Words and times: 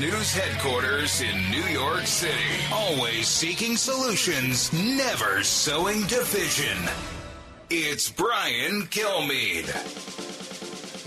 News 0.00 0.32
headquarters 0.32 1.22
in 1.22 1.50
New 1.50 1.64
York 1.64 2.06
City, 2.06 2.32
always 2.72 3.26
seeking 3.26 3.76
solutions, 3.76 4.72
never 4.72 5.42
sowing 5.42 6.02
division. 6.02 6.78
It's 7.68 8.08
Brian 8.08 8.82
Kilmeade. 8.82 9.68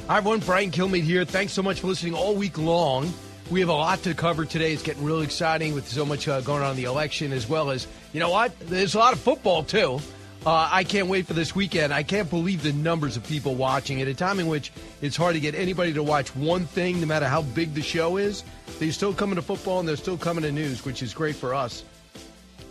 Hi, 0.10 0.18
everyone. 0.18 0.42
Brian 0.42 0.72
Kilmeade 0.72 1.04
here. 1.04 1.24
Thanks 1.24 1.54
so 1.54 1.64
much 1.64 1.80
for 1.80 1.88
listening 1.88 2.16
all 2.16 2.36
week 2.36 2.58
long. 2.58 3.14
We 3.50 3.62
have 3.62 3.70
a 3.70 3.74
lot 3.74 4.04
to 4.04 4.14
cover 4.14 4.44
today. 4.44 4.74
It's 4.74 4.84
getting 4.84 5.06
really 5.06 5.24
exciting 5.24 5.74
with 5.74 5.88
so 5.88 6.06
much 6.06 6.28
uh, 6.28 6.42
going 6.42 6.62
on 6.62 6.72
in 6.72 6.76
the 6.76 6.84
election, 6.84 7.32
as 7.32 7.48
well 7.48 7.72
as, 7.72 7.88
you 8.12 8.20
know 8.20 8.32
what? 8.32 8.52
There's 8.60 8.96
a 8.96 9.00
lot 9.00 9.14
of 9.14 9.22
football, 9.22 9.64
too. 9.64 10.02
Uh, 10.44 10.68
I 10.72 10.84
can't 10.84 11.08
wait 11.08 11.28
for 11.28 11.34
this 11.34 11.56
weekend. 11.56 11.94
I 11.94 12.02
can't 12.02 12.28
believe 12.28 12.64
the 12.64 12.74
numbers 12.74 13.16
of 13.16 13.24
people 13.24 13.54
watching 13.54 14.02
at 14.02 14.08
a 14.08 14.14
time 14.16 14.40
in 14.40 14.48
which 14.48 14.74
it's 15.00 15.16
hard 15.16 15.36
to 15.36 15.40
get 15.40 15.54
anybody 15.54 15.94
to 15.94 16.02
watch 16.02 16.36
one 16.36 16.66
thing, 16.66 17.00
no 17.00 17.06
matter 17.06 17.28
how 17.28 17.44
big 17.44 17.76
the 17.76 17.82
show 17.84 18.18
is. 18.18 18.44
They're 18.82 18.92
still 18.92 19.14
coming 19.14 19.36
to 19.36 19.44
football 19.44 19.80
and 19.80 19.88
they're 19.88 19.96
still 19.96 20.18
coming 20.18 20.44
to 20.44 20.52
news, 20.52 20.84
which 20.84 21.04
is 21.04 21.14
great 21.14 21.36
for 21.36 21.54
us. 21.54 21.84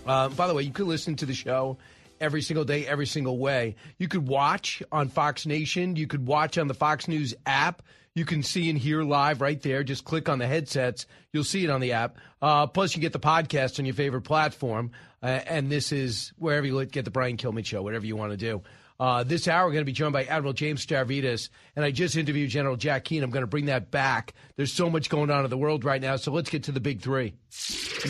Uh, 0.05 0.29
by 0.31 0.49
the 0.49 0.55
way, 0.55 0.65
you 0.65 0.73
can 0.73 0.89
listen 0.89 1.15
to 1.15 1.25
the 1.25 1.35
show 1.35 1.79
every 2.21 2.43
single 2.43 2.65
day, 2.65 2.85
every 2.85 3.07
single 3.07 3.39
way. 3.39 3.77
You 3.97 4.09
could 4.09 4.27
watch 4.27 4.83
on 4.91 5.09
Fox 5.09 5.47
Nation. 5.47 5.95
You 5.95 6.09
could 6.09 6.27
watch 6.27 6.59
on 6.59 6.67
the 6.67 6.75
Fox 6.75 7.07
News 7.07 7.37
app. 7.47 7.83
You 8.17 8.25
can 8.25 8.43
see 8.43 8.69
and 8.69 8.77
hear 8.77 9.05
live 9.05 9.41
right 9.41 9.63
there. 9.63 9.85
Just 9.85 10.05
click 10.05 10.29
on 10.29 10.41
the 10.41 10.49
headsets. 10.49 11.07
You'll 11.33 11.45
see 11.45 11.63
it 11.63 11.71
on 11.71 11.81
the 11.81 11.93
app. 11.93 12.17
Uh, 12.43 12.67
plus, 12.67 12.97
you 12.97 13.01
get 13.01 13.13
the 13.13 13.21
podcast 13.21 13.79
on 13.79 13.85
your 13.85 13.95
favorite 13.95 14.23
platform. 14.23 14.91
Uh, 15.23 15.27
and 15.47 15.71
this 15.71 15.93
is 15.93 16.33
wherever 16.39 16.67
you 16.67 16.85
get 16.87 17.05
the 17.05 17.13
Brian 17.13 17.37
Kilmeade 17.37 17.67
show, 17.67 17.83
whatever 17.83 18.05
you 18.05 18.17
want 18.17 18.33
to 18.33 18.37
do. 18.37 18.63
Uh, 19.01 19.25
this 19.25 19.49
hour, 19.49 19.65
we're 19.65 19.73
going 19.73 19.81
to 19.81 19.87
be 19.87 19.93
joined 19.93 20.13
by 20.13 20.25
Admiral 20.25 20.53
James 20.53 20.85
Stavridis, 20.85 21.49
and 21.75 21.87
I 21.87 21.91
just 21.91 22.17
interviewed 22.17 22.51
General 22.51 22.77
Jack 22.77 23.05
Keane. 23.05 23.23
I'm 23.23 23.31
going 23.31 23.43
to 23.43 23.47
bring 23.47 23.65
that 23.65 23.91
back. 23.91 24.35
There's 24.57 24.75
so 24.75 24.91
much 24.91 25.09
going 25.09 25.31
on 25.31 25.43
in 25.43 25.49
the 25.49 25.57
world 25.57 25.87
right 25.87 26.03
now, 26.03 26.17
so 26.17 26.33
let's 26.33 26.51
get 26.51 26.65
to 26.65 26.73
the 26.73 26.81
big 26.81 27.01
three. 27.01 27.33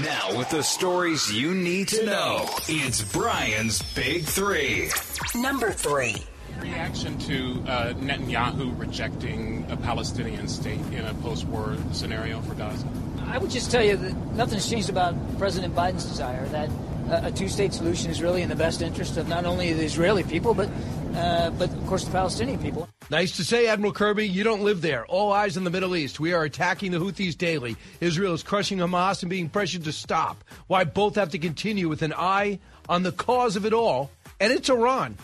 Now, 0.03 0.37
with 0.37 0.51
the 0.51 0.63
stories 0.63 1.33
you 1.33 1.55
need 1.55 1.87
to 1.89 2.05
know, 2.05 2.45
it's 2.67 3.03
Brian's 3.13 3.81
Big 3.95 4.25
Three. 4.25 4.91
Number 5.37 5.71
three. 5.71 6.17
Reaction 6.61 7.17
to 7.19 7.63
uh, 7.69 7.93
Netanyahu 7.95 8.77
rejecting 8.77 9.65
a 9.71 9.77
Palestinian 9.77 10.49
state 10.49 10.81
in 10.93 11.05
a 11.05 11.15
post 11.15 11.47
war 11.47 11.77
scenario 11.93 12.41
for 12.43 12.55
Gaza? 12.57 12.87
I 13.27 13.39
would 13.39 13.53
just 13.53 13.71
tell 13.71 13.85
you 13.85 13.97
that 13.97 14.17
nothing's 14.35 14.69
changed 14.69 14.91
about 14.91 15.15
President 15.39 15.73
Biden's 15.73 16.05
desire 16.05 16.45
that 16.47 16.69
a 17.11 17.33
two 17.33 17.49
state 17.49 17.73
solution 17.73 18.11
is 18.11 18.23
really 18.23 18.43
in 18.43 18.49
the 18.49 18.57
best 18.57 18.83
interest 18.83 19.17
of 19.17 19.29
not 19.29 19.45
only 19.45 19.73
the 19.73 19.85
Israeli 19.85 20.23
people, 20.23 20.55
but, 20.55 20.69
uh, 21.15 21.51
but 21.51 21.69
of 21.71 21.87
course, 21.87 22.05
the 22.05 22.11
Palestinian 22.11 22.59
people. 22.61 22.89
Nice 23.11 23.37
to 23.37 23.45
say, 23.45 23.67
Admiral 23.67 23.93
Kirby. 23.93 24.29
You 24.29 24.45
don't 24.45 24.63
live 24.63 24.81
there. 24.81 25.05
All 25.07 25.33
eyes 25.33 25.57
in 25.57 25.65
the 25.65 25.71
Middle 25.71 25.97
East. 25.97 26.21
We 26.21 26.33
are 26.33 26.45
attacking 26.45 26.93
the 26.93 26.99
Houthis 26.99 27.37
daily. 27.37 27.77
Israel 28.01 28.35
is 28.35 28.43
crushing 28.43 28.79
Hamas 28.79 29.23
and 29.23 29.31
being 29.31 29.49
pressured 29.49 29.85
to 29.85 29.93
stop. 29.93 30.45
Why 30.69 30.85
both 30.85 31.17
have 31.17 31.31
to 31.31 31.39
continue 31.39 31.89
with 31.89 32.03
an 32.03 32.15
eye 32.17 32.61
on 32.89 33.03
the 33.03 33.13
cause 33.13 33.57
of 33.57 33.67
it 33.67 33.73
all, 33.73 34.11
and 34.39 34.53
it's 34.53 34.69
Iran. 34.69 35.17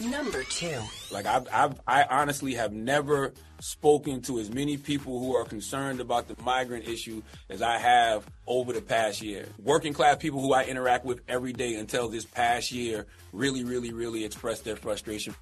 Number 0.00 0.42
two. 0.44 0.78
Like 1.10 1.26
I've, 1.26 1.46
I've, 1.52 1.80
I 1.86 2.04
honestly 2.04 2.54
have 2.54 2.72
never 2.72 3.32
spoken 3.60 4.22
to 4.22 4.38
as 4.38 4.50
many 4.50 4.76
people 4.76 5.18
who 5.18 5.34
are 5.34 5.44
concerned 5.44 6.00
about 6.00 6.28
the 6.28 6.40
migrant 6.42 6.86
issue 6.86 7.22
as 7.48 7.62
I 7.62 7.78
have 7.78 8.26
over 8.46 8.72
the 8.72 8.82
past 8.82 9.22
year. 9.22 9.46
Working 9.62 9.92
class 9.92 10.16
people 10.16 10.40
who 10.40 10.52
I 10.52 10.64
interact 10.64 11.04
with 11.04 11.20
every 11.28 11.52
day 11.52 11.74
until 11.74 12.08
this 12.08 12.24
past 12.24 12.72
year 12.72 13.06
really, 13.32 13.64
really, 13.64 13.92
really 13.92 14.24
expressed 14.24 14.64
their 14.64 14.76
frustration. 14.76 15.34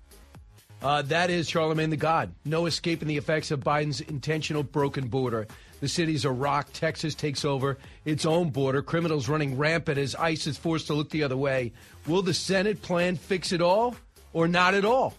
Uh, 0.82 1.02
that 1.02 1.30
is 1.30 1.48
Charlemagne 1.48 1.90
the 1.90 1.96
God. 1.96 2.34
No 2.44 2.66
escaping 2.66 3.08
the 3.08 3.16
effects 3.16 3.50
of 3.50 3.60
Biden's 3.60 4.02
intentional 4.02 4.62
broken 4.62 5.08
border. 5.08 5.46
The 5.80 5.88
cities 5.88 6.24
are 6.24 6.32
rocked. 6.32 6.74
Texas 6.74 7.14
takes 7.14 7.44
over 7.44 7.78
its 8.04 8.26
own 8.26 8.50
border. 8.50 8.82
Criminals 8.82 9.28
running 9.28 9.56
rampant 9.56 9.98
as 9.98 10.14
ICE 10.14 10.46
is 10.46 10.56
forced 10.56 10.86
to 10.88 10.94
look 10.94 11.10
the 11.10 11.22
other 11.22 11.36
way. 11.36 11.72
Will 12.06 12.22
the 12.22 12.34
Senate 12.34 12.82
plan 12.82 13.16
fix 13.16 13.52
it 13.52 13.60
all 13.60 13.96
or 14.32 14.48
not 14.48 14.74
at 14.74 14.84
all? 14.84 15.14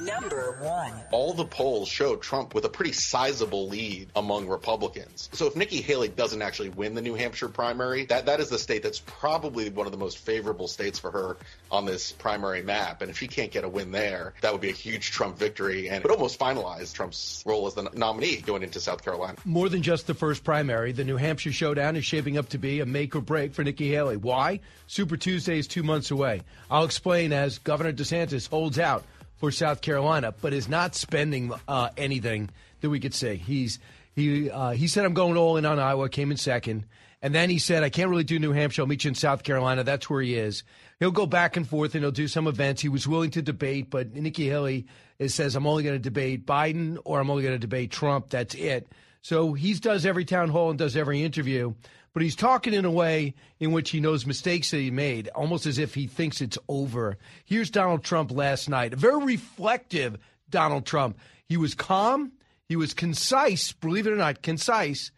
Number 0.00 0.58
one. 0.60 0.92
All 1.10 1.32
the 1.32 1.44
polls 1.44 1.88
show 1.88 2.16
Trump 2.16 2.54
with 2.54 2.64
a 2.64 2.68
pretty 2.68 2.92
sizable 2.92 3.68
lead 3.68 4.08
among 4.14 4.46
Republicans. 4.46 5.28
So 5.32 5.46
if 5.46 5.56
Nikki 5.56 5.80
Haley 5.80 6.08
doesn't 6.08 6.42
actually 6.42 6.68
win 6.70 6.94
the 6.94 7.02
New 7.02 7.14
Hampshire 7.14 7.48
primary, 7.48 8.04
that, 8.06 8.26
that 8.26 8.40
is 8.40 8.48
the 8.50 8.58
state 8.58 8.82
that's 8.82 9.00
probably 9.06 9.70
one 9.70 9.86
of 9.86 9.92
the 9.92 9.98
most 9.98 10.18
favorable 10.18 10.68
states 10.68 10.98
for 10.98 11.10
her 11.10 11.36
on 11.70 11.86
this 11.86 12.12
primary 12.12 12.62
map. 12.62 13.00
And 13.02 13.10
if 13.10 13.18
she 13.18 13.26
can't 13.26 13.50
get 13.50 13.64
a 13.64 13.68
win 13.68 13.90
there, 13.90 14.34
that 14.42 14.52
would 14.52 14.60
be 14.60 14.68
a 14.68 14.72
huge 14.72 15.10
Trump 15.12 15.38
victory 15.38 15.88
and 15.88 15.96
it 15.96 16.02
would 16.02 16.12
almost 16.12 16.38
finalize 16.38 16.92
Trump's 16.92 17.42
role 17.46 17.66
as 17.66 17.74
the 17.74 17.88
nominee 17.94 18.36
going 18.36 18.62
into 18.62 18.80
South 18.80 19.02
Carolina. 19.02 19.38
More 19.44 19.68
than 19.68 19.82
just 19.82 20.06
the 20.06 20.14
first 20.14 20.44
primary, 20.44 20.92
the 20.92 21.04
New 21.04 21.16
Hampshire 21.16 21.52
showdown 21.52 21.96
is 21.96 22.04
shaping 22.04 22.38
up 22.38 22.50
to 22.50 22.58
be 22.58 22.80
a 22.80 22.86
make 22.86 23.16
or 23.16 23.20
break 23.20 23.54
for 23.54 23.64
Nikki 23.64 23.90
Haley. 23.90 24.16
Why? 24.16 24.60
Super 24.86 25.16
Tuesday 25.16 25.58
is 25.58 25.66
two 25.66 25.82
months 25.82 26.10
away. 26.10 26.42
I'll 26.70 26.84
explain 26.84 27.32
as 27.32 27.58
Governor 27.58 27.92
DeSantis 27.92 28.48
holds 28.48 28.78
out 28.78 29.04
for 29.36 29.50
South 29.50 29.80
Carolina, 29.80 30.34
but 30.40 30.52
is 30.52 30.68
not 30.68 30.94
spending 30.94 31.52
uh, 31.68 31.90
anything 31.96 32.50
that 32.80 32.90
we 32.90 33.00
could 33.00 33.14
say. 33.14 33.36
He's 33.36 33.78
he 34.14 34.50
uh, 34.50 34.70
he 34.70 34.88
said 34.88 35.04
I'm 35.04 35.14
going 35.14 35.36
all 35.36 35.56
in 35.56 35.66
on 35.66 35.78
Iowa, 35.78 36.08
came 36.08 36.30
in 36.30 36.36
second, 36.36 36.84
and 37.22 37.34
then 37.34 37.50
he 37.50 37.58
said 37.58 37.82
I 37.82 37.90
can't 37.90 38.10
really 38.10 38.24
do 38.24 38.38
New 38.38 38.52
Hampshire. 38.52 38.82
I'll 38.82 38.88
meet 38.88 39.04
you 39.04 39.08
in 39.08 39.14
South 39.14 39.42
Carolina. 39.42 39.84
That's 39.84 40.08
where 40.08 40.22
he 40.22 40.34
is. 40.34 40.62
He'll 40.98 41.10
go 41.10 41.26
back 41.26 41.56
and 41.56 41.68
forth 41.68 41.94
and 41.94 42.02
he'll 42.02 42.10
do 42.10 42.28
some 42.28 42.46
events. 42.46 42.80
He 42.80 42.88
was 42.88 43.06
willing 43.06 43.30
to 43.32 43.42
debate, 43.42 43.90
but 43.90 44.14
Nikki 44.14 44.48
Haley 44.48 44.86
says 45.26 45.54
I'm 45.54 45.66
only 45.66 45.82
going 45.82 45.96
to 45.96 46.02
debate 46.02 46.46
Biden 46.46 46.98
or 47.04 47.20
I'm 47.20 47.28
only 47.28 47.42
going 47.42 47.54
to 47.54 47.58
debate 47.58 47.90
Trump. 47.90 48.30
That's 48.30 48.54
it. 48.54 48.88
So 49.20 49.52
he 49.52 49.74
does 49.74 50.06
every 50.06 50.24
town 50.24 50.48
hall 50.48 50.70
and 50.70 50.78
does 50.78 50.96
every 50.96 51.22
interview 51.22 51.74
but 52.16 52.22
he's 52.22 52.34
talking 52.34 52.72
in 52.72 52.86
a 52.86 52.90
way 52.90 53.34
in 53.60 53.72
which 53.72 53.90
he 53.90 54.00
knows 54.00 54.24
mistakes 54.24 54.70
that 54.70 54.78
he 54.78 54.90
made, 54.90 55.28
almost 55.34 55.66
as 55.66 55.76
if 55.76 55.92
he 55.94 56.06
thinks 56.06 56.40
it's 56.40 56.56
over. 56.66 57.18
Here's 57.44 57.68
Donald 57.68 58.04
Trump 58.04 58.30
last 58.30 58.70
night, 58.70 58.94
a 58.94 58.96
very 58.96 59.22
reflective 59.22 60.16
Donald 60.48 60.86
Trump. 60.86 61.18
He 61.46 61.58
was 61.58 61.74
calm, 61.74 62.32
he 62.70 62.74
was 62.74 62.94
concise, 62.94 63.72
believe 63.72 64.06
it 64.06 64.14
or 64.14 64.16
not, 64.16 64.40
concise, 64.40 65.12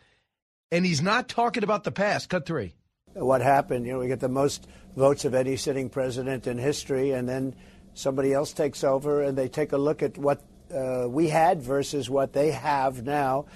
and 0.73 0.85
he's 0.85 1.01
not 1.01 1.29
talking 1.29 1.63
about 1.63 1.85
the 1.85 1.93
past. 1.93 2.31
Cut 2.31 2.47
three. 2.47 2.75
What 3.13 3.43
happened? 3.43 3.87
You 3.87 3.93
know, 3.93 4.01
we 4.01 4.09
get 4.09 4.19
the 4.19 4.29
most 4.29 4.67
votes 4.97 5.25
of 5.25 5.35
any 5.35 5.57
sitting 5.57 5.91
president 5.91 6.49
in 6.49 6.59
history, 6.59 7.13
and 7.13 7.29
then 7.29 7.55
somebody 7.95 8.33
else 8.33 8.53
takes 8.53 8.83
over, 8.83 9.23
and 9.23 9.39
they 9.39 9.47
take 9.47 9.71
a 9.71 9.79
look 9.79 10.03
at 10.03 10.19
what 10.19 10.43
uh, 10.75 11.07
we 11.09 11.29
had 11.29 11.63
versus 11.63 12.11
what 12.11 12.33
they 12.33 12.51
have 12.51 13.05
now 13.05 13.47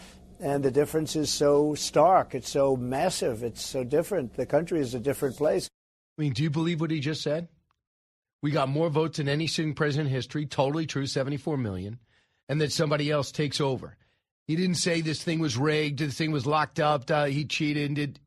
and 0.42 0.64
the 0.64 0.72
difference 0.72 1.14
is 1.14 1.30
so 1.30 1.74
stark. 1.76 2.34
It's 2.34 2.50
so 2.50 2.76
massive. 2.76 3.44
It's 3.44 3.64
so 3.64 3.84
different. 3.84 4.34
The 4.34 4.44
country 4.44 4.80
is 4.80 4.92
a 4.92 5.00
different 5.00 5.36
place. 5.36 5.68
I 6.18 6.22
mean, 6.22 6.32
do 6.32 6.42
you 6.42 6.50
believe 6.50 6.80
what 6.80 6.90
he 6.90 6.98
just 6.98 7.22
said? 7.22 7.48
We 8.42 8.50
got 8.50 8.68
more 8.68 8.90
votes 8.90 9.18
than 9.18 9.28
any 9.28 9.46
sitting 9.46 9.72
president 9.72 10.08
in 10.08 10.14
history. 10.14 10.46
Totally 10.46 10.84
true, 10.84 11.06
74 11.06 11.56
million. 11.56 12.00
And 12.48 12.60
that 12.60 12.72
somebody 12.72 13.08
else 13.08 13.30
takes 13.30 13.60
over. 13.60 13.96
He 14.48 14.56
didn't 14.56 14.74
say 14.74 15.00
this 15.00 15.22
thing 15.22 15.38
was 15.38 15.56
rigged, 15.56 16.00
this 16.00 16.18
thing 16.18 16.32
was 16.32 16.44
locked 16.44 16.80
up, 16.80 17.08
uh, 17.08 17.26
he 17.26 17.44
cheated, 17.44 17.86
and 17.86 17.96
did 17.96 18.20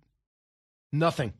nothing. 0.93 1.33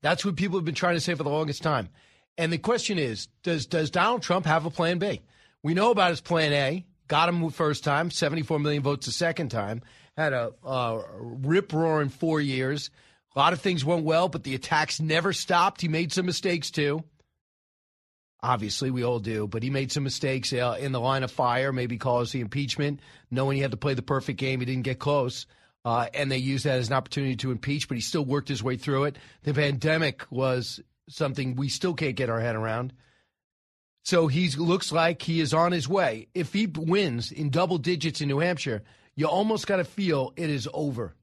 That's 0.00 0.24
what 0.24 0.34
people 0.34 0.58
have 0.58 0.64
been 0.64 0.74
trying 0.74 0.96
to 0.96 1.00
say 1.00 1.14
for 1.14 1.22
the 1.22 1.30
longest 1.30 1.62
time. 1.62 1.88
And 2.36 2.52
the 2.52 2.58
question 2.58 2.98
is, 2.98 3.28
does 3.44 3.66
does 3.66 3.90
Donald 3.90 4.22
Trump 4.22 4.46
have 4.46 4.66
a 4.66 4.70
plan 4.70 4.98
B? 4.98 5.22
We 5.62 5.74
know 5.74 5.92
about 5.92 6.10
his 6.10 6.20
plan 6.20 6.52
A. 6.52 6.84
Got 7.12 7.28
him 7.28 7.50
first 7.50 7.84
time, 7.84 8.10
74 8.10 8.58
million 8.58 8.82
votes 8.82 9.04
the 9.04 9.12
second 9.12 9.50
time. 9.50 9.82
Had 10.16 10.32
a 10.32 10.54
uh, 10.64 11.02
rip 11.18 11.70
roaring 11.70 12.08
four 12.08 12.40
years. 12.40 12.88
A 13.36 13.38
lot 13.38 13.52
of 13.52 13.60
things 13.60 13.84
went 13.84 14.04
well, 14.04 14.30
but 14.30 14.44
the 14.44 14.54
attacks 14.54 14.98
never 14.98 15.34
stopped. 15.34 15.82
He 15.82 15.88
made 15.88 16.10
some 16.10 16.24
mistakes 16.24 16.70
too. 16.70 17.04
Obviously, 18.42 18.90
we 18.90 19.04
all 19.04 19.18
do, 19.18 19.46
but 19.46 19.62
he 19.62 19.68
made 19.68 19.92
some 19.92 20.04
mistakes 20.04 20.54
uh, 20.54 20.78
in 20.80 20.92
the 20.92 21.00
line 21.00 21.22
of 21.22 21.30
fire, 21.30 21.70
maybe 21.70 21.98
caused 21.98 22.32
the 22.32 22.40
impeachment, 22.40 23.00
knowing 23.30 23.56
he 23.56 23.62
had 23.62 23.72
to 23.72 23.76
play 23.76 23.92
the 23.92 24.00
perfect 24.00 24.38
game. 24.38 24.60
He 24.60 24.64
didn't 24.64 24.84
get 24.84 24.98
close. 24.98 25.44
Uh, 25.84 26.06
and 26.14 26.32
they 26.32 26.38
used 26.38 26.64
that 26.64 26.78
as 26.78 26.88
an 26.88 26.94
opportunity 26.94 27.36
to 27.36 27.50
impeach, 27.50 27.88
but 27.88 27.98
he 27.98 28.00
still 28.00 28.24
worked 28.24 28.48
his 28.48 28.62
way 28.62 28.78
through 28.78 29.04
it. 29.04 29.18
The 29.42 29.52
pandemic 29.52 30.24
was 30.30 30.80
something 31.10 31.56
we 31.56 31.68
still 31.68 31.92
can't 31.92 32.16
get 32.16 32.30
our 32.30 32.40
head 32.40 32.56
around. 32.56 32.94
So 34.04 34.26
he 34.26 34.48
looks 34.50 34.90
like 34.90 35.22
he 35.22 35.40
is 35.40 35.54
on 35.54 35.72
his 35.72 35.88
way. 35.88 36.28
If 36.34 36.52
he 36.52 36.66
wins 36.66 37.30
in 37.30 37.50
double 37.50 37.78
digits 37.78 38.20
in 38.20 38.28
New 38.28 38.40
Hampshire, 38.40 38.82
you 39.14 39.26
almost 39.26 39.66
got 39.66 39.76
to 39.76 39.84
feel 39.84 40.32
it 40.36 40.50
is 40.50 40.68
over. 40.72 41.14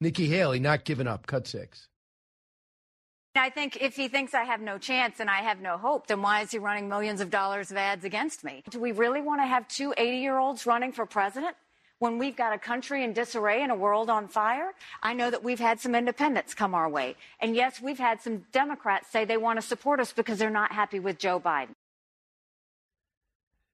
Nikki 0.00 0.28
Haley 0.28 0.60
not 0.60 0.84
giving 0.84 1.06
up. 1.06 1.26
Cut 1.26 1.46
six. 1.46 1.88
I 3.34 3.50
think 3.50 3.76
if 3.80 3.96
he 3.96 4.08
thinks 4.08 4.32
I 4.32 4.44
have 4.44 4.60
no 4.60 4.78
chance 4.78 5.20
and 5.20 5.28
I 5.28 5.42
have 5.42 5.60
no 5.60 5.76
hope, 5.76 6.06
then 6.06 6.22
why 6.22 6.40
is 6.40 6.50
he 6.50 6.58
running 6.58 6.88
millions 6.88 7.20
of 7.20 7.30
dollars 7.30 7.70
of 7.70 7.76
ads 7.76 8.04
against 8.04 8.44
me? 8.44 8.62
Do 8.70 8.80
we 8.80 8.92
really 8.92 9.20
want 9.20 9.42
to 9.42 9.46
have 9.46 9.68
two 9.68 9.92
80 9.96 10.16
year 10.18 10.38
olds 10.38 10.66
running 10.66 10.92
for 10.92 11.04
president 11.04 11.54
when 11.98 12.18
we've 12.18 12.36
got 12.36 12.52
a 12.52 12.58
country 12.58 13.02
in 13.02 13.12
disarray 13.12 13.62
and 13.62 13.72
a 13.72 13.76
world 13.76 14.10
on 14.10 14.28
fire? 14.28 14.72
I 15.02 15.14
know 15.14 15.30
that 15.30 15.42
we've 15.42 15.60
had 15.60 15.80
some 15.80 15.94
independents 15.94 16.54
come 16.54 16.74
our 16.74 16.88
way. 16.88 17.16
And 17.40 17.56
yes, 17.56 17.80
we've 17.80 17.98
had 17.98 18.20
some 18.20 18.44
Democrats 18.52 19.08
say 19.10 19.24
they 19.24 19.36
want 19.36 19.60
to 19.60 19.66
support 19.66 20.00
us 20.00 20.12
because 20.12 20.38
they're 20.38 20.50
not 20.50 20.72
happy 20.72 20.98
with 20.98 21.18
Joe 21.18 21.40
Biden. 21.40 21.74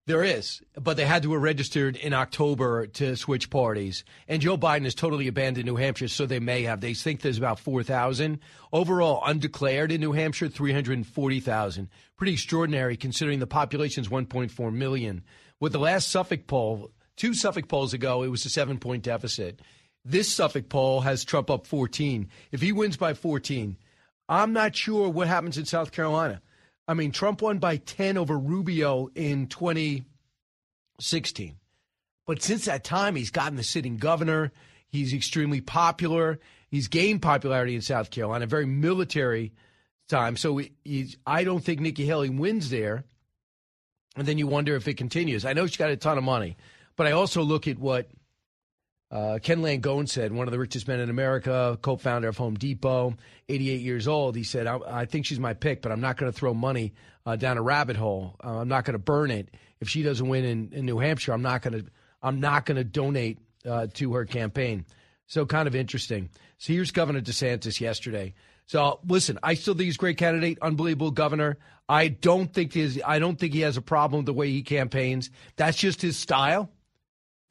There 0.04 0.24
is, 0.24 0.60
but 0.74 0.96
they 0.96 1.04
had 1.04 1.22
to 1.22 1.32
have 1.32 1.42
registered 1.42 1.94
in 1.94 2.12
October 2.12 2.88
to 2.88 3.14
switch 3.14 3.50
parties. 3.50 4.02
And 4.26 4.42
Joe 4.42 4.58
Biden 4.58 4.82
has 4.82 4.96
totally 4.96 5.28
abandoned 5.28 5.64
New 5.64 5.76
Hampshire, 5.76 6.08
so 6.08 6.26
they 6.26 6.40
may 6.40 6.62
have. 6.62 6.80
They 6.80 6.94
think 6.94 7.20
there's 7.20 7.38
about 7.38 7.60
4,000. 7.60 8.40
Overall, 8.72 9.22
undeclared 9.24 9.92
in 9.92 10.00
New 10.00 10.10
Hampshire, 10.10 10.48
340,000. 10.48 11.88
Pretty 12.16 12.32
extraordinary 12.32 12.96
considering 12.96 13.38
the 13.38 13.46
population's 13.46 14.08
1.4 14.08 14.72
million. 14.72 15.22
With 15.60 15.70
the 15.70 15.78
last 15.78 16.08
Suffolk 16.08 16.48
poll, 16.48 16.90
two 17.22 17.34
Suffolk 17.34 17.68
polls 17.68 17.94
ago, 17.94 18.24
it 18.24 18.32
was 18.32 18.44
a 18.44 18.50
seven 18.50 18.78
point 18.78 19.04
deficit. 19.04 19.60
This 20.04 20.28
Suffolk 20.28 20.68
poll 20.68 21.02
has 21.02 21.24
Trump 21.24 21.50
up 21.50 21.68
14. 21.68 22.28
If 22.50 22.60
he 22.60 22.72
wins 22.72 22.96
by 22.96 23.14
14, 23.14 23.76
I'm 24.28 24.52
not 24.52 24.74
sure 24.74 25.08
what 25.08 25.28
happens 25.28 25.56
in 25.56 25.64
South 25.64 25.92
Carolina. 25.92 26.42
I 26.88 26.94
mean, 26.94 27.12
Trump 27.12 27.40
won 27.40 27.60
by 27.60 27.76
10 27.76 28.18
over 28.18 28.36
Rubio 28.36 29.08
in 29.14 29.46
2016. 29.46 31.54
But 32.26 32.42
since 32.42 32.64
that 32.64 32.82
time, 32.82 33.14
he's 33.14 33.30
gotten 33.30 33.54
the 33.54 33.62
sitting 33.62 33.98
governor. 33.98 34.50
He's 34.88 35.14
extremely 35.14 35.60
popular. 35.60 36.40
He's 36.72 36.88
gained 36.88 37.22
popularity 37.22 37.76
in 37.76 37.82
South 37.82 38.10
Carolina, 38.10 38.46
very 38.46 38.66
military 38.66 39.52
time. 40.08 40.36
So 40.36 40.60
I 41.24 41.44
don't 41.44 41.62
think 41.62 41.78
Nikki 41.78 42.04
Haley 42.04 42.30
wins 42.30 42.70
there. 42.70 43.04
And 44.16 44.26
then 44.26 44.38
you 44.38 44.48
wonder 44.48 44.74
if 44.74 44.88
it 44.88 44.94
continues. 44.94 45.44
I 45.44 45.52
know 45.52 45.68
she's 45.68 45.76
got 45.76 45.92
a 45.92 45.96
ton 45.96 46.18
of 46.18 46.24
money, 46.24 46.56
but 46.96 47.06
I 47.06 47.12
also 47.12 47.42
look 47.42 47.68
at 47.68 47.78
what 47.78 48.08
uh, 49.10 49.38
Ken 49.42 49.60
Langone 49.60 50.08
said, 50.08 50.32
one 50.32 50.48
of 50.48 50.52
the 50.52 50.58
richest 50.58 50.88
men 50.88 50.98
in 50.98 51.10
America, 51.10 51.78
co 51.82 51.96
founder 51.96 52.28
of 52.28 52.38
Home 52.38 52.54
Depot, 52.54 53.14
88 53.48 53.80
years 53.82 54.08
old. 54.08 54.34
He 54.36 54.42
said, 54.42 54.66
I, 54.66 54.78
I 54.88 55.04
think 55.04 55.26
she's 55.26 55.38
my 55.38 55.52
pick, 55.52 55.82
but 55.82 55.92
I'm 55.92 56.00
not 56.00 56.16
going 56.16 56.32
to 56.32 56.36
throw 56.36 56.54
money 56.54 56.94
uh, 57.26 57.36
down 57.36 57.58
a 57.58 57.62
rabbit 57.62 57.96
hole. 57.96 58.36
Uh, 58.42 58.60
I'm 58.60 58.68
not 58.68 58.86
going 58.86 58.94
to 58.94 58.98
burn 58.98 59.30
it. 59.30 59.54
If 59.80 59.88
she 59.88 60.02
doesn't 60.02 60.26
win 60.26 60.44
in, 60.44 60.72
in 60.72 60.86
New 60.86 60.98
Hampshire, 60.98 61.32
I'm 61.32 61.42
not 61.42 61.60
going 61.62 61.82
to 61.82 61.90
I'm 62.22 62.40
not 62.40 62.64
going 62.66 62.76
to 62.76 62.84
donate 62.84 63.38
uh, 63.66 63.88
to 63.94 64.14
her 64.14 64.24
campaign. 64.24 64.86
So 65.26 65.44
kind 65.44 65.66
of 65.66 65.74
interesting. 65.74 66.30
So 66.58 66.72
here's 66.72 66.90
Governor 66.90 67.20
DeSantis 67.20 67.80
yesterday. 67.80 68.34
So 68.66 69.00
listen, 69.06 69.38
I 69.42 69.54
still 69.54 69.74
think 69.74 69.86
he's 69.86 69.96
a 69.96 69.98
great 69.98 70.18
candidate, 70.18 70.58
unbelievable 70.62 71.10
governor. 71.10 71.58
I 71.88 72.08
don't 72.08 72.52
think 72.52 72.72
his 72.72 73.02
I 73.04 73.18
don't 73.18 73.38
think 73.38 73.52
he 73.52 73.60
has 73.60 73.76
a 73.76 73.82
problem 73.82 74.20
with 74.20 74.26
the 74.26 74.32
way 74.32 74.50
he 74.50 74.62
campaigns. 74.62 75.30
That's 75.56 75.76
just 75.76 76.00
his 76.00 76.16
style. 76.16 76.70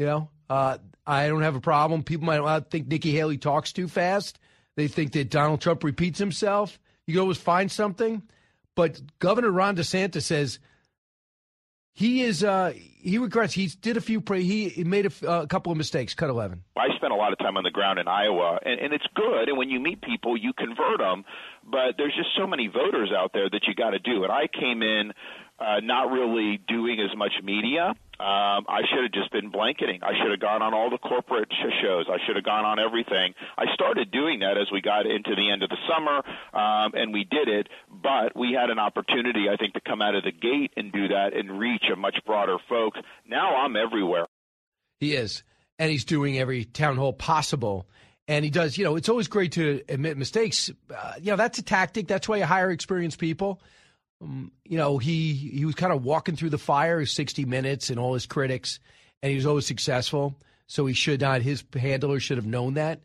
You 0.01 0.07
know, 0.07 0.30
uh, 0.50 0.80
I 1.06 1.27
don't 1.27 1.44
have 1.44 1.56
a 1.56 1.62
problem. 1.62 2.01
People 2.01 2.25
might 2.25 2.71
think 2.71 2.88
Nikki 2.88 3.12
Haley 3.12 3.38
talks 3.38 3.71
too 3.71 3.88
fast. 3.88 4.39
They 4.75 4.88
think 4.88 5.12
that 5.12 5.30
Donald 5.30 5.62
Trump 5.62 5.83
repeats 5.83 6.18
himself. 6.18 6.80
You 7.06 7.13
can 7.13 7.21
always 7.21 7.38
find 7.38 7.71
something. 7.71 8.24
But 8.75 9.00
Governor 9.19 9.51
Ron 9.51 9.75
DeSantis 9.75 10.24
says 10.24 10.57
he 11.94 12.24
is 12.24 12.44
uh, 12.44 12.74
he 12.75 13.19
regrets 13.19 13.53
he 13.53 13.68
did 13.68 13.95
a 13.95 14.01
few 14.01 14.24
he 14.33 14.83
made 14.83 15.06
a, 15.06 15.30
uh, 15.30 15.45
couple 15.45 15.71
of 15.71 15.77
mistakes. 15.77 16.15
Cut 16.15 16.31
eleven. 16.31 16.63
I 16.75 16.88
spent 16.95 17.13
a 17.13 17.15
lot 17.15 17.31
of 17.31 17.38
time 17.38 17.56
on 17.56 17.63
the 17.63 17.69
ground 17.69 18.00
in 18.00 18.07
Iowa, 18.07 18.57
and, 18.65 18.80
and 18.80 18.94
it's 18.94 19.06
good. 19.13 19.50
And 19.50 19.57
when 19.59 19.69
you 19.69 19.80
meet 19.80 20.01
people, 20.01 20.36
you 20.36 20.51
convert 20.57 20.97
them. 20.97 21.25
But 21.63 21.94
there's 22.00 22.15
just 22.15 22.30
so 22.36 22.47
many 22.47 22.65
voters 22.65 23.12
out 23.15 23.33
there 23.36 23.47
that 23.51 23.62
you 23.68 23.75
got 23.75 23.92
to 23.92 24.00
do. 24.00 24.24
And 24.24 24.31
I 24.31 24.47
came 24.47 24.81
in 24.81 25.12
uh, 25.59 25.80
not 25.83 26.09
really 26.09 26.59
doing 26.68 27.00
as 27.00 27.15
much 27.15 27.33
media. 27.44 27.94
Um, 28.21 28.69
I 28.69 28.81
should 28.85 29.01
have 29.01 29.12
just 29.12 29.31
been 29.31 29.50
blanketing. 29.50 30.01
I 30.03 30.13
should 30.21 30.29
have 30.29 30.39
gone 30.39 30.62
on 30.62 30.75
all 30.75 30.91
the 30.91 31.00
corporate 31.00 31.50
sh- 31.50 31.73
shows. 31.81 32.06
I 32.07 32.18
should 32.27 32.35
have 32.35 32.45
gone 32.45 32.65
on 32.65 32.77
everything. 32.77 33.33
I 33.57 33.65
started 33.73 34.12
doing 34.12 34.41
that 34.41 34.59
as 34.62 34.68
we 34.71 34.79
got 34.79 35.07
into 35.07 35.33
the 35.33 35.50
end 35.50 35.63
of 35.63 35.69
the 35.69 35.77
summer, 35.89 36.21
um, 36.53 36.91
and 36.94 37.12
we 37.12 37.23
did 37.23 37.47
it. 37.47 37.68
But 37.89 38.38
we 38.38 38.53
had 38.53 38.69
an 38.69 38.77
opportunity, 38.77 39.50
I 39.51 39.57
think, 39.57 39.73
to 39.73 39.81
come 39.81 40.03
out 40.03 40.13
of 40.13 40.23
the 40.23 40.31
gate 40.31 40.71
and 40.77 40.91
do 40.91 41.07
that 41.07 41.33
and 41.33 41.57
reach 41.57 41.85
a 41.91 41.95
much 41.95 42.15
broader 42.23 42.57
folks. 42.69 43.00
Now 43.27 43.56
I'm 43.56 43.75
everywhere. 43.75 44.27
He 45.00 45.15
is, 45.15 45.41
and 45.79 45.89
he's 45.89 46.06
doing 46.06 46.38
every 46.38 46.63
town 46.65 46.97
hall 46.97 47.13
possible. 47.13 47.88
And 48.27 48.45
he 48.45 48.51
does, 48.51 48.77
you 48.77 48.83
know, 48.83 48.97
it's 48.97 49.09
always 49.09 49.27
great 49.29 49.53
to 49.53 49.81
admit 49.89 50.15
mistakes. 50.15 50.69
Uh, 50.95 51.13
you 51.19 51.31
know, 51.31 51.38
that's 51.38 51.57
a 51.57 51.63
tactic. 51.63 52.07
That's 52.07 52.29
why 52.29 52.38
you 52.38 52.45
hire 52.45 52.69
experienced 52.69 53.18
people. 53.18 53.59
Um, 54.21 54.51
you 54.63 54.77
know, 54.77 54.97
he 54.97 55.33
he 55.33 55.65
was 55.65 55.75
kind 55.75 55.91
of 55.91 56.03
walking 56.03 56.35
through 56.35 56.51
the 56.51 56.57
fire 56.57 57.06
60 57.06 57.45
minutes 57.45 57.89
and 57.89 58.00
all 58.00 58.13
his 58.13 58.25
critics, 58.25 58.79
and 59.21 59.29
he 59.29 59.35
was 59.35 59.45
always 59.45 59.65
successful. 59.65 60.35
So 60.68 60.85
he 60.85 60.94
should 60.94 61.19
not, 61.19 61.41
his 61.41 61.65
handler 61.73 62.21
should 62.21 62.38
have 62.38 62.45
known 62.45 62.75
that. 62.75 63.01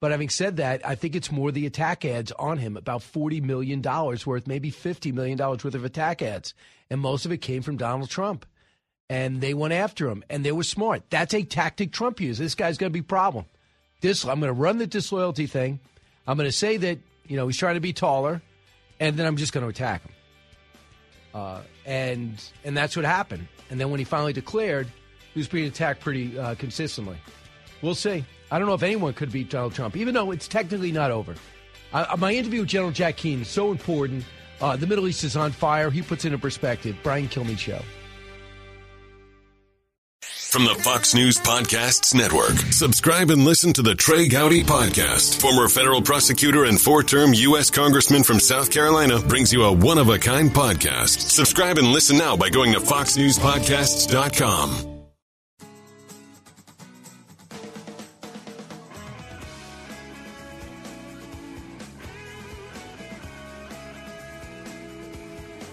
But 0.00 0.12
having 0.12 0.28
said 0.28 0.58
that, 0.58 0.86
I 0.86 0.94
think 0.94 1.16
it's 1.16 1.32
more 1.32 1.50
the 1.50 1.66
attack 1.66 2.04
ads 2.04 2.30
on 2.32 2.58
him, 2.58 2.76
about 2.76 3.02
$40 3.02 3.42
million 3.42 3.82
worth, 3.82 4.46
maybe 4.46 4.70
$50 4.70 5.12
million 5.12 5.36
worth 5.38 5.64
of 5.64 5.84
attack 5.84 6.22
ads. 6.22 6.54
And 6.90 7.00
most 7.00 7.26
of 7.26 7.32
it 7.32 7.38
came 7.38 7.62
from 7.62 7.76
Donald 7.76 8.08
Trump. 8.08 8.46
And 9.08 9.40
they 9.40 9.52
went 9.52 9.74
after 9.74 10.08
him, 10.08 10.22
and 10.30 10.44
they 10.44 10.52
were 10.52 10.62
smart. 10.62 11.02
That's 11.10 11.34
a 11.34 11.42
tactic 11.42 11.92
Trump 11.92 12.20
used. 12.20 12.40
This 12.40 12.54
guy's 12.54 12.78
going 12.78 12.90
to 12.90 12.96
be 12.96 13.02
problem. 13.02 13.46
This, 14.00 14.24
I'm 14.24 14.40
going 14.40 14.48
to 14.48 14.60
run 14.60 14.78
the 14.78 14.86
disloyalty 14.86 15.46
thing. 15.46 15.80
I'm 16.26 16.36
going 16.36 16.48
to 16.48 16.56
say 16.56 16.76
that, 16.78 16.98
you 17.26 17.36
know, 17.36 17.48
he's 17.48 17.58
trying 17.58 17.74
to 17.74 17.80
be 17.80 17.92
taller, 17.92 18.42
and 19.00 19.16
then 19.16 19.26
I'm 19.26 19.36
just 19.36 19.52
going 19.52 19.64
to 19.64 19.70
attack 19.70 20.02
him. 20.02 20.12
Uh, 21.34 21.62
and 21.86 22.42
and 22.64 22.76
that's 22.76 22.96
what 22.96 23.04
happened. 23.04 23.46
And 23.70 23.80
then 23.80 23.90
when 23.90 23.98
he 23.98 24.04
finally 24.04 24.32
declared, 24.32 24.86
he 25.32 25.40
was 25.40 25.48
being 25.48 25.66
attacked 25.66 26.00
pretty 26.00 26.38
uh, 26.38 26.54
consistently. 26.56 27.16
We'll 27.80 27.94
see. 27.94 28.24
I 28.50 28.58
don't 28.58 28.68
know 28.68 28.74
if 28.74 28.82
anyone 28.82 29.14
could 29.14 29.32
beat 29.32 29.48
Donald 29.48 29.74
Trump, 29.74 29.96
even 29.96 30.12
though 30.14 30.30
it's 30.30 30.46
technically 30.46 30.92
not 30.92 31.10
over. 31.10 31.34
Uh, 31.92 32.16
my 32.18 32.32
interview 32.32 32.60
with 32.60 32.68
General 32.68 32.92
Jack 32.92 33.16
Keane 33.16 33.42
is 33.42 33.48
so 33.48 33.70
important. 33.70 34.24
Uh, 34.60 34.76
the 34.76 34.86
Middle 34.86 35.08
East 35.08 35.24
is 35.24 35.36
on 35.36 35.52
fire. 35.52 35.90
He 35.90 36.02
puts 36.02 36.24
into 36.24 36.38
perspective. 36.38 36.96
Brian 37.02 37.28
Kilmeade 37.28 37.58
Show. 37.58 37.80
From 40.52 40.64
the 40.64 40.74
Fox 40.74 41.14
News 41.14 41.38
Podcasts 41.38 42.14
Network. 42.14 42.58
Subscribe 42.74 43.30
and 43.30 43.42
listen 43.42 43.72
to 43.72 43.80
the 43.80 43.94
Trey 43.94 44.28
Gowdy 44.28 44.62
Podcast. 44.62 45.40
Former 45.40 45.66
federal 45.66 46.02
prosecutor 46.02 46.64
and 46.64 46.78
four 46.78 47.02
term 47.02 47.32
U.S. 47.32 47.70
Congressman 47.70 48.22
from 48.22 48.38
South 48.38 48.70
Carolina 48.70 49.18
brings 49.18 49.50
you 49.50 49.62
a 49.62 49.72
one 49.72 49.96
of 49.96 50.10
a 50.10 50.18
kind 50.18 50.50
podcast. 50.50 51.30
Subscribe 51.30 51.78
and 51.78 51.86
listen 51.86 52.18
now 52.18 52.36
by 52.36 52.50
going 52.50 52.74
to 52.74 52.80
FoxNewsPodcasts.com. 52.80 54.88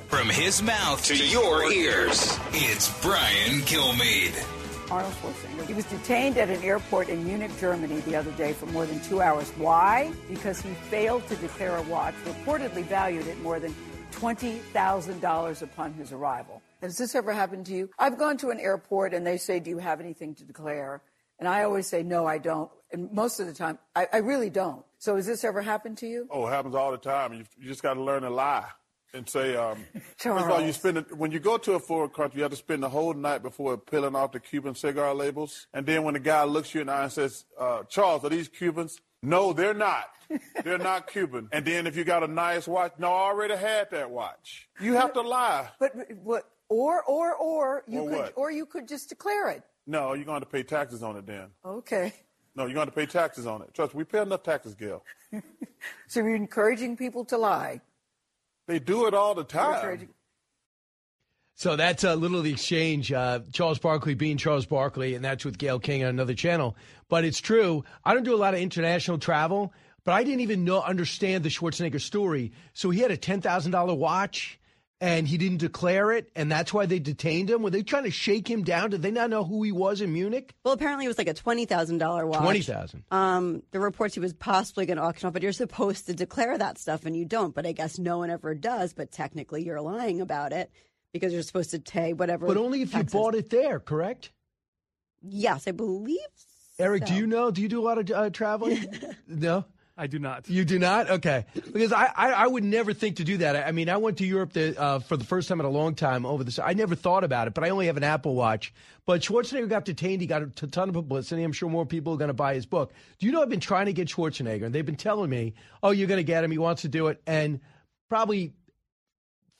From 0.07 0.29
his 0.29 0.62
mouth 0.62 1.03
to 1.03 1.17
your 1.17 1.69
ears, 1.69 2.39
it's 2.53 3.01
Brian 3.01 3.59
Kilmeade. 3.63 4.41
Arnold 4.91 5.13
Schwarzenegger. 5.22 5.67
He 5.67 5.74
was 5.74 5.86
detained 5.86 6.38
at 6.38 6.50
an 6.50 6.63
airport 6.63 7.10
in 7.10 7.24
Munich, 7.24 7.51
Germany 7.60 8.00
the 8.01 8.15
other 8.15 8.31
day 8.31 8.53
for 8.53 8.65
more 8.67 8.86
than 8.86 9.00
two 9.01 9.22
hours. 9.22 9.50
Why? 9.51 10.12
Because 10.27 10.60
he 10.62 10.69
failed 10.89 11.27
to 11.27 11.36
declare 11.36 11.75
a 11.77 11.81
watch 11.84 12.15
reportedly 12.25 12.84
valued 12.84 13.27
at 13.27 13.39
more 13.41 13.60
than 13.60 13.75
$20,000 14.13 15.62
upon 15.62 15.93
his 15.93 16.12
arrival. 16.12 16.62
Has 16.81 16.98
this 16.98 17.13
ever 17.13 17.34
happened 17.34 17.67
to 17.67 17.74
you? 17.74 17.89
I've 18.00 18.17
gone 18.17 18.38
to 18.38 18.50
an 18.50 18.60
airport 18.60 19.13
and 19.13 19.25
they 19.25 19.38
say, 19.38 19.60
Do 19.60 19.69
you 19.69 19.77
have 19.77 20.00
anything 20.00 20.34
to 20.36 20.43
declare? 20.43 21.01
And 21.38 21.48
I 21.48 21.63
always 21.63 21.88
say, 21.88 22.01
No, 22.01 22.25
I 22.25 22.39
don't. 22.39 22.72
And 22.91 23.12
most 23.12 23.39
of 23.39 23.46
the 23.46 23.53
time, 23.53 23.77
I, 23.96 24.08
I 24.12 24.17
really 24.17 24.50
don't. 24.50 24.84
So 24.98 25.17
has 25.17 25.27
this 25.27 25.43
ever 25.43 25.62
happened 25.62 26.00
to 26.00 26.08
you? 26.08 26.27
Oh, 26.31 26.48
it 26.48 26.50
happens 26.50 26.74
all 26.74 26.91
the 26.91 26.98
time. 26.98 27.34
You, 27.34 27.43
you 27.60 27.67
just 27.67 27.84
got 27.84 27.93
to 27.93 28.01
learn 28.01 28.24
to 28.24 28.29
lie 28.29 28.65
and 29.13 29.27
say, 29.27 29.55
um, 29.55 29.85
Charles. 30.17 30.41
first 30.41 30.45
of 30.45 30.51
all, 30.51 30.61
you 30.61 30.73
spend 30.73 30.97
it, 30.97 31.17
when 31.17 31.31
you 31.31 31.39
go 31.39 31.57
to 31.57 31.73
a 31.73 31.79
foreign 31.79 32.09
country, 32.09 32.37
you 32.37 32.43
have 32.43 32.51
to 32.51 32.57
spend 32.57 32.83
the 32.83 32.89
whole 32.89 33.13
night 33.13 33.41
before 33.41 33.77
peeling 33.77 34.15
off 34.15 34.31
the 34.31 34.39
Cuban 34.39 34.75
cigar 34.75 35.13
labels. 35.13 35.67
And 35.73 35.85
then 35.85 36.03
when 36.03 36.13
the 36.13 36.19
guy 36.19 36.43
looks 36.43 36.73
you 36.73 36.81
in 36.81 36.87
the 36.87 36.93
eye 36.93 37.03
and 37.03 37.11
says, 37.11 37.45
uh, 37.59 37.83
Charles, 37.83 38.23
are 38.23 38.29
these 38.29 38.47
Cubans? 38.47 38.99
No, 39.21 39.53
they're 39.53 39.73
not. 39.73 40.05
they're 40.63 40.77
not 40.77 41.07
Cuban. 41.07 41.49
And 41.51 41.65
then 41.65 41.87
if 41.87 41.97
you 41.97 42.03
got 42.03 42.23
a 42.23 42.27
nice 42.27 42.67
watch, 42.67 42.93
no, 42.99 43.07
I 43.07 43.29
already 43.29 43.55
had 43.55 43.91
that 43.91 44.11
watch. 44.11 44.69
You 44.79 44.93
have 44.93 45.13
to 45.13 45.21
lie. 45.21 45.69
But 45.79 45.93
what? 46.23 46.43
Or 46.69 47.01
or 47.03 47.33
or 47.33 47.83
you 47.87 48.01
or 48.01 48.09
could 48.09 48.17
what? 48.19 48.33
or 48.35 48.51
you 48.51 48.67
could 48.67 48.87
just 48.87 49.09
declare 49.09 49.49
it. 49.49 49.63
No, 49.87 50.13
you're 50.13 50.25
going 50.25 50.41
to 50.41 50.45
pay 50.45 50.61
taxes 50.61 51.01
on 51.01 51.17
it 51.17 51.25
then. 51.25 51.47
Okay. 51.65 52.13
No, 52.55 52.65
you're 52.65 52.75
going 52.75 52.87
to 52.87 52.93
pay 52.93 53.07
taxes 53.07 53.47
on 53.47 53.63
it. 53.63 53.73
Trust 53.73 53.95
me, 53.95 53.99
we 53.99 54.03
pay 54.03 54.21
enough 54.21 54.43
taxes, 54.43 54.75
Gayle. 54.75 55.03
So 56.07 56.19
you're 56.19 56.35
encouraging 56.35 56.97
people 56.97 57.23
to 57.25 57.37
lie. 57.37 57.81
They 58.69 58.77
do 58.77 59.07
it 59.07 59.15
all 59.15 59.33
the 59.33 59.43
time. 59.43 60.09
So 61.55 61.75
that's 61.75 62.03
a 62.03 62.15
little 62.15 62.38
of 62.38 62.43
the 62.43 62.51
exchange. 62.51 63.11
Uh, 63.11 63.39
Charles 63.51 63.79
Barkley 63.79 64.13
being 64.13 64.38
Charles 64.38 64.67
Barkley, 64.67 65.15
and 65.15 65.25
that's 65.25 65.43
with 65.43 65.57
Gayle 65.57 65.79
King 65.79 66.03
on 66.03 66.09
another 66.09 66.35
channel. 66.35 66.77
But 67.07 67.25
it's 67.25 67.39
true. 67.39 67.83
I 68.05 68.13
don't 68.13 68.21
do 68.21 68.35
a 68.35 68.38
lot 68.38 68.53
of 68.53 68.59
international 68.59 69.17
travel, 69.17 69.73
but 70.03 70.11
I 70.11 70.23
didn't 70.23 70.41
even 70.41 70.65
know 70.65 70.83
understand 70.83 71.43
the 71.43 71.49
Schwarzenegger 71.49 71.99
story. 71.99 72.51
So 72.73 72.91
he 72.91 72.99
had 72.99 73.09
a 73.09 73.17
ten 73.17 73.41
thousand 73.41 73.71
dollar 73.71 73.95
watch, 73.95 74.58
and 75.01 75.27
he 75.27 75.38
didn't 75.38 75.58
declare 75.58 76.12
it, 76.12 76.29
and 76.36 76.51
that's 76.51 76.74
why 76.74 76.86
they 76.86 77.00
detained 77.00 77.50
him. 77.50 77.62
Were 77.62 77.70
they 77.70 77.84
trying 77.84 78.03
to 78.03 78.12
shake 78.12 78.50
him 78.50 78.63
down? 78.63 78.89
Did 78.89 79.01
they 79.01 79.12
not 79.12 79.29
know 79.29 79.44
who 79.44 79.63
he 79.63 79.72
was 79.72 80.01
in 80.01 80.12
Munich? 80.12 80.53
Well, 80.63 80.74
apparently 80.74 81.06
it 81.06 81.08
was 81.08 81.18
like 81.18 81.27
a 81.27 81.34
twenty 81.34 81.65
thousand 81.65 82.00
dollar 82.00 82.25
watch. 82.25 82.41
Twenty 82.41 82.62
thousand. 82.62 83.03
Um, 83.12 83.63
the 83.72 83.79
reports 83.79 84.13
he 84.13 84.20
was 84.20 84.34
possibly 84.34 84.86
going 84.86 84.98
to 84.98 85.03
auction 85.03 85.27
off, 85.27 85.34
but 85.34 85.41
you're 85.41 85.51
supposed 85.53 86.08
to 86.08 86.13
declare 86.13 86.58
that 86.58 86.77
stuff, 86.77 87.06
and 87.06 87.15
you 87.15 87.25
don't. 87.25 87.56
But 87.56 87.65
I 87.65 87.72
guess 87.72 87.98
no 87.98 88.18
one 88.18 88.29
ever 88.29 88.53
does. 88.56 88.94
But 88.94 89.12
technically, 89.12 89.63
you're 89.63 89.82
lying 89.82 90.22
about 90.22 90.51
it 90.51 90.72
because 91.13 91.34
you're 91.34 91.44
supposed 91.44 91.72
to 91.72 91.79
pay 91.79 92.13
whatever. 92.13 92.46
But 92.46 92.58
only 92.58 92.82
if 92.82 92.94
you 92.94 93.03
bought 93.03 93.36
it 93.36 93.50
there, 93.50 93.79
correct? 93.79 94.32
Yes, 95.22 95.68
I 95.68 95.72
believe. 95.72 96.18
Eric, 96.77 97.06
do 97.06 97.13
you 97.13 97.27
know? 97.27 97.51
Do 97.51 97.62
you 97.62 97.68
do 97.68 97.79
a 97.79 97.84
lot 97.84 97.98
of 97.98 98.10
uh, 98.10 98.29
traveling? 98.29 98.86
no. 99.27 99.65
I 100.00 100.08
do 100.08 100.18
not. 100.18 100.50
You 100.50 100.63
do 100.63 100.79
not? 100.79 101.10
Okay. 101.10 101.46
Because 101.53 101.91
I, 101.91 102.10
I, 102.15 102.32
I 102.32 102.48
would 102.48 102.63
never 102.63 102.94
think 102.94 103.18
to 103.18 103.25
do 103.25 103.38
that. 103.38 103.58
I, 103.58 103.63
I 103.63 103.72
mean, 103.74 103.89
I 103.89 103.98
went 103.98 104.18
to 104.20 104.25
Europe 104.25 104.53
the, 104.53 104.79
uh, 104.79 105.00
for 105.00 105.18
the 105.18 105.25
first 105.25 105.50
time 105.50 105.60
in 105.60 105.65
a 105.65 105.70
long 105.70 105.94
time 105.94 106.25
over 106.25 106.46
this. 106.46 106.58
I 106.58 106.72
never 106.72 106.96
thought 106.96 107.25
about 107.25 107.48
it, 107.48 107.53
but 107.53 107.65
I 107.65 107.70
only 107.70 107.88
have 107.88 107.98
an 107.98 108.03
Apple 108.03 108.34
Watch. 108.34 108.74
But 109.06 109.22
Schwarzenegger 109.22 109.68
got 109.68 109.84
detained. 109.84 110.22
He 110.22 110.27
got 110.27 110.41
a 110.41 110.48
ton 110.48 110.88
of 110.88 110.96
publicity. 110.96 111.44
I'm 111.44 111.51
sure 111.51 111.70
more 111.70 111.86
people 111.86 112.13
are 112.13 112.18
going 112.18 112.29
to 112.29 112.34
buy 112.34 112.53
his 112.53 112.65
book. 112.65 112.94
Do 113.20 113.25
you 113.25 113.34
know 113.34 113.41
I've 113.41 113.50
been 113.50 113.60
trying 113.60 113.88
to 113.88 113.94
get 113.94 114.08
Schwarzenegger, 114.08 114.63
and 114.63 114.74
they've 114.74 114.86
been 114.86 114.96
telling 114.96 115.29
me, 115.29 115.53
oh, 115.84 115.91
you're 115.91 116.08
going 116.08 116.20
to 116.20 116.24
get 116.24 116.46
him. 116.46 116.51
He 116.51 116.58
wants 116.58 116.84
to 116.84 116.88
do 116.88 117.08
it. 117.08 117.22
And 117.27 117.60
probably 118.10 118.53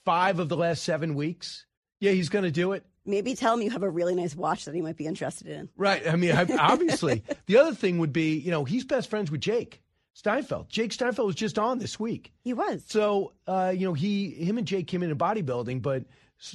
five 0.06 0.38
of 0.38 0.48
the 0.48 0.56
last 0.56 0.84
seven 0.84 1.14
weeks, 1.14 1.66
yeah, 2.00 2.12
he's 2.12 2.30
going 2.30 2.44
to 2.44 2.50
do 2.50 2.72
it. 2.72 2.86
Maybe 3.04 3.34
tell 3.34 3.54
him 3.54 3.62
you 3.62 3.70
have 3.70 3.82
a 3.82 3.90
really 3.90 4.14
nice 4.14 4.34
watch 4.34 4.64
that 4.64 4.74
he 4.74 4.80
might 4.80 4.96
be 4.96 5.06
interested 5.06 5.48
in. 5.48 5.68
Right. 5.76 6.06
I 6.08 6.16
mean, 6.16 6.32
I, 6.32 6.46
obviously. 6.58 7.24
the 7.46 7.58
other 7.58 7.74
thing 7.74 7.98
would 7.98 8.12
be, 8.12 8.38
you 8.38 8.50
know, 8.50 8.64
he's 8.64 8.84
best 8.84 9.10
friends 9.10 9.30
with 9.30 9.42
Jake 9.42 9.82
Steinfeld. 10.14 10.68
Jake 10.68 10.92
Steinfeld 10.92 11.26
was 11.26 11.36
just 11.36 11.58
on 11.58 11.78
this 11.78 11.98
week. 11.98 12.32
He 12.42 12.52
was. 12.52 12.84
So, 12.86 13.32
uh, 13.46 13.72
you 13.74 13.86
know, 13.86 13.94
he, 13.94 14.30
him 14.30 14.58
and 14.58 14.66
Jake 14.66 14.86
came 14.86 15.02
into 15.02 15.16
bodybuilding, 15.16 15.82
but 15.82 16.04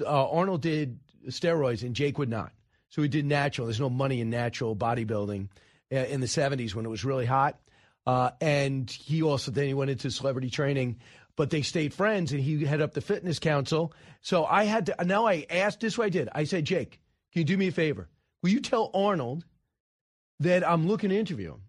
uh, 0.02 0.30
Arnold 0.30 0.62
did 0.62 1.00
steroids 1.28 1.84
and 1.84 1.96
Jake 1.96 2.18
would 2.18 2.30
not. 2.30 2.52
So 2.90 3.02
he 3.02 3.08
did 3.08 3.26
natural. 3.26 3.68
There's 3.68 3.80
no 3.80 3.90
money 3.90 4.22
in 4.22 4.30
natural 4.30 4.76
bodybuilding 4.76 5.50
uh, 5.92 5.96
in 5.96 6.22
the 6.22 6.28
70s 6.28 6.76
when 6.76 6.86
it 6.86 6.90
was 6.90 7.04
really 7.04 7.26
hot. 7.26 7.60
Uh, 8.06 8.32
and 8.40 8.90
he 8.90 9.24
also 9.24 9.52
then 9.52 9.68
he 9.68 9.74
went 9.74 9.90
into 9.90 10.12
celebrity 10.12 10.50
training, 10.50 11.00
but 11.36 11.50
they 11.50 11.62
stayed 11.62 11.94
friends 11.94 12.32
and 12.32 12.42
he 12.42 12.64
headed 12.64 12.84
up 12.84 12.94
the 12.94 13.02
fitness 13.02 13.40
council. 13.40 13.94
So 14.22 14.46
I 14.46 14.66
had 14.66 14.88
to, 14.88 15.06
now 15.06 15.26
I 15.26 15.46
asked 15.50 15.80
this 15.80 15.98
way 15.98 16.08
I 16.08 16.10
did. 16.10 16.30
I 16.34 16.44
said, 16.44 16.66
Jake, 16.66 17.00
can 17.34 17.42
you 17.42 17.46
do 17.46 17.58
me 17.58 17.68
a 17.68 17.72
favor? 17.72 18.08
Will 18.44 18.52
you 18.52 18.62
tell 18.62 18.92
Arnold 18.94 19.44
that 20.40 20.68
I'm 20.68 20.88
looking 20.88 21.10
to 21.10 21.18
interview 21.18 21.54
him? 21.54 21.62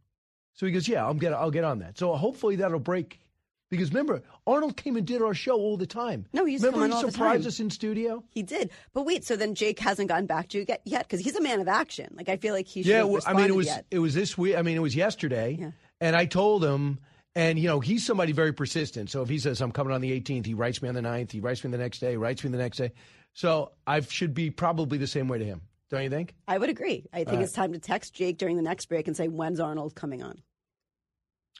So 0.56 0.66
he 0.66 0.72
goes, 0.72 0.88
yeah, 0.88 1.04
I'll 1.04 1.14
get, 1.14 1.32
I'll 1.32 1.50
get 1.50 1.64
on 1.64 1.78
that. 1.80 1.98
So 1.98 2.14
hopefully 2.14 2.56
that'll 2.56 2.80
break. 2.80 3.20
Because 3.68 3.90
remember, 3.90 4.22
Arnold 4.46 4.76
came 4.76 4.96
and 4.96 5.06
did 5.06 5.22
our 5.22 5.34
show 5.34 5.56
all 5.56 5.76
the 5.76 5.86
time. 5.86 6.26
No, 6.32 6.44
he 6.44 6.52
used 6.52 6.64
to 6.64 6.70
remember 6.70 6.96
he 6.96 7.10
surprised 7.10 7.46
us 7.46 7.58
in 7.58 7.68
studio. 7.68 8.22
He 8.30 8.42
did. 8.42 8.70
But 8.94 9.04
wait, 9.04 9.24
so 9.24 9.36
then 9.36 9.54
Jake 9.54 9.78
hasn't 9.80 10.08
gotten 10.08 10.26
back 10.26 10.48
to 10.50 10.58
you 10.58 10.66
yet- 10.84 11.02
because 11.02 11.20
he's 11.20 11.36
a 11.36 11.42
man 11.42 11.60
of 11.60 11.68
action. 11.68 12.14
Like 12.16 12.28
I 12.28 12.36
feel 12.36 12.54
like 12.54 12.68
he 12.68 12.82
should 12.82 12.90
yeah, 12.90 12.98
have 12.98 13.08
well, 13.08 13.22
I 13.26 13.32
mean, 13.32 13.46
it 13.46 13.56
was 13.56 13.66
yet. 13.66 13.84
it 13.90 13.98
was 13.98 14.14
this 14.14 14.38
week. 14.38 14.56
I 14.56 14.62
mean, 14.62 14.76
it 14.76 14.80
was 14.80 14.94
yesterday, 14.94 15.56
yeah. 15.60 15.70
and 16.00 16.16
I 16.16 16.26
told 16.26 16.64
him. 16.64 16.98
And 17.34 17.58
you 17.58 17.68
know, 17.68 17.80
he's 17.80 18.06
somebody 18.06 18.32
very 18.32 18.54
persistent. 18.54 19.10
So 19.10 19.20
if 19.20 19.28
he 19.28 19.38
says 19.38 19.60
I'm 19.60 19.70
coming 19.70 19.92
on 19.92 20.00
the 20.00 20.18
18th, 20.18 20.46
he 20.46 20.54
writes 20.54 20.80
me 20.80 20.88
on 20.88 20.94
the 20.94 21.02
9th. 21.02 21.32
He 21.32 21.40
writes 21.40 21.62
me 21.62 21.70
the 21.70 21.76
next 21.76 21.98
day. 21.98 22.16
Writes 22.16 22.42
me 22.42 22.48
the 22.48 22.56
next 22.56 22.78
day. 22.78 22.92
So 23.34 23.72
I 23.86 24.00
should 24.00 24.32
be 24.32 24.48
probably 24.48 24.96
the 24.96 25.06
same 25.06 25.28
way 25.28 25.36
to 25.36 25.44
him. 25.44 25.60
Don't 25.90 26.02
you 26.02 26.10
think? 26.10 26.34
I 26.48 26.58
would 26.58 26.68
agree. 26.68 27.06
I 27.12 27.24
think 27.24 27.38
Uh, 27.38 27.42
it's 27.42 27.52
time 27.52 27.72
to 27.72 27.78
text 27.78 28.14
Jake 28.14 28.38
during 28.38 28.56
the 28.56 28.62
next 28.62 28.86
break 28.86 29.06
and 29.06 29.16
say, 29.16 29.28
when's 29.28 29.60
Arnold 29.60 29.94
coming 29.94 30.22
on? 30.22 30.42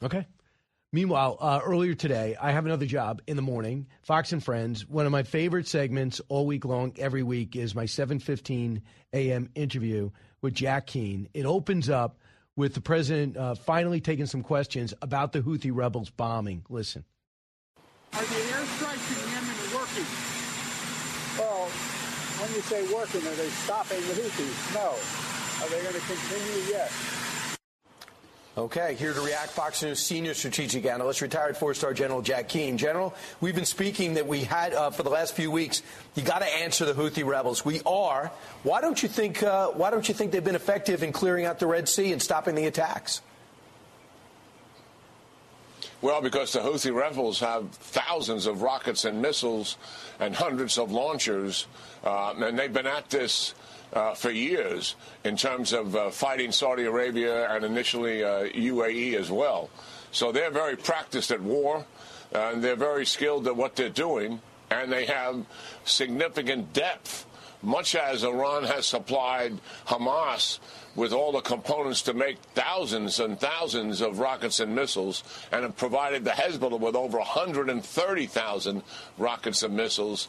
Okay. 0.02 0.26
Meanwhile, 0.92 1.36
uh, 1.40 1.60
earlier 1.64 1.94
today, 1.94 2.36
I 2.40 2.52
have 2.52 2.64
another 2.64 2.86
job 2.86 3.20
in 3.26 3.36
the 3.36 3.42
morning. 3.42 3.86
Fox 4.02 4.32
and 4.32 4.42
Friends. 4.42 4.86
One 4.88 5.04
of 5.04 5.12
my 5.12 5.22
favorite 5.24 5.66
segments 5.68 6.20
all 6.28 6.46
week 6.46 6.64
long, 6.64 6.92
every 6.98 7.22
week, 7.22 7.54
is 7.56 7.74
my 7.74 7.84
7:15 7.84 8.82
a.m. 9.12 9.50
interview 9.54 10.10
with 10.42 10.54
Jack 10.54 10.86
Keane. 10.86 11.28
It 11.34 11.44
opens 11.44 11.88
up 11.90 12.18
with 12.56 12.74
the 12.74 12.80
president 12.80 13.36
uh, 13.36 13.54
finally 13.54 14.00
taking 14.00 14.26
some 14.26 14.42
questions 14.42 14.94
about 15.02 15.32
the 15.32 15.42
Houthi 15.42 15.70
rebels 15.74 16.08
bombing. 16.10 16.64
Listen. 16.70 17.04
Are 18.14 18.20
the 18.22 18.26
airstrikes 18.26 19.10
in 19.12 19.32
Yemen 19.32 19.56
working? 19.74 20.06
Well, 21.38 21.68
when 22.46 22.54
you 22.54 22.62
say 22.62 22.94
working, 22.94 23.20
are 23.26 23.34
they 23.34 23.48
stopping 23.48 24.00
the 24.00 24.14
Houthis? 24.14 24.74
No. 24.74 24.94
Are 25.64 25.68
they 25.68 25.82
going 25.82 25.94
to 25.94 26.06
continue? 26.06 26.62
Yes. 26.68 26.92
Okay, 28.56 28.94
here 28.94 29.12
to 29.12 29.20
react, 29.20 29.50
Fox 29.50 29.82
News 29.82 29.98
senior 29.98 30.32
strategic 30.32 30.86
analyst, 30.86 31.20
retired 31.20 31.58
four-star 31.58 31.92
General 31.92 32.22
Jack 32.22 32.48
Keane. 32.48 32.78
General, 32.78 33.14
we've 33.40 33.54
been 33.54 33.66
speaking 33.66 34.14
that 34.14 34.26
we 34.26 34.44
had 34.44 34.72
uh, 34.72 34.90
for 34.90 35.02
the 35.02 35.10
last 35.10 35.34
few 35.34 35.50
weeks. 35.50 35.82
You 36.14 36.22
got 36.22 36.38
to 36.38 36.46
answer 36.46 36.86
the 36.86 36.94
Houthi 36.94 37.26
rebels. 37.26 37.64
We 37.66 37.82
are. 37.84 38.30
Why 38.62 38.80
don't 38.80 39.02
you 39.02 39.10
think? 39.10 39.42
Uh, 39.42 39.68
why 39.68 39.90
don't 39.90 40.08
you 40.08 40.14
think 40.14 40.32
they've 40.32 40.42
been 40.42 40.54
effective 40.54 41.02
in 41.02 41.12
clearing 41.12 41.44
out 41.44 41.58
the 41.58 41.66
Red 41.66 41.86
Sea 41.86 42.12
and 42.12 42.22
stopping 42.22 42.54
the 42.54 42.66
attacks? 42.66 43.20
Well, 46.02 46.20
because 46.20 46.52
the 46.52 46.60
Houthi 46.60 46.94
rebels 46.94 47.40
have 47.40 47.70
thousands 47.70 48.46
of 48.46 48.60
rockets 48.60 49.06
and 49.06 49.22
missiles 49.22 49.78
and 50.20 50.34
hundreds 50.34 50.76
of 50.76 50.92
launchers, 50.92 51.66
uh, 52.04 52.34
and 52.36 52.58
they've 52.58 52.72
been 52.72 52.86
at 52.86 53.08
this 53.08 53.54
uh, 53.92 54.14
for 54.14 54.30
years 54.30 54.94
in 55.24 55.36
terms 55.36 55.72
of 55.72 55.96
uh, 55.96 56.10
fighting 56.10 56.52
Saudi 56.52 56.84
Arabia 56.84 57.50
and 57.50 57.64
initially 57.64 58.22
uh, 58.22 58.44
UAE 58.44 59.14
as 59.14 59.30
well. 59.30 59.70
So 60.12 60.32
they're 60.32 60.50
very 60.50 60.76
practiced 60.76 61.30
at 61.30 61.40
war, 61.40 61.86
and 62.32 62.62
they're 62.62 62.76
very 62.76 63.06
skilled 63.06 63.46
at 63.46 63.56
what 63.56 63.76
they're 63.76 63.88
doing, 63.88 64.40
and 64.70 64.92
they 64.92 65.06
have 65.06 65.44
significant 65.84 66.72
depth, 66.72 67.25
much 67.62 67.94
as 67.94 68.24
Iran 68.24 68.64
has 68.64 68.86
supplied 68.86 69.58
Hamas 69.86 70.58
with 70.94 71.12
all 71.12 71.32
the 71.32 71.40
components 71.40 72.02
to 72.02 72.14
make 72.14 72.38
thousands 72.54 73.20
and 73.20 73.38
thousands 73.38 74.00
of 74.00 74.18
rockets 74.18 74.60
and 74.60 74.74
missiles, 74.74 75.22
and 75.52 75.62
have 75.62 75.76
provided 75.76 76.24
the 76.24 76.30
Hezbollah 76.30 76.80
with 76.80 76.96
over 76.96 77.18
130,000 77.18 78.82
rockets 79.18 79.62
and 79.62 79.76
missiles. 79.76 80.28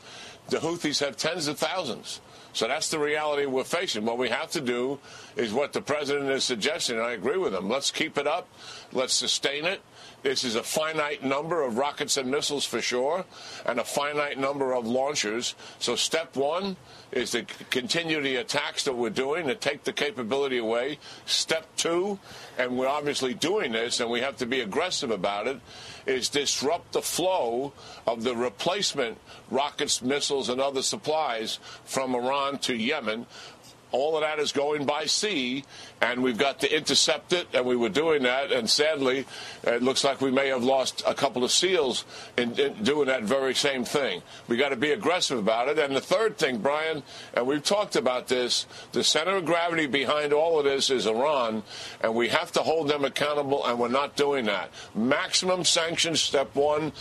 The 0.49 0.57
Houthis 0.57 0.99
have 0.99 1.15
tens 1.15 1.47
of 1.47 1.57
thousands. 1.57 2.21
So 2.53 2.67
that's 2.67 2.89
the 2.89 2.99
reality 2.99 3.45
we're 3.45 3.63
facing. 3.63 4.03
What 4.03 4.17
we 4.17 4.29
have 4.29 4.49
to 4.51 4.61
do 4.61 4.99
is 5.35 5.53
what 5.53 5.73
the 5.73 5.81
president 5.81 6.29
is 6.31 6.43
suggesting, 6.43 6.97
and 6.97 7.05
I 7.05 7.11
agree 7.11 7.37
with 7.37 7.53
him. 7.53 7.69
Let's 7.69 7.91
keep 7.91 8.17
it 8.17 8.27
up. 8.27 8.47
Let's 8.91 9.13
sustain 9.13 9.65
it. 9.65 9.81
This 10.23 10.43
is 10.43 10.55
a 10.55 10.63
finite 10.63 11.23
number 11.23 11.61
of 11.61 11.77
rockets 11.77 12.17
and 12.17 12.29
missiles 12.29 12.65
for 12.65 12.81
sure, 12.81 13.23
and 13.65 13.79
a 13.79 13.83
finite 13.83 14.37
number 14.37 14.73
of 14.73 14.87
launchers. 14.87 15.55
So 15.79 15.95
step 15.95 16.35
one 16.35 16.75
is 17.11 17.31
to 17.31 17.43
continue 17.69 18.21
the 18.21 18.37
attacks 18.37 18.83
that 18.85 18.95
we're 18.95 19.11
doing 19.11 19.47
to 19.47 19.55
take 19.55 19.83
the 19.83 19.93
capability 19.93 20.57
away. 20.57 20.97
Step 21.25 21.67
two, 21.77 22.19
and 22.57 22.77
we're 22.77 22.87
obviously 22.87 23.35
doing 23.35 23.71
this, 23.71 23.99
and 23.99 24.09
we 24.09 24.21
have 24.21 24.37
to 24.37 24.45
be 24.45 24.61
aggressive 24.61 25.11
about 25.11 25.47
it, 25.47 25.61
is 26.07 26.29
disrupt 26.29 26.93
the 26.93 27.01
flow 27.01 27.71
of 28.07 28.23
the 28.23 28.35
replacement 28.35 29.19
rockets, 29.51 30.01
missiles, 30.01 30.49
and 30.49 30.59
other 30.59 30.81
supplies 30.81 31.59
from 31.85 32.15
Iran 32.15 32.57
to 32.59 32.75
Yemen. 32.75 33.27
All 33.91 34.15
of 34.15 34.21
that 34.21 34.39
is 34.39 34.51
going 34.51 34.85
by 34.85 35.05
sea, 35.05 35.63
and 36.01 36.21
we've 36.21 36.37
got 36.37 36.59
to 36.59 36.75
intercept 36.75 37.31
it, 37.31 37.47
and 37.53 37.65
we 37.65 37.75
were 37.75 37.89
doing 37.89 38.23
that. 38.23 38.51
And 38.51 38.69
sadly, 38.69 39.25
it 39.63 39.81
looks 39.81 40.03
like 40.03 40.19
we 40.19 40.31
may 40.31 40.49
have 40.49 40.63
lost 40.63 41.03
a 41.07 41.13
couple 41.13 41.43
of 41.43 41.51
SEALs 41.51 42.03
in, 42.37 42.59
in 42.59 42.83
doing 42.83 43.07
that 43.07 43.23
very 43.23 43.55
same 43.55 43.85
thing. 43.85 44.21
We 44.47 44.57
got 44.57 44.69
to 44.69 44.75
be 44.75 44.91
aggressive 44.91 45.39
about 45.39 45.69
it. 45.69 45.79
And 45.79 45.95
the 45.95 46.01
third 46.01 46.37
thing, 46.37 46.57
Brian, 46.57 47.01
and 47.33 47.47
we've 47.47 47.63
talked 47.63 47.95
about 47.95 48.27
this, 48.27 48.65
the 48.91 49.03
center 49.03 49.37
of 49.37 49.45
gravity 49.45 49.85
behind 49.85 50.33
all 50.33 50.59
of 50.59 50.65
this 50.65 50.89
is 50.89 51.07
Iran, 51.07 51.63
and 52.01 52.13
we 52.13 52.27
have 52.27 52.51
to 52.53 52.59
hold 52.59 52.89
them 52.89 53.05
accountable, 53.05 53.65
and 53.65 53.79
we're 53.79 53.87
not 53.87 54.15
doing 54.15 54.45
that. 54.45 54.69
Maximum 54.93 55.63
sanctions, 55.63 56.21
step 56.21 56.53
one 56.55 56.91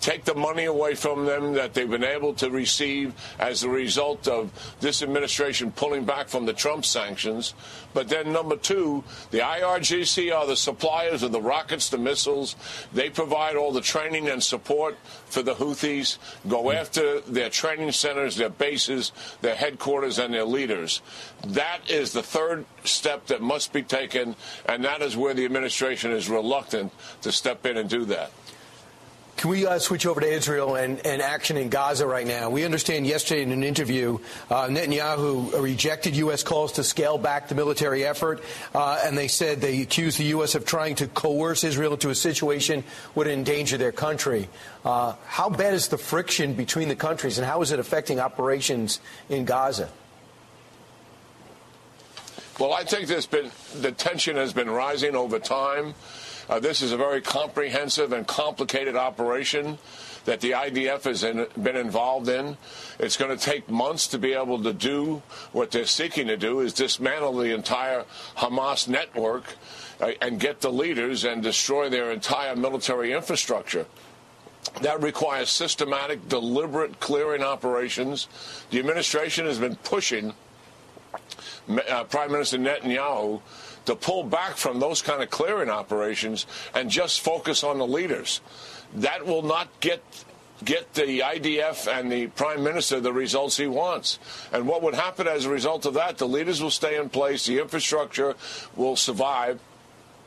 take 0.00 0.24
the 0.24 0.34
money 0.34 0.64
away 0.64 0.94
from 0.94 1.26
them 1.26 1.52
that 1.52 1.74
they've 1.74 1.90
been 1.90 2.04
able 2.04 2.32
to 2.34 2.50
receive 2.50 3.12
as 3.38 3.62
a 3.62 3.68
result 3.68 4.26
of 4.26 4.50
this 4.80 5.02
administration 5.02 5.70
pulling 5.70 6.04
back 6.04 6.28
from 6.28 6.46
the 6.46 6.52
Trump 6.52 6.84
sanctions. 6.84 7.54
But 7.92 8.08
then, 8.08 8.32
number 8.32 8.56
two, 8.56 9.04
the 9.30 9.40
IRGC 9.40 10.34
are 10.34 10.46
the 10.46 10.56
suppliers 10.56 11.22
of 11.22 11.32
the 11.32 11.40
rockets, 11.40 11.90
the 11.90 11.98
missiles. 11.98 12.56
They 12.92 13.10
provide 13.10 13.56
all 13.56 13.72
the 13.72 13.80
training 13.80 14.28
and 14.28 14.42
support 14.42 14.96
for 15.26 15.42
the 15.42 15.54
Houthis, 15.54 16.18
go 16.48 16.70
after 16.72 17.20
their 17.20 17.50
training 17.50 17.92
centers, 17.92 18.36
their 18.36 18.48
bases, 18.48 19.12
their 19.42 19.54
headquarters, 19.54 20.18
and 20.18 20.32
their 20.32 20.44
leaders. 20.44 21.02
That 21.46 21.90
is 21.90 22.12
the 22.12 22.22
third 22.22 22.64
step 22.84 23.26
that 23.26 23.42
must 23.42 23.72
be 23.72 23.82
taken, 23.82 24.36
and 24.66 24.84
that 24.84 25.02
is 25.02 25.16
where 25.16 25.34
the 25.34 25.44
administration 25.44 26.12
is 26.12 26.28
reluctant 26.28 26.92
to 27.22 27.32
step 27.32 27.66
in 27.66 27.76
and 27.76 27.88
do 27.88 28.04
that. 28.06 28.32
Can 29.40 29.48
we 29.48 29.66
uh, 29.66 29.78
switch 29.78 30.04
over 30.04 30.20
to 30.20 30.26
Israel 30.30 30.74
and, 30.74 31.00
and, 31.06 31.22
action 31.22 31.56
in 31.56 31.70
Gaza 31.70 32.06
right 32.06 32.26
now? 32.26 32.50
We 32.50 32.66
understand 32.66 33.06
yesterday 33.06 33.42
in 33.42 33.52
an 33.52 33.62
interview, 33.62 34.18
uh, 34.50 34.66
Netanyahu 34.66 35.62
rejected 35.62 36.14
U.S. 36.16 36.42
calls 36.42 36.72
to 36.72 36.84
scale 36.84 37.16
back 37.16 37.48
the 37.48 37.54
military 37.54 38.04
effort, 38.04 38.44
uh, 38.74 39.00
and 39.02 39.16
they 39.16 39.28
said 39.28 39.62
they 39.62 39.80
accused 39.80 40.18
the 40.18 40.24
U.S. 40.24 40.54
of 40.56 40.66
trying 40.66 40.96
to 40.96 41.06
coerce 41.06 41.64
Israel 41.64 41.94
into 41.94 42.10
a 42.10 42.14
situation 42.14 42.84
would 43.14 43.28
endanger 43.28 43.78
their 43.78 43.92
country. 43.92 44.50
Uh, 44.84 45.14
how 45.24 45.48
bad 45.48 45.72
is 45.72 45.88
the 45.88 45.96
friction 45.96 46.52
between 46.52 46.88
the 46.88 46.94
countries, 46.94 47.38
and 47.38 47.46
how 47.46 47.62
is 47.62 47.72
it 47.72 47.78
affecting 47.78 48.20
operations 48.20 49.00
in 49.30 49.46
Gaza? 49.46 49.88
Well, 52.58 52.74
I 52.74 52.84
think 52.84 53.08
there's 53.08 53.24
been 53.24 53.50
the 53.80 53.90
tension 53.90 54.36
has 54.36 54.52
been 54.52 54.68
rising 54.68 55.16
over 55.16 55.38
time. 55.38 55.94
Uh, 56.50 56.58
this 56.58 56.82
is 56.82 56.90
a 56.90 56.96
very 56.96 57.20
comprehensive 57.20 58.12
and 58.12 58.26
complicated 58.26 58.96
operation 58.96 59.78
that 60.24 60.40
the 60.40 60.50
IDF 60.50 61.04
has 61.04 61.22
in, 61.22 61.46
been 61.62 61.76
involved 61.76 62.28
in. 62.28 62.56
It's 62.98 63.16
going 63.16 63.30
to 63.30 63.42
take 63.42 63.70
months 63.70 64.08
to 64.08 64.18
be 64.18 64.32
able 64.32 64.60
to 64.64 64.72
do 64.72 65.22
what 65.52 65.70
they're 65.70 65.86
seeking 65.86 66.26
to 66.26 66.36
do 66.36 66.58
is 66.58 66.72
dismantle 66.72 67.36
the 67.36 67.54
entire 67.54 68.04
Hamas 68.36 68.88
network 68.88 69.44
uh, 70.00 70.10
and 70.20 70.40
get 70.40 70.60
the 70.60 70.72
leaders 70.72 71.22
and 71.22 71.40
destroy 71.40 71.88
their 71.88 72.10
entire 72.10 72.56
military 72.56 73.12
infrastructure. 73.12 73.86
That 74.82 75.00
requires 75.04 75.50
systematic, 75.50 76.28
deliberate 76.28 76.98
clearing 76.98 77.44
operations. 77.44 78.26
The 78.70 78.80
administration 78.80 79.46
has 79.46 79.60
been 79.60 79.76
pushing 79.76 80.34
uh, 81.88 82.04
Prime 82.04 82.32
Minister 82.32 82.58
Netanyahu 82.58 83.40
to 83.90 83.96
pull 83.96 84.22
back 84.22 84.56
from 84.56 84.80
those 84.80 85.02
kind 85.02 85.22
of 85.22 85.30
clearing 85.30 85.68
operations 85.68 86.46
and 86.74 86.88
just 86.88 87.20
focus 87.20 87.64
on 87.64 87.78
the 87.78 87.86
leaders. 87.86 88.40
That 88.94 89.26
will 89.26 89.42
not 89.42 89.68
get 89.80 90.02
get 90.62 90.92
the 90.92 91.20
IDF 91.20 91.90
and 91.90 92.12
the 92.12 92.26
prime 92.28 92.62
minister 92.62 93.00
the 93.00 93.12
results 93.12 93.56
he 93.56 93.66
wants. 93.66 94.18
And 94.52 94.68
what 94.68 94.82
would 94.82 94.94
happen 94.94 95.26
as 95.26 95.46
a 95.46 95.50
result 95.50 95.86
of 95.86 95.94
that? 95.94 96.18
The 96.18 96.28
leaders 96.28 96.62
will 96.62 96.70
stay 96.70 96.96
in 96.96 97.08
place, 97.08 97.46
the 97.46 97.58
infrastructure 97.58 98.34
will 98.76 98.96
survive. 98.96 99.58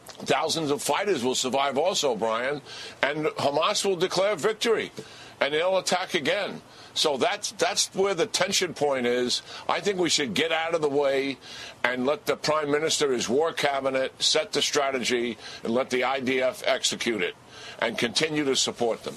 Thousands 0.07 0.71
of 0.71 0.81
fighters 0.81 1.23
will 1.23 1.35
survive 1.35 1.77
also, 1.77 2.15
Brian, 2.15 2.61
and 3.01 3.25
Hamas 3.25 3.85
will 3.85 3.95
declare 3.95 4.35
victory 4.35 4.91
and 5.39 5.53
they'll 5.53 5.77
attack 5.77 6.13
again. 6.13 6.61
So 6.93 7.17
that's 7.17 7.51
that's 7.53 7.93
where 7.95 8.13
the 8.13 8.27
tension 8.27 8.73
point 8.73 9.07
is. 9.07 9.41
I 9.67 9.79
think 9.79 9.97
we 9.99 10.09
should 10.09 10.33
get 10.33 10.51
out 10.51 10.75
of 10.75 10.81
the 10.81 10.89
way 10.89 11.37
and 11.83 12.05
let 12.05 12.25
the 12.25 12.35
prime 12.35 12.69
minister, 12.71 13.11
his 13.11 13.27
war 13.27 13.51
cabinet, 13.51 14.13
set 14.21 14.51
the 14.51 14.61
strategy 14.61 15.37
and 15.63 15.73
let 15.73 15.89
the 15.89 16.01
IDF 16.01 16.63
execute 16.65 17.21
it, 17.21 17.35
and 17.79 17.97
continue 17.97 18.45
to 18.45 18.55
support 18.55 19.03
them. 19.03 19.15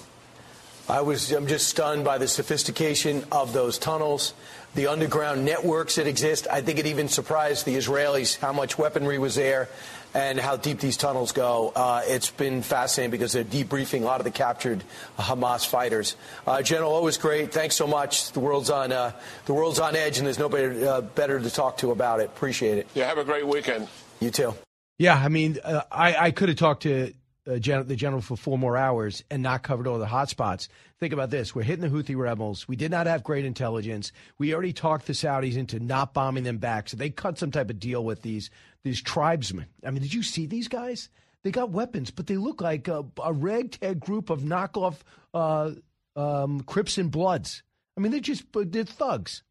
I 0.88 1.00
was 1.00 1.32
I'm 1.32 1.48
just 1.48 1.68
stunned 1.68 2.04
by 2.04 2.16
the 2.16 2.28
sophistication 2.28 3.24
of 3.30 3.52
those 3.52 3.76
tunnels, 3.76 4.34
the 4.74 4.86
underground 4.86 5.44
networks 5.44 5.96
that 5.96 6.06
exist. 6.06 6.46
I 6.50 6.62
think 6.62 6.78
it 6.78 6.86
even 6.86 7.08
surprised 7.08 7.66
the 7.66 7.76
Israelis 7.76 8.38
how 8.38 8.52
much 8.52 8.78
weaponry 8.78 9.18
was 9.18 9.34
there 9.34 9.68
and 10.14 10.38
how 10.38 10.56
deep 10.56 10.80
these 10.80 10.96
tunnels 10.96 11.32
go. 11.32 11.72
Uh, 11.74 12.02
it's 12.06 12.30
been 12.30 12.62
fascinating 12.62 13.10
because 13.10 13.32
they're 13.32 13.44
debriefing 13.44 14.02
a 14.02 14.04
lot 14.04 14.20
of 14.20 14.24
the 14.24 14.30
captured 14.30 14.82
Hamas 15.18 15.66
fighters. 15.66 16.16
Uh, 16.46 16.62
General, 16.62 16.92
always 16.92 17.16
great. 17.16 17.52
Thanks 17.52 17.74
so 17.74 17.86
much. 17.86 18.32
The 18.32 18.40
world's 18.40 18.70
on 18.70 18.92
uh, 18.92 19.12
the 19.46 19.54
world's 19.54 19.78
on 19.78 19.96
edge, 19.96 20.18
and 20.18 20.26
there's 20.26 20.38
nobody 20.38 20.86
uh, 20.86 21.00
better 21.02 21.38
to 21.38 21.50
talk 21.50 21.78
to 21.78 21.90
about 21.90 22.20
it. 22.20 22.26
Appreciate 22.26 22.78
it. 22.78 22.86
Yeah, 22.94 23.06
have 23.06 23.18
a 23.18 23.24
great 23.24 23.46
weekend. 23.46 23.88
You 24.20 24.30
too. 24.30 24.54
Yeah, 24.98 25.14
I 25.14 25.28
mean, 25.28 25.58
uh, 25.62 25.82
I, 25.92 26.16
I 26.16 26.30
could 26.30 26.48
have 26.48 26.56
talked 26.56 26.84
to 26.84 27.12
uh, 27.46 27.58
Gen- 27.58 27.86
the 27.86 27.96
general 27.96 28.22
for 28.22 28.36
four 28.36 28.58
more 28.58 28.76
hours 28.76 29.22
and 29.30 29.42
not 29.42 29.62
covered 29.62 29.86
all 29.86 29.98
the 29.98 30.06
hot 30.06 30.30
spots. 30.30 30.68
Think 30.98 31.12
about 31.12 31.30
this: 31.30 31.54
we're 31.54 31.62
hitting 31.62 31.88
the 31.88 31.94
Houthi 31.94 32.16
rebels. 32.16 32.66
We 32.66 32.76
did 32.76 32.90
not 32.90 33.06
have 33.06 33.22
great 33.22 33.44
intelligence. 33.44 34.12
We 34.38 34.54
already 34.54 34.72
talked 34.72 35.06
the 35.06 35.12
Saudis 35.12 35.56
into 35.56 35.78
not 35.78 36.14
bombing 36.14 36.44
them 36.44 36.58
back, 36.58 36.88
so 36.88 36.96
they 36.96 37.10
cut 37.10 37.38
some 37.38 37.50
type 37.50 37.68
of 37.68 37.78
deal 37.78 38.04
with 38.04 38.22
these 38.22 38.50
these 38.82 39.02
tribesmen. 39.02 39.66
I 39.84 39.90
mean, 39.90 40.02
did 40.02 40.14
you 40.14 40.22
see 40.22 40.46
these 40.46 40.68
guys? 40.68 41.10
They 41.42 41.50
got 41.50 41.70
weapons, 41.70 42.10
but 42.10 42.26
they 42.26 42.38
look 42.38 42.60
like 42.60 42.88
a, 42.88 43.04
a 43.22 43.32
ragtag 43.32 44.00
group 44.00 44.30
of 44.30 44.40
knockoff 44.40 44.96
uh, 45.32 45.72
um, 46.16 46.60
Crips 46.62 46.98
and 46.98 47.10
Bloods. 47.10 47.62
I 47.96 48.00
mean, 48.00 48.10
they're 48.10 48.20
just 48.20 48.44
they're 48.52 48.84
thugs. 48.84 49.42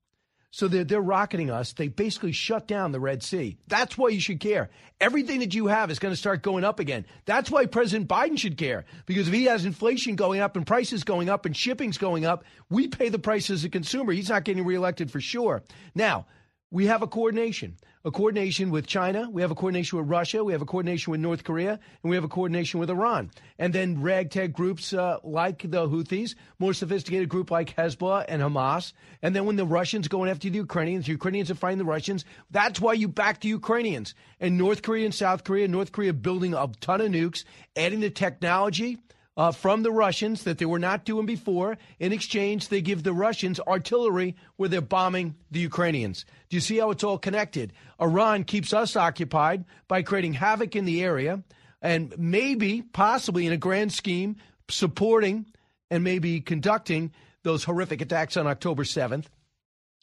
So 0.56 0.70
they're, 0.70 0.86
they're 0.86 1.02
rocketing 1.02 1.52
us. 1.52 1.74
They 1.74 1.90
basically 1.90 2.32
shut 2.32 2.66
down 2.66 2.94
the 2.94 3.00
Red 3.02 3.22
Sea. 3.24 3.58
That's 3.68 3.98
why 3.98 4.08
you 4.08 4.22
should 4.22 4.40
care. 4.40 4.70
Everything 5.02 5.42
that 5.42 5.54
you 5.54 5.68
have 5.68 5.92
is 5.92 6.00
going 6.00 6.14
to 6.14 6.18
start 6.18 6.44
going 6.44 6.64
up 6.64 6.80
again. 6.80 7.06
That's 7.26 7.52
why 7.52 7.66
President 7.66 8.08
Biden 8.08 8.40
should 8.40 8.56
care. 8.56 8.86
Because 9.06 9.28
if 9.28 9.34
he 9.34 9.44
has 9.46 9.66
inflation 9.66 10.16
going 10.16 10.40
up 10.40 10.56
and 10.56 10.66
prices 10.66 11.04
going 11.04 11.28
up 11.28 11.46
and 11.46 11.58
shipping's 11.58 11.98
going 11.98 12.26
up, 12.26 12.46
we 12.70 12.88
pay 12.88 13.10
the 13.10 13.20
price 13.20 13.50
as 13.50 13.66
a 13.66 13.70
consumer. 13.70 14.14
He's 14.14 14.30
not 14.30 14.46
getting 14.46 14.64
reelected 14.64 15.12
for 15.12 15.20
sure. 15.20 15.62
Now, 15.94 16.26
we 16.72 16.86
have 16.86 17.02
a 17.02 17.08
coordination 17.08 17.76
a 18.06 18.12
coordination 18.12 18.70
with 18.70 18.86
China, 18.86 19.28
we 19.32 19.42
have 19.42 19.50
a 19.50 19.56
coordination 19.56 19.98
with 19.98 20.08
Russia, 20.08 20.44
we 20.44 20.54
have 20.54 20.62
a 20.62 20.66
coordination 20.66 21.10
with 21.10 21.20
North 21.20 21.44
Korea, 21.44 21.80
and 22.04 22.10
we 22.10 22.16
have 22.16 22.24
a 22.24 22.28
coordination 22.28 22.80
with 22.80 22.92
Iran. 22.92 23.32
And 23.58 23.74
then 23.74 24.00
ragtag 24.00 24.54
groups 24.54 24.94
uh, 24.94 25.18
like 25.24 25.64
the 25.64 25.90
Houthis, 25.90 26.36
more 26.60 26.76
sophisticated 26.76 27.30
group 27.30 27.50
like 27.50 27.76
Hezbollah 27.76 28.26
and 28.28 28.44
Hamas. 28.44 28.94
And 29.24 29.36
then 29.36 29.46
when 29.46 29.56
the 29.56 29.66
Russians 29.66 30.08
going 30.08 30.30
after 30.30 30.52
the 30.52 30.58
Ukrainians, 30.58 31.06
the 31.08 31.14
Ukrainians 31.14 31.50
are 31.50 31.56
fighting 31.56 31.80
the 31.80 31.86
Russians. 31.86 32.26
That's 32.52 32.80
why 32.80 32.94
you 32.94 33.08
back 33.08 33.42
the 33.42 33.50
Ukrainians. 33.50 34.14
And 34.40 34.56
North 34.56 34.84
Korea 34.84 35.06
and 35.06 35.16
South 35.16 35.44
Korea, 35.44 35.68
North 35.68 35.92
Korea 35.92 36.14
building 36.14 36.54
a 36.54 36.70
ton 36.80 37.02
of 37.02 37.12
nukes, 37.12 37.44
adding 37.76 38.02
the 38.02 38.12
technology 38.12 39.00
uh, 39.38 39.52
from 39.52 39.84
the 39.84 39.92
Russians 39.92 40.44
that 40.44 40.58
they 40.58 40.66
were 40.66 40.80
not 40.80 41.06
doing 41.06 41.26
before. 41.26 41.78
In 42.00 42.14
exchange, 42.14 42.70
they 42.70 42.82
give 42.82 43.04
the 43.04 43.14
Russians 43.14 43.60
artillery 43.60 44.36
where 44.56 44.70
they're 44.70 44.82
bombing 44.82 45.36
the 45.52 45.60
Ukrainians. 45.60 46.26
Do 46.50 46.58
you 46.58 46.62
see 46.62 46.78
how 46.78 46.92
it's 46.92 47.04
all 47.04 47.18
connected? 47.18 47.74
Iran 48.02 48.44
keeps 48.44 48.74
us 48.74 48.96
occupied 48.96 49.66
by 49.88 50.02
creating 50.02 50.34
havoc 50.34 50.76
in 50.76 50.86
the 50.86 51.04
area 51.04 51.44
and 51.82 52.14
maybe, 52.18 52.82
possibly 52.82 53.46
in 53.46 53.54
a 53.54 53.58
grand 53.58 53.94
scheme, 53.94 54.38
supporting 54.70 55.46
and 55.92 56.04
maybe 56.04 56.42
conducting 56.42 57.12
those 57.44 57.64
horrific 57.64 58.02
attacks 58.02 58.38
on 58.38 58.48
October 58.48 58.84
7th. 58.84 59.26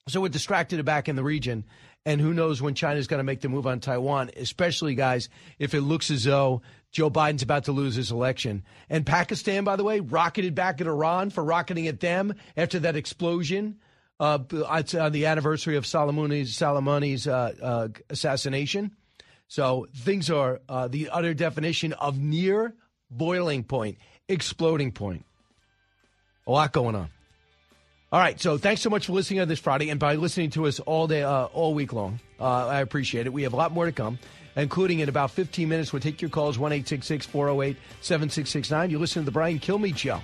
So 0.08 0.20
we're 0.20 0.28
distracted 0.28 0.84
back 0.84 1.08
in 1.08 1.16
the 1.16 1.24
region. 1.24 1.64
And 2.04 2.20
who 2.20 2.34
knows 2.34 2.60
when 2.60 2.74
China's 2.74 3.06
going 3.06 3.18
to 3.18 3.24
make 3.24 3.40
the 3.40 3.48
move 3.48 3.66
on 3.66 3.78
Taiwan, 3.78 4.30
especially, 4.36 4.96
guys, 4.96 5.28
if 5.58 5.74
it 5.74 5.82
looks 5.82 6.10
as 6.10 6.24
though 6.24 6.62
Joe 6.92 7.10
Biden's 7.10 7.42
about 7.42 7.64
to 7.64 7.72
lose 7.72 7.94
his 7.94 8.10
election. 8.10 8.62
And 8.90 9.04
Pakistan, 9.04 9.64
by 9.64 9.76
the 9.76 9.84
way, 9.84 10.00
rocketed 10.00 10.54
back 10.54 10.80
at 10.80 10.86
Iran 10.86 11.30
for 11.30 11.42
rocketing 11.42 11.88
at 11.88 12.00
them 12.00 12.34
after 12.56 12.78
that 12.80 12.96
explosion 12.96 13.78
uh, 14.20 14.38
on 14.68 15.12
the 15.12 15.26
anniversary 15.26 15.76
of 15.76 15.84
Soleimani's, 15.84 16.52
Soleimani's 16.54 17.26
uh, 17.26 17.54
uh, 17.60 17.88
assassination. 18.10 18.92
So 19.48 19.88
things 19.96 20.30
are 20.30 20.60
uh, 20.68 20.88
the 20.88 21.08
utter 21.08 21.34
definition 21.34 21.94
of 21.94 22.18
near 22.18 22.74
boiling 23.10 23.64
point, 23.64 23.98
exploding 24.28 24.92
point. 24.92 25.24
A 26.46 26.50
lot 26.50 26.72
going 26.72 26.94
on. 26.94 27.08
All 28.10 28.20
right, 28.20 28.38
so 28.38 28.58
thanks 28.58 28.82
so 28.82 28.90
much 28.90 29.06
for 29.06 29.12
listening 29.12 29.40
on 29.40 29.48
this 29.48 29.58
Friday, 29.58 29.88
and 29.88 29.98
by 29.98 30.16
listening 30.16 30.50
to 30.50 30.66
us 30.66 30.80
all 30.80 31.06
day, 31.06 31.22
uh, 31.22 31.46
all 31.46 31.72
week 31.72 31.94
long. 31.94 32.20
Uh, 32.38 32.66
I 32.66 32.80
appreciate 32.80 33.26
it. 33.26 33.32
We 33.32 33.44
have 33.44 33.54
a 33.54 33.56
lot 33.56 33.72
more 33.72 33.86
to 33.86 33.92
come 33.92 34.18
including 34.56 35.00
in 35.00 35.08
about 35.08 35.30
15 35.30 35.68
minutes. 35.68 35.92
We'll 35.92 36.00
take 36.00 36.20
your 36.20 36.30
calls 36.30 36.58
1 36.58 36.72
408 37.26 37.76
7669. 38.00 38.90
You 38.90 38.98
listen 38.98 39.22
to 39.22 39.24
the 39.24 39.30
Brian 39.30 39.58
Kilmeade 39.58 39.96
Show. 39.96 40.20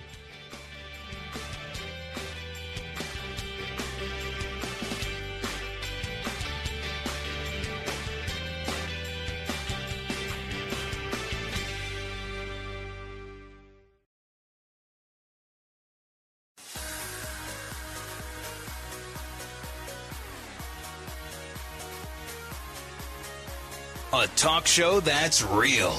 Show 24.69 25.01
that's 25.01 25.43
real. 25.43 25.95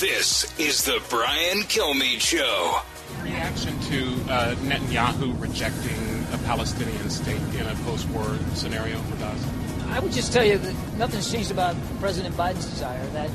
This 0.00 0.50
is 0.58 0.84
the 0.84 1.02
Brian 1.10 1.58
Kilmeade 1.68 2.22
Show. 2.22 2.80
Reaction 3.22 3.78
to 3.80 4.14
uh, 4.32 4.54
Netanyahu 4.56 5.38
rejecting 5.38 6.26
a 6.32 6.38
Palestinian 6.46 7.10
state 7.10 7.40
in 7.60 7.66
a 7.66 7.74
post 7.84 8.08
war 8.08 8.24
scenario 8.54 8.96
for 9.00 9.16
Gaza? 9.16 9.48
I 9.88 10.00
would 10.00 10.12
just 10.12 10.32
tell 10.32 10.44
you 10.44 10.56
that 10.56 10.74
nothing's 10.96 11.30
changed 11.30 11.50
about 11.50 11.76
President 12.00 12.34
Biden's 12.36 12.64
desire 12.64 13.06
that 13.08 13.30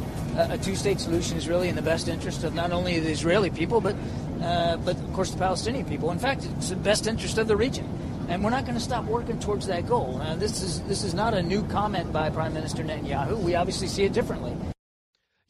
a 0.49 0.57
two 0.57 0.75
state 0.75 0.99
solution 0.99 1.37
is 1.37 1.47
really 1.47 1.69
in 1.69 1.75
the 1.75 1.83
best 1.83 2.07
interest 2.07 2.43
of 2.43 2.55
not 2.55 2.71
only 2.71 2.99
the 2.99 3.11
Israeli 3.11 3.51
people, 3.51 3.81
but, 3.81 3.95
uh, 4.41 4.77
but 4.77 4.97
of 4.97 5.13
course 5.13 5.29
the 5.29 5.37
Palestinian 5.37 5.85
people. 5.85 6.09
In 6.09 6.19
fact, 6.19 6.47
it's 6.57 6.69
the 6.69 6.75
best 6.75 7.05
interest 7.05 7.37
of 7.37 7.47
the 7.47 7.55
region 7.55 7.87
and 8.29 8.43
we're 8.43 8.49
not 8.49 8.63
going 8.63 8.75
to 8.75 8.81
stop 8.81 9.03
working 9.05 9.37
towards 9.39 9.67
that 9.67 9.85
goal. 9.87 10.21
this 10.37 10.63
is 10.63 10.81
this 10.83 11.03
is 11.03 11.13
not 11.13 11.33
a 11.33 11.41
new 11.43 11.61
comment 11.67 12.13
by 12.13 12.29
Prime 12.29 12.53
Minister 12.53 12.81
Netanyahu. 12.81 13.37
We 13.39 13.55
obviously 13.55 13.87
see 13.87 14.03
it 14.03 14.13
differently. 14.13 14.55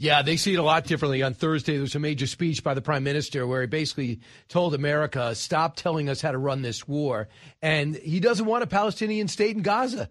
Yeah, 0.01 0.23
they 0.23 0.35
see 0.35 0.55
it 0.55 0.57
a 0.57 0.63
lot 0.63 0.85
differently. 0.85 1.21
On 1.21 1.35
Thursday, 1.35 1.73
there 1.73 1.81
was 1.81 1.93
a 1.93 1.99
major 1.99 2.25
speech 2.25 2.63
by 2.63 2.73
the 2.73 2.81
prime 2.81 3.03
minister 3.03 3.45
where 3.45 3.61
he 3.61 3.67
basically 3.67 4.19
told 4.47 4.73
America, 4.73 5.35
stop 5.35 5.75
telling 5.75 6.09
us 6.09 6.21
how 6.21 6.31
to 6.31 6.39
run 6.39 6.63
this 6.63 6.87
war. 6.87 7.29
And 7.61 7.95
he 7.95 8.19
doesn't 8.19 8.47
want 8.47 8.63
a 8.63 8.67
Palestinian 8.67 9.27
state 9.27 9.55
in 9.55 9.61
Gaza. 9.61 10.09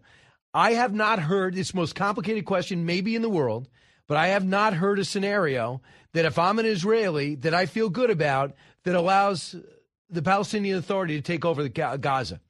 I 0.55 0.75
have 0.75 0.95
not 0.95 1.19
heard 1.19 1.55
this 1.55 1.75
most 1.75 1.97
complicated 1.97 2.45
question, 2.45 2.87
maybe 2.87 3.17
in 3.17 3.23
the 3.23 3.29
world, 3.29 3.69
but 4.07 4.17
I 4.17 4.29
have 4.29 4.45
not 4.45 4.75
heard 4.75 5.01
a 5.01 5.05
scenario 5.05 5.83
that 6.13 6.25
if 6.25 6.39
I'm 6.39 6.61
an 6.61 6.67
Israeli 6.67 7.35
that 7.35 7.53
I 7.53 7.67
feel 7.67 7.89
good 7.89 8.11
about 8.11 8.55
that 8.85 8.95
allows 8.95 9.57
the 10.09 10.23
Palestinian 10.23 10.79
Authority 10.79 11.17
to 11.17 11.21
take 11.21 11.45
over 11.45 11.65
the 11.65 11.69
Gaza. 11.69 12.41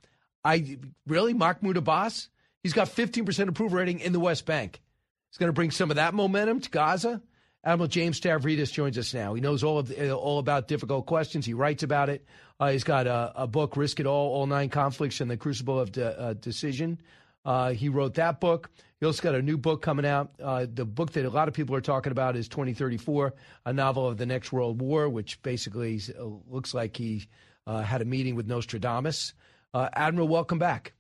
I 0.45 0.77
really 1.07 1.33
Mahmoud 1.33 1.79
Abbas. 1.79 2.29
He's 2.63 2.75
got 2.75 2.89
15% 2.89 3.49
approval 3.49 3.79
rating 3.79 4.01
in 4.01 4.13
the 4.13 4.21
West 4.21 4.45
Bank. 4.45 4.83
He's 5.31 5.39
going 5.39 5.49
to 5.49 5.55
bring 5.55 5.71
some 5.71 5.89
of 5.89 5.97
that 5.97 6.13
momentum 6.13 6.61
to 6.61 6.69
Gaza. 6.69 7.23
Admiral 7.63 7.89
James 7.89 8.19
Stavridis 8.19 8.73
joins 8.73 8.97
us 8.97 9.13
now. 9.13 9.35
He 9.35 9.41
knows 9.43 9.63
all 9.63 9.79
of 9.79 9.89
the, 9.89 10.15
all 10.15 10.39
about 10.39 10.67
difficult 10.67 11.05
questions. 11.07 11.45
He 11.45 11.53
writes 11.53 11.83
about 11.83 12.09
it. 12.09 12.25
Uh, 12.59 12.71
he's 12.71 12.85
got 12.85 13.07
a, 13.07 13.33
a, 13.37 13.47
book, 13.47 13.77
Risk 13.77 14.01
It 14.01 14.07
All: 14.07 14.35
All 14.35 14.47
Nine 14.47 14.71
Conflicts 14.71 15.21
and 15.21 15.31
the 15.31 15.37
Crucible 15.37 15.79
of 15.79 15.93
De, 15.93 16.19
uh, 16.19 16.33
Decision. 16.35 16.99
Uh, 17.45 17.71
he 17.73 17.89
wrote 17.91 18.15
that 18.15 18.41
book. 18.41 18.71
He 18.99 19.07
also 19.07 19.23
got 19.23 19.35
a 19.35 19.43
new 19.43 19.59
book 19.59 19.83
coming 19.83 20.07
out. 20.07 20.33
Uh, 20.43 20.67
the 20.73 20.85
book 20.87 21.13
that 21.13 21.25
a 21.25 21.31
lot 21.31 21.49
of 21.49 21.55
people 21.55 21.75
are 21.75 21.81
talking 21.81 22.13
about 22.13 22.37
is 22.37 22.49
2034, 22.49 23.35
a 23.67 23.73
novel 23.73 24.07
of 24.07 24.17
the 24.17 24.27
next 24.27 24.53
world 24.53 24.81
war, 24.81 25.09
which 25.09 25.41
basically 25.43 26.01
uh, 26.19 26.25
looks 26.49 26.73
like 26.73 26.97
he 26.97 27.27
uh, 27.67 27.83
had 27.83 28.01
a 28.01 28.07
meeting 28.07 28.37
with 28.37 28.47
Nostradamus. 28.47 29.35
Admiral, 29.75 30.29
welcome 30.29 30.59
back. 30.59 30.93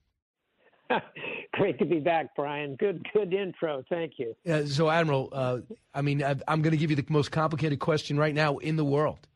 Great 1.54 1.78
to 1.80 1.84
be 1.84 1.98
back, 1.98 2.34
Brian. 2.36 2.76
Good, 2.76 3.04
good 3.12 3.34
intro. 3.34 3.82
Thank 3.88 4.14
you. 4.18 4.36
Uh, 4.48 4.66
so, 4.66 4.88
Admiral, 4.88 5.30
uh, 5.32 5.58
I 5.92 6.02
mean, 6.02 6.22
I, 6.22 6.36
am 6.46 6.62
going 6.62 6.70
to 6.70 6.76
give 6.76 6.90
you 6.90 6.96
the 6.96 7.04
most 7.08 7.32
complicated 7.32 7.80
question 7.80 8.16
right 8.16 8.34
now 8.34 8.58
in 8.58 8.76
the 8.76 8.84
world. 8.84 9.26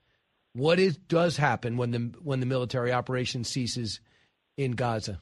What 0.53 0.79
is 0.79 0.97
does 0.97 1.37
happen 1.37 1.77
when 1.77 1.91
the 1.91 1.99
when 2.23 2.39
the 2.39 2.47
military 2.47 2.93
operation 2.93 3.43
ceases 3.43 3.99
in 4.57 4.73
Gaza? 4.73 5.21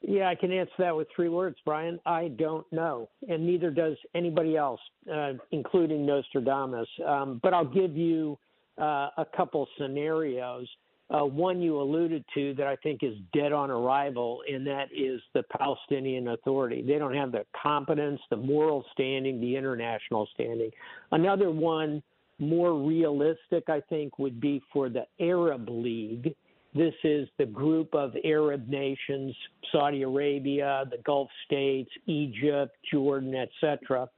Yeah, 0.00 0.28
I 0.28 0.34
can 0.34 0.52
answer 0.52 0.72
that 0.78 0.96
with 0.96 1.08
three 1.14 1.28
words, 1.28 1.56
Brian. 1.64 2.00
I 2.06 2.28
don't 2.28 2.66
know, 2.72 3.08
and 3.28 3.46
neither 3.46 3.70
does 3.70 3.96
anybody 4.14 4.56
else, 4.56 4.80
uh, 5.12 5.34
including 5.52 6.06
Nostradamus. 6.06 6.88
Um, 7.06 7.40
but 7.42 7.54
I'll 7.54 7.64
give 7.64 7.96
you 7.96 8.38
uh, 8.78 9.10
a 9.16 9.26
couple 9.36 9.68
scenarios. 9.78 10.68
Uh, 11.10 11.24
one 11.24 11.62
you 11.62 11.80
alluded 11.80 12.22
to 12.34 12.52
that 12.54 12.66
I 12.66 12.76
think 12.76 13.02
is 13.02 13.14
dead 13.32 13.52
on 13.52 13.70
arrival, 13.70 14.42
and 14.50 14.66
that 14.66 14.88
is 14.94 15.20
the 15.32 15.42
Palestinian 15.44 16.28
Authority. 16.28 16.82
They 16.82 16.98
don't 16.98 17.14
have 17.14 17.32
the 17.32 17.46
competence, 17.60 18.20
the 18.28 18.36
moral 18.36 18.84
standing, 18.92 19.40
the 19.40 19.56
international 19.56 20.28
standing. 20.34 20.70
Another 21.10 21.50
one, 21.50 22.02
more 22.38 22.74
realistic, 22.74 23.64
I 23.68 23.80
think, 23.88 24.18
would 24.18 24.38
be 24.38 24.62
for 24.70 24.90
the 24.90 25.06
Arab 25.18 25.68
League. 25.70 26.34
This 26.74 26.94
is 27.02 27.26
the 27.38 27.46
group 27.46 27.94
of 27.94 28.14
Arab 28.22 28.68
nations, 28.68 29.34
Saudi 29.72 30.02
Arabia, 30.02 30.84
the 30.90 30.98
Gulf 30.98 31.30
states, 31.46 31.90
Egypt, 32.06 32.76
Jordan, 32.92 33.34
etc. 33.34 34.08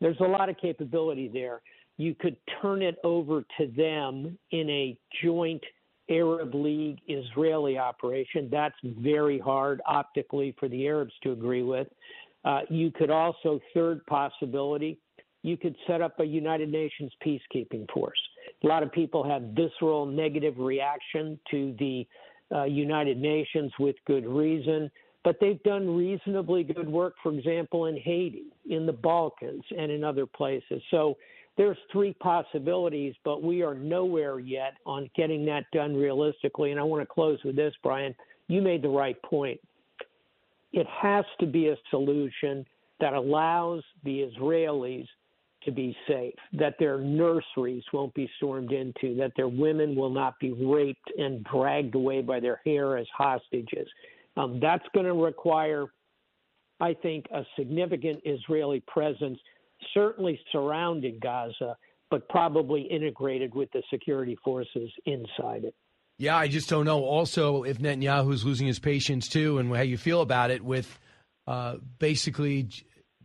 There's 0.00 0.20
a 0.20 0.24
lot 0.24 0.48
of 0.48 0.56
capability 0.58 1.28
there. 1.28 1.60
You 1.96 2.14
could 2.14 2.36
turn 2.62 2.82
it 2.82 2.96
over 3.02 3.42
to 3.58 3.66
them 3.76 4.38
in 4.52 4.70
a 4.70 4.96
joint 5.24 5.62
Arab 6.10 6.54
League 6.54 6.98
Israeli 7.06 7.78
operation. 7.78 8.48
That's 8.50 8.76
very 8.82 9.38
hard 9.38 9.80
optically 9.86 10.54
for 10.58 10.68
the 10.68 10.86
Arabs 10.86 11.12
to 11.22 11.32
agree 11.32 11.62
with. 11.62 11.88
Uh, 12.44 12.60
you 12.70 12.90
could 12.90 13.10
also, 13.10 13.60
third 13.74 14.04
possibility, 14.06 14.98
you 15.42 15.56
could 15.56 15.76
set 15.86 16.00
up 16.00 16.18
a 16.20 16.24
United 16.24 16.70
Nations 16.70 17.12
peacekeeping 17.24 17.90
force. 17.92 18.18
A 18.64 18.66
lot 18.66 18.82
of 18.82 18.90
people 18.92 19.28
have 19.28 19.42
visceral 19.54 20.06
negative 20.06 20.58
reaction 20.58 21.38
to 21.50 21.74
the 21.78 22.06
uh, 22.54 22.64
United 22.64 23.18
Nations 23.18 23.72
with 23.78 23.96
good 24.06 24.26
reason, 24.26 24.90
but 25.24 25.36
they've 25.40 25.62
done 25.62 25.96
reasonably 25.96 26.64
good 26.64 26.88
work, 26.88 27.14
for 27.22 27.32
example, 27.32 27.86
in 27.86 27.96
Haiti, 27.96 28.44
in 28.68 28.86
the 28.86 28.92
Balkans, 28.92 29.64
and 29.76 29.92
in 29.92 30.02
other 30.02 30.26
places. 30.26 30.82
So 30.90 31.16
there's 31.58 31.76
three 31.92 32.14
possibilities, 32.14 33.14
but 33.24 33.42
we 33.42 33.62
are 33.62 33.74
nowhere 33.74 34.38
yet 34.38 34.74
on 34.86 35.10
getting 35.16 35.44
that 35.46 35.64
done 35.72 35.94
realistically. 35.94 36.70
And 36.70 36.78
I 36.80 36.84
want 36.84 37.02
to 37.02 37.06
close 37.06 37.40
with 37.44 37.56
this, 37.56 37.74
Brian. 37.82 38.14
You 38.46 38.62
made 38.62 38.80
the 38.80 38.88
right 38.88 39.20
point. 39.22 39.60
It 40.72 40.86
has 40.86 41.24
to 41.40 41.46
be 41.46 41.68
a 41.68 41.76
solution 41.90 42.64
that 43.00 43.12
allows 43.12 43.82
the 44.04 44.30
Israelis 44.30 45.06
to 45.64 45.72
be 45.72 45.96
safe, 46.06 46.34
that 46.52 46.76
their 46.78 46.98
nurseries 46.98 47.82
won't 47.92 48.14
be 48.14 48.30
stormed 48.36 48.70
into, 48.70 49.16
that 49.16 49.32
their 49.36 49.48
women 49.48 49.96
will 49.96 50.10
not 50.10 50.38
be 50.38 50.52
raped 50.52 51.10
and 51.18 51.44
dragged 51.44 51.96
away 51.96 52.22
by 52.22 52.38
their 52.38 52.60
hair 52.64 52.96
as 52.96 53.06
hostages. 53.16 53.88
Um, 54.36 54.60
that's 54.60 54.86
going 54.94 55.06
to 55.06 55.14
require, 55.14 55.86
I 56.80 56.94
think, 56.94 57.26
a 57.34 57.42
significant 57.56 58.20
Israeli 58.24 58.80
presence 58.86 59.40
certainly 59.94 60.40
surrounding 60.52 61.18
Gaza, 61.22 61.76
but 62.10 62.28
probably 62.28 62.82
integrated 62.82 63.54
with 63.54 63.70
the 63.72 63.82
security 63.90 64.36
forces 64.44 64.90
inside 65.04 65.64
it. 65.64 65.74
Yeah, 66.18 66.36
I 66.36 66.48
just 66.48 66.68
don't 66.68 66.84
know. 66.84 67.04
Also, 67.04 67.62
if 67.62 67.78
Netanyahu's 67.78 68.44
losing 68.44 68.66
his 68.66 68.80
patience 68.80 69.28
too, 69.28 69.58
and 69.58 69.74
how 69.74 69.82
you 69.82 69.96
feel 69.96 70.20
about 70.20 70.50
it, 70.50 70.64
with 70.64 70.98
uh, 71.46 71.76
basically 71.98 72.68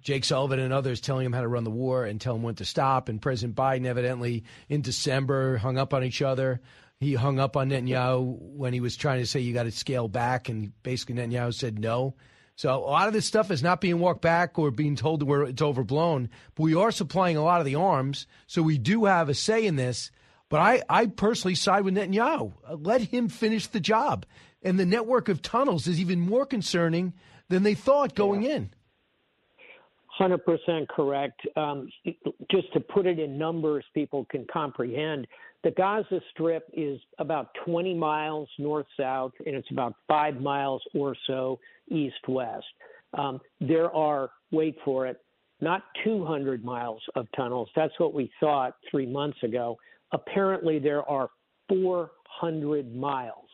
Jake 0.01 0.25
Sullivan 0.25 0.59
and 0.59 0.71
others 0.71 1.01
telling 1.01 1.25
him 1.25 1.33
how 1.33 1.41
to 1.41 1.47
run 1.47 1.63
the 1.63 1.71
war 1.71 2.05
and 2.05 2.21
tell 2.21 2.35
him 2.35 2.43
when 2.43 2.55
to 2.55 2.65
stop, 2.65 3.09
and 3.09 3.21
President 3.21 3.55
Biden 3.55 3.85
evidently 3.85 4.43
in 4.69 4.81
December 4.81 5.57
hung 5.57 5.77
up 5.77 5.93
on 5.93 6.03
each 6.03 6.21
other. 6.21 6.61
He 6.99 7.15
hung 7.15 7.39
up 7.39 7.57
on 7.57 7.69
Netanyahu 7.69 8.37
when 8.39 8.73
he 8.73 8.79
was 8.79 8.95
trying 8.95 9.19
to 9.19 9.25
say 9.25 9.39
you 9.39 9.53
got 9.53 9.63
to 9.63 9.71
scale 9.71 10.07
back, 10.07 10.49
and 10.49 10.71
basically 10.83 11.15
Netanyahu 11.15 11.53
said 11.53 11.79
no. 11.79 12.15
So 12.55 12.73
a 12.73 12.77
lot 12.77 13.07
of 13.07 13.13
this 13.13 13.25
stuff 13.25 13.49
is 13.49 13.63
not 13.63 13.81
being 13.81 13.99
walked 13.99 14.21
back 14.21 14.59
or 14.59 14.69
being 14.69 14.95
told 14.95 15.23
where 15.23 15.43
it's 15.43 15.61
overblown. 15.61 16.29
But 16.55 16.63
we 16.63 16.75
are 16.75 16.91
supplying 16.91 17.35
a 17.35 17.43
lot 17.43 17.59
of 17.59 17.65
the 17.65 17.75
arms, 17.75 18.27
so 18.45 18.61
we 18.61 18.77
do 18.77 19.05
have 19.05 19.29
a 19.29 19.33
say 19.33 19.65
in 19.65 19.75
this. 19.75 20.11
But 20.49 20.59
I, 20.59 20.83
I 20.87 21.07
personally 21.07 21.55
side 21.55 21.83
with 21.83 21.95
Netanyahu. 21.95 22.53
Let 22.69 23.01
him 23.01 23.27
finish 23.27 23.65
the 23.67 23.79
job. 23.79 24.25
And 24.61 24.79
the 24.79 24.85
network 24.85 25.27
of 25.27 25.41
tunnels 25.41 25.87
is 25.87 25.99
even 25.99 26.19
more 26.19 26.45
concerning 26.45 27.13
than 27.49 27.63
they 27.63 27.73
thought 27.73 28.15
going 28.15 28.43
yeah. 28.43 28.55
in. 28.57 28.69
100% 30.19 30.87
correct. 30.89 31.41
Um, 31.55 31.89
just 32.51 32.71
to 32.73 32.79
put 32.79 33.07
it 33.07 33.17
in 33.17 33.37
numbers 33.37 33.83
people 33.95 34.25
can 34.29 34.45
comprehend, 34.51 35.25
the 35.63 35.71
Gaza 35.71 36.21
Strip 36.31 36.69
is 36.73 36.99
about 37.17 37.47
20 37.65 37.95
miles 37.95 38.47
north 38.59 38.85
south, 38.99 39.31
and 39.45 39.55
it's 39.55 39.71
about 39.71 39.95
five 40.07 40.39
miles 40.39 40.83
or 40.93 41.15
so 41.25 41.59
east 41.89 42.27
west. 42.27 42.65
Um, 43.17 43.39
there 43.59 43.91
are, 43.91 44.31
wait 44.51 44.75
for 44.83 45.07
it, 45.07 45.17
not 45.61 45.83
200 46.03 46.63
miles 46.63 47.01
of 47.15 47.27
tunnels. 47.35 47.69
That's 47.75 47.93
what 47.99 48.13
we 48.13 48.31
thought 48.39 48.75
three 48.89 49.05
months 49.05 49.37
ago. 49.43 49.77
Apparently, 50.11 50.79
there 50.79 51.07
are 51.09 51.29
400 51.69 52.95
miles 52.95 53.49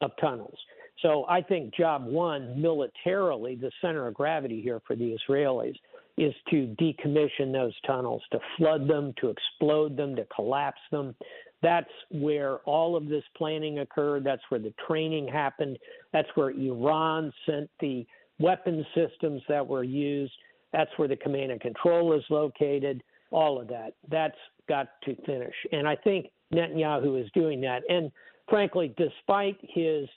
of 0.00 0.10
tunnels. 0.20 0.56
So 1.00 1.24
I 1.28 1.42
think 1.42 1.74
job 1.74 2.06
one, 2.06 2.60
militarily, 2.60 3.56
the 3.56 3.70
center 3.80 4.06
of 4.06 4.14
gravity 4.14 4.60
here 4.62 4.80
for 4.86 4.96
the 4.96 5.16
Israelis 5.16 5.74
is 6.18 6.34
to 6.50 6.74
decommission 6.80 7.52
those 7.52 7.74
tunnels, 7.86 8.22
to 8.32 8.38
flood 8.56 8.86
them, 8.86 9.14
to 9.20 9.30
explode 9.30 9.96
them, 9.96 10.14
to 10.16 10.26
collapse 10.34 10.80
them. 10.90 11.14
That's 11.62 11.90
where 12.10 12.56
all 12.58 12.96
of 12.96 13.08
this 13.08 13.22
planning 13.36 13.78
occurred. 13.78 14.24
That's 14.24 14.42
where 14.48 14.60
the 14.60 14.74
training 14.86 15.28
happened. 15.28 15.78
That's 16.12 16.28
where 16.34 16.50
Iran 16.50 17.32
sent 17.46 17.70
the 17.80 18.04
weapon 18.40 18.84
systems 18.94 19.42
that 19.48 19.66
were 19.66 19.84
used. 19.84 20.32
That's 20.72 20.90
where 20.96 21.08
the 21.08 21.16
command 21.16 21.52
and 21.52 21.60
control 21.60 22.12
is 22.14 22.24
located. 22.30 23.02
All 23.30 23.60
of 23.60 23.68
that. 23.68 23.94
That's 24.10 24.36
got 24.68 24.88
to 25.04 25.14
finish. 25.24 25.54
And 25.70 25.88
I 25.88 25.96
think 25.96 26.26
Netanyahu 26.52 27.22
is 27.22 27.30
doing 27.32 27.60
that. 27.62 27.82
And 27.88 28.10
frankly, 28.48 28.94
despite 28.98 29.56
his 29.62 30.08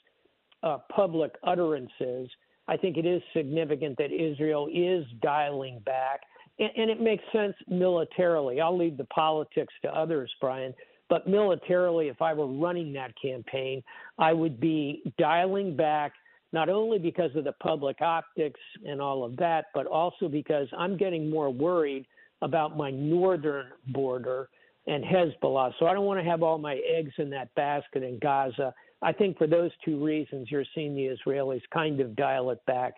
uh, 0.62 0.78
public 0.94 1.32
utterances, 1.44 2.28
I 2.68 2.76
think 2.76 2.96
it 2.96 3.06
is 3.06 3.22
significant 3.34 3.96
that 3.98 4.10
Israel 4.12 4.68
is 4.72 5.04
dialing 5.22 5.80
back. 5.86 6.20
And, 6.58 6.70
and 6.76 6.90
it 6.90 7.00
makes 7.00 7.22
sense 7.32 7.54
militarily. 7.68 8.60
I'll 8.60 8.76
leave 8.76 8.96
the 8.96 9.04
politics 9.04 9.72
to 9.82 9.96
others, 9.96 10.32
Brian. 10.40 10.74
But 11.08 11.28
militarily, 11.28 12.08
if 12.08 12.20
I 12.20 12.32
were 12.34 12.46
running 12.46 12.92
that 12.94 13.12
campaign, 13.20 13.82
I 14.18 14.32
would 14.32 14.58
be 14.58 15.02
dialing 15.18 15.76
back 15.76 16.12
not 16.52 16.68
only 16.68 16.98
because 16.98 17.34
of 17.36 17.44
the 17.44 17.52
public 17.52 18.00
optics 18.00 18.60
and 18.86 19.00
all 19.00 19.24
of 19.24 19.36
that, 19.36 19.66
but 19.74 19.86
also 19.86 20.28
because 20.28 20.68
I'm 20.76 20.96
getting 20.96 21.28
more 21.28 21.50
worried 21.50 22.06
about 22.42 22.76
my 22.76 22.90
northern 22.90 23.66
border 23.88 24.48
and 24.86 25.04
Hezbollah. 25.04 25.72
So 25.78 25.86
I 25.86 25.94
don't 25.94 26.06
want 26.06 26.20
to 26.20 26.30
have 26.30 26.42
all 26.42 26.58
my 26.58 26.80
eggs 26.88 27.12
in 27.18 27.30
that 27.30 27.54
basket 27.54 28.02
in 28.02 28.18
Gaza. 28.20 28.72
I 29.02 29.12
think 29.12 29.36
for 29.36 29.46
those 29.46 29.70
two 29.84 30.02
reasons, 30.02 30.50
you're 30.50 30.64
seeing 30.74 30.94
the 30.94 31.16
Israelis 31.16 31.62
kind 31.72 32.00
of 32.00 32.16
dial 32.16 32.50
it 32.50 32.64
back. 32.66 32.94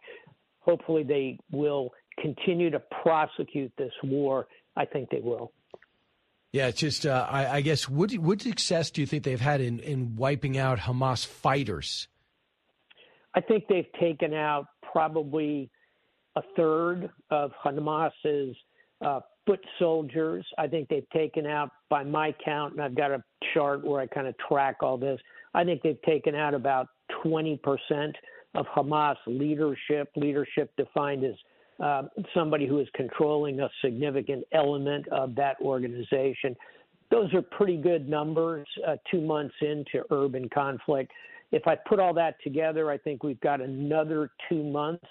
Hopefully, 0.60 1.02
they 1.02 1.38
will 1.50 1.90
continue 2.20 2.70
to 2.70 2.80
prosecute 3.02 3.72
this 3.78 3.92
war. 4.04 4.46
I 4.76 4.84
think 4.84 5.08
they 5.10 5.20
will. 5.20 5.52
Yeah, 6.52 6.68
it's 6.68 6.80
just 6.80 7.04
uh, 7.04 7.26
I, 7.28 7.56
I, 7.56 7.60
guess 7.60 7.88
what 7.88 8.12
what 8.14 8.40
success 8.40 8.90
do 8.90 9.02
you 9.02 9.06
think 9.06 9.24
they've 9.24 9.40
had 9.40 9.60
in 9.60 9.80
in 9.80 10.16
wiping 10.16 10.56
out 10.56 10.78
Hamas 10.78 11.26
fighters? 11.26 12.08
I 13.34 13.40
think 13.42 13.64
they've 13.68 13.92
taken 14.00 14.32
out 14.32 14.66
probably 14.92 15.70
a 16.36 16.42
third 16.56 17.10
of 17.30 17.50
Hamas's 17.62 18.56
uh, 19.04 19.20
foot 19.46 19.60
soldiers. 19.78 20.46
I 20.56 20.66
think 20.66 20.88
they've 20.88 21.08
taken 21.10 21.46
out, 21.46 21.70
by 21.90 22.04
my 22.04 22.34
count, 22.44 22.74
and 22.74 22.82
I've 22.82 22.94
got 22.94 23.10
a 23.10 23.22
chart 23.54 23.84
where 23.84 24.00
I 24.00 24.06
kind 24.06 24.26
of 24.26 24.34
track 24.48 24.76
all 24.82 24.96
this. 24.96 25.20
I 25.54 25.64
think 25.64 25.82
they've 25.82 26.00
taken 26.02 26.34
out 26.34 26.54
about 26.54 26.88
20% 27.24 27.58
of 28.54 28.66
Hamas 28.66 29.16
leadership, 29.26 30.10
leadership 30.16 30.70
defined 30.76 31.24
as 31.24 31.34
uh, 31.82 32.02
somebody 32.34 32.66
who 32.66 32.80
is 32.80 32.88
controlling 32.94 33.60
a 33.60 33.70
significant 33.82 34.44
element 34.52 35.06
of 35.08 35.34
that 35.36 35.56
organization. 35.60 36.56
Those 37.10 37.32
are 37.34 37.42
pretty 37.42 37.76
good 37.76 38.08
numbers 38.08 38.66
uh, 38.86 38.96
two 39.10 39.20
months 39.20 39.54
into 39.60 40.04
urban 40.10 40.48
conflict. 40.48 41.12
If 41.52 41.66
I 41.66 41.76
put 41.76 41.98
all 41.98 42.12
that 42.14 42.36
together, 42.42 42.90
I 42.90 42.98
think 42.98 43.22
we've 43.22 43.40
got 43.40 43.60
another 43.60 44.30
two 44.48 44.62
months 44.62 45.06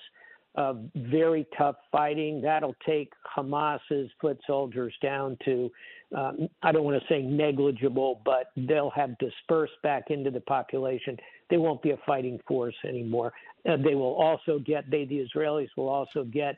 of 0.55 0.79
very 0.95 1.47
tough 1.57 1.75
fighting. 1.91 2.41
That'll 2.41 2.75
take 2.85 3.13
Hamas's 3.35 4.09
foot 4.19 4.39
soldiers 4.45 4.93
down 5.01 5.37
to, 5.45 5.71
um, 6.15 6.49
I 6.63 6.71
don't 6.71 6.83
want 6.83 7.01
to 7.01 7.07
say 7.07 7.21
negligible, 7.21 8.21
but 8.25 8.51
they'll 8.55 8.89
have 8.91 9.17
dispersed 9.19 9.79
back 9.83 10.05
into 10.09 10.31
the 10.31 10.41
population. 10.41 11.17
They 11.49 11.57
won't 11.57 11.81
be 11.81 11.91
a 11.91 11.97
fighting 12.05 12.39
force 12.47 12.75
anymore. 12.87 13.33
Uh, 13.67 13.77
they 13.77 13.95
will 13.95 14.15
also 14.15 14.59
get, 14.59 14.89
they, 14.89 15.05
the 15.05 15.25
Israelis 15.25 15.69
will 15.77 15.89
also 15.89 16.23
get 16.23 16.55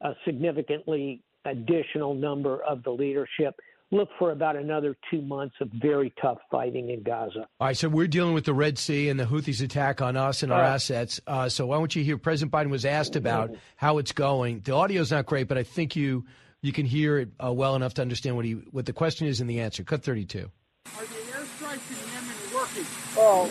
a 0.00 0.12
significantly 0.24 1.22
additional 1.44 2.14
number 2.14 2.62
of 2.62 2.82
the 2.82 2.90
leadership 2.90 3.54
look 3.90 4.10
for 4.18 4.32
about 4.32 4.54
another 4.54 4.96
two 5.10 5.22
months 5.22 5.54
of 5.60 5.70
very 5.80 6.12
tough 6.20 6.38
fighting 6.50 6.90
in 6.90 7.02
Gaza. 7.02 7.46
All 7.58 7.68
right, 7.68 7.76
so 7.76 7.88
we're 7.88 8.06
dealing 8.06 8.34
with 8.34 8.44
the 8.44 8.52
Red 8.52 8.78
Sea 8.78 9.08
and 9.08 9.18
the 9.18 9.24
Houthis' 9.24 9.62
attack 9.62 10.02
on 10.02 10.16
us 10.16 10.42
and 10.42 10.52
our 10.52 10.62
uh, 10.62 10.74
assets. 10.74 11.20
Uh, 11.26 11.48
so 11.48 11.66
why 11.66 11.78
don't 11.78 11.94
you 11.96 12.04
hear? 12.04 12.18
President 12.18 12.52
Biden 12.52 12.70
was 12.70 12.84
asked 12.84 13.16
about 13.16 13.56
how 13.76 13.98
it's 13.98 14.12
going. 14.12 14.60
The 14.60 14.72
audio's 14.72 15.10
not 15.10 15.26
great, 15.26 15.48
but 15.48 15.56
I 15.56 15.62
think 15.62 15.96
you 15.96 16.26
you 16.60 16.72
can 16.72 16.84
hear 16.86 17.18
it 17.18 17.30
uh, 17.42 17.52
well 17.52 17.76
enough 17.76 17.94
to 17.94 18.02
understand 18.02 18.36
what 18.36 18.44
he 18.44 18.52
what 18.52 18.84
the 18.84 18.92
question 18.92 19.26
is 19.26 19.40
and 19.40 19.48
the 19.48 19.60
answer. 19.60 19.82
Cut 19.84 20.02
thirty-two. 20.02 20.50
Are 20.98 21.00
the 21.00 21.14
airstrikes 21.14 21.90
in 21.90 22.12
Yemen 22.12 22.54
working? 22.54 22.84
Well, 23.16 23.48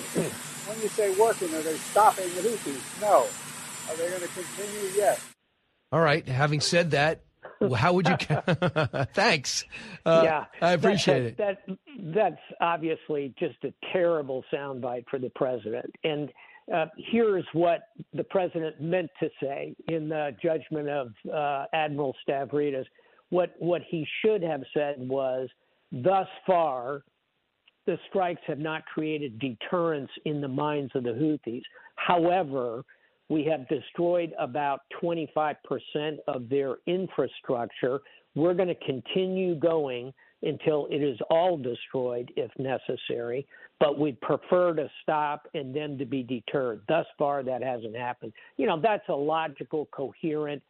when 0.78 0.84
you 0.84 0.90
say 0.90 1.10
working, 1.20 1.54
are 1.56 1.62
they 1.62 1.76
stopping 1.76 2.26
the 2.36 2.42
Houthis? 2.42 3.02
No. 3.02 3.26
Are 3.90 3.96
they 3.96 4.10
going 4.10 4.22
to 4.22 4.28
continue? 4.28 4.92
Yes. 4.96 5.28
All 5.92 6.00
right. 6.00 6.28
Having 6.28 6.62
said 6.62 6.92
that, 6.92 7.22
how 7.76 7.94
would 7.94 8.08
you? 8.08 8.16
Thanks. 9.14 9.66
Uh, 10.06 10.22
yeah, 10.24 10.46
I 10.62 10.74
appreciate 10.74 11.38
that, 11.38 11.64
it. 11.68 11.80
That 11.98 12.14
that's 12.14 12.42
obviously 12.62 13.34
just 13.40 13.56
a 13.64 13.74
terrible 13.92 14.44
soundbite 14.54 15.06
for 15.10 15.18
the 15.18 15.32
president. 15.36 15.92
And 16.04 16.30
uh, 16.74 16.86
here's 17.12 17.46
what 17.54 17.80
the 18.14 18.26
president 18.26 18.80
meant 18.80 19.10
to 19.20 19.30
say 19.42 19.76
in 19.88 20.10
the 20.10 20.36
judgment 20.44 20.90
of 20.90 21.12
uh, 21.34 21.66
Admiral 21.74 22.16
Stavridis. 22.28 22.86
What 23.30 23.56
what 23.58 23.82
he 23.90 24.06
should 24.24 24.44
have 24.44 24.62
said 24.74 24.96
was, 25.00 25.50
thus 25.92 26.28
far, 26.46 27.02
the 27.88 27.98
strikes 28.10 28.42
have 28.46 28.60
not 28.60 28.86
created 28.86 29.40
deterrence 29.40 30.12
in 30.26 30.42
the 30.42 30.48
minds 30.48 30.92
of 30.94 31.04
the 31.04 31.10
Houthis. 31.10 31.64
However, 31.96 32.84
we 33.30 33.44
have 33.46 33.68
destroyed 33.68 34.34
about 34.38 34.82
25% 35.02 35.56
of 36.28 36.48
their 36.50 36.76
infrastructure. 36.86 38.02
We're 38.36 38.54
going 38.54 38.68
to 38.68 38.86
continue 38.86 39.56
going 39.56 40.14
until 40.44 40.88
it 40.92 41.02
is 41.02 41.18
all 41.30 41.58
destroyed 41.58 42.32
if 42.36 42.52
necessary, 42.60 43.48
but 43.80 43.98
we'd 43.98 44.20
prefer 44.22 44.74
to 44.76 44.90
stop 45.02 45.48
and 45.56 45.76
them 45.76 45.98
to 45.98 46.06
be 46.06 46.24
deterred. 46.24 46.82
Thus 46.88 47.08
far, 47.18 47.42
that 47.44 47.64
hasn't 47.64 47.96
happened. 47.96 48.34
You 48.58 48.68
know, 48.68 48.80
that's 48.80 49.08
a 49.10 49.16
logical, 49.16 49.88
coherent 49.92 50.62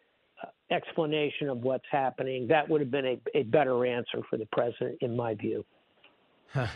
uh, 0.42 0.48
explanation 0.74 1.50
of 1.50 1.60
what's 1.60 1.86
happening. 1.92 2.48
That 2.48 2.70
would 2.70 2.80
have 2.80 2.92
been 2.92 3.06
a, 3.06 3.20
a 3.36 3.44
better 3.44 3.86
answer 3.86 4.22
for 4.30 4.38
the 4.38 4.48
president, 4.52 5.00
in 5.02 5.16
my 5.16 5.36
view. 5.36 5.66
Huh. 6.54 6.68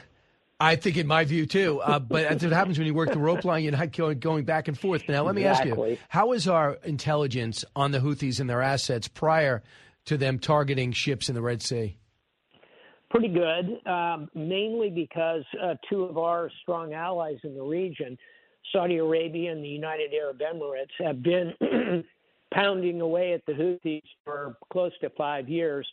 I 0.62 0.76
think, 0.76 0.97
in 0.97 1.08
my 1.08 1.26
view, 1.26 1.47
too. 1.47 1.82
Uh, 1.82 1.97
but 1.97 2.30
that's 2.30 2.43
what 2.43 2.54
happens 2.54 2.78
when 2.78 2.86
you 2.86 2.93
work 2.93 3.12
the 3.12 3.19
rope 3.19 3.43
line. 3.43 3.63
You're 3.63 3.71
not 3.71 3.91
going, 3.91 4.19
going 4.19 4.45
back 4.45 4.67
and 4.67 4.78
forth. 4.78 5.04
But 5.08 5.13
now, 5.13 5.24
let 5.24 5.34
me 5.34 5.43
exactly. 5.43 5.93
ask 5.93 6.00
you: 6.00 6.06
How 6.10 6.34
is 6.34 6.47
our 6.47 6.78
intelligence 6.84 7.65
on 7.76 7.91
the 7.91 8.00
Houthis 8.00 8.39
and 8.39 8.50
their 8.50 8.62
assets 8.62 9.08
prior 9.08 9.63
to 10.06 10.17
them 10.17 10.38
targeting 10.38 10.91
ships 10.91 11.30
in 11.30 11.36
the 11.36 11.41
Red 11.41 11.63
Sea? 11.63 11.97
Pretty 13.10 13.30
good, 13.30 13.86
um, 13.91 14.30
mainly 14.36 14.89
because 14.89 15.43
uh, 15.62 15.76
two 15.89 16.04
of 16.04 16.17
our 16.17 16.50
strong 16.62 16.93
allies 16.93 17.39
in 17.43 17.56
the 17.56 17.63
region, 17.63 18.17
Saudi 18.71 18.97
Arabia 18.97 19.52
and 19.52 19.63
the 19.63 19.67
United 19.67 20.13
Arab 20.13 20.39
Emirates, 20.39 21.06
have 21.06 21.21
been 21.21 21.54
pounding 22.54 23.02
away 23.02 23.34
at 23.34 23.45
the 23.47 23.54
Houthis 23.54 24.04
for 24.24 24.56
close 24.71 24.93
to 25.02 25.10
five 25.17 25.50
years 25.50 25.88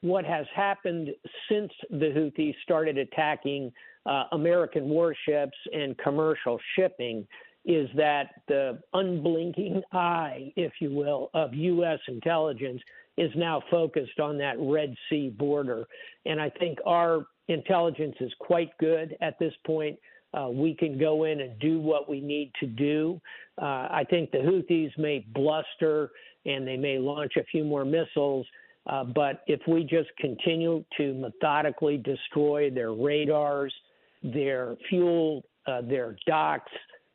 what 0.00 0.24
has 0.24 0.46
happened 0.54 1.10
since 1.48 1.72
the 1.90 2.06
Houthis 2.06 2.54
started 2.62 2.98
attacking 2.98 3.72
uh, 4.06 4.24
American 4.32 4.88
warships 4.88 5.56
and 5.72 5.96
commercial 5.98 6.58
shipping 6.76 7.26
is 7.64 7.88
that 7.96 8.30
the 8.46 8.78
unblinking 8.94 9.82
eye, 9.92 10.52
if 10.56 10.72
you 10.80 10.90
will, 10.90 11.30
of 11.34 11.52
U.S. 11.52 11.98
intelligence 12.08 12.80
is 13.18 13.30
now 13.36 13.60
focused 13.70 14.20
on 14.20 14.38
that 14.38 14.56
Red 14.58 14.94
Sea 15.10 15.28
border. 15.28 15.84
And 16.24 16.40
I 16.40 16.50
think 16.50 16.78
our 16.86 17.26
intelligence 17.48 18.14
is 18.20 18.32
quite 18.38 18.70
good 18.78 19.16
at 19.20 19.38
this 19.38 19.52
point. 19.66 19.98
Uh, 20.32 20.48
we 20.50 20.74
can 20.74 20.98
go 20.98 21.24
in 21.24 21.40
and 21.40 21.58
do 21.58 21.80
what 21.80 22.08
we 22.08 22.20
need 22.20 22.52
to 22.60 22.66
do. 22.66 23.20
Uh, 23.60 23.88
I 23.90 24.04
think 24.08 24.30
the 24.30 24.38
Houthis 24.38 24.96
may 24.96 25.26
bluster 25.34 26.10
and 26.46 26.66
they 26.66 26.76
may 26.76 26.98
launch 26.98 27.32
a 27.36 27.44
few 27.44 27.64
more 27.64 27.84
missiles 27.84 28.46
uh, 28.88 29.04
but 29.04 29.42
if 29.46 29.60
we 29.68 29.82
just 29.82 30.08
continue 30.18 30.84
to 30.96 31.12
methodically 31.14 31.98
destroy 31.98 32.70
their 32.70 32.92
radars, 32.92 33.74
their 34.22 34.76
fuel, 34.88 35.44
uh, 35.66 35.82
their 35.82 36.16
docks, 36.26 36.72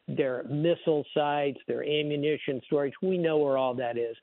their 0.07 0.43
missile 0.43 1.05
sites, 1.13 1.57
their 1.67 1.83
ammunition 1.83 2.61
storage, 2.65 2.93
we 3.01 3.17
know 3.17 3.37
where 3.37 3.57
all 3.57 3.73
that 3.73 3.97
is. 3.97 4.15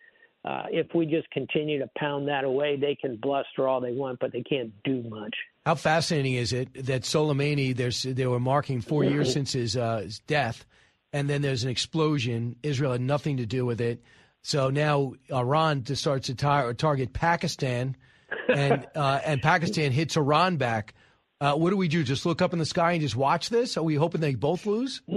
Uh, 0.44 0.64
if 0.70 0.86
we 0.94 1.04
just 1.04 1.30
continue 1.32 1.78
to 1.78 1.90
pound 1.98 2.28
that 2.28 2.44
away, 2.44 2.76
they 2.76 2.94
can 2.94 3.16
bluster 3.16 3.68
all 3.68 3.80
they 3.80 3.92
want, 3.92 4.18
but 4.20 4.32
they 4.32 4.42
can't 4.42 4.72
do 4.84 5.02
much. 5.02 5.34
How 5.66 5.74
fascinating 5.74 6.34
is 6.34 6.52
it 6.54 6.72
that 6.86 7.02
Soleimani? 7.02 7.76
There's 7.76 8.04
they 8.04 8.26
were 8.26 8.40
marking 8.40 8.80
four 8.80 9.04
years 9.04 9.32
since 9.32 9.52
his, 9.52 9.76
uh, 9.76 9.98
his 9.98 10.20
death, 10.20 10.64
and 11.12 11.28
then 11.28 11.42
there's 11.42 11.64
an 11.64 11.70
explosion. 11.70 12.56
Israel 12.62 12.92
had 12.92 13.02
nothing 13.02 13.36
to 13.36 13.44
do 13.44 13.66
with 13.66 13.82
it. 13.82 14.02
So 14.42 14.70
now 14.70 15.14
Iran 15.32 15.84
starts 15.86 16.26
to 16.26 16.34
tar- 16.34 16.72
target 16.74 17.12
Pakistan, 17.12 17.96
and 18.48 18.86
uh, 18.94 19.20
and 19.24 19.42
Pakistan 19.42 19.92
hits 19.92 20.16
Iran 20.16 20.56
back. 20.56 20.94
Uh, 21.40 21.54
what 21.54 21.70
do 21.70 21.76
we 21.76 21.88
do? 21.88 22.04
Just 22.04 22.26
look 22.26 22.42
up 22.42 22.52
in 22.52 22.58
the 22.58 22.66
sky 22.66 22.92
and 22.92 23.00
just 23.00 23.16
watch 23.16 23.48
this? 23.48 23.76
Are 23.76 23.82
we 23.82 23.94
hoping 23.94 24.20
they 24.20 24.34
both 24.34 24.66
lose? 24.66 25.02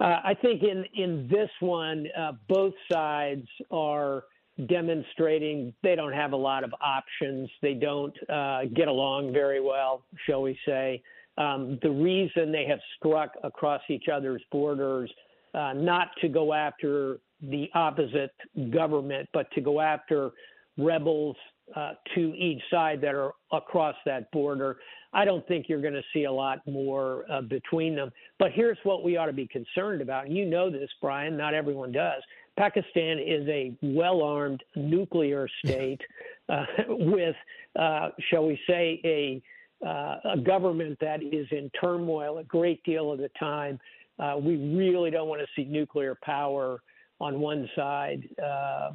Uh, 0.00 0.18
I 0.24 0.34
think 0.34 0.62
in 0.62 0.84
in 0.94 1.28
this 1.30 1.50
one, 1.60 2.08
uh, 2.18 2.32
both 2.48 2.74
sides 2.90 3.46
are 3.70 4.24
demonstrating 4.68 5.72
they 5.82 5.94
don't 5.94 6.12
have 6.12 6.32
a 6.32 6.36
lot 6.36 6.64
of 6.64 6.74
options. 6.80 7.48
They 7.62 7.74
don't 7.74 8.14
uh, 8.28 8.62
get 8.74 8.88
along 8.88 9.32
very 9.32 9.60
well, 9.60 10.04
shall 10.26 10.42
we 10.42 10.58
say. 10.66 11.02
Um, 11.36 11.78
the 11.82 11.90
reason 11.90 12.52
they 12.52 12.66
have 12.68 12.78
struck 12.96 13.32
across 13.42 13.82
each 13.88 14.06
other's 14.12 14.42
borders, 14.52 15.10
uh, 15.54 15.72
not 15.74 16.08
to 16.20 16.28
go 16.28 16.52
after 16.52 17.18
the 17.50 17.68
opposite 17.74 18.34
government, 18.70 19.28
but 19.32 19.50
to 19.52 19.60
go 19.60 19.80
after 19.80 20.30
rebels 20.76 21.36
uh, 21.74 21.92
to 22.14 22.34
each 22.34 22.60
side 22.70 23.00
that 23.00 23.14
are 23.14 23.32
across 23.52 23.96
that 24.04 24.30
border. 24.32 24.76
I 25.12 25.24
don't 25.24 25.46
think 25.46 25.66
you're 25.68 25.80
going 25.80 25.94
to 25.94 26.02
see 26.12 26.24
a 26.24 26.32
lot 26.32 26.58
more 26.66 27.24
uh, 27.30 27.40
between 27.40 27.94
them. 27.94 28.10
But 28.38 28.52
here's 28.52 28.78
what 28.82 29.04
we 29.04 29.16
ought 29.16 29.26
to 29.26 29.32
be 29.32 29.46
concerned 29.46 30.02
about. 30.02 30.26
And 30.26 30.36
you 30.36 30.44
know 30.44 30.70
this, 30.70 30.90
Brian, 31.00 31.36
not 31.36 31.54
everyone 31.54 31.92
does. 31.92 32.22
Pakistan 32.58 33.18
is 33.18 33.48
a 33.48 33.76
well 33.82 34.22
armed 34.22 34.62
nuclear 34.76 35.48
state 35.64 36.00
uh, 36.48 36.64
with, 36.88 37.36
uh, 37.78 38.10
shall 38.30 38.46
we 38.46 38.60
say, 38.68 39.00
a, 39.04 39.42
uh, 39.86 40.32
a 40.34 40.38
government 40.38 40.98
that 41.00 41.22
is 41.22 41.46
in 41.50 41.70
turmoil 41.80 42.38
a 42.38 42.44
great 42.44 42.82
deal 42.84 43.12
of 43.12 43.18
the 43.18 43.30
time. 43.38 43.78
Uh, 44.18 44.36
we 44.40 44.56
really 44.76 45.10
don't 45.10 45.28
want 45.28 45.40
to 45.40 45.46
see 45.56 45.66
nuclear 45.68 46.16
power 46.22 46.80
on 47.24 47.40
one 47.40 47.68
side 47.74 48.28
uh, 48.38 48.90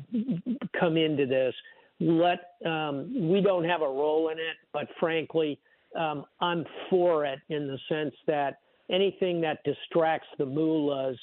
come 0.79 0.97
into 0.97 1.25
this. 1.25 1.53
Let 1.99 2.51
um, 2.63 3.29
we 3.29 3.41
don't 3.41 3.63
have 3.63 3.81
a 3.81 3.87
role 3.87 4.29
in 4.29 4.37
it, 4.37 4.55
but 4.71 4.87
frankly, 4.99 5.59
um, 5.97 6.25
I'm 6.39 6.63
for 6.91 7.25
it 7.25 7.39
in 7.49 7.67
the 7.67 7.79
sense 7.89 8.13
that 8.27 8.59
anything 8.91 9.41
that 9.41 9.63
distracts 9.65 10.27
the 10.37 10.45
mullahs 10.45 11.17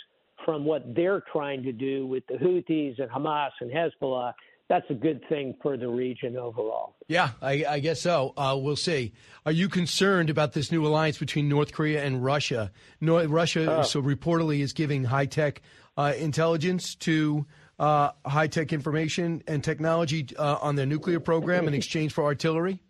from 0.45 0.65
what 0.65 0.83
they're 0.97 1.23
trying 1.33 1.63
to 1.63 1.73
do 1.73 2.07
with 2.09 2.25
the 2.27 2.35
Houthis 2.35 2.99
and 3.01 3.09
Hamas 3.09 3.51
and 3.61 3.71
Hezbollah, 3.71 4.33
that's 4.69 4.89
a 4.91 4.95
good 4.95 5.23
thing 5.29 5.55
for 5.63 5.77
the 5.77 5.89
region 5.89 6.37
overall. 6.37 6.97
Yeah, 7.09 7.31
I, 7.41 7.65
I 7.69 7.79
guess 7.81 8.01
so. 8.01 8.35
Uh, 8.37 8.59
we'll 8.61 8.77
see. 8.77 9.13
Are 9.45 9.53
you 9.53 9.69
concerned 9.69 10.29
about 10.29 10.53
this 10.53 10.73
new 10.73 10.85
alliance 10.87 11.19
between 11.19 11.49
North 11.49 11.73
Korea 11.73 12.05
and 12.05 12.25
Russia? 12.25 12.73
Russia, 13.01 13.79
Oh. 13.79 13.83
so 13.83 14.03
reportedly, 14.03 14.61
is 14.61 14.73
giving 14.73 15.05
high 15.05 15.27
tech 15.27 15.63
uh, 15.97 16.15
intelligence 16.19 16.95
to 16.97 17.47
uh, 17.79 18.11
high 18.25 18.49
tech 18.49 18.73
information 18.73 19.43
and 19.47 19.63
technology 19.63 20.27
uh, 20.37 20.59
on 20.61 20.75
their 20.77 20.87
nuclear 20.87 21.21
program 21.21 21.69
in 21.69 21.75
exchange 21.75 22.13
for 22.13 22.25
artillery. 22.25 22.81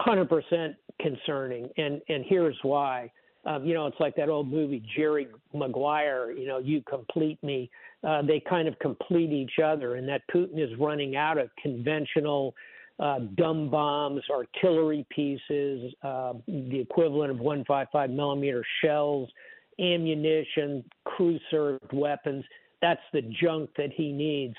Hundred 0.00 0.28
percent 0.28 0.76
concerning, 1.00 1.68
and 1.76 2.00
and 2.08 2.24
here's 2.28 2.58
why. 2.62 3.10
Um, 3.44 3.64
you 3.64 3.74
know, 3.74 3.86
it's 3.86 3.98
like 3.98 4.14
that 4.16 4.28
old 4.28 4.48
movie 4.48 4.82
Jerry 4.96 5.26
Maguire. 5.52 6.30
You 6.32 6.46
know, 6.46 6.58
you 6.58 6.82
complete 6.88 7.42
me. 7.42 7.70
Uh, 8.04 8.22
they 8.22 8.40
kind 8.40 8.66
of 8.66 8.78
complete 8.80 9.30
each 9.30 9.58
other, 9.64 9.94
and 9.94 10.08
that 10.08 10.22
Putin 10.34 10.58
is 10.58 10.70
running 10.78 11.14
out 11.16 11.38
of 11.38 11.48
conventional 11.62 12.54
uh, 12.98 13.20
dumb 13.36 13.70
bombs, 13.70 14.22
artillery 14.30 15.06
pieces, 15.10 15.92
uh, 16.02 16.34
the 16.46 16.80
equivalent 16.80 17.30
of 17.30 17.38
155 17.38 18.10
millimeter 18.10 18.64
shells, 18.82 19.28
ammunition, 19.80 20.84
crew-served 21.04 21.92
weapons. 21.92 22.44
That's 22.80 23.00
the 23.12 23.22
junk 23.22 23.70
that 23.76 23.90
he 23.92 24.12
needs. 24.12 24.54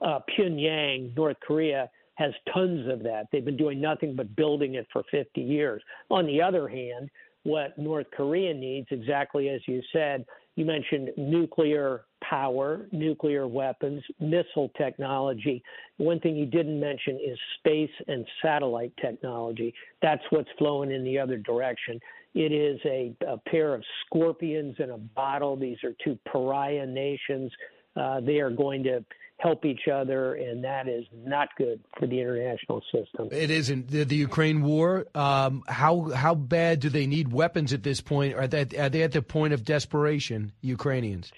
Uh, 0.00 0.20
Pyongyang, 0.36 1.14
North 1.16 1.36
Korea, 1.46 1.90
has 2.14 2.32
tons 2.52 2.90
of 2.90 3.02
that. 3.02 3.26
They've 3.32 3.44
been 3.44 3.56
doing 3.56 3.80
nothing 3.80 4.14
but 4.14 4.34
building 4.36 4.74
it 4.74 4.86
for 4.92 5.02
50 5.10 5.40
years. 5.40 5.82
On 6.10 6.26
the 6.26 6.42
other 6.42 6.68
hand, 6.68 7.10
what 7.44 7.78
North 7.78 8.06
Korea 8.14 8.52
needs, 8.52 8.88
exactly 8.90 9.48
as 9.48 9.60
you 9.66 9.80
said, 9.92 10.26
you 10.60 10.66
mentioned 10.66 11.08
nuclear 11.16 12.02
power, 12.22 12.86
nuclear 12.92 13.48
weapons, 13.48 14.02
missile 14.20 14.70
technology. 14.76 15.62
One 15.96 16.20
thing 16.20 16.36
you 16.36 16.44
didn't 16.44 16.78
mention 16.78 17.14
is 17.14 17.38
space 17.58 17.90
and 18.08 18.26
satellite 18.42 18.92
technology. 19.00 19.72
That's 20.02 20.22
what's 20.28 20.50
flowing 20.58 20.90
in 20.92 21.02
the 21.02 21.18
other 21.18 21.38
direction. 21.38 21.98
It 22.34 22.52
is 22.52 22.78
a, 22.84 23.16
a 23.26 23.38
pair 23.38 23.74
of 23.74 23.82
scorpions 24.04 24.76
in 24.80 24.90
a 24.90 24.98
bottle. 24.98 25.56
These 25.56 25.78
are 25.82 25.94
two 26.04 26.18
pariah 26.30 26.86
nations. 26.86 27.50
Uh, 27.96 28.20
they 28.20 28.38
are 28.38 28.50
going 28.50 28.82
to 28.84 29.04
help 29.38 29.64
each 29.64 29.88
other, 29.92 30.34
and 30.34 30.62
that 30.64 30.86
is 30.86 31.04
not 31.12 31.48
good 31.56 31.80
for 31.98 32.06
the 32.06 32.20
international 32.20 32.82
system. 32.92 33.28
It 33.32 33.50
isn't 33.50 33.88
the, 33.88 34.04
the 34.04 34.16
Ukraine 34.16 34.62
war. 34.62 35.06
Um, 35.14 35.62
how 35.66 36.10
how 36.10 36.34
bad 36.34 36.80
do 36.80 36.88
they 36.88 37.06
need 37.06 37.32
weapons 37.32 37.72
at 37.72 37.82
this 37.82 38.00
point? 38.00 38.34
Are 38.34 38.46
they 38.46 38.66
are 38.78 38.88
they 38.88 39.02
at 39.02 39.12
the 39.12 39.22
point 39.22 39.52
of 39.52 39.64
desperation? 39.64 40.52
Ukrainians. 40.60 41.32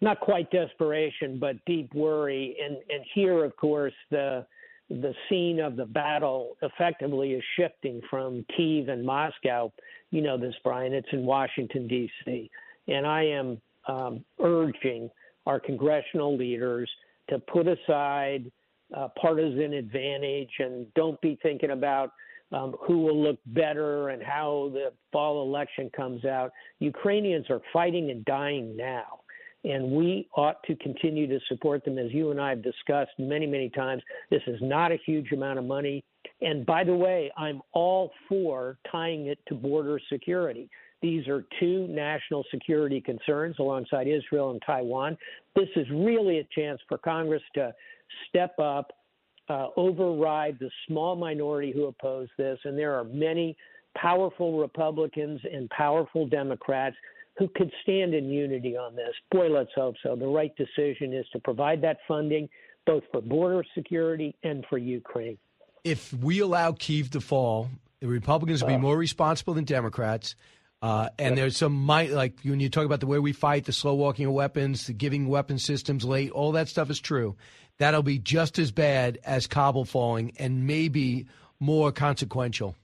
not 0.00 0.20
quite 0.20 0.50
desperation, 0.50 1.38
but 1.38 1.56
deep 1.64 1.92
worry. 1.94 2.56
And 2.62 2.76
and 2.90 3.04
here, 3.14 3.44
of 3.44 3.56
course, 3.56 3.94
the 4.10 4.46
the 4.90 5.14
scene 5.28 5.60
of 5.60 5.76
the 5.76 5.86
battle 5.86 6.56
effectively 6.62 7.32
is 7.32 7.42
shifting 7.58 8.02
from 8.10 8.44
Kiev 8.54 8.88
and 8.88 9.04
Moscow. 9.04 9.72
You 10.10 10.20
know 10.20 10.36
this, 10.36 10.54
Brian. 10.62 10.92
It's 10.92 11.08
in 11.12 11.24
Washington 11.24 11.88
D.C. 11.88 12.50
And 12.86 13.06
I 13.06 13.22
am 13.24 13.60
um, 13.88 14.24
urging 14.38 15.10
our 15.46 15.60
congressional 15.60 16.36
leaders 16.36 16.90
to 17.28 17.38
put 17.38 17.66
aside 17.66 18.50
uh, 18.96 19.08
partisan 19.20 19.72
advantage 19.72 20.50
and 20.58 20.86
don't 20.94 21.20
be 21.20 21.38
thinking 21.42 21.70
about 21.70 22.12
um, 22.52 22.76
who 22.86 23.00
will 23.00 23.20
look 23.20 23.38
better 23.46 24.10
and 24.10 24.22
how 24.22 24.70
the 24.72 24.92
fall 25.12 25.42
election 25.42 25.90
comes 25.96 26.24
out. 26.24 26.52
Ukrainians 26.78 27.46
are 27.50 27.60
fighting 27.72 28.10
and 28.10 28.24
dying 28.24 28.76
now 28.76 29.20
and 29.64 29.90
we 29.90 30.28
ought 30.36 30.62
to 30.64 30.76
continue 30.76 31.26
to 31.26 31.40
support 31.48 31.84
them 31.84 31.98
as 31.98 32.12
you 32.12 32.30
and 32.30 32.40
I 32.40 32.50
have 32.50 32.62
discussed 32.62 33.12
many, 33.18 33.46
many 33.46 33.70
times. 33.70 34.02
This 34.30 34.42
is 34.46 34.58
not 34.60 34.92
a 34.92 34.98
huge 35.06 35.32
amount 35.32 35.58
of 35.58 35.64
money. 35.64 36.04
And 36.42 36.66
by 36.66 36.84
the 36.84 36.94
way, 36.94 37.32
I'm 37.36 37.62
all 37.72 38.12
for 38.28 38.78
tying 38.90 39.26
it 39.26 39.38
to 39.48 39.54
border 39.54 39.98
security. 40.12 40.68
These 41.04 41.28
are 41.28 41.44
two 41.60 41.86
national 41.86 42.46
security 42.50 42.98
concerns 42.98 43.56
alongside 43.58 44.06
Israel 44.08 44.52
and 44.52 44.62
Taiwan. 44.64 45.18
This 45.54 45.68
is 45.76 45.86
really 45.90 46.38
a 46.38 46.48
chance 46.58 46.80
for 46.88 46.96
Congress 46.96 47.42
to 47.56 47.74
step 48.26 48.58
up, 48.58 48.90
uh, 49.50 49.66
override 49.76 50.58
the 50.58 50.70
small 50.88 51.14
minority 51.14 51.72
who 51.72 51.84
oppose 51.88 52.28
this. 52.38 52.58
And 52.64 52.78
there 52.78 52.94
are 52.94 53.04
many 53.04 53.54
powerful 53.94 54.58
Republicans 54.58 55.42
and 55.52 55.68
powerful 55.68 56.26
Democrats 56.26 56.96
who 57.36 57.48
could 57.48 57.70
stand 57.82 58.14
in 58.14 58.30
unity 58.30 58.74
on 58.74 58.96
this. 58.96 59.12
Boy, 59.30 59.50
let's 59.50 59.72
hope 59.74 59.96
so. 60.02 60.16
The 60.16 60.26
right 60.26 60.52
decision 60.56 61.12
is 61.12 61.26
to 61.34 61.38
provide 61.38 61.82
that 61.82 61.98
funding 62.08 62.48
both 62.86 63.02
for 63.12 63.20
border 63.20 63.62
security 63.74 64.34
and 64.42 64.64
for 64.70 64.78
Ukraine. 64.78 65.36
If 65.84 66.14
we 66.14 66.38
allow 66.38 66.72
Kiev 66.72 67.10
to 67.10 67.20
fall, 67.20 67.68
the 68.00 68.06
Republicans 68.06 68.62
will 68.62 68.70
be 68.70 68.78
more 68.78 68.96
responsible 68.96 69.52
than 69.52 69.64
Democrats. 69.64 70.34
Uh, 70.84 71.08
and 71.18 71.38
there's 71.38 71.56
some 71.56 71.72
might 71.72 72.10
like 72.10 72.38
when 72.42 72.60
you 72.60 72.68
talk 72.68 72.84
about 72.84 73.00
the 73.00 73.06
way 73.06 73.18
we 73.18 73.32
fight, 73.32 73.64
the 73.64 73.72
slow 73.72 73.94
walking 73.94 74.26
of 74.26 74.32
weapons, 74.32 74.86
the 74.86 74.92
giving 74.92 75.26
weapon 75.26 75.58
systems 75.58 76.04
late, 76.04 76.30
all 76.30 76.52
that 76.52 76.68
stuff 76.68 76.90
is 76.90 77.00
true. 77.00 77.34
That'll 77.78 78.02
be 78.02 78.18
just 78.18 78.58
as 78.58 78.70
bad 78.70 79.18
as 79.24 79.46
Kabul 79.46 79.86
falling, 79.86 80.34
and 80.38 80.66
maybe 80.66 81.24
more 81.58 81.90
consequential. 81.90 82.76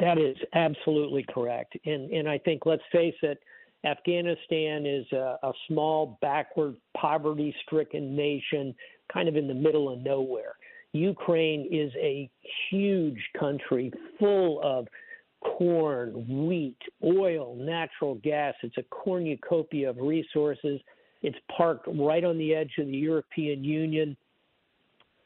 That 0.00 0.16
is 0.16 0.38
absolutely 0.54 1.26
correct. 1.28 1.76
And 1.84 2.10
and 2.10 2.26
I 2.26 2.38
think 2.38 2.64
let's 2.64 2.82
face 2.90 3.16
it, 3.20 3.42
Afghanistan 3.84 4.86
is 4.86 5.04
a, 5.12 5.36
a 5.42 5.52
small, 5.68 6.18
backward, 6.22 6.76
poverty-stricken 6.96 8.16
nation, 8.16 8.74
kind 9.12 9.28
of 9.28 9.36
in 9.36 9.46
the 9.46 9.52
middle 9.52 9.92
of 9.92 9.98
nowhere. 9.98 10.54
Ukraine 10.94 11.68
is 11.70 11.92
a 12.00 12.30
huge 12.70 13.20
country 13.38 13.92
full 14.18 14.62
of 14.62 14.88
corn, 15.44 16.46
wheat, 16.48 16.78
oil, 17.02 17.56
natural 17.56 18.16
gas. 18.16 18.54
It's 18.62 18.78
a 18.78 18.82
cornucopia 18.84 19.90
of 19.90 19.98
resources. 19.98 20.80
It's 21.22 21.38
parked 21.56 21.86
right 21.86 22.24
on 22.24 22.38
the 22.38 22.54
edge 22.54 22.72
of 22.78 22.86
the 22.86 22.96
European 22.96 23.64
Union. 23.64 24.16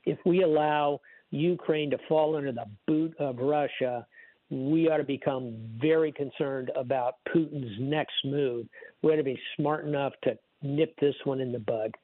If 0.05 0.19
we 0.25 0.43
allow 0.43 1.01
Ukraine 1.31 1.91
to 1.91 1.99
fall 2.09 2.37
under 2.37 2.53
the 2.53 2.67
boot 2.87 3.15
of 3.19 3.39
Russia, 3.39 4.07
we 4.51 4.89
ought 4.89 4.99
to 4.99 5.05
become 5.05 5.55
very 5.81 6.13
concerned 6.13 6.71
about 6.75 7.17
Putin's 7.35 7.77
next 7.79 8.15
move. 8.25 8.67
We 9.03 9.13
ought 9.13 9.17
to 9.17 9.23
be 9.23 9.39
smart 9.57 9.85
enough 9.85 10.15
to 10.25 10.39
nip 10.63 10.95
this 11.01 11.15
one 11.25 11.41
in 11.41 11.53
the 11.53 11.59
bud. 11.59 11.95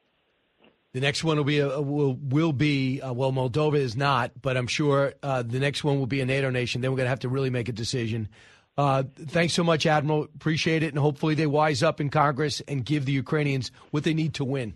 The 0.95 1.01
next 1.01 1.25
one 1.25 1.35
will 1.35 1.43
be 1.43 1.59
a, 1.59 1.81
will 1.81 2.13
will 2.13 2.53
be 2.53 3.01
uh, 3.01 3.11
well, 3.11 3.33
Moldova 3.33 3.75
is 3.75 3.97
not, 3.97 4.31
but 4.41 4.55
I'm 4.55 4.65
sure 4.65 5.13
uh, 5.21 5.41
the 5.41 5.59
next 5.59 5.83
one 5.83 5.99
will 5.99 6.07
be 6.07 6.21
a 6.21 6.25
NATO 6.25 6.49
nation. 6.49 6.79
Then 6.79 6.89
we're 6.89 6.95
going 6.95 7.07
to 7.07 7.09
have 7.09 7.19
to 7.19 7.27
really 7.27 7.49
make 7.49 7.67
a 7.67 7.73
decision. 7.73 8.29
Uh, 8.77 9.03
thanks 9.13 9.53
so 9.53 9.61
much, 9.61 9.85
Admiral. 9.85 10.23
Appreciate 10.23 10.83
it, 10.83 10.93
and 10.93 10.97
hopefully 10.97 11.35
they 11.35 11.47
wise 11.47 11.83
up 11.83 11.99
in 11.99 12.09
Congress 12.09 12.61
and 12.65 12.85
give 12.85 13.03
the 13.03 13.11
Ukrainians 13.11 13.73
what 13.91 14.05
they 14.05 14.13
need 14.13 14.35
to 14.35 14.45
win. 14.45 14.75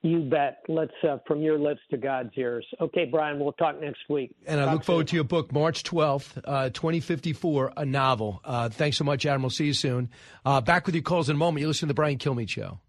You 0.00 0.20
bet. 0.20 0.62
Let's 0.68 0.94
uh, 1.06 1.18
from 1.26 1.42
your 1.42 1.58
lips 1.58 1.82
to 1.90 1.98
God's 1.98 2.30
ears. 2.38 2.64
Okay, 2.80 3.04
Brian. 3.04 3.38
We'll 3.38 3.52
talk 3.52 3.78
next 3.78 4.00
week. 4.08 4.34
And 4.46 4.58
I 4.58 4.64
Talk 4.64 4.72
look 4.72 4.84
forward 4.84 5.02
soon. 5.02 5.06
to 5.08 5.16
your 5.16 5.24
book, 5.24 5.52
March 5.52 5.82
12th, 5.82 6.40
uh, 6.46 6.70
2054, 6.70 7.74
a 7.76 7.84
novel. 7.84 8.40
Uh, 8.42 8.70
thanks 8.70 8.96
so 8.96 9.04
much, 9.04 9.26
Admiral. 9.26 9.50
See 9.50 9.66
you 9.66 9.74
soon. 9.74 10.08
Uh, 10.46 10.62
back 10.62 10.86
with 10.86 10.94
your 10.94 11.02
calls 11.02 11.28
in 11.28 11.36
a 11.36 11.38
moment. 11.38 11.60
You 11.60 11.68
listen 11.68 11.88
to 11.88 11.90
the 11.90 11.94
Brian 11.94 12.16
Kilmeade 12.16 12.48
Show. 12.48 12.80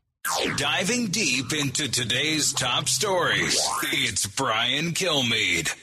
Diving 0.58 1.08
deep 1.08 1.52
into 1.52 1.90
today's 1.90 2.54
top 2.54 2.88
stories, 2.88 3.60
it's 3.92 4.28
Brian 4.28 4.92
Kilmeade. 4.92 5.74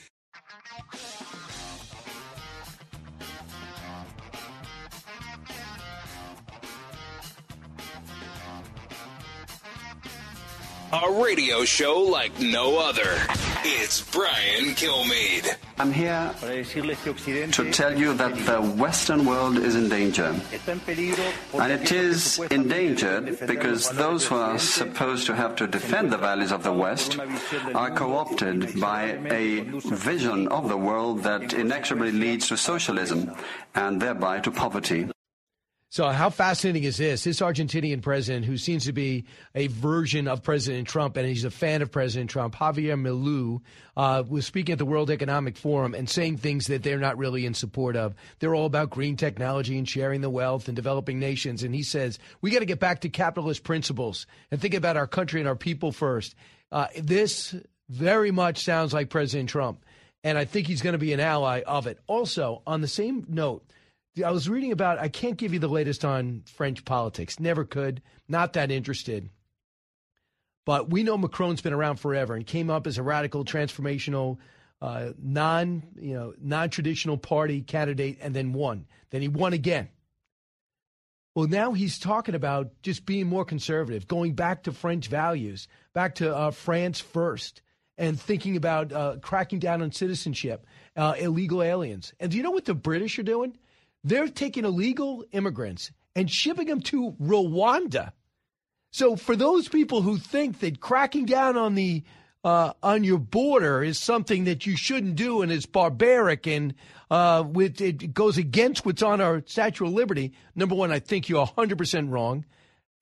A 10.93 11.23
radio 11.23 11.65
show 11.65 12.01
like 12.03 12.39
no 12.41 12.79
other. 12.79 13.17
It's 13.65 14.01
Brian 14.11 14.75
Kilmeade. 14.75 15.68
I'm 15.81 15.93
here 15.93 16.35
to 16.41 17.71
tell 17.73 17.99
you 17.99 18.15
that 18.15 18.35
the 18.47 18.61
Western 18.77 19.25
world 19.25 19.59
is 19.59 19.77
in 19.77 19.89
danger. 19.89 20.35
And 21.55 21.73
it 21.73 21.93
is 21.93 22.39
endangered 22.51 23.47
because 23.47 23.91
those 23.91 24.27
who 24.27 24.37
are 24.37 24.59
supposed 24.59 25.27
to 25.27 25.37
have 25.37 25.55
to 25.57 25.67
defend 25.67 26.13
the 26.13 26.19
values 26.19 26.53
of 26.53 26.63
the 26.63 26.73
West 26.73 27.19
are 27.75 27.91
co 27.91 28.17
opted 28.17 28.81
by 28.81 29.19
a 29.31 29.61
vision 29.61 30.49
of 30.49 30.69
the 30.69 30.77
world 30.77 31.23
that 31.23 31.53
inexorably 31.53 32.13
leads 32.13 32.49
to 32.49 32.57
socialism 32.57 33.31
and 33.75 34.03
thereby 34.03 34.41
to 34.41 34.51
poverty. 34.51 35.09
So, 35.91 36.07
how 36.11 36.29
fascinating 36.29 36.85
is 36.85 36.99
this? 36.99 37.25
This 37.25 37.41
Argentinian 37.41 38.03
president, 38.03 38.45
who 38.45 38.59
seems 38.59 38.85
to 38.85 38.93
be 38.93 39.25
a 39.55 39.69
version 39.69 40.29
of 40.29 40.43
President 40.43 40.87
Trump, 40.87 41.17
and 41.17 41.27
he's 41.27 41.45
a 41.45 41.51
fan 41.51 41.81
of 41.81 41.91
President 41.91 42.29
Trump, 42.29 42.55
Javier 42.55 43.01
Milei, 43.01 43.63
uh, 43.97 44.23
was 44.29 44.45
speaking 44.45 44.75
at 44.75 44.79
the 44.79 44.85
World 44.85 45.11
Economic 45.11 45.57
Forum 45.57 45.95
and 45.95 46.09
saying 46.09 46.37
things 46.37 46.67
that 46.67 46.83
they're 46.83 46.99
not 46.99 47.17
really 47.17 47.47
in 47.47 47.55
support 47.55 47.97
of. 47.97 48.15
They're 48.39 48.55
all 48.55 48.67
about 48.67 48.91
green 48.91 49.17
technology 49.17 49.79
and 49.79 49.89
sharing 49.89 50.21
the 50.21 50.29
wealth 50.29 50.69
and 50.69 50.77
developing 50.77 51.19
nations. 51.19 51.63
And 51.63 51.75
he 51.75 51.83
says, 51.83 52.19
we 52.43 52.51
got 52.51 52.59
to 52.59 52.67
get 52.67 52.81
back 52.81 53.01
to 53.01 53.09
capitalist 53.09 53.65
principles 53.65 54.27
and 54.51 54.61
think 54.61 54.75
about 54.75 54.99
our 54.99 55.07
country 55.07 55.41
and 55.41 55.49
our 55.49 55.57
people 55.57 55.91
first. 55.91 56.35
Uh, 56.71 56.89
this 57.01 57.55
very 57.89 58.31
much 58.31 58.63
sounds 58.63 58.93
like 58.93 59.09
President 59.09 59.49
Trump. 59.49 59.83
And 60.23 60.37
I 60.37 60.45
think 60.45 60.67
he's 60.67 60.83
going 60.83 60.93
to 60.93 60.99
be 60.99 61.15
an 61.15 61.21
ally 61.21 61.63
of 61.67 61.87
it. 61.87 61.99
Also, 62.07 62.61
on 62.67 62.83
the 62.83 62.89
same 62.89 63.25
note, 63.27 63.65
I 64.25 64.31
was 64.31 64.49
reading 64.49 64.73
about, 64.73 64.99
I 64.99 65.09
can't 65.09 65.37
give 65.37 65.53
you 65.53 65.61
the 65.61 65.69
latest 65.69 66.05
on 66.05 66.43
French 66.47 66.85
politics. 66.85 67.39
Never 67.39 67.65
could. 67.65 68.03
Not 68.29 68.55
that 68.55 68.71
interested. 68.71 69.31
But 70.65 70.91
we 70.91 71.03
know 71.03 71.17
Macron's 71.17 71.63
been 71.63 71.73
around 71.73 71.97
forever 71.97 72.35
and 72.35 72.47
came 72.47 72.69
up 72.69 72.87
as 72.87 72.99
a 72.99 73.03
radical, 73.03 73.45
transformational, 73.45 74.39
uh, 74.83 75.11
non, 75.19 75.83
you 75.99 76.15
know, 76.15 76.35
non-traditional 76.41 77.17
party 77.17 77.63
candidate, 77.63 78.19
and 78.21 78.35
then 78.35 78.53
won. 78.53 78.87
Then 79.11 79.23
he 79.23 79.29
won 79.29 79.53
again. 79.53 79.89
Well, 81.35 81.47
now 81.47 81.73
he's 81.73 81.99
talking 81.99 82.35
about 82.35 82.73
just 82.83 83.07
being 83.07 83.29
more 83.29 83.45
conservative, 83.45 84.09
going 84.09 84.35
back 84.35 84.65
to 84.65 84.73
French 84.73 85.07
values, 85.09 85.69
back 85.93 86.17
to 86.17 86.35
uh, 86.35 86.51
France 86.51 87.01
first, 87.01 87.63
and 87.97 88.21
thinking 88.21 88.57
about 88.57 88.93
uh, 88.93 89.17
cracking 89.23 89.61
down 89.61 89.81
on 89.81 89.93
citizenship, 89.93 90.67
uh, 90.97 91.15
illegal 91.19 91.63
aliens. 91.63 92.13
And 92.19 92.31
do 92.31 92.37
you 92.37 92.43
know 92.43 92.51
what 92.51 92.65
the 92.65 92.75
British 92.75 93.19
are 93.19 93.25
doing? 93.25 93.57
They're 94.05 94.29
taking 94.29 94.65
illegal 94.65 95.25
immigrants 95.33 95.91
and 96.15 96.31
shipping 96.31 96.67
them 96.67 96.81
to 96.83 97.13
Rwanda. 97.21 98.13
So 98.91 99.17
for 99.17 99.37
those 99.37 99.69
people 99.69 100.03
who 100.03 100.17
think 100.17 100.61
that 100.61 100.81
cracking 100.81 101.27
down 101.27 101.57
on 101.57 101.75
the 101.75 102.05
uh, 102.45 102.73
on 102.83 103.05
your 103.05 103.19
border 103.19 103.83
is 103.83 103.99
something 103.99 104.45
that 104.45 104.65
you 104.65 104.77
shouldn't 104.77 105.17
do 105.17 105.43
and 105.43 105.51
it's 105.51 105.67
barbaric 105.67 106.47
and 106.47 106.75
uh, 107.11 107.45
with 107.47 107.81
it 107.81 108.15
goes 108.15 108.39
against 108.39 108.87
what's 108.87 109.03
on 109.03 109.21
our 109.21 109.43
Statue 109.47 109.87
of 109.87 109.93
Liberty. 109.93 110.33
Number 110.55 110.75
one, 110.75 110.93
I 110.93 111.01
think 111.01 111.29
you're 111.29 111.47
100% 111.47 112.11
wrong. 112.11 112.45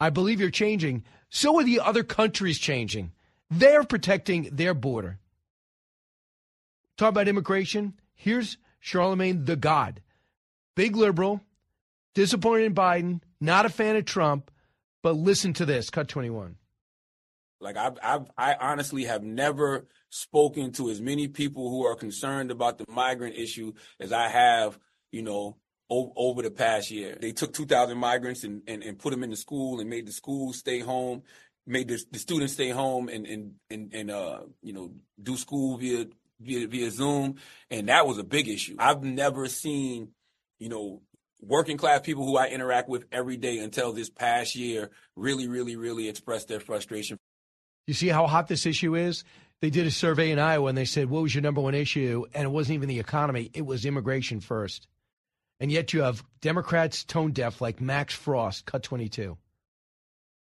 I 0.00 0.10
believe 0.10 0.40
you're 0.40 0.50
changing. 0.50 1.04
So 1.28 1.58
are 1.60 1.64
the 1.64 1.80
other 1.80 2.02
countries 2.02 2.58
changing. 2.58 3.12
They're 3.50 3.84
protecting 3.84 4.48
their 4.52 4.74
border. 4.74 5.18
Talk 6.96 7.10
about 7.10 7.28
immigration. 7.28 7.94
Here's 8.14 8.56
Charlemagne 8.80 9.44
the 9.44 9.56
God 9.56 10.00
big 10.76 10.94
liberal, 10.94 11.40
disappointed 12.14 12.66
in 12.66 12.74
Biden, 12.74 13.20
not 13.40 13.66
a 13.66 13.68
fan 13.68 13.96
of 13.96 14.04
Trump, 14.04 14.50
but 15.02 15.16
listen 15.16 15.52
to 15.54 15.66
this. 15.66 15.90
Cut 15.90 16.06
21. 16.06 16.56
Like 17.60 17.76
I've, 17.76 17.98
I've, 18.02 18.30
I 18.36 18.54
honestly 18.54 19.04
have 19.04 19.22
never 19.24 19.86
spoken 20.10 20.72
to 20.72 20.90
as 20.90 21.00
many 21.00 21.26
people 21.26 21.70
who 21.70 21.86
are 21.86 21.96
concerned 21.96 22.50
about 22.50 22.78
the 22.78 22.84
migrant 22.88 23.36
issue 23.36 23.72
as 23.98 24.12
I 24.12 24.28
have, 24.28 24.78
you 25.10 25.22
know, 25.22 25.56
over, 25.88 26.10
over 26.16 26.42
the 26.42 26.50
past 26.50 26.90
year. 26.90 27.16
They 27.18 27.32
took 27.32 27.52
2,000 27.54 27.96
migrants 27.96 28.44
and, 28.44 28.62
and, 28.66 28.82
and 28.82 28.98
put 28.98 29.10
them 29.10 29.24
in 29.24 29.30
the 29.30 29.36
school 29.36 29.80
and 29.80 29.88
made 29.88 30.06
the 30.06 30.12
school 30.12 30.52
stay 30.52 30.80
home, 30.80 31.22
made 31.66 31.88
the, 31.88 32.02
the 32.10 32.18
students 32.18 32.52
stay 32.52 32.70
home 32.70 33.08
and, 33.08 33.26
and, 33.26 33.52
and, 33.70 33.94
and, 33.94 34.10
uh, 34.10 34.40
you 34.62 34.72
know, 34.72 34.92
do 35.22 35.36
school 35.36 35.78
via, 35.78 36.06
via, 36.40 36.66
via 36.66 36.90
Zoom. 36.90 37.36
And 37.70 37.88
that 37.88 38.06
was 38.06 38.18
a 38.18 38.24
big 38.24 38.48
issue. 38.48 38.76
I've 38.78 39.02
never 39.02 39.48
seen 39.48 40.10
you 40.58 40.68
know, 40.68 41.02
working 41.40 41.76
class 41.76 42.00
people 42.00 42.24
who 42.24 42.36
I 42.36 42.48
interact 42.48 42.88
with 42.88 43.04
every 43.12 43.36
day 43.36 43.58
until 43.58 43.92
this 43.92 44.10
past 44.10 44.54
year 44.54 44.90
really, 45.14 45.48
really, 45.48 45.76
really 45.76 46.08
expressed 46.08 46.48
their 46.48 46.60
frustration. 46.60 47.18
You 47.86 47.94
see 47.94 48.08
how 48.08 48.26
hot 48.26 48.48
this 48.48 48.66
issue 48.66 48.96
is? 48.96 49.24
They 49.60 49.70
did 49.70 49.86
a 49.86 49.90
survey 49.90 50.30
in 50.30 50.38
Iowa 50.38 50.68
and 50.68 50.76
they 50.76 50.84
said, 50.84 51.08
What 51.08 51.22
was 51.22 51.34
your 51.34 51.42
number 51.42 51.60
one 51.60 51.74
issue? 51.74 52.24
And 52.34 52.44
it 52.44 52.50
wasn't 52.50 52.74
even 52.74 52.88
the 52.88 53.00
economy, 53.00 53.50
it 53.54 53.64
was 53.64 53.86
immigration 53.86 54.40
first. 54.40 54.86
And 55.58 55.72
yet 55.72 55.92
you 55.92 56.02
have 56.02 56.22
Democrats 56.42 57.04
tone 57.04 57.32
deaf 57.32 57.60
like 57.60 57.80
Max 57.80 58.12
Frost, 58.12 58.66
cut 58.66 58.82
22. 58.82 59.38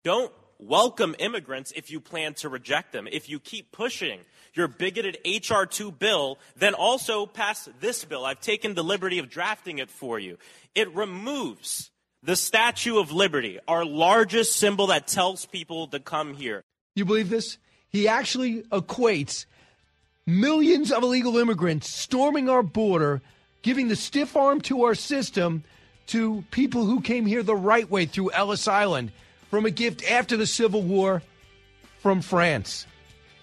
Don't 0.03 0.33
welcome 0.59 1.15
immigrants 1.19 1.71
if 1.75 1.89
you 1.89 2.01
plan 2.01 2.33
to 2.35 2.49
reject 2.49 2.91
them. 2.91 3.07
If 3.09 3.29
you 3.29 3.39
keep 3.39 3.71
pushing 3.71 4.19
your 4.55 4.67
bigoted 4.67 5.17
H.R. 5.25 5.65
2 5.65 5.91
bill, 5.91 6.39
then 6.55 6.73
also 6.73 7.25
pass 7.25 7.69
this 7.79 8.05
bill. 8.05 8.25
I've 8.25 8.41
taken 8.41 8.73
the 8.73 8.83
liberty 8.83 9.19
of 9.19 9.29
drafting 9.29 9.79
it 9.79 9.89
for 9.89 10.17
you. 10.17 10.37
It 10.73 10.93
removes 10.95 11.91
the 12.23 12.35
Statue 12.35 12.97
of 12.97 13.11
Liberty, 13.11 13.59
our 13.67 13.85
largest 13.85 14.55
symbol 14.55 14.87
that 14.87 15.07
tells 15.07 15.45
people 15.45 15.87
to 15.87 15.99
come 15.99 16.33
here. 16.33 16.63
You 16.95 17.05
believe 17.05 17.29
this? 17.29 17.57
He 17.89 18.07
actually 18.07 18.63
equates 18.63 19.45
millions 20.25 20.91
of 20.91 21.03
illegal 21.03 21.37
immigrants 21.37 21.89
storming 21.89 22.49
our 22.49 22.63
border, 22.63 23.21
giving 23.61 23.89
the 23.89 23.95
stiff 23.95 24.35
arm 24.35 24.59
to 24.61 24.83
our 24.83 24.95
system 24.95 25.63
to 26.07 26.43
people 26.51 26.85
who 26.85 27.01
came 27.01 27.25
here 27.25 27.43
the 27.43 27.55
right 27.55 27.89
way 27.89 28.05
through 28.05 28.31
Ellis 28.31 28.67
Island 28.67 29.11
from 29.49 29.65
a 29.65 29.71
gift 29.71 30.03
after 30.09 30.37
the 30.37 30.47
Civil 30.47 30.81
War 30.81 31.21
from 31.99 32.21
France. 32.21 32.85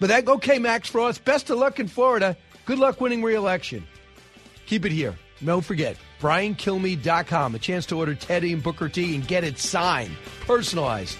But 0.03 0.09
that 0.09 0.27
okay, 0.27 0.59
Max 0.59 0.89
Frost. 0.89 1.23
Best 1.23 1.49
of 1.49 1.59
luck 1.59 1.79
in 1.79 1.87
Florida. 1.87 2.35
Good 2.65 2.77
luck 2.77 2.99
winning 2.99 3.23
re-election. 3.23 3.87
Keep 4.65 4.83
it 4.83 4.91
here. 4.91 5.15
Don't 5.41 5.63
forget, 5.63 5.95
BrianKilmeade.com. 6.19 7.55
A 7.55 7.59
chance 7.59 7.85
to 7.85 7.97
order 7.97 8.13
Teddy 8.13 8.51
and 8.51 8.61
Booker 8.61 8.89
T 8.89 9.15
and 9.15 9.25
get 9.25 9.45
it 9.45 9.57
signed, 9.57 10.11
personalized. 10.45 11.17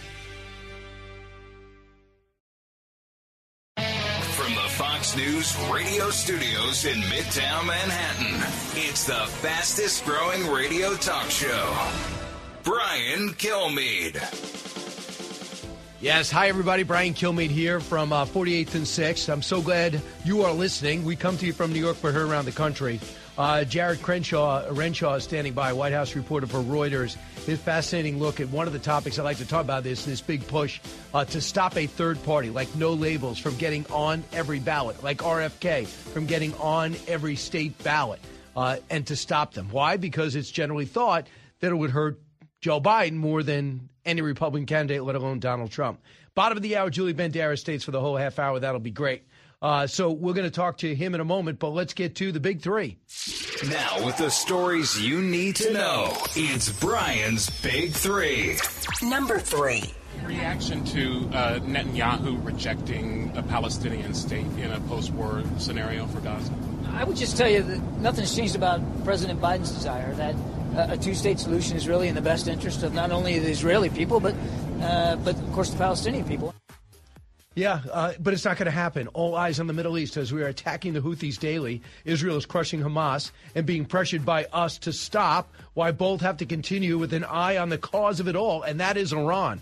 From 3.78 4.54
the 4.54 4.68
Fox 4.72 5.16
News 5.16 5.58
radio 5.72 6.10
studios 6.10 6.84
in 6.84 7.00
Midtown 7.04 7.66
Manhattan, 7.66 8.36
it's 8.76 9.06
the 9.06 9.14
fastest 9.14 10.04
growing 10.04 10.46
radio 10.52 10.94
talk 10.96 11.30
show. 11.30 11.74
Brian 12.66 13.30
Kilmeade. 13.30 14.73
Yes, 16.04 16.30
hi 16.30 16.50
everybody. 16.50 16.84
Brian 16.84 17.14
Kilmeade 17.14 17.50
here 17.50 17.80
from 17.80 18.12
uh, 18.12 18.26
48th 18.26 18.76
and 18.76 18.84
6th. 18.84 19.32
I'm 19.32 19.42
so 19.42 19.62
glad 19.62 20.02
you 20.26 20.42
are 20.42 20.52
listening. 20.52 21.06
We 21.06 21.16
come 21.16 21.38
to 21.38 21.46
you 21.46 21.54
from 21.54 21.72
New 21.72 21.80
York, 21.80 21.96
but 22.02 22.14
heard 22.14 22.30
around 22.30 22.44
the 22.44 22.52
country. 22.52 23.00
Uh, 23.38 23.64
Jarrett 23.64 24.02
Crenshaw, 24.02 24.66
Renshaw 24.70 25.14
is 25.14 25.24
standing 25.24 25.54
by, 25.54 25.72
White 25.72 25.94
House 25.94 26.14
reporter 26.14 26.46
for 26.46 26.58
Reuters. 26.58 27.16
His 27.46 27.58
fascinating 27.58 28.20
look 28.20 28.42
at 28.42 28.50
one 28.50 28.68
of 28.68 28.74
the 28.74 28.80
topics 28.80 29.18
I'd 29.18 29.24
like 29.24 29.38
to 29.38 29.48
talk 29.48 29.62
about 29.62 29.86
this 29.86 30.04
this 30.04 30.20
big 30.20 30.46
push 30.46 30.82
uh, 31.14 31.24
to 31.24 31.40
stop 31.40 31.78
a 31.78 31.88
third 31.88 32.22
party 32.24 32.50
like 32.50 32.76
no 32.76 32.92
labels 32.92 33.40
from 33.40 33.56
getting 33.56 33.86
on 33.90 34.26
every 34.34 34.60
ballot, 34.60 35.02
like 35.06 35.20
RFK 35.20 35.88
from 35.88 36.26
getting 36.26 36.54
on 36.56 36.98
every 37.08 37.38
state 37.38 37.82
ballot, 37.82 38.20
uh, 38.58 38.76
and 38.90 39.08
to 39.08 39.16
stop 39.16 39.54
them. 39.54 39.70
Why? 39.72 39.96
Because 39.96 40.36
it's 40.36 40.52
generally 40.52 40.86
thought 40.86 41.28
that 41.62 41.72
it 41.72 41.76
would 41.76 41.92
hurt 41.92 42.20
Joe 42.64 42.80
Biden 42.80 43.16
more 43.16 43.44
than 43.44 43.90
any 44.06 44.22
Republican 44.22 44.66
candidate, 44.66 45.04
let 45.04 45.18
alone 45.18 45.42
Donald 45.42 45.70
Trump. 45.70 46.00
Bottom 46.34 46.58
of 46.58 46.64
the 46.64 46.78
hour, 46.78 46.90
Julie 46.90 47.14
Banderas 47.14 47.60
stays 47.60 47.84
for 47.84 47.92
the 47.92 48.00
whole 48.00 48.16
half 48.16 48.40
hour. 48.40 48.58
That'll 48.58 48.80
be 48.80 48.90
great. 48.90 49.24
Uh, 49.62 49.86
so 49.86 50.12
we're 50.12 50.34
going 50.34 50.50
to 50.50 50.56
talk 50.56 50.78
to 50.78 50.96
him 50.96 51.14
in 51.14 51.20
a 51.20 51.26
moment, 51.26 51.60
but 51.60 51.70
let's 51.70 51.94
get 51.94 52.16
to 52.16 52.32
the 52.32 52.40
big 52.40 52.62
three. 52.62 52.96
Now, 53.68 54.06
with 54.06 54.16
the 54.16 54.30
stories 54.30 54.98
you 55.02 55.22
need 55.22 55.58
to 55.58 55.74
know, 55.74 56.14
it's 56.38 56.72
Brian's 56.80 57.50
Big 57.62 57.92
Three. 57.92 58.58
Number 59.02 59.40
three. 59.40 59.84
Reaction 60.24 60.86
to 60.86 61.30
uh, 61.34 61.60
Netanyahu 61.60 62.46
rejecting 62.46 63.36
a 63.36 63.44
Palestinian 63.44 64.14
state 64.14 64.46
in 64.58 64.72
a 64.72 64.80
post 64.82 65.12
war 65.12 65.44
scenario 65.58 66.08
for 66.08 66.22
Gaza? 66.22 66.54
I 66.94 67.04
would 67.04 67.18
just 67.18 67.36
tell 67.36 67.50
you 67.50 67.62
that 67.62 67.82
nothing's 68.00 68.34
changed 68.34 68.56
about 68.56 68.82
President 69.04 69.42
Biden's 69.42 69.72
desire 69.72 70.14
that 70.16 70.36
a 70.76 70.98
two-state 70.98 71.40
solution 71.40 71.78
is 71.78 71.88
really 71.88 72.08
in 72.08 72.16
the 72.16 72.22
best 72.22 72.48
interest 72.48 72.84
of 72.84 72.94
not 72.94 73.12
only 73.12 73.40
the 73.40 73.50
Israeli 73.50 73.90
people, 73.90 74.20
but 74.20 74.36
uh, 74.82 75.16
but 75.18 75.36
of 75.36 75.52
course 75.54 75.70
the 75.70 75.78
Palestinian 75.78 76.26
people. 76.26 76.54
Yeah, 77.56 77.82
uh, 77.92 78.14
but 78.20 78.34
it's 78.34 78.46
not 78.46 78.58
going 78.58 78.66
to 78.66 78.72
happen. 78.72 79.08
All 79.10 79.36
eyes 79.36 79.60
on 79.60 79.68
the 79.68 79.74
Middle 79.74 80.00
East 80.00 80.18
as 80.18 80.34
we 80.34 80.42
are 80.42 80.48
attacking 80.48 80.94
the 80.94 81.02
Houthis 81.02 81.38
daily. 81.38 81.84
Israel 82.04 82.36
is 82.36 82.48
crushing 82.48 82.82
Hamas 82.82 83.32
and 83.54 83.66
being 83.66 83.86
pressured 83.86 84.26
by 84.26 84.46
us 84.46 84.80
to 84.80 84.94
stop, 84.94 85.54
Why 85.76 85.92
both 85.92 86.22
have 86.22 86.38
to 86.38 86.48
continue 86.48 86.98
with 86.98 87.14
an 87.14 87.24
eye 87.24 87.58
on 87.58 87.70
the 87.70 87.78
cause 87.78 88.20
of 88.20 88.28
it 88.28 88.36
all, 88.36 88.64
and 88.64 88.80
that 88.80 88.98
is 88.98 89.14
Iran. 89.14 89.62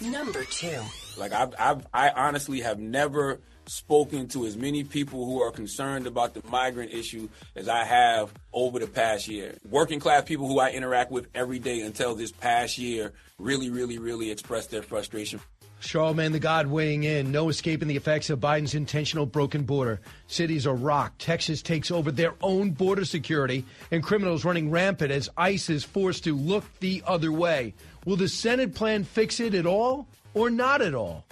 Number 0.00 0.44
two. 0.44 0.80
Like 1.16 1.32
I've, 1.32 1.54
I've, 1.58 1.86
I 1.92 2.10
honestly 2.10 2.60
have 2.60 2.78
never 2.78 3.40
spoken 3.68 4.28
to 4.28 4.46
as 4.46 4.56
many 4.56 4.84
people 4.84 5.24
who 5.24 5.42
are 5.42 5.50
concerned 5.50 6.06
about 6.06 6.34
the 6.34 6.42
migrant 6.48 6.92
issue 6.92 7.28
as 7.54 7.68
I 7.68 7.84
have 7.84 8.32
over 8.52 8.78
the 8.78 8.86
past 8.86 9.28
year. 9.28 9.56
Working 9.68 10.00
class 10.00 10.24
people 10.24 10.48
who 10.48 10.58
I 10.58 10.70
interact 10.70 11.10
with 11.10 11.28
every 11.34 11.58
day 11.58 11.80
until 11.80 12.14
this 12.14 12.32
past 12.32 12.78
year 12.78 13.12
really, 13.38 13.70
really, 13.70 13.98
really 13.98 14.30
expressed 14.30 14.70
their 14.70 14.82
frustration. 14.82 15.40
Charlemagne 15.80 16.32
the 16.32 16.40
God 16.40 16.66
weighing 16.66 17.04
in. 17.04 17.30
No 17.30 17.48
escaping 17.48 17.86
the 17.86 17.96
effects 17.96 18.30
of 18.30 18.40
Biden's 18.40 18.74
intentional 18.74 19.26
broken 19.26 19.62
border. 19.62 20.00
Cities 20.26 20.66
are 20.66 20.74
rocked. 20.74 21.20
Texas 21.20 21.62
takes 21.62 21.90
over 21.90 22.10
their 22.10 22.34
own 22.42 22.72
border 22.72 23.04
security, 23.04 23.64
and 23.92 24.02
criminals 24.02 24.44
running 24.44 24.70
rampant 24.70 25.12
as 25.12 25.30
ICE 25.36 25.70
is 25.70 25.84
forced 25.84 26.24
to 26.24 26.34
look 26.34 26.64
the 26.80 27.02
other 27.06 27.30
way. 27.30 27.74
Will 28.04 28.16
the 28.16 28.28
Senate 28.28 28.74
plan 28.74 29.04
fix 29.04 29.38
it 29.38 29.54
at 29.54 29.66
all 29.66 30.08
or 30.34 30.50
not 30.50 30.82
at 30.82 30.94
all? 30.94 31.24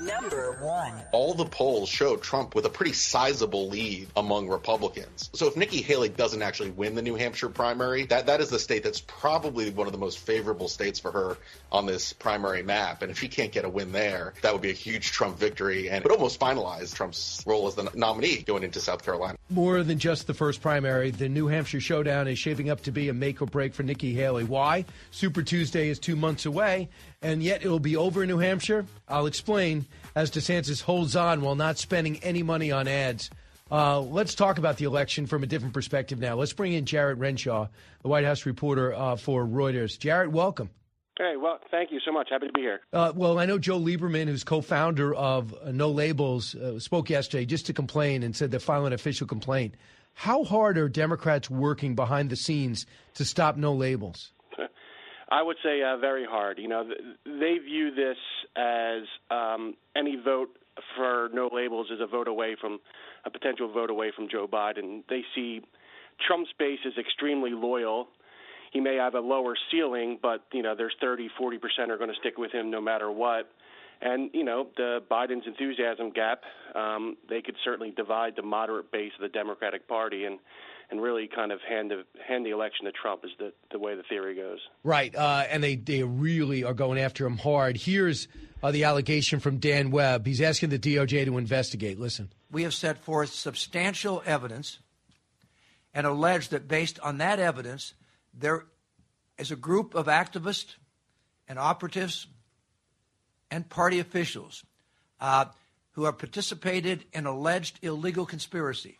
Number 0.00 0.56
one. 0.60 0.92
All 1.12 1.34
the 1.34 1.44
polls 1.44 1.88
show 1.88 2.16
Trump 2.16 2.54
with 2.54 2.64
a 2.64 2.70
pretty 2.70 2.92
sizable 2.92 3.68
lead 3.68 4.08
among 4.16 4.48
Republicans. 4.48 5.30
So 5.34 5.46
if 5.46 5.56
Nikki 5.56 5.82
Haley 5.82 6.08
doesn't 6.08 6.40
actually 6.40 6.70
win 6.70 6.94
the 6.94 7.02
New 7.02 7.16
Hampshire 7.16 7.50
primary, 7.50 8.06
that, 8.06 8.26
that 8.26 8.40
is 8.40 8.48
the 8.48 8.58
state 8.58 8.82
that's 8.82 9.00
probably 9.00 9.70
one 9.70 9.86
of 9.86 9.92
the 9.92 9.98
most 9.98 10.18
favorable 10.18 10.68
states 10.68 10.98
for 10.98 11.10
her 11.12 11.36
on 11.70 11.86
this 11.86 12.12
primary 12.12 12.62
map. 12.62 13.02
And 13.02 13.10
if 13.10 13.18
she 13.18 13.28
can't 13.28 13.52
get 13.52 13.64
a 13.64 13.68
win 13.68 13.92
there, 13.92 14.32
that 14.42 14.52
would 14.52 14.62
be 14.62 14.70
a 14.70 14.74
huge 14.74 15.12
Trump 15.12 15.38
victory 15.38 15.90
and 15.90 16.02
would 16.02 16.12
almost 16.12 16.40
finalize 16.40 16.94
Trump's 16.94 17.42
role 17.46 17.66
as 17.66 17.74
the 17.74 17.90
nominee 17.94 18.42
going 18.42 18.62
into 18.62 18.80
South 18.80 19.04
Carolina. 19.04 19.36
More 19.50 19.82
than 19.82 19.98
just 19.98 20.26
the 20.26 20.34
first 20.34 20.62
primary, 20.62 21.10
the 21.10 21.28
New 21.28 21.48
Hampshire 21.48 21.80
showdown 21.80 22.28
is 22.28 22.38
shaping 22.38 22.70
up 22.70 22.82
to 22.82 22.92
be 22.92 23.08
a 23.08 23.14
make 23.14 23.42
or 23.42 23.46
break 23.46 23.74
for 23.74 23.82
Nikki 23.82 24.14
Haley. 24.14 24.44
Why? 24.44 24.84
Super 25.10 25.42
Tuesday 25.42 25.88
is 25.88 25.98
two 25.98 26.16
months 26.16 26.46
away, 26.46 26.88
and 27.22 27.42
yet 27.42 27.62
it 27.64 27.68
will 27.68 27.80
be 27.80 27.96
over 27.96 28.22
in 28.22 28.28
New 28.28 28.38
Hampshire. 28.38 28.86
I'll 29.08 29.26
explain 29.26 29.86
as 30.14 30.30
DeSantis 30.30 30.82
holds 30.82 31.16
on 31.16 31.42
while 31.42 31.54
not 31.54 31.78
spending 31.78 32.18
any 32.22 32.42
money 32.42 32.72
on 32.72 32.88
ads. 32.88 33.30
Uh, 33.70 34.00
let's 34.00 34.34
talk 34.34 34.58
about 34.58 34.78
the 34.78 34.84
election 34.84 35.26
from 35.26 35.42
a 35.42 35.46
different 35.46 35.74
perspective 35.74 36.18
now. 36.18 36.34
Let's 36.34 36.52
bring 36.52 36.72
in 36.72 36.86
Jarrett 36.86 37.18
Renshaw, 37.18 37.68
the 38.02 38.08
White 38.08 38.24
House 38.24 38.44
reporter 38.44 38.92
uh, 38.92 39.16
for 39.16 39.44
Reuters. 39.46 39.98
Jarrett, 39.98 40.32
welcome. 40.32 40.70
Hey, 41.18 41.34
well, 41.36 41.58
thank 41.70 41.92
you 41.92 42.00
so 42.04 42.10
much. 42.10 42.28
Happy 42.30 42.46
to 42.46 42.52
be 42.52 42.62
here. 42.62 42.80
Uh, 42.92 43.12
well, 43.14 43.38
I 43.38 43.44
know 43.44 43.58
Joe 43.58 43.78
Lieberman, 43.78 44.26
who's 44.26 44.42
co-founder 44.42 45.14
of 45.14 45.54
uh, 45.54 45.70
No 45.70 45.90
Labels, 45.90 46.54
uh, 46.54 46.80
spoke 46.80 47.10
yesterday 47.10 47.44
just 47.44 47.66
to 47.66 47.74
complain 47.74 48.22
and 48.22 48.34
said 48.34 48.50
they're 48.50 48.58
filing 48.58 48.88
an 48.88 48.92
official 48.94 49.26
complaint. 49.26 49.74
How 50.14 50.44
hard 50.44 50.78
are 50.78 50.88
Democrats 50.88 51.50
working 51.50 51.94
behind 51.94 52.30
the 52.30 52.36
scenes 52.36 52.86
to 53.14 53.24
stop 53.24 53.56
No 53.56 53.74
Labels? 53.74 54.32
I 55.30 55.42
would 55.42 55.56
say 55.62 55.82
uh, 55.82 55.96
very 55.96 56.24
hard. 56.24 56.58
You 56.58 56.68
know, 56.68 56.84
they 57.24 57.58
view 57.58 57.94
this 57.94 58.16
as 58.56 59.02
um, 59.30 59.74
any 59.96 60.16
vote 60.16 60.56
for 60.96 61.28
no 61.32 61.48
labels 61.52 61.88
is 61.90 62.00
a 62.00 62.06
vote 62.06 62.28
away 62.28 62.56
from 62.60 62.78
a 63.24 63.30
potential 63.30 63.72
vote 63.72 63.90
away 63.90 64.12
from 64.14 64.28
Joe 64.28 64.48
Biden. 64.48 65.02
They 65.08 65.22
see 65.34 65.60
Trump's 66.26 66.50
base 66.58 66.80
is 66.84 66.94
extremely 66.98 67.50
loyal. 67.50 68.08
He 68.72 68.80
may 68.80 68.96
have 68.96 69.14
a 69.14 69.20
lower 69.20 69.54
ceiling, 69.70 70.18
but 70.20 70.44
you 70.52 70.62
know, 70.62 70.74
there's 70.76 70.94
30, 71.00 71.28
40 71.38 71.58
percent 71.58 71.90
are 71.90 71.98
going 71.98 72.10
to 72.10 72.18
stick 72.20 72.38
with 72.38 72.52
him 72.52 72.70
no 72.70 72.80
matter 72.80 73.10
what. 73.10 73.50
And 74.00 74.30
you 74.32 74.44
know, 74.44 74.68
the 74.76 75.00
Biden's 75.10 75.46
enthusiasm 75.46 76.10
gap, 76.10 76.42
um, 76.74 77.16
they 77.28 77.42
could 77.42 77.56
certainly 77.64 77.92
divide 77.92 78.34
the 78.36 78.42
moderate 78.42 78.90
base 78.90 79.12
of 79.18 79.22
the 79.22 79.28
Democratic 79.28 79.86
Party 79.86 80.24
and 80.24 80.38
and 80.90 81.00
really 81.00 81.28
kind 81.28 81.52
of 81.52 81.60
hand 81.66 81.90
the 81.90 82.04
hand 82.26 82.44
the 82.44 82.50
election 82.50 82.84
to 82.86 82.92
Trump 82.92 83.24
is 83.24 83.30
the 83.38 83.52
the 83.70 83.78
way 83.78 83.94
the 83.94 84.02
theory 84.02 84.34
goes. 84.34 84.58
Right, 84.82 85.14
uh, 85.14 85.44
and 85.48 85.62
they 85.62 85.76
they 85.76 86.02
really 86.02 86.64
are 86.64 86.74
going 86.74 86.98
after 86.98 87.26
him 87.26 87.38
hard. 87.38 87.76
Here's 87.76 88.28
uh, 88.62 88.72
the 88.72 88.84
allegation 88.84 89.40
from 89.40 89.58
Dan 89.58 89.90
Webb. 89.90 90.26
He's 90.26 90.40
asking 90.40 90.70
the 90.70 90.78
DOJ 90.78 91.24
to 91.26 91.38
investigate. 91.38 91.98
Listen, 91.98 92.30
we 92.50 92.64
have 92.64 92.74
set 92.74 92.98
forth 92.98 93.32
substantial 93.32 94.22
evidence 94.26 94.78
and 95.94 96.06
alleged 96.06 96.50
that 96.50 96.68
based 96.68 96.98
on 97.00 97.18
that 97.18 97.38
evidence, 97.38 97.94
there 98.34 98.64
is 99.38 99.50
a 99.50 99.56
group 99.56 99.94
of 99.94 100.06
activists 100.06 100.74
and 101.48 101.58
operatives 101.58 102.26
and 103.50 103.68
party 103.68 103.98
officials 103.98 104.64
uh, 105.20 105.46
who 105.92 106.04
have 106.04 106.18
participated 106.18 107.04
in 107.12 107.26
alleged 107.26 107.78
illegal 107.82 108.24
conspiracy 108.24 108.99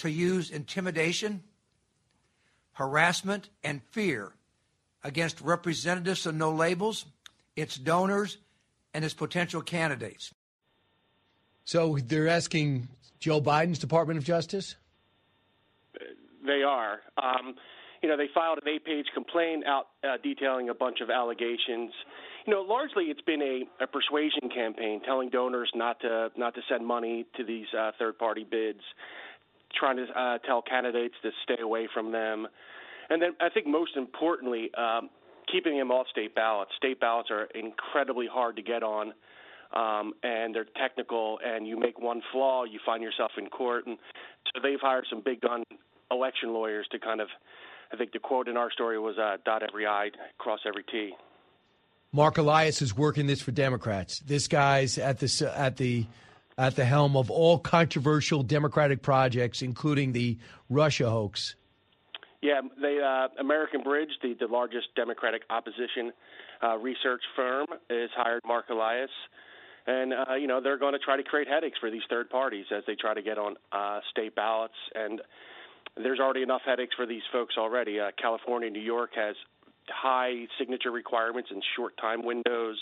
to 0.00 0.10
use 0.10 0.50
intimidation, 0.50 1.42
harassment, 2.72 3.48
and 3.64 3.80
fear 3.90 4.32
against 5.02 5.40
representatives 5.40 6.26
of 6.26 6.34
No 6.34 6.52
Labels, 6.52 7.06
its 7.56 7.76
donors, 7.76 8.38
and 8.92 9.04
its 9.04 9.14
potential 9.14 9.62
candidates. 9.62 10.34
So 11.64 11.98
they're 12.04 12.28
asking 12.28 12.88
Joe 13.20 13.40
Biden's 13.40 13.78
Department 13.78 14.18
of 14.18 14.24
Justice? 14.24 14.76
They 16.44 16.62
are. 16.66 17.00
Um, 17.22 17.54
you 18.02 18.08
know, 18.08 18.16
they 18.16 18.28
filed 18.34 18.58
an 18.62 18.68
eight-page 18.68 19.06
complaint 19.12 19.64
out 19.66 19.88
uh, 20.02 20.16
detailing 20.22 20.70
a 20.70 20.74
bunch 20.74 21.00
of 21.02 21.10
allegations. 21.10 21.92
You 22.46 22.54
know, 22.54 22.62
largely 22.62 23.04
it's 23.04 23.20
been 23.20 23.42
a, 23.42 23.84
a 23.84 23.86
persuasion 23.86 24.48
campaign, 24.52 25.02
telling 25.04 25.28
donors 25.28 25.70
not 25.74 26.00
to 26.00 26.30
not 26.36 26.54
to 26.54 26.62
send 26.68 26.86
money 26.86 27.26
to 27.36 27.44
these 27.44 27.66
uh, 27.78 27.92
third-party 27.98 28.46
bids 28.50 28.80
trying 29.78 29.96
to 29.96 30.06
uh, 30.18 30.38
tell 30.38 30.62
candidates 30.62 31.14
to 31.22 31.30
stay 31.44 31.60
away 31.62 31.88
from 31.92 32.12
them. 32.12 32.46
And 33.08 33.20
then 33.20 33.30
I 33.40 33.48
think 33.48 33.66
most 33.66 33.96
importantly, 33.96 34.70
um, 34.76 35.10
keeping 35.50 35.76
them 35.76 35.90
off 35.90 36.06
state 36.10 36.34
ballots. 36.34 36.70
State 36.76 37.00
ballots 37.00 37.30
are 37.30 37.48
incredibly 37.54 38.26
hard 38.30 38.56
to 38.56 38.62
get 38.62 38.82
on, 38.82 39.12
um, 39.74 40.12
and 40.22 40.54
they're 40.54 40.66
technical. 40.76 41.38
And 41.44 41.66
you 41.66 41.78
make 41.78 42.00
one 42.00 42.22
flaw, 42.32 42.64
you 42.64 42.78
find 42.84 43.02
yourself 43.02 43.32
in 43.36 43.46
court. 43.48 43.86
And 43.86 43.98
so 44.54 44.60
they've 44.62 44.80
hired 44.80 45.06
some 45.10 45.22
big 45.24 45.40
gun 45.40 45.64
election 46.10 46.52
lawyers 46.52 46.86
to 46.92 46.98
kind 46.98 47.20
of, 47.20 47.28
I 47.92 47.96
think 47.96 48.12
the 48.12 48.18
quote 48.18 48.48
in 48.48 48.56
our 48.56 48.70
story 48.70 48.98
was 48.98 49.16
uh, 49.18 49.38
dot 49.44 49.62
every 49.62 49.86
I, 49.86 50.10
cross 50.38 50.60
every 50.66 50.84
T. 50.84 51.12
Mark 52.12 52.38
Elias 52.38 52.82
is 52.82 52.96
working 52.96 53.26
this 53.26 53.40
for 53.40 53.52
Democrats. 53.52 54.18
This 54.20 54.48
guy's 54.48 54.98
at 54.98 55.20
the 55.20 55.52
at 55.56 55.76
the 55.76 56.06
at 56.60 56.76
the 56.76 56.84
helm 56.84 57.16
of 57.16 57.30
all 57.30 57.58
controversial 57.58 58.42
Democratic 58.42 59.00
projects, 59.00 59.62
including 59.62 60.12
the 60.12 60.36
Russia 60.68 61.08
hoax. 61.08 61.56
Yeah, 62.42 62.60
the 62.78 63.00
uh, 63.00 63.40
American 63.40 63.82
Bridge, 63.82 64.10
the, 64.22 64.34
the 64.38 64.46
largest 64.46 64.88
Democratic 64.94 65.42
opposition 65.48 66.12
uh, 66.62 66.76
research 66.76 67.22
firm, 67.34 67.66
has 67.88 68.10
hired 68.14 68.42
Mark 68.46 68.68
Elias. 68.68 69.10
And, 69.86 70.12
uh, 70.12 70.34
you 70.34 70.46
know, 70.46 70.60
they're 70.60 70.78
going 70.78 70.92
to 70.92 70.98
try 70.98 71.16
to 71.16 71.22
create 71.22 71.48
headaches 71.48 71.78
for 71.80 71.90
these 71.90 72.02
third 72.10 72.28
parties 72.28 72.66
as 72.76 72.82
they 72.86 72.94
try 72.94 73.14
to 73.14 73.22
get 73.22 73.38
on 73.38 73.56
uh, 73.72 74.00
state 74.10 74.34
ballots. 74.34 74.74
And 74.94 75.22
there's 75.96 76.20
already 76.20 76.42
enough 76.42 76.62
headaches 76.66 76.94
for 76.94 77.06
these 77.06 77.22
folks 77.32 77.54
already. 77.56 77.98
Uh, 77.98 78.10
California, 78.20 78.68
New 78.68 78.80
York 78.82 79.12
has 79.16 79.34
high 79.88 80.46
signature 80.58 80.90
requirements 80.90 81.48
and 81.50 81.62
short 81.74 81.96
time 81.96 82.22
windows. 82.22 82.76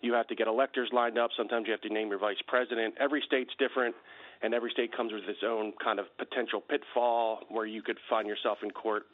You 0.00 0.12
have 0.14 0.26
to 0.28 0.34
get 0.34 0.46
electors 0.46 0.90
lined 0.92 1.18
up. 1.18 1.30
Sometimes 1.36 1.66
you 1.66 1.72
have 1.72 1.80
to 1.82 1.88
name 1.88 2.08
your 2.08 2.18
vice 2.18 2.40
president. 2.46 2.94
Every 2.98 3.22
state's 3.26 3.52
different, 3.58 3.94
and 4.42 4.54
every 4.54 4.70
state 4.70 4.96
comes 4.96 5.12
with 5.12 5.24
its 5.24 5.40
own 5.44 5.72
kind 5.82 5.98
of 5.98 6.06
potential 6.18 6.60
pitfall 6.60 7.40
where 7.48 7.66
you 7.66 7.82
could 7.82 7.98
find 8.08 8.28
yourself 8.28 8.58
in 8.62 8.70
court 8.70 9.06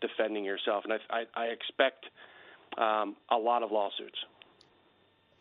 defending 0.00 0.44
yourself. 0.44 0.84
And 0.84 0.92
I, 0.92 0.98
I, 1.10 1.24
I 1.34 1.44
expect 1.46 2.06
um, 2.76 3.16
a 3.30 3.36
lot 3.36 3.62
of 3.62 3.72
lawsuits. 3.72 4.18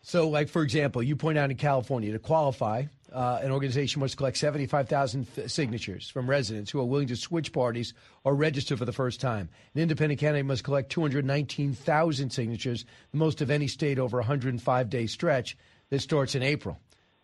So, 0.02 0.30
like 0.30 0.50
for 0.50 0.62
example, 0.62 1.04
you 1.04 1.16
point 1.16 1.38
out 1.38 1.52
in 1.52 1.58
California 1.58 2.12
to 2.14 2.20
qualify, 2.20 2.86
uh, 3.12 3.40
an 3.42 3.52
organization 3.52 4.00
must 4.00 4.18
collect 4.18 4.38
75,000 4.38 5.28
f- 5.38 5.50
signatures 5.50 6.10
from 6.10 6.30
residents 6.30 6.72
who 6.72 6.80
are 6.80 6.86
willing 6.86 7.08
to 7.08 7.16
switch 7.16 7.52
parties 7.52 7.94
or 8.24 8.36
register 8.36 8.76
for 8.78 8.86
the 8.86 8.92
first 8.92 9.22
time. 9.22 9.50
An 9.76 9.82
independent 9.82 10.20
candidate 10.20 10.46
must 10.46 10.64
collect 10.64 10.92
219,000 10.92 12.30
signatures, 12.30 12.86
the 13.12 13.18
most 13.18 13.42
of 13.42 13.50
any 13.50 13.68
state 13.68 14.00
over 14.00 14.18
a 14.18 14.22
105 14.22 14.90
day 14.90 15.08
stretch 15.08 15.58
that 15.90 16.02
starts 16.02 16.36
in 16.36 16.44
April. 16.44 16.78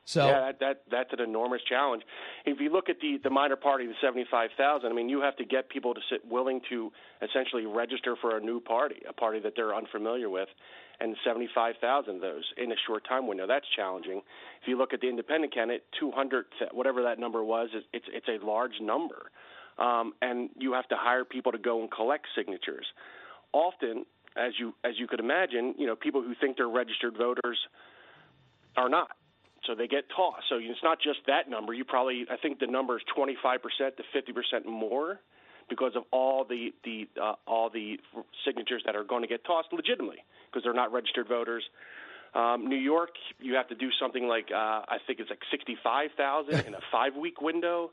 So 0.06 0.26
yeah, 0.28 0.40
that, 0.40 0.60
that 0.60 0.82
that's 0.92 1.14
an 1.14 1.22
enormous 1.22 1.62
challenge. 1.68 2.04
If 2.46 2.60
you 2.60 2.70
look 2.70 2.90
at 2.90 3.00
the 3.00 3.20
the 3.24 3.30
minor 3.30 3.56
party, 3.56 3.88
the 3.88 3.94
seventy 4.02 4.26
five 4.30 4.50
thousand, 4.58 4.92
I 4.92 4.94
mean, 4.94 5.08
you 5.08 5.22
have 5.22 5.38
to 5.38 5.46
get 5.46 5.70
people 5.70 5.94
to 5.94 6.02
sit 6.12 6.20
willing 6.30 6.60
to 6.70 6.92
essentially 7.22 7.66
register 7.66 8.18
for 8.20 8.36
a 8.36 8.42
new 8.42 8.60
party, 8.60 9.02
a 9.08 9.14
party 9.14 9.40
that 9.40 9.54
they're 9.56 9.74
unfamiliar 9.74 10.30
with, 10.30 10.50
and 11.00 11.16
seventy 11.26 11.48
five 11.56 11.76
thousand 11.80 12.16
of 12.16 12.22
those 12.22 12.44
in 12.58 12.72
a 12.74 12.76
short 12.86 13.08
time 13.08 13.28
window. 13.28 13.48
That's 13.48 13.66
challenging. 13.78 14.22
If 14.62 14.68
you 14.68 14.78
look 14.78 14.94
at 14.94 15.00
the 15.00 15.08
independent 15.08 15.54
candidate, 15.54 15.86
two 15.98 16.12
hundred, 16.12 16.46
whatever 16.74 17.04
that 17.04 17.18
number 17.18 17.42
was, 17.42 17.70
it's 17.94 18.08
it's 18.12 18.28
a 18.28 18.46
large 18.46 18.82
number, 18.82 19.32
um, 19.78 20.14
and 20.22 20.50
you 20.60 20.74
have 20.74 20.88
to 20.90 20.96
hire 20.98 21.24
people 21.24 21.54
to 21.54 21.58
go 21.58 21.80
and 21.80 21.90
collect 21.90 22.26
signatures. 22.36 22.86
Often, 23.54 24.06
as 24.36 24.52
you 24.60 24.74
as 24.84 24.96
you 24.98 25.08
could 25.08 25.22
imagine, 25.22 25.76
you 25.78 25.88
know, 25.88 25.96
people 25.96 26.22
who 26.22 26.36
think 26.42 26.58
they're 26.58 26.68
registered 26.68 27.16
voters 27.18 27.58
are 28.76 28.90
not 28.90 29.12
so 29.66 29.76
they 29.76 29.88
get 29.88 30.06
tossed. 30.16 30.46
So 30.50 30.58
it's 30.58 30.84
not 30.84 31.00
just 31.02 31.20
that 31.28 31.50
number. 31.50 31.74
You 31.74 31.86
probably, 31.86 32.26
I 32.30 32.38
think 32.38 32.60
the 32.60 32.68
number 32.68 32.98
is 32.98 33.04
25% 33.18 33.60
to 33.98 34.04
50% 34.16 34.66
more 34.66 35.20
because 35.70 35.96
of 35.96 36.04
all 36.12 36.46
the 36.46 36.74
the 36.84 37.08
uh, 37.22 37.34
all 37.48 37.70
the 37.70 37.98
signatures 38.46 38.84
that 38.86 38.96
are 38.96 39.04
going 39.04 39.22
to 39.22 39.28
get 39.28 39.46
tossed 39.46 39.70
legitimately 39.72 40.24
because 40.50 40.64
they're 40.64 40.74
not 40.74 40.92
registered 40.92 41.28
voters. 41.28 41.64
Um, 42.36 42.68
New 42.68 42.78
York, 42.78 43.12
you 43.40 43.54
have 43.56 43.68
to 43.70 43.76
do 43.76 43.90
something 44.00 44.28
like 44.28 44.50
uh, 44.52 44.58
I 44.88 44.98
think 45.06 45.20
it's 45.20 45.30
like 45.30 45.44
65,000 45.52 46.66
in 46.66 46.74
a 46.74 46.80
five-week 46.92 47.42
window. 47.42 47.92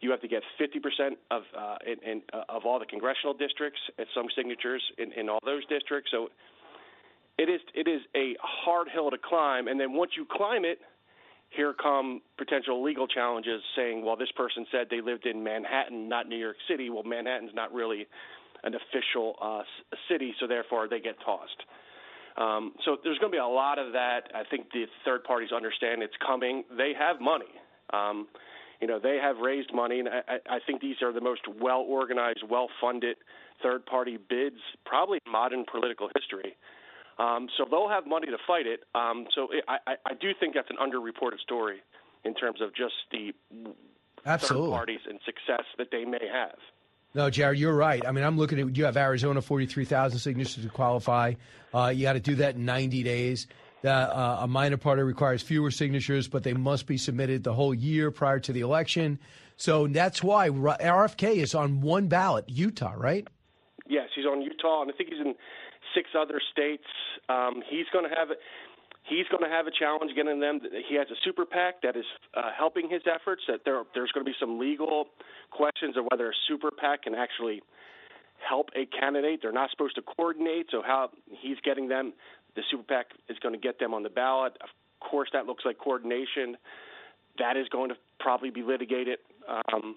You 0.00 0.10
have 0.10 0.20
to 0.22 0.28
get 0.28 0.42
50% 0.60 1.10
of 1.30 1.42
uh, 1.56 1.76
in, 1.86 2.10
in, 2.10 2.22
uh, 2.32 2.42
of 2.48 2.64
all 2.64 2.78
the 2.78 2.86
congressional 2.86 3.34
districts 3.34 3.80
and 3.98 4.06
some 4.14 4.26
signatures 4.34 4.82
in, 4.98 5.12
in 5.12 5.28
all 5.28 5.38
those 5.44 5.64
districts. 5.66 6.10
So 6.10 6.28
it 7.38 7.48
is 7.48 7.60
it 7.74 7.86
is 7.86 8.00
a 8.16 8.36
hard 8.40 8.88
hill 8.88 9.10
to 9.10 9.18
climb, 9.18 9.68
and 9.68 9.78
then 9.78 9.92
once 9.92 10.12
you 10.16 10.26
climb 10.30 10.64
it, 10.64 10.80
here 11.54 11.74
come 11.74 12.22
potential 12.38 12.82
legal 12.82 13.06
challenges 13.06 13.60
saying, 13.76 14.04
well, 14.04 14.16
this 14.16 14.30
person 14.36 14.66
said 14.70 14.86
they 14.90 15.00
lived 15.00 15.26
in 15.26 15.42
Manhattan, 15.42 16.08
not 16.08 16.28
New 16.28 16.36
York 16.36 16.56
City. 16.68 16.90
Well, 16.90 17.02
Manhattan's 17.02 17.54
not 17.54 17.72
really 17.72 18.06
an 18.64 18.74
official 18.74 19.36
uh, 19.42 19.62
city, 20.08 20.34
so 20.40 20.46
therefore 20.46 20.88
they 20.88 21.00
get 21.00 21.16
tossed. 21.24 21.62
Um, 22.36 22.72
so 22.84 22.96
there's 23.04 23.18
going 23.18 23.30
to 23.30 23.36
be 23.36 23.40
a 23.40 23.46
lot 23.46 23.78
of 23.78 23.92
that. 23.92 24.30
I 24.34 24.42
think 24.48 24.70
the 24.72 24.86
third 25.04 25.24
parties 25.24 25.50
understand 25.52 26.02
it's 26.02 26.16
coming. 26.24 26.64
They 26.76 26.92
have 26.98 27.20
money. 27.20 27.52
Um, 27.92 28.28
you 28.80 28.88
know, 28.88 28.98
they 28.98 29.18
have 29.22 29.36
raised 29.38 29.72
money, 29.74 30.00
and 30.00 30.08
I, 30.08 30.38
I 30.48 30.58
think 30.66 30.80
these 30.80 30.96
are 31.02 31.12
the 31.12 31.20
most 31.20 31.42
well 31.60 31.84
organized, 31.86 32.42
well 32.48 32.68
funded 32.80 33.16
third 33.62 33.86
party 33.86 34.18
bids, 34.28 34.56
probably 34.84 35.18
in 35.24 35.30
modern 35.30 35.64
political 35.70 36.08
history. 36.16 36.56
Um, 37.22 37.48
so 37.56 37.64
they'll 37.70 37.88
have 37.88 38.06
money 38.06 38.26
to 38.26 38.38
fight 38.46 38.66
it. 38.66 38.80
Um, 38.94 39.26
so 39.34 39.48
it, 39.52 39.64
I, 39.68 39.94
I 40.04 40.14
do 40.14 40.30
think 40.38 40.54
that's 40.54 40.70
an 40.70 40.76
underreported 40.76 41.38
story 41.40 41.78
in 42.24 42.34
terms 42.34 42.60
of 42.60 42.74
just 42.74 42.94
the 43.10 43.32
Absolutely. 44.26 44.70
third 44.70 44.74
parties 44.74 45.00
and 45.08 45.20
success 45.24 45.64
that 45.78 45.88
they 45.92 46.04
may 46.04 46.26
have. 46.32 46.56
No, 47.14 47.28
Jarrett, 47.28 47.58
you're 47.58 47.74
right. 47.74 48.04
I 48.06 48.10
mean, 48.10 48.24
I'm 48.24 48.38
looking 48.38 48.58
at 48.58 48.76
you 48.76 48.86
have 48.86 48.96
Arizona 48.96 49.42
43,000 49.42 50.18
signatures 50.18 50.64
to 50.64 50.70
qualify. 50.70 51.34
Uh, 51.74 51.92
you 51.94 52.02
got 52.02 52.14
to 52.14 52.20
do 52.20 52.36
that 52.36 52.56
in 52.56 52.64
90 52.64 53.02
days. 53.02 53.46
Uh, 53.84 54.38
a 54.40 54.46
minor 54.46 54.76
party 54.76 55.02
requires 55.02 55.42
fewer 55.42 55.70
signatures, 55.70 56.28
but 56.28 56.42
they 56.42 56.54
must 56.54 56.86
be 56.86 56.96
submitted 56.96 57.44
the 57.44 57.52
whole 57.52 57.74
year 57.74 58.10
prior 58.10 58.38
to 58.38 58.52
the 58.52 58.60
election. 58.60 59.18
So 59.56 59.86
that's 59.86 60.22
why 60.22 60.48
RFK 60.48 61.36
is 61.36 61.54
on 61.54 61.80
one 61.82 62.08
ballot, 62.08 62.48
Utah, 62.48 62.94
right? 62.96 63.26
Yes, 63.88 64.08
he's 64.14 64.24
on 64.24 64.40
Utah, 64.40 64.82
and 64.82 64.90
I 64.90 64.96
think 64.96 65.10
he's 65.10 65.20
in 65.20 65.34
six 65.94 66.10
other 66.18 66.40
states. 66.52 66.84
Um, 67.28 67.62
he's 67.68 67.86
going 67.92 68.08
to 68.08 68.14
have 68.14 68.28
he's 69.04 69.26
going 69.30 69.42
to 69.42 69.50
have 69.50 69.66
a 69.66 69.70
challenge 69.70 70.12
getting 70.14 70.40
them. 70.40 70.60
He 70.88 70.96
has 70.96 71.08
a 71.10 71.18
super 71.24 71.44
PAC 71.44 71.82
that 71.82 71.96
is 71.96 72.04
uh, 72.36 72.50
helping 72.56 72.88
his 72.88 73.02
efforts. 73.06 73.42
That 73.48 73.60
there 73.64 73.82
there's 73.94 74.12
going 74.12 74.24
to 74.24 74.30
be 74.30 74.36
some 74.38 74.58
legal 74.58 75.06
questions 75.50 75.96
of 75.96 76.04
whether 76.10 76.30
a 76.30 76.34
super 76.48 76.70
PAC 76.70 77.04
can 77.04 77.14
actually 77.14 77.62
help 78.48 78.70
a 78.76 78.86
candidate. 78.86 79.40
They're 79.42 79.52
not 79.52 79.70
supposed 79.70 79.94
to 79.96 80.02
coordinate, 80.02 80.66
so 80.70 80.82
how 80.84 81.10
he's 81.40 81.58
getting 81.64 81.88
them, 81.88 82.12
the 82.56 82.62
super 82.70 82.82
PAC 82.82 83.06
is 83.28 83.38
going 83.38 83.54
to 83.54 83.60
get 83.60 83.78
them 83.78 83.94
on 83.94 84.02
the 84.02 84.10
ballot. 84.10 84.56
Of 84.60 84.68
course, 85.00 85.28
that 85.32 85.46
looks 85.46 85.64
like 85.64 85.78
coordination. 85.78 86.56
That 87.38 87.56
is 87.56 87.68
going 87.68 87.90
to 87.90 87.96
probably 88.20 88.50
be 88.50 88.62
litigated. 88.62 89.18
Um, 89.48 89.96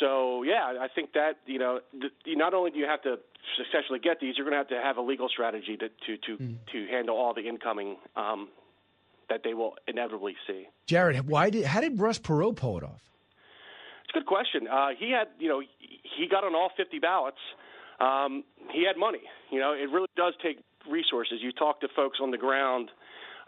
so 0.00 0.42
yeah, 0.42 0.74
I 0.80 0.88
think 0.94 1.12
that 1.14 1.38
you 1.46 1.58
know, 1.58 1.80
not 2.26 2.54
only 2.54 2.70
do 2.70 2.78
you 2.78 2.86
have 2.86 3.02
to 3.02 3.16
successfully 3.56 3.98
get 3.98 4.20
these, 4.20 4.34
you're 4.36 4.48
going 4.48 4.54
to 4.54 4.58
have 4.58 4.68
to 4.68 4.80
have 4.80 4.96
a 4.96 5.02
legal 5.02 5.28
strategy 5.28 5.76
to 5.76 5.88
to 5.88 6.16
to, 6.26 6.42
mm. 6.42 6.56
to 6.72 6.86
handle 6.88 7.16
all 7.16 7.34
the 7.34 7.48
incoming 7.48 7.96
um, 8.16 8.48
that 9.28 9.42
they 9.44 9.54
will 9.54 9.74
inevitably 9.86 10.36
see. 10.46 10.66
Jarrett, 10.86 11.24
why 11.24 11.50
did 11.50 11.64
how 11.64 11.80
did 11.80 11.98
Ross 12.00 12.18
Perot 12.18 12.56
pull 12.56 12.78
it 12.78 12.84
off? 12.84 13.02
It's 14.04 14.14
a 14.14 14.18
good 14.18 14.26
question. 14.26 14.68
Uh, 14.68 14.88
he 14.98 15.10
had, 15.10 15.28
you 15.38 15.48
know, 15.48 15.60
he 15.60 16.28
got 16.28 16.44
on 16.44 16.54
all 16.54 16.70
50 16.76 16.98
ballots. 16.98 17.38
Um, 17.98 18.44
he 18.70 18.84
had 18.84 18.98
money. 18.98 19.22
You 19.50 19.60
know, 19.60 19.72
it 19.72 19.90
really 19.90 20.08
does 20.16 20.34
take 20.42 20.58
resources. 20.90 21.38
You 21.40 21.52
talk 21.52 21.80
to 21.80 21.88
folks 21.94 22.18
on 22.20 22.30
the 22.30 22.36
ground, 22.36 22.90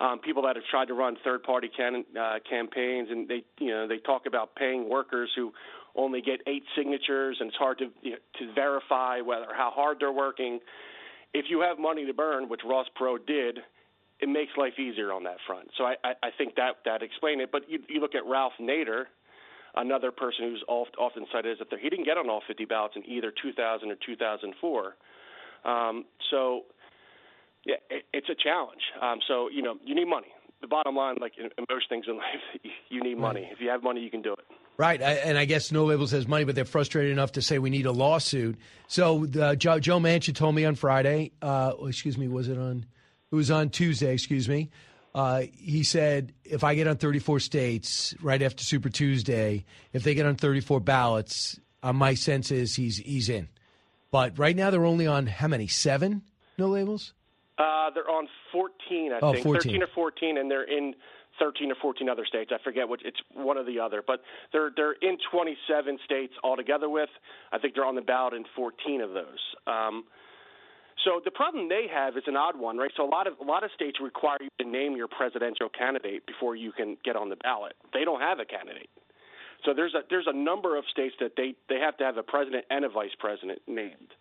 um, 0.01 0.21
people 0.21 0.43
that 0.45 0.57
have 0.57 0.65
tried 0.71 0.87
to 0.87 0.95
run 0.95 1.17
third-party 1.23 1.71
can, 1.77 2.05
uh, 2.19 2.39
campaigns, 2.49 3.09
and 3.11 3.29
they, 3.29 3.45
you 3.59 3.71
know, 3.71 3.87
they 3.87 3.99
talk 3.99 4.27
about 4.27 4.55
paying 4.55 4.89
workers 4.89 5.31
who 5.37 5.53
only 5.97 6.21
get 6.21 6.41
eight 6.47 6.65
signatures, 6.77 7.37
and 7.41 7.49
it's 7.49 7.57
hard 7.57 7.79
to 7.79 7.87
you 8.03 8.13
know, 8.13 8.17
to 8.39 8.53
verify 8.55 9.21
whether 9.21 9.47
how 9.55 9.71
hard 9.75 9.99
they're 10.01 10.13
working. 10.13 10.61
If 11.33 11.47
you 11.49 11.61
have 11.61 11.79
money 11.79 12.07
to 12.07 12.15
burn, 12.15 12.49
which 12.49 12.61
Ross 12.65 12.87
Perot 13.01 13.27
did, 13.27 13.59
it 14.21 14.29
makes 14.29 14.53
life 14.57 14.79
easier 14.79 15.13
on 15.13 15.25
that 15.25 15.37
front. 15.47 15.69
So 15.77 15.85
I, 15.85 15.95
I, 16.05 16.13
I 16.23 16.29
think 16.37 16.55
that 16.57 16.77
that 16.85 17.03
explained 17.03 17.41
it. 17.41 17.51
But 17.51 17.69
you, 17.69 17.81
you 17.89 18.01
look 18.01 18.15
at 18.15 18.25
Ralph 18.27 18.53
Nader, 18.61 19.05
another 19.77 20.11
person 20.11 20.51
who's 20.51 20.65
often 20.69 21.27
cited 21.33 21.61
as 21.61 21.67
that 21.69 21.81
he 21.81 21.89
didn't 21.89 22.05
get 22.05 22.17
on 22.17 22.31
all 22.31 22.43
50 22.47 22.65
ballots 22.65 22.95
in 22.97 23.05
either 23.07 23.33
2000 23.43 23.91
or 23.91 23.97
2004. 24.07 24.95
Um, 25.65 26.05
so 26.31 26.63
yeah, 27.67 27.77
it, 27.91 28.05
it's 28.13 28.29
a 28.29 28.35
challenge. 28.35 28.83
Um, 29.03 29.19
so 29.27 29.49
you 29.51 29.63
know, 29.63 29.77
you 29.85 29.95
need 29.95 30.09
money. 30.09 30.29
The 30.61 30.69
bottom 30.69 30.97
line, 30.97 31.17
like 31.21 31.33
in, 31.39 31.47
in 31.59 31.65
most 31.69 31.89
things 31.89 32.07
in 32.09 32.17
life, 32.17 32.63
you 32.89 33.03
need 33.03 33.19
money. 33.19 33.49
If 33.51 33.61
you 33.61 33.69
have 33.71 33.83
money, 33.83 34.01
you 34.01 34.11
can 34.11 34.23
do 34.23 34.33
it. 34.33 34.45
Right, 34.77 35.01
and 35.01 35.39
I 35.39 35.45
guess 35.45 35.71
No 35.71 35.85
Labels 35.85 36.11
has 36.11 36.27
money, 36.27 36.45
but 36.45 36.57
they're 36.57 36.65
frustrated 36.65 37.13
enough 37.13 37.33
to 37.33 37.43
say 37.43 37.61
we 37.61 37.71
need 37.71 37.87
a 37.87 37.93
lawsuit. 37.93 38.59
So 38.89 39.25
the, 39.25 39.55
Joe, 39.55 39.79
Joe 39.79 40.01
Manchin 40.01 40.35
told 40.35 40.55
me 40.55 40.65
on 40.65 40.75
Friday, 40.75 41.31
uh, 41.41 41.75
excuse 41.87 42.19
me, 42.19 42.27
was 42.27 42.49
it 42.49 42.59
on? 42.59 42.85
It 43.31 43.35
was 43.37 43.53
on 43.53 43.71
Tuesday, 43.71 44.13
excuse 44.13 44.49
me. 44.49 44.71
Uh, 45.15 45.43
he 45.53 45.85
said, 45.85 46.33
if 46.45 46.65
I 46.65 46.75
get 46.75 46.89
on 46.89 46.97
34 46.97 47.39
states 47.39 48.15
right 48.21 48.43
after 48.43 48.65
Super 48.65 48.89
Tuesday, 48.89 49.65
if 49.93 50.03
they 50.03 50.15
get 50.15 50.27
on 50.27 50.35
34 50.35 50.81
ballots, 50.81 51.59
uh, 51.85 51.93
my 51.93 52.15
sense 52.15 52.51
is 52.51 52.75
he's 52.75 52.97
he's 52.97 53.29
in. 53.29 53.49
But 54.11 54.39
right 54.39 54.57
now 54.57 54.71
they're 54.71 54.85
only 54.85 55.07
on 55.07 55.27
how 55.27 55.47
many? 55.47 55.69
Seven? 55.69 56.23
No 56.59 56.69
labels. 56.69 57.15
Uh, 57.59 57.91
they're 57.95 58.11
on 58.11 58.27
14, 58.51 59.13
I 59.13 59.19
oh, 59.23 59.33
think, 59.33 59.45
14. 59.45 59.63
13 59.63 59.83
or 59.85 59.87
14, 59.95 60.39
and 60.39 60.51
they're 60.51 60.65
in 60.65 60.95
13 61.39 61.73
or 61.73 61.75
14 61.81 62.09
other 62.09 62.25
states. 62.25 62.51
I 62.53 62.63
forget 62.63 62.89
which. 62.89 63.03
It's 63.05 63.21
one 63.33 63.59
or 63.59 63.65
the 63.65 63.81
other, 63.81 64.03
but 64.07 64.21
they're 64.53 64.71
they're 64.75 64.93
in 64.93 65.19
27 65.31 65.99
states 66.05 66.35
altogether. 66.43 66.89
With 66.89 67.09
I 67.53 67.59
think 67.59 67.75
they're 67.75 67.85
on 67.85 67.95
the 67.95 68.03
ballot 68.03 68.35
in 68.35 68.45
14 68.57 69.01
of 69.01 69.11
those. 69.11 69.43
Um, 69.67 70.05
so 71.05 71.21
the 71.25 71.31
problem 71.31 71.69
they 71.69 71.87
have 71.93 72.17
is 72.17 72.23
an 72.27 72.37
odd 72.37 72.59
one, 72.59 72.79
right? 72.79 72.91
So 72.97 73.05
a 73.05 73.11
lot 73.11 73.27
of 73.27 73.35
a 73.41 73.45
lot 73.45 73.65
of 73.65 73.71
states 73.75 73.99
require 74.01 74.39
you 74.41 74.49
to 74.61 74.69
name 74.69 74.97
your 74.97 75.09
presidential 75.09 75.69
candidate 75.69 76.27
before 76.27 76.57
you 76.57 76.73
can 76.73 76.97
get 77.05 77.17
on 77.17 77.29
the 77.29 77.37
ballot. 77.37 77.75
They 77.93 78.05
don't 78.05 78.21
have 78.21 78.39
a 78.39 78.45
candidate. 78.45 78.89
So 79.65 79.73
there's 79.75 79.95
a 79.95 80.01
there's 80.09 80.27
a 80.29 80.37
number 80.37 80.77
of 80.77 80.85
states 80.91 81.15
that 81.21 81.33
they 81.37 81.55
they 81.69 81.81
have 81.81 81.97
to 81.99 82.05
have 82.05 82.17
a 82.17 82.23
president 82.23 82.65
and 82.71 82.85
a 82.85 82.89
vice 82.89 83.15
president 83.19 83.61
named. 83.67 84.15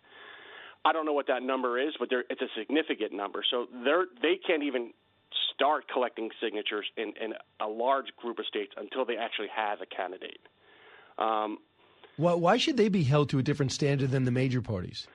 I 0.84 0.92
don't 0.92 1.06
know 1.06 1.14
what 1.14 1.28
that 1.28 1.42
number 1.42 1.80
is, 1.80 1.94
but 1.98 2.08
it's 2.28 2.42
a 2.42 2.52
significant 2.58 3.12
number. 3.12 3.42
So 3.50 3.66
they're 3.84 4.06
they 4.20 4.38
can't 4.46 4.62
even 4.62 4.92
start 5.54 5.84
collecting 5.92 6.30
signatures 6.42 6.86
in, 6.96 7.12
in 7.22 7.34
a 7.60 7.68
large 7.68 8.06
group 8.16 8.38
of 8.38 8.46
states 8.46 8.72
until 8.76 9.04
they 9.04 9.16
actually 9.16 9.48
have 9.54 9.80
a 9.80 9.86
candidate. 9.86 10.40
Um, 11.18 11.58
well, 12.18 12.38
why 12.38 12.56
should 12.56 12.76
they 12.76 12.88
be 12.88 13.02
held 13.02 13.28
to 13.30 13.38
a 13.38 13.42
different 13.42 13.72
standard 13.72 14.10
than 14.10 14.24
the 14.24 14.30
major 14.30 14.62
parties? 14.62 15.06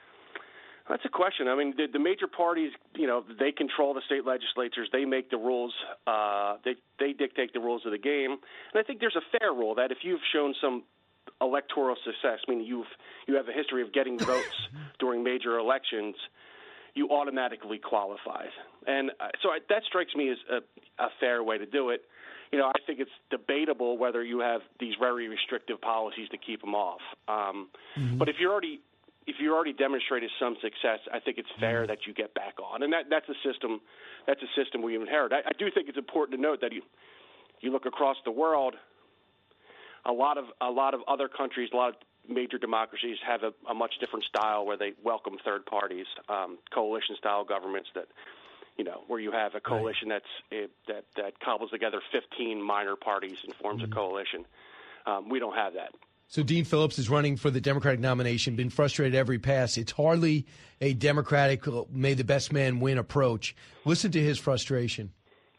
That's 0.89 1.05
a 1.05 1.09
question. 1.09 1.47
I 1.47 1.55
mean, 1.55 1.75
the, 1.77 1.85
the 1.91 1.99
major 1.99 2.25
parties, 2.25 2.71
you 2.95 3.05
know, 3.05 3.23
they 3.39 3.51
control 3.51 3.93
the 3.93 4.01
state 4.07 4.25
legislatures. 4.25 4.89
They 4.91 5.05
make 5.05 5.29
the 5.29 5.37
rules. 5.37 5.71
Uh, 6.07 6.57
they 6.65 6.75
they 6.99 7.13
dictate 7.13 7.53
the 7.53 7.59
rules 7.59 7.83
of 7.85 7.91
the 7.91 7.99
game. 7.99 8.31
And 8.31 8.79
I 8.79 8.81
think 8.81 8.99
there's 8.99 9.15
a 9.15 9.37
fair 9.37 9.53
rule 9.53 9.75
that 9.75 9.91
if 9.91 9.99
you've 10.01 10.21
shown 10.33 10.55
some 10.59 10.83
electoral 11.41 11.95
success, 12.03 12.39
meaning 12.47 12.65
you've 12.65 12.87
you 13.27 13.35
have 13.35 13.47
a 13.47 13.51
history 13.51 13.83
of 13.83 13.93
getting 13.93 14.17
votes 14.33 14.67
during 14.97 15.23
major 15.23 15.59
elections, 15.59 16.15
you 16.99 17.09
automatically 17.09 17.79
qualify. 17.79 18.45
And 18.85 19.11
uh, 19.19 19.29
so 19.41 19.49
I, 19.49 19.59
that 19.69 19.83
strikes 19.87 20.13
me 20.15 20.29
as 20.29 20.37
a, 20.51 20.57
a 21.03 21.09
fair 21.19 21.43
way 21.43 21.57
to 21.57 21.65
do 21.65 21.89
it. 21.89 22.01
You 22.51 22.59
know, 22.59 22.67
I 22.67 22.79
think 22.85 22.99
it's 22.99 23.17
debatable 23.29 23.97
whether 23.97 24.23
you 24.23 24.39
have 24.39 24.61
these 24.79 24.95
very 24.99 25.27
restrictive 25.29 25.79
policies 25.79 26.27
to 26.29 26.37
keep 26.37 26.61
them 26.61 26.75
off. 26.75 27.01
Um, 27.27 27.69
mm-hmm. 27.97 28.17
But 28.17 28.27
if 28.27 28.35
you're 28.39 28.51
already 28.51 28.81
if 29.27 29.35
you 29.39 29.53
already 29.53 29.73
demonstrated 29.73 30.31
some 30.39 30.55
success, 30.59 30.99
I 31.13 31.19
think 31.19 31.37
it's 31.37 31.53
fair 31.59 31.85
that 31.85 31.99
you 32.07 32.13
get 32.15 32.33
back 32.33 32.55
on, 32.59 32.81
and 32.81 32.91
that 32.91 33.05
that's 33.09 33.29
a 33.29 33.37
system 33.47 33.79
that's 34.25 34.41
a 34.41 34.51
system 34.59 34.81
we 34.81 34.95
inherit. 34.95 35.31
I, 35.31 35.41
I 35.45 35.53
do 35.57 35.69
think 35.73 35.87
it's 35.87 35.97
important 35.97 36.37
to 36.37 36.41
note 36.41 36.59
that 36.61 36.73
you 36.73 36.81
you 37.61 37.71
look 37.71 37.85
across 37.85 38.17
the 38.25 38.31
world, 38.31 38.73
a 40.05 40.11
lot 40.11 40.37
of 40.37 40.45
a 40.59 40.71
lot 40.71 40.93
of 40.95 41.01
other 41.07 41.27
countries, 41.27 41.69
a 41.71 41.77
lot 41.77 41.89
of 41.89 41.95
major 42.29 42.57
democracies 42.57 43.17
have 43.27 43.43
a, 43.43 43.51
a 43.69 43.73
much 43.73 43.93
different 43.99 44.25
style 44.25 44.65
where 44.65 44.77
they 44.77 44.93
welcome 45.03 45.37
third 45.43 45.65
parties, 45.65 46.05
um, 46.29 46.57
coalition 46.73 47.15
style 47.17 47.43
governments 47.43 47.89
that 47.95 48.07
you 48.77 48.85
know, 48.85 49.03
where 49.07 49.19
you 49.19 49.31
have 49.33 49.55
a 49.55 49.59
coalition 49.59 50.07
right. 50.07 50.21
that's 50.51 50.63
uh, 50.63 50.67
that 50.87 51.05
that 51.17 51.39
cobbles 51.41 51.69
together 51.69 51.99
15 52.13 52.61
minor 52.61 52.95
parties 52.95 53.35
and 53.43 53.53
forms 53.55 53.81
mm-hmm. 53.81 53.91
a 53.91 53.95
coalition. 53.95 54.45
Um, 55.05 55.27
we 55.27 55.37
don't 55.37 55.55
have 55.55 55.73
that. 55.73 55.89
So 56.27 56.43
Dean 56.43 56.63
Phillips 56.63 56.97
is 56.97 57.09
running 57.09 57.35
for 57.35 57.49
the 57.49 57.59
Democratic 57.59 57.99
nomination. 57.99 58.55
Been 58.55 58.69
frustrated 58.69 59.15
every 59.15 59.37
pass. 59.37 59.77
It's 59.77 59.91
hardly 59.91 60.45
a 60.79 60.93
Democratic 60.93 61.67
uh, 61.67 61.83
"may 61.91 62.13
the 62.13 62.23
best 62.23 62.53
man 62.53 62.79
win" 62.79 62.97
approach. 62.97 63.53
Listen 63.83 64.11
to 64.11 64.21
his 64.21 64.39
frustration. 64.39 65.11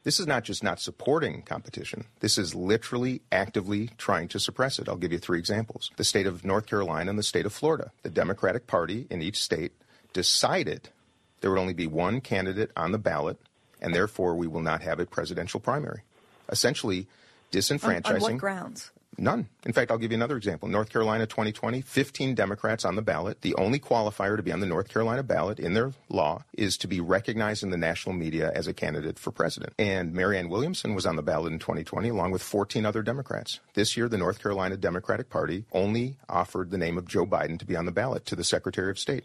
This 0.02 0.18
is 0.18 0.26
not 0.26 0.44
just 0.44 0.62
not 0.62 0.80
supporting 0.80 1.42
competition. 1.42 2.04
This 2.20 2.38
is 2.38 2.54
literally 2.54 3.20
actively 3.30 3.90
trying 3.98 4.28
to 4.28 4.40
suppress 4.40 4.78
it. 4.78 4.88
I'll 4.88 4.96
give 4.96 5.12
you 5.12 5.18
three 5.18 5.38
examples. 5.38 5.90
The 5.96 6.04
state 6.04 6.26
of 6.26 6.44
North 6.44 6.66
Carolina 6.66 7.10
and 7.10 7.18
the 7.18 7.22
state 7.22 7.44
of 7.44 7.52
Florida. 7.52 7.92
The 8.02 8.10
Democratic 8.10 8.66
Party 8.66 9.06
in 9.10 9.20
each 9.20 9.42
state 9.42 9.72
decided 10.12 10.88
there 11.40 11.50
would 11.50 11.60
only 11.60 11.74
be 11.74 11.86
one 11.86 12.20
candidate 12.20 12.70
on 12.76 12.92
the 12.92 12.98
ballot, 12.98 13.38
and 13.80 13.94
therefore 13.94 14.34
we 14.36 14.46
will 14.46 14.62
not 14.62 14.82
have 14.82 15.00
a 15.00 15.06
presidential 15.06 15.60
primary. 15.60 16.02
Essentially, 16.50 17.06
disenfranchising. 17.52 18.06
On, 18.06 18.14
on 18.14 18.20
what 18.20 18.38
grounds? 18.38 18.90
None. 19.20 19.48
In 19.66 19.74
fact, 19.74 19.90
I'll 19.90 19.98
give 19.98 20.12
you 20.12 20.16
another 20.16 20.38
example. 20.38 20.66
North 20.66 20.88
Carolina 20.88 21.26
2020, 21.26 21.82
15 21.82 22.34
Democrats 22.34 22.86
on 22.86 22.96
the 22.96 23.02
ballot. 23.02 23.42
The 23.42 23.54
only 23.56 23.78
qualifier 23.78 24.34
to 24.34 24.42
be 24.42 24.50
on 24.50 24.60
the 24.60 24.66
North 24.66 24.88
Carolina 24.88 25.22
ballot 25.22 25.60
in 25.60 25.74
their 25.74 25.92
law 26.08 26.44
is 26.54 26.78
to 26.78 26.88
be 26.88 27.00
recognized 27.00 27.62
in 27.62 27.68
the 27.68 27.76
national 27.76 28.14
media 28.14 28.50
as 28.54 28.66
a 28.66 28.72
candidate 28.72 29.18
for 29.18 29.30
president. 29.30 29.74
And 29.78 30.14
Marianne 30.14 30.48
Williamson 30.48 30.94
was 30.94 31.04
on 31.04 31.16
the 31.16 31.22
ballot 31.22 31.52
in 31.52 31.58
2020 31.58 32.08
along 32.08 32.30
with 32.30 32.42
14 32.42 32.86
other 32.86 33.02
Democrats. 33.02 33.60
This 33.74 33.94
year, 33.94 34.08
the 34.08 34.16
North 34.16 34.42
Carolina 34.42 34.78
Democratic 34.78 35.28
Party 35.28 35.66
only 35.72 36.16
offered 36.26 36.70
the 36.70 36.78
name 36.78 36.96
of 36.96 37.06
Joe 37.06 37.26
Biden 37.26 37.58
to 37.58 37.66
be 37.66 37.76
on 37.76 37.84
the 37.84 37.92
ballot 37.92 38.24
to 38.26 38.36
the 38.36 38.44
Secretary 38.44 38.90
of 38.90 38.98
State. 38.98 39.24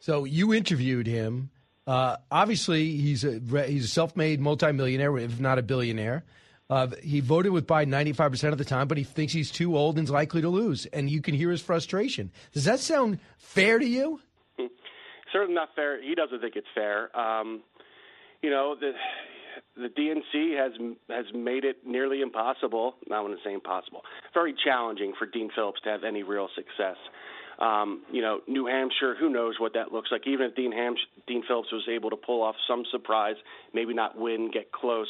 So 0.00 0.24
you 0.24 0.52
interviewed 0.52 1.06
him. 1.06 1.50
Uh, 1.86 2.16
obviously, 2.28 2.96
he's 2.96 3.24
a 3.24 3.40
he's 3.66 3.84
a 3.84 3.88
self-made 3.88 4.40
multimillionaire, 4.40 5.16
if 5.18 5.38
not 5.38 5.58
a 5.58 5.62
billionaire. 5.62 6.24
Uh, 6.70 6.88
he 7.02 7.20
voted 7.20 7.52
with 7.52 7.66
Biden 7.66 7.88
95% 7.88 8.52
of 8.52 8.58
the 8.58 8.64
time, 8.64 8.88
but 8.88 8.96
he 8.96 9.04
thinks 9.04 9.32
he's 9.32 9.50
too 9.50 9.76
old 9.76 9.98
and 9.98 10.06
is 10.06 10.10
likely 10.10 10.40
to 10.40 10.48
lose. 10.48 10.86
And 10.86 11.10
you 11.10 11.20
can 11.20 11.34
hear 11.34 11.50
his 11.50 11.60
frustration. 11.60 12.32
Does 12.52 12.64
that 12.64 12.80
sound 12.80 13.18
fair 13.36 13.78
to 13.78 13.86
you? 13.86 14.20
Certainly 15.32 15.54
not 15.54 15.70
fair. 15.76 16.00
He 16.02 16.14
doesn't 16.14 16.40
think 16.40 16.56
it's 16.56 16.66
fair. 16.74 17.14
Um, 17.16 17.62
you 18.42 18.50
know, 18.50 18.76
the 18.78 18.92
the 19.76 19.88
DNC 19.88 20.56
has 20.56 20.72
has 21.08 21.26
made 21.34 21.64
it 21.64 21.78
nearly 21.86 22.20
impossible. 22.20 22.94
Not 23.08 23.22
want 23.24 23.36
to 23.36 23.48
say 23.48 23.52
impossible. 23.52 24.02
Very 24.32 24.54
challenging 24.64 25.12
for 25.18 25.26
Dean 25.26 25.50
Phillips 25.54 25.80
to 25.84 25.90
have 25.90 26.04
any 26.04 26.22
real 26.22 26.48
success. 26.54 26.96
Um, 27.58 28.02
you 28.12 28.20
know, 28.20 28.40
New 28.48 28.66
Hampshire, 28.66 29.14
who 29.18 29.30
knows 29.30 29.54
what 29.58 29.74
that 29.74 29.92
looks 29.92 30.10
like. 30.10 30.22
Even 30.26 30.46
if 30.46 30.56
Dean, 30.56 30.72
Dean 31.26 31.42
Phillips 31.46 31.72
was 31.72 31.86
able 31.88 32.10
to 32.10 32.16
pull 32.16 32.42
off 32.42 32.56
some 32.68 32.84
surprise, 32.90 33.36
maybe 33.72 33.94
not 33.94 34.18
win, 34.18 34.50
get 34.52 34.72
close. 34.72 35.08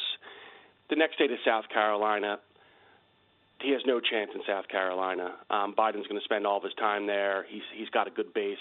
The 0.91 0.97
next 0.97 1.15
state 1.15 1.31
is 1.31 1.39
South 1.45 1.69
Carolina. 1.73 2.39
He 3.61 3.71
has 3.73 3.81
no 3.87 4.01
chance 4.01 4.31
in 4.35 4.43
South 4.47 4.69
Carolina. 4.69 5.35
Um, 5.49 5.75
Biden's 5.75 6.07
going 6.07 6.21
to 6.21 6.25
spend 6.25 6.47
all 6.47 6.59
of 6.59 6.65
his 6.65 6.75
time 6.75 7.07
there. 7.07 7.47
He's 7.49 7.63
he's 7.75 7.89
got 7.89 8.07
a 8.07 8.11
good 8.11 8.35
base. 8.35 8.59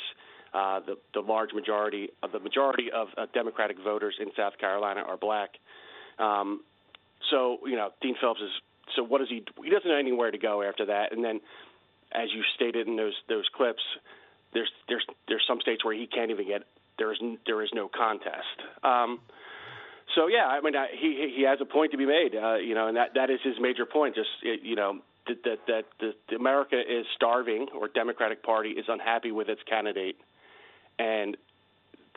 Uh, 0.54 0.80
the 0.82 0.98
the 1.14 1.20
large 1.20 1.52
majority 1.54 2.10
of 2.22 2.32
the 2.32 2.40
majority 2.40 2.92
of 2.92 3.08
uh, 3.18 3.26
Democratic 3.34 3.78
voters 3.84 4.16
in 4.20 4.28
South 4.38 4.58
Carolina 4.60 5.02
are 5.02 5.18
black. 5.18 5.50
Um, 6.20 6.62
so 7.30 7.60
you 7.66 7.76
know, 7.76 7.90
Dean 8.02 8.16
Phillips 8.20 8.42
is. 8.42 8.52
So 8.96 9.04
what 9.04 9.20
does 9.20 9.30
he? 9.30 9.44
He 9.64 9.70
doesn't 9.70 9.90
know 9.90 9.98
anywhere 9.98 10.32
to 10.32 10.38
go 10.38 10.62
after 10.62 10.86
that. 10.86 11.12
And 11.12 11.24
then, 11.24 11.42
as 12.12 12.30
you 12.34 12.44
stated 12.56 12.88
in 12.88 12.96
those 12.96 13.16
those 13.28 13.46
clips, 13.56 13.82
there's 14.54 14.72
there's 14.88 15.06
there's 15.28 15.44
some 15.48 15.60
states 15.60 15.84
where 15.84 15.96
he 15.96 16.08
can't 16.08 16.32
even 16.32 16.48
get. 16.48 16.64
There 16.98 17.12
is 17.12 17.20
there 17.46 17.64
is 17.64 17.70
no 17.74 17.90
contest. 17.90 18.62
Um, 18.84 19.20
so 20.16 20.28
yeah, 20.28 20.48
I 20.48 20.62
mean, 20.62 20.74
he 21.00 21.34
he 21.36 21.44
has 21.44 21.60
a 21.62 21.66
point 21.66 21.92
to 21.92 21.98
be 21.98 22.06
made, 22.06 22.36
uh, 22.36 22.56
you 22.56 22.76
know, 22.76 22.88
and 22.88 22.98
that 22.98 23.16
that 23.16 23.30
is 23.30 23.40
his 23.44 23.56
major 23.60 23.86
point. 23.86 24.16
Just 24.16 24.30
you 24.42 24.76
know 24.76 25.00
that 25.28 25.44
that, 25.44 25.60
that 25.68 26.14
the, 26.30 26.36
America 26.36 26.80
is 26.80 27.06
starving, 27.16 27.68
or 27.76 27.88
Democratic 27.88 28.44
Party 28.44 28.70
is 28.72 28.86
unhappy 28.88 29.32
with 29.32 29.50
its 29.50 29.62
candidate, 29.64 30.18
and 31.00 31.38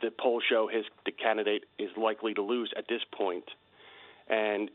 the 0.01 0.11
polls 0.11 0.43
show 0.47 0.67
his 0.67 0.85
the 1.05 1.11
candidate 1.11 1.63
is 1.79 1.89
likely 1.97 2.33
to 2.33 2.41
lose 2.41 2.71
at 2.77 2.87
this 2.87 3.01
point, 3.11 3.45
and 4.29 4.69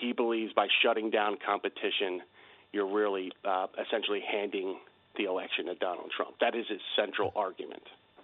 he 0.00 0.12
believes 0.12 0.52
by 0.52 0.68
shutting 0.82 1.10
down 1.10 1.36
competition, 1.44 2.22
you're 2.72 2.92
really 2.92 3.32
uh, 3.44 3.66
essentially 3.78 4.20
handing 4.20 4.78
the 5.16 5.24
election 5.24 5.66
to 5.66 5.74
Donald 5.74 6.10
Trump. 6.16 6.36
That 6.40 6.54
is 6.54 6.66
his 6.68 6.80
central 6.96 7.32
argument. 7.36 7.82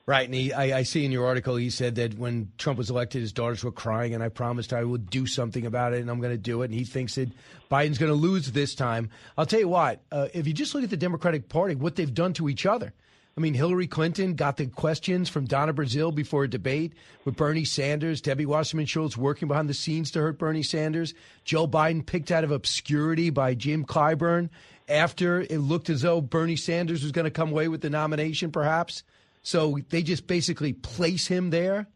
Right, 0.09 0.25
and 0.25 0.35
he, 0.35 0.55
I, 0.55 0.79
I, 0.79 0.83
see 0.85 1.05
in 1.05 1.13
your 1.13 1.27
article 1.27 1.57
he 1.57 1.69
said 1.69 1.97
that 1.97 2.19
when 2.19 2.51
Trump 2.57 2.79
was 2.79 2.89
elected, 2.89 3.21
his 3.21 3.31
daughters 3.31 3.63
were 3.63 3.71
crying, 3.71 4.15
and 4.15 4.25
I 4.25 4.31
promised 4.31 4.73
I 4.73 4.83
would 4.83 5.11
do 5.11 5.27
something 5.27 5.67
about 5.67 5.93
it, 5.93 6.01
and 6.01 6.11
I'm 6.11 6.19
going 6.19 6.33
to 6.33 6.39
do 6.39 6.63
it. 6.63 6.71
And 6.71 6.75
he 6.75 6.85
thinks 6.85 7.17
that 7.17 7.29
Biden's 7.71 7.99
going 7.99 8.11
to 8.11 8.17
lose 8.17 8.51
this 8.51 8.75
time. 8.75 9.11
I'll 9.37 9.45
tell 9.45 9.61
you 9.61 9.69
what: 9.69 10.01
uh, 10.11 10.29
if 10.33 10.47
you 10.47 10.55
just 10.55 10.75
look 10.75 10.83
at 10.83 10.89
the 10.89 10.97
Democratic 10.97 11.51
Party, 11.51 11.75
what 11.75 11.97
they've 11.97 12.15
done 12.15 12.33
to 12.33 12.49
each 12.49 12.65
other. 12.65 12.95
I 13.37 13.41
mean, 13.43 13.53
Hillary 13.53 13.87
Clinton 13.87 14.35
got 14.35 14.57
the 14.57 14.67
questions 14.67 15.29
from 15.29 15.45
Donna 15.45 15.75
Brazile 15.75 16.15
before 16.15 16.45
a 16.45 16.49
debate 16.49 16.95
with 17.27 17.37
Bernie 17.37 17.67
Sanders. 17.67 18.23
Debbie 18.23 18.47
Wasserman 18.47 18.87
Schultz 18.87 19.15
working 19.15 19.47
behind 19.47 19.69
the 19.69 19.75
scenes 19.75 20.11
to 20.13 20.21
hurt 20.21 20.39
Bernie 20.39 20.63
Sanders. 20.63 21.13
Joe 21.45 21.69
Biden 21.69 22.07
picked 22.07 22.31
out 22.31 22.45
of 22.45 22.51
obscurity 22.51 23.29
by 23.29 23.53
Jim 23.53 23.85
Clyburn 23.85 24.49
after 24.89 25.43
it 25.43 25.59
looked 25.59 25.91
as 25.91 26.01
though 26.01 26.23
Bernie 26.23 26.57
Sanders 26.57 27.03
was 27.03 27.13
going 27.13 27.27
to 27.27 27.31
come 27.31 27.51
away 27.51 27.69
with 27.69 27.83
the 27.83 27.91
nomination, 27.91 28.51
perhaps. 28.51 29.03
So 29.49 29.79
they 29.89 30.03
just 30.03 30.27
basically 30.27 30.75
place 30.75 31.27
him 31.27 31.49
there 31.49 31.87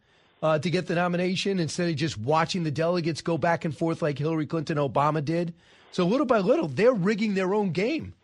uh, 0.43 0.59
to 0.59 0.71
get 0.71 0.87
the 0.87 0.95
nomination 0.95 1.61
instead 1.61 1.91
of 1.91 1.97
just 1.97 2.17
watching 2.17 2.63
the 2.63 2.71
delegates 2.71 3.21
go 3.21 3.37
back 3.37 3.67
and 3.67 3.77
forth 3.77 4.01
like 4.01 4.19
Hillary 4.19 4.47
Clinton, 4.47 4.79
Obama 4.79 5.23
did. 5.23 5.53
So 5.91 6.07
little 6.07 6.25
by 6.25 6.39
little, 6.39 6.67
they're 6.67 6.95
rigging 6.95 7.35
their 7.35 7.53
own 7.53 7.73
game. 7.73 8.15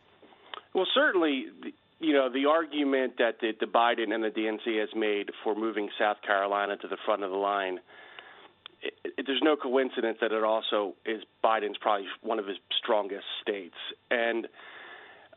Well, 0.75 0.87
certainly, 0.95 1.45
you 2.01 2.15
know, 2.15 2.33
the 2.33 2.47
argument 2.47 3.19
that 3.19 3.41
the, 3.43 3.53
the 3.61 3.67
Biden 3.67 4.15
and 4.15 4.25
the 4.25 4.31
DNC 4.31 4.81
has 4.81 4.89
made 4.97 5.29
for 5.45 5.55
moving 5.55 5.91
South 5.99 6.23
Carolina 6.27 6.79
to 6.79 6.89
the 6.89 6.97
front 7.05 7.23
of 7.23 7.31
the 7.31 7.37
line. 7.37 7.81
It, 8.81 8.95
it, 9.05 9.27
there's 9.27 9.43
no 9.45 9.57
coincidence 9.57 10.17
that 10.23 10.33
it 10.33 10.43
also 10.43 10.95
is 11.05 11.23
Biden's 11.45 11.77
probably 11.79 12.07
one 12.23 12.39
of 12.39 12.47
his 12.47 12.57
strongest 12.83 13.27
states, 13.43 13.77
and 14.11 14.49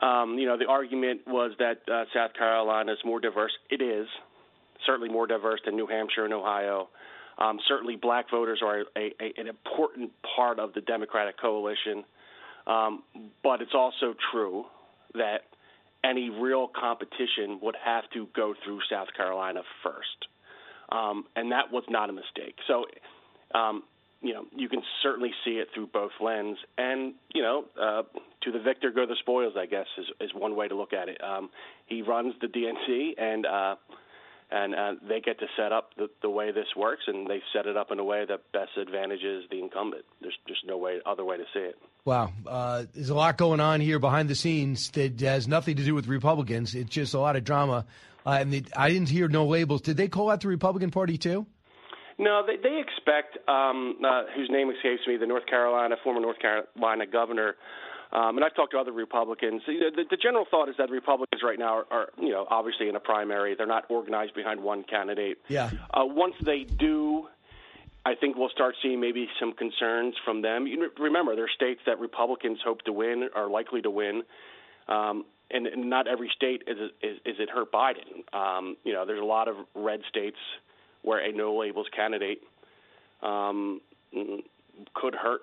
um, 0.02 0.38
you 0.38 0.48
know, 0.48 0.58
the 0.58 0.68
argument 0.68 1.22
was 1.28 1.52
that 1.60 1.82
uh, 1.92 2.06
South 2.14 2.34
Carolina 2.34 2.94
is 2.94 3.00
more 3.06 3.20
diverse. 3.20 3.52
It 3.70 3.82
is 3.82 4.08
certainly 4.86 5.10
more 5.10 5.28
diverse 5.28 5.60
than 5.66 5.76
New 5.76 5.88
Hampshire 5.88 6.26
and 6.26 6.34
Ohio. 6.34 6.90
Um, 7.38 7.60
certainly, 7.68 7.96
black 7.96 8.30
voters 8.30 8.62
are 8.64 8.82
a, 8.96 9.14
a, 9.20 9.34
an 9.38 9.48
important 9.48 10.12
part 10.36 10.60
of 10.60 10.74
the 10.74 10.82
Democratic 10.82 11.40
coalition. 11.40 12.04
Um, 12.68 13.04
but 13.44 13.62
it's 13.62 13.74
also 13.74 14.14
true 14.32 14.66
that 15.14 15.42
any 16.04 16.30
real 16.30 16.68
competition 16.68 17.60
would 17.62 17.76
have 17.84 18.04
to 18.14 18.28
go 18.36 18.54
through 18.64 18.80
South 18.90 19.08
Carolina 19.16 19.62
first. 19.84 20.28
Um, 20.92 21.26
and 21.36 21.52
that 21.52 21.72
was 21.72 21.84
not 21.90 22.10
a 22.10 22.14
mistake. 22.14 22.56
So, 22.68 22.86
um, 23.58 23.84
you 24.22 24.34
know, 24.34 24.46
you 24.56 24.70
can 24.70 24.82
certainly 25.02 25.32
see 25.44 25.52
it 25.52 25.70
through 25.74 25.88
both 25.88 26.12
lens. 26.20 26.58
And, 26.78 27.14
you 27.34 27.42
know, 27.42 27.66
uh, 27.80 28.04
to 28.44 28.52
the 28.52 28.60
victor 28.60 28.92
go 28.92 29.06
the 29.06 29.16
spoils, 29.20 29.54
I 29.58 29.66
guess, 29.66 29.88
is, 29.98 30.06
is 30.20 30.32
one 30.34 30.56
way 30.56 30.68
to 30.68 30.76
look 30.76 30.94
at 30.94 31.10
it. 31.10 31.22
Um, 31.24 31.50
he 31.88 32.02
runs 32.02 32.34
the 32.40 32.48
DNC, 32.48 33.22
and 33.22 33.46
uh, 33.46 33.76
and 34.54 34.76
uh, 34.76 34.94
they 35.08 35.22
get 35.22 35.40
to 35.40 35.46
set 35.56 35.72
up 35.72 35.92
the, 35.96 36.10
the 36.22 36.30
way 36.30 36.52
this 36.52 36.68
works, 36.76 37.04
and 37.08 37.28
they 37.28 37.42
set 37.54 37.66
it 37.66 37.78
up 37.78 37.92
in 37.92 38.00
a 38.00 38.04
way 38.04 38.26
that 38.28 38.52
best 38.52 38.72
advantages 38.78 39.46
the 39.50 39.60
incumbent. 39.60 40.04
There's 40.20 40.38
just 40.48 40.66
no 40.66 40.78
way 40.78 41.00
other 41.06 41.24
way 41.24 41.38
to 41.38 41.46
see 41.54 41.60
it. 41.60 41.78
Wow, 42.04 42.32
uh, 42.46 42.84
there's 42.94 43.10
a 43.10 43.16
lot 43.16 43.38
going 43.38 43.60
on 43.60 43.80
here 43.80 43.98
behind 43.98 44.30
the 44.30 44.36
scenes 44.36 44.90
that 44.92 45.20
has 45.22 45.48
nothing 45.48 45.78
to 45.78 45.84
do 45.84 45.96
with 45.96 46.08
Republicans. 46.08 46.76
It's 46.76 46.90
just 46.90 47.14
a 47.14 47.20
lot 47.20 47.36
of 47.36 47.44
drama. 47.44 47.86
Uh, 48.26 48.38
and 48.42 48.54
the, 48.54 48.66
I 48.76 48.90
didn't 48.90 49.10
hear 49.10 49.28
no 49.28 49.46
labels. 49.46 49.82
Did 49.82 49.98
they 49.98 50.08
call 50.08 50.30
out 50.30 50.42
the 50.42 50.48
Republican 50.48 50.92
Party 50.92 51.18
too? 51.18 51.48
No, 52.22 52.46
they, 52.46 52.56
they 52.56 52.80
expect, 52.80 53.38
um, 53.50 53.98
uh, 54.06 54.24
whose 54.36 54.50
name 54.50 54.70
escapes 54.70 55.02
me, 55.08 55.18
the 55.18 55.26
North 55.26 55.48
Carolina, 55.48 55.96
former 56.04 56.22
North 56.22 56.38
Carolina 56.40 57.08
governor, 57.08 57.56
um, 58.14 58.38
and 58.38 58.46
I've 58.46 58.56
talked 58.56 58.72
to 58.74 58.78
other 58.78 58.92
Republicans. 58.92 59.62
The, 59.66 59.90
the, 59.96 60.04
the 60.12 60.18
general 60.18 60.46
thought 60.50 60.70
is 60.70 60.76
that 60.78 60.90
Republicans 60.90 61.42
right 61.44 61.58
now 61.58 61.78
are, 61.78 61.86
are, 61.90 62.10
you 62.20 62.30
know, 62.30 62.46
obviously 62.50 62.90
in 62.90 62.96
a 62.96 63.00
primary. 63.00 63.56
They're 63.56 63.66
not 63.66 63.86
organized 63.90 64.36
behind 64.36 64.62
one 64.62 64.84
candidate. 64.84 65.38
Yeah. 65.48 65.72
Uh, 65.94 66.06
once 66.06 66.36
they 66.44 66.64
do, 66.64 67.28
I 68.06 68.16
think 68.16 68.36
we'll 68.36 68.50
start 68.50 68.76
seeing 68.84 69.00
maybe 69.00 69.30
some 69.40 69.54
concerns 69.54 70.16
from 70.26 70.42
them. 70.42 70.68
You 70.68 70.92
remember, 71.00 71.36
there 71.36 71.46
are 71.46 71.56
states 71.56 71.82
that 71.86 72.00
Republicans 72.00 72.60
hope 72.64 72.82
to 72.82 72.92
win, 72.92 73.30
are 73.34 73.50
likely 73.50 73.82
to 73.82 73.90
win. 73.90 74.24
Um, 74.90 75.26
and, 75.50 75.66
and 75.68 75.90
not 75.90 76.08
every 76.08 76.30
state 76.36 76.64
is, 76.68 76.78
is, 77.02 77.18
is 77.26 77.36
it 77.40 77.50
hurt 77.50 77.72
Biden. 77.72 78.28
Um, 78.34 78.76
you 78.84 78.94
know, 78.94 79.06
there's 79.06 79.22
a 79.22 79.26
lot 79.26 79.48
of 79.48 79.56
red 79.74 80.02
states 80.10 80.38
where 81.04 81.20
a 81.20 81.32
no 81.32 81.56
labels 81.56 81.88
candidate 81.96 82.42
um, 83.22 83.82
could 84.94 85.16
hurt 85.16 85.42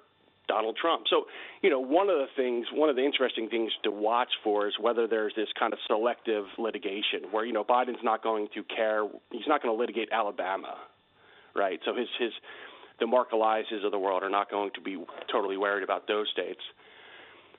Donald 0.48 0.76
Trump. 0.80 1.04
So, 1.08 1.24
you 1.62 1.70
know, 1.70 1.78
one 1.78 2.08
of 2.08 2.16
the 2.16 2.26
things, 2.34 2.66
one 2.72 2.88
of 2.88 2.96
the 2.96 3.04
interesting 3.04 3.48
things 3.48 3.70
to 3.84 3.90
watch 3.90 4.30
for 4.42 4.66
is 4.66 4.74
whether 4.80 5.06
there's 5.06 5.34
this 5.36 5.48
kind 5.58 5.72
of 5.72 5.78
selective 5.86 6.46
litigation 6.58 7.30
where, 7.30 7.44
you 7.44 7.52
know, 7.52 7.64
Biden's 7.64 8.02
not 8.02 8.22
going 8.22 8.48
to 8.54 8.62
care, 8.64 9.06
he's 9.30 9.46
not 9.46 9.62
going 9.62 9.74
to 9.74 9.78
litigate 9.78 10.08
Alabama, 10.10 10.76
right? 11.54 11.78
So 11.84 11.94
his, 11.94 12.08
his, 12.18 12.32
the 12.98 13.06
Mark 13.06 13.30
Eliases 13.30 13.84
of 13.84 13.92
the 13.92 13.98
world 13.98 14.22
are 14.22 14.30
not 14.30 14.50
going 14.50 14.70
to 14.74 14.80
be 14.80 14.96
totally 15.30 15.56
worried 15.56 15.84
about 15.84 16.08
those 16.08 16.26
states. 16.32 16.60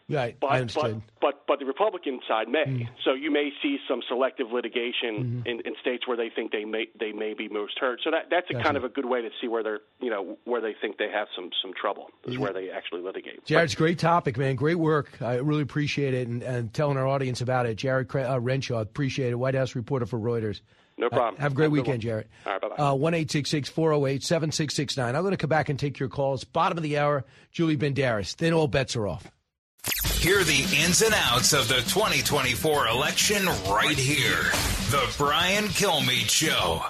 Right, 0.10 0.36
but, 0.40 0.48
I 0.48 0.60
understand. 0.62 1.04
But, 1.22 1.46
but 1.46 1.48
but 1.48 1.60
the 1.60 1.66
Republican 1.66 2.20
side 2.28 2.48
may. 2.48 2.66
Mm. 2.66 2.88
So 3.06 3.14
you 3.14 3.32
may 3.32 3.52
see 3.62 3.78
some 3.88 4.02
selective 4.08 4.48
litigation 4.52 5.00
Mm-hmm. 5.00 5.42
in, 5.48 5.60
in 5.66 5.74
states 5.82 6.08
where 6.08 6.18
they 6.18 6.30
think 6.34 6.52
they 6.52 6.66
may 6.66 6.88
they 7.00 7.12
may 7.12 7.34
be 7.34 7.48
most 7.48 7.78
hurt. 7.80 8.00
So 8.04 8.12
that 8.12 8.26
that's 8.30 8.50
a 8.50 8.54
Gotcha. 8.54 8.66
kind 8.66 8.78
of 8.78 8.84
a 8.84 8.90
good 8.90 9.06
way 9.06 9.22
to 9.22 9.30
see 9.42 9.48
where 9.48 9.64
they're 9.64 9.80
you 10.02 10.10
know 10.10 10.38
where 10.46 10.62
they 10.62 10.74
think 10.82 10.98
they 10.98 11.10
have 11.12 11.28
some 11.36 11.50
some 11.62 11.74
trouble 11.80 12.08
is 12.26 12.34
Yeah. 12.36 12.40
where 12.40 12.54
they 12.54 12.70
actually 12.70 13.02
litigate. 13.02 13.46
Jarrett, 13.46 13.66
it's 13.66 13.74
a 13.74 13.78
great 13.78 14.00
topic, 14.00 14.38
man. 14.38 14.56
Great 14.56 14.76
work. 14.80 15.22
I 15.22 15.36
really 15.36 15.62
appreciate 15.62 16.14
it 16.14 16.28
and, 16.28 16.42
and 16.44 16.74
telling 16.74 16.98
our 16.98 17.08
audience 17.08 17.42
about 17.42 17.66
it. 17.66 17.76
Jarrett 17.76 18.14
uh, 18.16 18.40
Renshaw, 18.40 18.80
appreciate 18.82 19.32
it. 19.32 19.36
White 19.36 19.56
House 19.56 19.76
reporter 19.76 20.06
for 20.06 20.18
Reuters. 20.20 20.62
No 20.98 21.10
problem. 21.10 21.36
Uh, 21.38 21.42
have 21.44 21.54
a 21.54 21.56
great 21.56 21.66
Have 21.66 21.72
weekend. 21.72 22.02
Jarrett. 22.02 22.28
All 22.46 22.52
right, 22.54 22.62
bye-bye. 22.62 22.76
Uh, 22.90 22.94
One 22.94 23.14
eight 23.14 23.32
six 23.32 23.50
six 23.50 23.70
four 23.70 23.90
zero 23.92 24.06
eight 24.06 24.22
seven 24.24 24.52
six 24.52 24.74
six 24.76 24.98
nine. 24.98 25.16
I'm 25.16 25.22
going 25.22 25.32
to 25.32 25.38
come 25.38 25.50
back 25.50 25.70
and 25.70 25.80
take 25.80 25.98
your 26.00 26.10
calls. 26.10 26.44
Bottom 26.44 26.78
of 26.78 26.84
the 26.84 26.98
hour, 26.98 27.24
Julie 27.52 27.78
Banderas. 27.78 28.36
Then 28.36 28.54
all 28.54 28.68
bets 28.68 28.96
are 28.98 29.08
off. 29.08 29.30
Hear 30.20 30.44
the 30.44 30.66
ins 30.76 31.02
and 31.02 31.14
outs 31.16 31.54
of 31.54 31.70
the 31.70 31.76
2024 31.76 32.90
election 32.90 33.46
right 33.70 33.98
here. 33.98 34.52
The 34.92 35.16
Brian 35.18 35.64
Kilmeade 35.68 36.30
Show. 36.30 36.84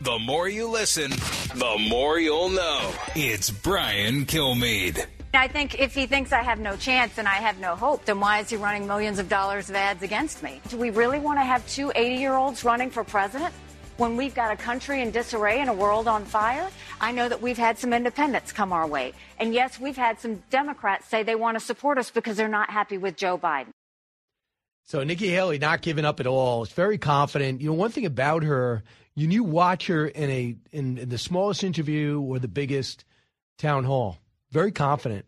The 0.00 0.18
more 0.20 0.48
you 0.48 0.68
listen, 0.68 1.10
the 1.10 1.84
more 1.90 2.20
you'll 2.20 2.50
know. 2.50 2.94
It's 3.16 3.50
Brian 3.50 4.26
Kilmeade. 4.26 5.04
I 5.34 5.48
think 5.48 5.80
if 5.80 5.92
he 5.92 6.06
thinks 6.06 6.32
I 6.32 6.44
have 6.44 6.60
no 6.60 6.76
chance 6.76 7.18
and 7.18 7.26
I 7.26 7.34
have 7.34 7.58
no 7.58 7.74
hope, 7.74 8.04
then 8.04 8.20
why 8.20 8.38
is 8.38 8.50
he 8.50 8.56
running 8.56 8.86
millions 8.86 9.18
of 9.18 9.28
dollars 9.28 9.68
of 9.70 9.74
ads 9.74 10.04
against 10.04 10.40
me? 10.40 10.60
Do 10.68 10.76
we 10.76 10.90
really 10.90 11.18
want 11.18 11.40
to 11.40 11.44
have 11.44 11.68
two 11.68 11.90
80 11.96 12.14
year 12.14 12.34
olds 12.34 12.62
running 12.62 12.90
for 12.90 13.02
president 13.02 13.52
when 14.02 14.16
we've 14.16 14.34
got 14.34 14.52
a 14.52 14.56
country 14.56 15.00
in 15.00 15.12
disarray 15.12 15.60
and 15.60 15.70
a 15.70 15.72
world 15.72 16.08
on 16.08 16.24
fire? 16.24 16.68
I 17.00 17.12
know 17.12 17.28
that 17.28 17.40
we've 17.40 17.56
had 17.56 17.78
some 17.78 17.92
independents 17.92 18.50
come 18.50 18.72
our 18.72 18.84
way. 18.84 19.12
And 19.38 19.54
yes, 19.54 19.78
we've 19.78 19.96
had 19.96 20.18
some 20.18 20.42
Democrats 20.50 21.06
say 21.06 21.22
they 21.22 21.36
want 21.36 21.56
to 21.56 21.64
support 21.64 21.98
us 21.98 22.10
because 22.10 22.36
they're 22.36 22.48
not 22.48 22.68
happy 22.68 22.98
with 22.98 23.16
Joe 23.16 23.38
Biden. 23.38 23.68
So 24.82 25.04
Nikki 25.04 25.28
Haley 25.28 25.60
not 25.60 25.82
giving 25.82 26.04
up 26.04 26.18
at 26.18 26.26
all. 26.26 26.64
Is 26.64 26.72
very 26.72 26.98
confident. 26.98 27.60
You 27.60 27.68
know, 27.68 27.74
one 27.74 27.92
thing 27.92 28.04
about 28.04 28.42
her, 28.42 28.82
you 29.14 29.28
you 29.28 29.44
watch 29.44 29.86
her 29.86 30.08
in 30.08 30.28
a 30.28 30.56
in, 30.72 30.98
in 30.98 31.08
the 31.08 31.18
smallest 31.18 31.62
interview 31.62 32.20
or 32.20 32.40
the 32.40 32.48
biggest 32.48 33.04
town 33.56 33.84
hall. 33.84 34.18
Very 34.50 34.72
confident 34.72 35.26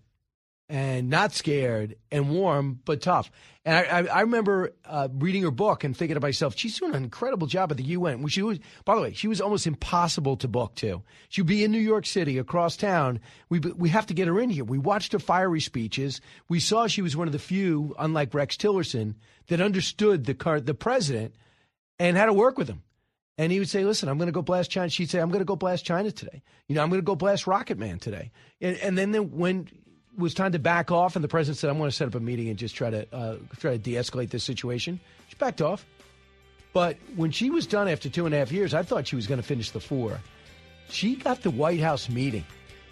and 0.68 1.10
not 1.10 1.32
scared 1.32 1.96
and 2.10 2.30
warm 2.30 2.80
but 2.84 3.02
tough. 3.02 3.30
And 3.66 3.76
I, 3.76 3.80
I, 3.82 4.02
I 4.02 4.20
remember 4.22 4.72
uh, 4.84 5.08
reading 5.12 5.42
her 5.42 5.50
book 5.50 5.84
and 5.84 5.96
thinking 5.96 6.14
to 6.14 6.20
myself, 6.20 6.54
she's 6.56 6.78
doing 6.78 6.94
an 6.94 7.04
incredible 7.04 7.46
job 7.46 7.70
at 7.70 7.76
the 7.76 7.84
UN. 7.84 8.26
She 8.28 8.42
was, 8.42 8.58
by 8.84 8.94
the 8.94 9.00
way, 9.00 9.12
she 9.12 9.28
was 9.28 9.40
almost 9.40 9.66
impossible 9.66 10.36
to 10.38 10.48
book 10.48 10.74
too. 10.74 11.02
She'd 11.28 11.46
be 11.46 11.64
in 11.64 11.72
New 11.72 11.78
York 11.78 12.06
City, 12.06 12.38
across 12.38 12.76
town. 12.76 13.20
We 13.48 13.60
we 13.60 13.88
have 13.90 14.06
to 14.06 14.14
get 14.14 14.28
her 14.28 14.40
in 14.40 14.50
here. 14.50 14.64
We 14.64 14.78
watched 14.78 15.12
her 15.12 15.18
fiery 15.18 15.60
speeches. 15.60 16.20
We 16.48 16.60
saw 16.60 16.86
she 16.86 17.02
was 17.02 17.16
one 17.16 17.28
of 17.28 17.32
the 17.32 17.38
few, 17.38 17.94
unlike 17.98 18.34
Rex 18.34 18.56
Tillerson, 18.56 19.14
that 19.48 19.60
understood 19.60 20.24
the 20.24 20.34
car, 20.34 20.60
the 20.60 20.74
president 20.74 21.34
and 21.98 22.16
how 22.16 22.26
to 22.26 22.32
work 22.32 22.58
with 22.58 22.68
him. 22.68 22.82
And 23.36 23.50
he 23.50 23.58
would 23.58 23.68
say, 23.68 23.84
"Listen, 23.84 24.08
I'm 24.08 24.18
going 24.18 24.28
to 24.28 24.32
go 24.32 24.42
blast 24.42 24.70
China." 24.70 24.88
She'd 24.88 25.10
say, 25.10 25.18
"I'm 25.18 25.28
going 25.28 25.40
to 25.40 25.44
go 25.44 25.56
blast 25.56 25.84
China 25.84 26.12
today. 26.12 26.42
You 26.68 26.76
know, 26.76 26.82
I'm 26.82 26.88
going 26.88 27.00
to 27.00 27.04
go 27.04 27.16
blast 27.16 27.46
Rocket 27.46 27.78
Man 27.78 27.98
today." 27.98 28.30
And, 28.60 28.76
and 28.76 28.96
then, 28.96 29.10
then 29.10 29.32
when 29.32 29.68
was 30.16 30.34
time 30.34 30.52
to 30.52 30.58
back 30.58 30.90
off, 30.90 31.16
and 31.16 31.24
the 31.24 31.28
president 31.28 31.58
said, 31.58 31.70
"I'm 31.70 31.78
going 31.78 31.90
to 31.90 31.96
set 31.96 32.08
up 32.08 32.14
a 32.14 32.20
meeting 32.20 32.48
and 32.48 32.58
just 32.58 32.74
try 32.74 32.90
to 32.90 33.06
uh, 33.14 33.36
try 33.58 33.72
to 33.72 33.78
de-escalate 33.78 34.30
this 34.30 34.44
situation." 34.44 35.00
She 35.28 35.36
backed 35.36 35.60
off. 35.60 35.84
But 36.72 36.96
when 37.14 37.30
she 37.30 37.50
was 37.50 37.66
done 37.66 37.86
after 37.86 38.08
two 38.08 38.26
and 38.26 38.34
a 38.34 38.38
half 38.38 38.50
years, 38.50 38.74
I 38.74 38.82
thought 38.82 39.06
she 39.06 39.16
was 39.16 39.26
going 39.28 39.40
to 39.40 39.46
finish 39.46 39.70
the 39.70 39.80
four. 39.80 40.20
She 40.88 41.14
got 41.14 41.42
the 41.42 41.50
White 41.50 41.80
House 41.80 42.08
meeting 42.08 42.44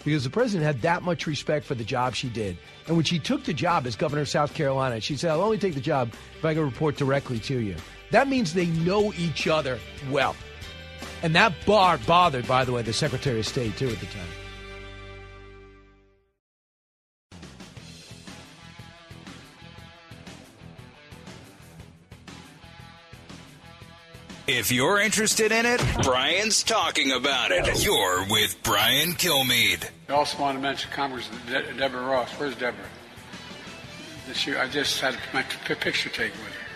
because 0.05 0.25
the 0.25 0.31
president 0.31 0.65
had 0.65 0.83
that 0.83 1.03
much 1.03 1.27
respect 1.27 1.67
for 1.67 1.75
the 1.75 1.85
job 1.85 2.15
she 2.15 2.29
did. 2.29 2.57
And 2.87 2.97
when 2.97 3.05
she 3.05 3.19
took 3.19 3.45
the 3.45 3.53
job 3.53 3.87
as 3.87 3.97
governor 3.97 4.23
of 4.23 4.29
South 4.29 4.55
Carolina, 4.55 5.01
she 5.01 5.17
said, 5.17 5.31
"I'll 5.31 5.43
only 5.43 5.59
take 5.59 5.75
the 5.75 5.81
job 5.81 6.13
if 6.39 6.45
I 6.45 6.55
can 6.55 6.65
report 6.65 6.97
directly 6.97 7.39
to 7.41 7.59
you." 7.59 7.77
That 8.13 8.29
means 8.29 8.55
they 8.55 8.67
know 8.67 9.13
each 9.15 9.49
other 9.49 9.79
well. 10.11 10.37
And 11.23 11.35
that 11.35 11.53
bar 11.67 11.99
bothered, 11.99 12.47
by 12.47 12.65
the 12.65 12.73
way, 12.73 12.83
the 12.83 12.93
Secretary 12.93 13.41
of 13.41 13.47
State, 13.47 13.77
too, 13.77 13.89
at 13.89 14.01
the 14.01 14.07
time. 14.07 14.42
If 24.55 24.71
you're 24.71 25.01
interested 25.01 25.51
in 25.51 25.65
it, 25.65 25.83
Brian's 26.03 26.63
talking 26.63 27.11
about 27.11 27.53
it. 27.53 27.83
You're 27.83 28.27
with 28.29 28.63
Brian 28.63 29.15
Kilmeade. 29.15 29.89
I 30.11 30.13
also 30.13 30.39
want 30.43 30.59
to 30.59 30.63
mention 30.63 30.91
Congressman 30.91 31.41
De- 31.47 31.73
Deborah 31.73 32.05
Ross. 32.05 32.31
Where's 32.33 32.55
Deborah? 32.55 32.85
This 34.29 34.47
year, 34.47 34.59
I 34.61 34.69
just 34.69 35.01
had 35.01 35.17
my 35.33 35.43
p- 35.43 35.75
picture 35.75 36.11
taken 36.11 36.39
with 36.41 36.53
her. 36.53 36.67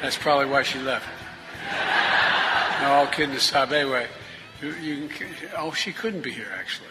That's 0.00 0.16
probably 0.16 0.46
why 0.46 0.62
she 0.62 0.78
left. 0.78 1.06
No, 2.82 2.88
all 2.92 3.08
kidding 3.08 3.34
aside. 3.34 3.72
Anyway, 3.72 4.06
you, 4.62 4.70
you 4.74 5.08
can, 5.08 5.26
oh, 5.58 5.72
she 5.72 5.92
couldn't 5.92 6.22
be 6.22 6.30
here 6.30 6.52
actually. 6.56 6.86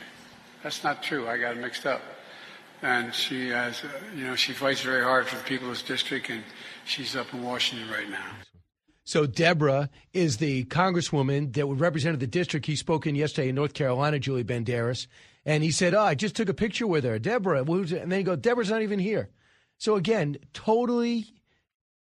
That's 0.62 0.84
not 0.84 1.04
true. 1.04 1.26
I 1.30 1.38
got 1.38 1.56
it 1.56 1.62
mixed 1.62 1.86
up. 1.86 2.02
And 2.82 3.14
she 3.16 3.48
has, 3.48 3.82
uh, 3.82 3.88
you 4.14 4.26
know, 4.28 4.36
she 4.36 4.52
fights 4.52 4.82
very 4.82 5.06
hard 5.06 5.26
for 5.28 5.38
the 5.38 5.44
people 5.44 5.70
of 5.70 5.76
this 5.76 5.84
district, 5.84 6.30
and 6.30 6.44
she's 6.84 7.16
up 7.16 7.34
in 7.34 7.42
Washington 7.42 7.90
right 7.90 8.10
now. 8.10 8.26
So 9.06 9.28
Deborah 9.28 9.90
is 10.14 10.38
the 10.38 10.66
congresswoman 10.66 11.54
that 11.54 11.66
represented 11.68 12.20
the 12.20 12.28
district. 12.28 12.66
He 12.66 12.76
spoke 12.76 13.06
in 13.06 13.16
yesterday 13.16 13.50
in 13.50 13.56
North 13.56 13.74
Carolina, 13.74 14.18
Julie 14.18 14.44
Banderas, 14.44 15.06
and 15.46 15.64
he 15.64 15.72
said, 15.72 15.94
"Oh, 15.94 16.02
I 16.02 16.16
just 16.16 16.36
took 16.36 16.50
a 16.50 16.56
picture 16.56 16.88
with 16.88 17.04
her, 17.04 17.20
Deborah." 17.20 17.64
And 17.64 17.88
then 17.88 18.12
he 18.12 18.24
go, 18.24 18.36
"Deborah's 18.36 18.72
not 18.72 18.82
even 18.82 18.98
here." 18.98 19.30
So 19.78 19.96
again, 19.96 20.38
totally 20.54 21.28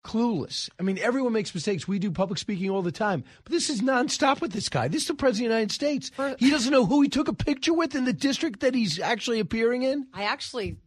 clueless. 0.03 0.69
I 0.79 0.83
mean, 0.83 0.97
everyone 0.97 1.33
makes 1.33 1.53
mistakes. 1.53 1.87
We 1.87 1.99
do 1.99 2.11
public 2.11 2.39
speaking 2.39 2.69
all 2.69 2.81
the 2.81 2.91
time, 2.91 3.23
but 3.43 3.51
this 3.51 3.69
is 3.69 3.81
nonstop 3.81 4.41
with 4.41 4.51
this 4.51 4.69
guy. 4.69 4.87
This 4.87 5.03
is 5.03 5.07
the 5.07 5.13
president 5.13 5.47
of 5.47 5.49
the 5.49 5.55
United 5.55 5.71
States. 5.73 6.11
he 6.39 6.49
doesn't 6.49 6.71
know 6.71 6.85
who 6.85 7.01
he 7.01 7.09
took 7.09 7.27
a 7.27 7.33
picture 7.33 7.73
with 7.73 7.95
in 7.95 8.05
the 8.05 8.13
district 8.13 8.61
that 8.61 8.73
he's 8.73 8.99
actually 8.99 9.39
appearing 9.39 9.83
in. 9.83 10.07
I 10.13 10.23
actually 10.23 10.77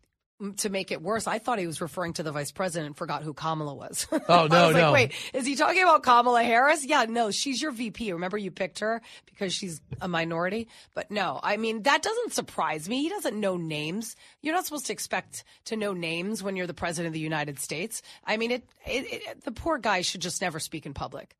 to 0.58 0.68
make 0.68 0.92
it 0.92 1.02
worse, 1.02 1.26
I 1.26 1.38
thought 1.38 1.58
he 1.58 1.66
was 1.66 1.80
referring 1.80 2.12
to 2.14 2.22
the 2.22 2.30
vice 2.30 2.52
president 2.52 2.86
and 2.86 2.96
forgot 2.96 3.22
who 3.22 3.34
Kamala 3.34 3.74
was. 3.74 4.06
Oh, 4.28 4.46
no, 4.46 4.56
I 4.56 4.66
was 4.66 4.76
no. 4.76 4.90
Like, 4.90 4.92
wait, 4.92 5.14
is 5.32 5.46
he 5.46 5.56
talking 5.56 5.82
about 5.82 6.02
Kamala 6.02 6.42
Harris? 6.42 6.84
Yeah, 6.84 7.06
no, 7.08 7.30
she's 7.30 7.62
your 7.62 7.70
VP. 7.70 8.12
Remember 8.12 8.36
you 8.36 8.50
picked 8.50 8.80
her 8.80 9.00
because 9.24 9.54
she's 9.54 9.80
a 10.00 10.08
minority? 10.08 10.68
But 10.94 11.10
no, 11.10 11.40
I 11.42 11.56
mean, 11.56 11.82
that 11.84 12.02
doesn't 12.02 12.34
surprise 12.34 12.88
me. 12.88 13.02
He 13.02 13.08
doesn't 13.08 13.38
know 13.38 13.56
names. 13.56 14.16
You're 14.42 14.54
not 14.54 14.66
supposed 14.66 14.86
to 14.86 14.92
expect 14.92 15.44
to 15.66 15.76
know 15.76 15.94
names 15.94 16.42
when 16.42 16.56
you're 16.56 16.66
the 16.66 16.74
president 16.74 17.08
of 17.08 17.14
the 17.14 17.20
United 17.20 17.58
States. 17.58 18.02
I 18.24 18.36
mean, 18.36 18.50
it, 18.50 18.64
it, 18.86 19.06
it 19.12 19.44
the 19.44 19.52
poor 19.52 19.78
guy 19.78 20.02
should 20.02 20.20
just 20.20 20.42
never 20.42 20.58
speak 20.58 20.84
in 20.84 20.92
public. 20.94 21.34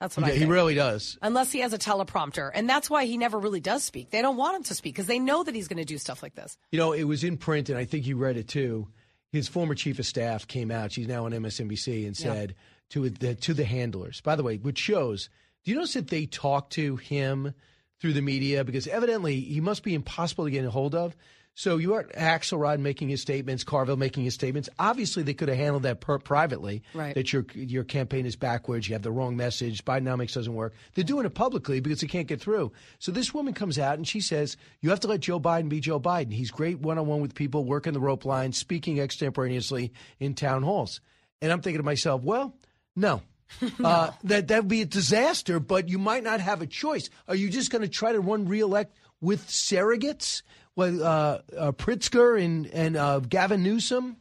That's 0.00 0.16
what 0.16 0.22
yeah, 0.22 0.28
I 0.28 0.30
think. 0.30 0.44
he 0.44 0.50
really 0.50 0.74
does. 0.74 1.18
Unless 1.22 1.50
he 1.50 1.60
has 1.60 1.72
a 1.72 1.78
teleprompter. 1.78 2.50
And 2.54 2.68
that's 2.68 2.88
why 2.88 3.04
he 3.04 3.18
never 3.18 3.38
really 3.38 3.60
does 3.60 3.82
speak. 3.82 4.10
They 4.10 4.22
don't 4.22 4.36
want 4.36 4.56
him 4.56 4.62
to 4.64 4.74
speak 4.74 4.94
because 4.94 5.06
they 5.06 5.18
know 5.18 5.42
that 5.42 5.54
he's 5.54 5.66
going 5.66 5.78
to 5.78 5.84
do 5.84 5.98
stuff 5.98 6.22
like 6.22 6.34
this. 6.34 6.56
You 6.70 6.78
know, 6.78 6.92
it 6.92 7.04
was 7.04 7.24
in 7.24 7.36
print, 7.36 7.68
and 7.68 7.76
I 7.76 7.84
think 7.84 8.06
you 8.06 8.16
read 8.16 8.36
it 8.36 8.48
too. 8.48 8.88
His 9.32 9.48
former 9.48 9.74
chief 9.74 9.98
of 9.98 10.06
staff 10.06 10.46
came 10.46 10.70
out. 10.70 10.92
She's 10.92 11.08
now 11.08 11.26
on 11.26 11.32
MSNBC 11.32 12.06
and 12.06 12.16
said 12.16 12.54
to 12.90 13.10
the 13.10 13.34
to 13.34 13.52
the 13.52 13.64
handlers. 13.64 14.20
By 14.20 14.36
the 14.36 14.42
way, 14.42 14.56
which 14.56 14.78
shows. 14.78 15.28
Do 15.64 15.72
you 15.72 15.76
notice 15.76 15.94
that 15.94 16.08
they 16.08 16.24
talk 16.24 16.70
to 16.70 16.96
him 16.96 17.52
through 18.00 18.12
the 18.12 18.22
media 18.22 18.64
because 18.64 18.86
evidently 18.86 19.40
he 19.40 19.60
must 19.60 19.82
be 19.82 19.94
impossible 19.94 20.44
to 20.44 20.50
get 20.50 20.64
a 20.64 20.70
hold 20.70 20.94
of. 20.94 21.16
So 21.58 21.78
you 21.78 21.94
are 21.94 22.04
Axelrod 22.04 22.78
making 22.78 23.08
his 23.08 23.20
statements, 23.20 23.64
Carville 23.64 23.96
making 23.96 24.22
his 24.22 24.32
statements. 24.32 24.68
Obviously, 24.78 25.24
they 25.24 25.34
could 25.34 25.48
have 25.48 25.58
handled 25.58 25.82
that 25.82 26.00
per- 26.00 26.20
privately. 26.20 26.84
Right. 26.94 27.16
That 27.16 27.32
your 27.32 27.46
your 27.52 27.82
campaign 27.82 28.26
is 28.26 28.36
backwards. 28.36 28.88
You 28.88 28.94
have 28.94 29.02
the 29.02 29.10
wrong 29.10 29.36
message. 29.36 29.84
Bidenomics 29.84 30.34
doesn't 30.34 30.54
work. 30.54 30.74
They're 30.94 31.02
doing 31.02 31.26
it 31.26 31.34
publicly 31.34 31.80
because 31.80 32.00
they 32.00 32.06
can't 32.06 32.28
get 32.28 32.40
through. 32.40 32.70
So 33.00 33.10
this 33.10 33.34
woman 33.34 33.54
comes 33.54 33.76
out 33.76 33.96
and 33.96 34.06
she 34.06 34.20
says, 34.20 34.56
"You 34.82 34.90
have 34.90 35.00
to 35.00 35.08
let 35.08 35.18
Joe 35.18 35.40
Biden 35.40 35.68
be 35.68 35.80
Joe 35.80 35.98
Biden. 35.98 36.32
He's 36.32 36.52
great 36.52 36.78
one 36.78 36.96
on 36.96 37.08
one 37.08 37.20
with 37.20 37.34
people, 37.34 37.64
working 37.64 37.92
the 37.92 37.98
rope 37.98 38.24
line, 38.24 38.52
speaking 38.52 39.00
extemporaneously 39.00 39.92
in 40.20 40.34
town 40.34 40.62
halls." 40.62 41.00
And 41.42 41.50
I'm 41.50 41.60
thinking 41.60 41.80
to 41.80 41.84
myself, 41.84 42.22
well, 42.22 42.54
no. 42.94 43.20
Uh, 43.82 44.12
that 44.24 44.48
that 44.48 44.62
would 44.62 44.68
be 44.68 44.82
a 44.82 44.86
disaster, 44.86 45.58
but 45.58 45.88
you 45.88 45.98
might 45.98 46.22
not 46.22 46.38
have 46.38 46.62
a 46.62 46.66
choice. 46.66 47.10
Are 47.26 47.34
you 47.34 47.48
just 47.48 47.70
going 47.72 47.82
to 47.82 47.88
try 47.88 48.12
to 48.12 48.20
run 48.20 48.46
reelect 48.46 48.94
with 49.20 49.48
surrogates? 49.48 50.42
Well, 50.78 51.02
uh, 51.02 51.38
uh, 51.58 51.72
Pritzker 51.72 52.40
and 52.40 52.68
and 52.68 52.96
uh, 52.96 53.18
Gavin 53.18 53.64
Newsom, 53.64 54.16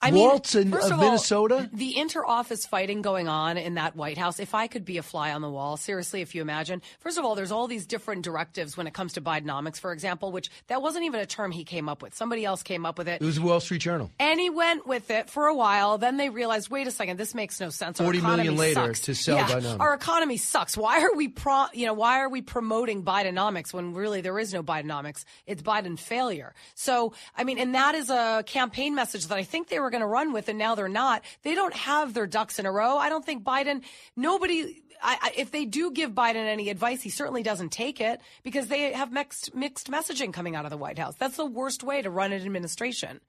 I 0.00 0.12
mean, 0.12 0.30
in 0.30 0.38
first 0.40 0.54
of 0.54 0.72
of 0.92 0.92
all, 0.92 1.04
Minnesota. 1.04 1.68
the 1.72 1.98
inter-office 1.98 2.66
fighting 2.66 3.02
going 3.02 3.26
on 3.26 3.56
in 3.56 3.74
that 3.74 3.96
White 3.96 4.16
House. 4.16 4.38
If 4.38 4.54
I 4.54 4.68
could 4.68 4.84
be 4.84 4.98
a 4.98 5.02
fly 5.02 5.32
on 5.32 5.42
the 5.42 5.50
wall, 5.50 5.76
seriously, 5.76 6.20
if 6.20 6.36
you 6.36 6.42
imagine. 6.42 6.82
First 7.00 7.18
of 7.18 7.24
all, 7.24 7.34
there's 7.34 7.50
all 7.50 7.66
these 7.66 7.84
different 7.84 8.22
directives 8.22 8.76
when 8.76 8.86
it 8.86 8.94
comes 8.94 9.14
to 9.14 9.20
Bidenomics, 9.20 9.80
for 9.80 9.92
example, 9.92 10.30
which 10.30 10.50
that 10.68 10.82
wasn't 10.82 11.04
even 11.04 11.20
a 11.20 11.26
term 11.26 11.50
he 11.50 11.64
came 11.64 11.88
up 11.88 12.00
with. 12.00 12.14
Somebody 12.14 12.44
else 12.44 12.62
came 12.62 12.86
up 12.86 12.96
with 12.96 13.08
it. 13.08 13.20
It 13.20 13.24
was 13.24 13.36
the 13.36 13.42
Wall 13.42 13.58
Street 13.58 13.80
Journal. 13.80 14.12
And 14.20 14.38
he 14.38 14.50
went 14.50 14.86
with 14.86 15.10
it 15.10 15.28
for 15.30 15.46
a 15.46 15.54
while. 15.54 15.98
Then 15.98 16.16
they 16.16 16.28
realized, 16.28 16.70
wait 16.70 16.86
a 16.86 16.92
second, 16.92 17.16
this 17.16 17.34
makes 17.34 17.58
no 17.60 17.70
sense. 17.70 17.98
Our 17.98 18.06
40 18.06 18.20
million 18.20 18.40
economy 18.40 18.56
later 18.56 18.94
sucks. 18.94 19.00
to 19.00 19.14
sell 19.16 19.36
yeah, 19.36 19.48
Bidenomics. 19.48 19.80
Our 19.80 19.94
economy 19.94 20.36
sucks. 20.36 20.76
Why 20.76 21.02
are 21.02 21.14
we 21.14 21.26
pro? 21.26 21.66
You 21.72 21.86
know, 21.86 21.94
why 21.94 22.20
are 22.20 22.28
we 22.28 22.40
promoting 22.40 23.02
Bidenomics 23.02 23.72
when 23.72 23.94
really 23.94 24.20
there 24.20 24.38
is 24.38 24.54
no 24.54 24.62
Bidenomics? 24.62 25.24
It's 25.44 25.62
Biden 25.62 25.98
failure. 25.98 26.54
So, 26.76 27.14
I 27.36 27.42
mean, 27.42 27.58
and 27.58 27.74
that 27.74 27.96
is 27.96 28.10
a 28.10 28.44
campaign 28.46 28.94
message 28.94 29.26
that 29.26 29.36
I 29.36 29.42
think 29.42 29.68
they 29.68 29.80
were 29.80 29.87
going 29.90 30.00
to 30.02 30.06
run 30.06 30.32
with, 30.32 30.48
and 30.48 30.58
now 30.58 30.74
they're 30.74 30.88
not. 30.88 31.22
They 31.42 31.54
don't 31.54 31.74
have 31.74 32.14
their 32.14 32.26
ducks 32.26 32.58
in 32.58 32.66
a 32.66 32.72
row. 32.72 32.96
I 32.98 33.08
don't 33.08 33.24
think 33.24 33.44
Biden. 33.44 33.82
Nobody. 34.16 34.82
I, 35.00 35.18
I, 35.20 35.32
if 35.36 35.52
they 35.52 35.64
do 35.64 35.92
give 35.92 36.10
Biden 36.10 36.36
any 36.36 36.70
advice, 36.70 37.02
he 37.02 37.10
certainly 37.10 37.42
doesn't 37.42 37.70
take 37.70 38.00
it 38.00 38.20
because 38.42 38.66
they 38.66 38.92
have 38.92 39.12
mixed 39.12 39.54
mixed 39.54 39.90
messaging 39.90 40.32
coming 40.32 40.56
out 40.56 40.64
of 40.64 40.70
the 40.70 40.76
White 40.76 40.98
House. 40.98 41.14
That's 41.16 41.36
the 41.36 41.46
worst 41.46 41.82
way 41.84 42.02
to 42.02 42.10
run 42.10 42.32
an 42.32 42.42
administration. 42.44 43.20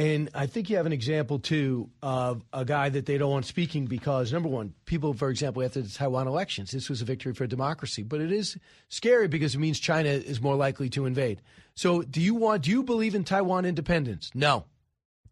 And 0.00 0.30
I 0.34 0.46
think 0.46 0.70
you 0.70 0.76
have 0.76 0.86
an 0.86 0.94
example 0.94 1.38
too 1.38 1.90
of 2.02 2.42
a 2.54 2.64
guy 2.64 2.88
that 2.88 3.04
they 3.04 3.18
don't 3.18 3.30
want 3.30 3.44
speaking 3.44 3.84
because 3.84 4.32
number 4.32 4.48
one, 4.48 4.72
people, 4.86 5.12
for 5.12 5.28
example, 5.28 5.62
after 5.62 5.82
the 5.82 5.90
Taiwan 5.90 6.26
elections, 6.26 6.70
this 6.70 6.88
was 6.88 7.02
a 7.02 7.04
victory 7.04 7.34
for 7.34 7.46
democracy, 7.46 8.02
but 8.02 8.22
it 8.22 8.32
is 8.32 8.56
scary 8.88 9.28
because 9.28 9.54
it 9.54 9.58
means 9.58 9.78
China 9.78 10.08
is 10.08 10.40
more 10.40 10.56
likely 10.56 10.88
to 10.88 11.04
invade. 11.04 11.42
So, 11.74 12.00
do 12.00 12.20
you 12.22 12.34
want? 12.34 12.62
Do 12.62 12.70
you 12.70 12.82
believe 12.82 13.14
in 13.14 13.24
Taiwan 13.24 13.66
independence? 13.66 14.30
No. 14.34 14.64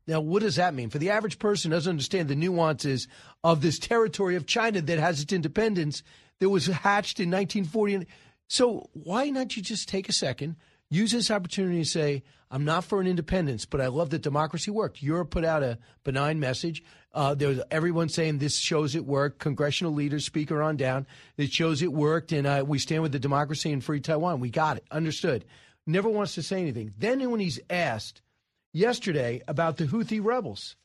Now, 0.09 0.21
what 0.21 0.43
does 0.43 0.57
that 0.57 0.73
mean? 0.75 0.89
For 0.89 0.99
the 0.99 1.11
average 1.11 1.39
person 1.39 1.71
who 1.71 1.77
doesn't 1.77 1.91
understand 1.91 2.29
the 2.29 2.35
nuances 2.35 3.09
of 3.45 3.61
this 3.61 3.79
territory 3.79 4.37
of 4.37 4.47
China 4.47 4.81
that 4.81 4.99
has 4.99 5.21
its 5.21 5.35
independence 5.35 6.03
that 6.41 6.49
was 6.49 6.67
hatched 6.67 7.21
in 7.21 7.31
1940. 7.31 8.07
So, 8.49 8.89
why 8.95 9.29
not 9.29 9.55
you 9.55 9.63
just 9.63 9.87
take 9.87 10.09
a 10.09 10.15
second, 10.15 10.57
use 10.89 11.13
this 11.13 11.31
opportunity 11.31 11.83
to 11.83 11.89
say, 11.89 12.23
I'm 12.51 12.65
not 12.65 12.85
for 12.85 13.03
an 13.03 13.07
independence, 13.07 13.67
but 13.67 13.83
I 13.83 13.89
love 13.89 14.09
that 14.11 14.23
democracy 14.23 14.71
worked. 14.71 15.03
Europe 15.03 15.29
put 15.29 15.45
out 15.45 15.63
a 15.63 15.79
benign 16.05 16.41
message. 16.41 16.83
Uh, 17.13 17.35
there 17.35 17.49
was 17.49 17.61
everyone 17.71 18.09
saying 18.09 18.39
this 18.39 18.57
shows 18.57 18.95
it 18.95 19.05
worked. 19.05 19.39
Congressional 19.41 19.93
leaders, 19.93 20.25
speaker 20.25 20.63
on 20.63 20.79
down, 20.79 21.07
it 21.37 21.53
shows 21.53 21.83
it 21.83 21.93
worked, 21.93 22.33
and 22.33 22.47
uh, 22.47 22.65
we 22.67 22.79
stand 22.79 23.03
with 23.03 23.13
the 23.13 23.19
democracy 23.19 23.71
and 23.71 23.85
free 23.85 24.01
Taiwan. 24.01 24.41
We 24.41 24.49
got 24.49 24.79
it, 24.79 24.85
understood. 24.91 25.45
Never 25.87 26.09
wants 26.09 26.35
to 26.37 26.43
say 26.43 26.63
anything. 26.63 26.95
Then 26.97 27.31
when 27.31 27.41
he's 27.41 27.61
asked 27.69 28.23
yesterday 28.73 29.43
about 29.49 29.77
the 29.77 29.85
Houthi 29.85 30.23
rebels, 30.23 30.77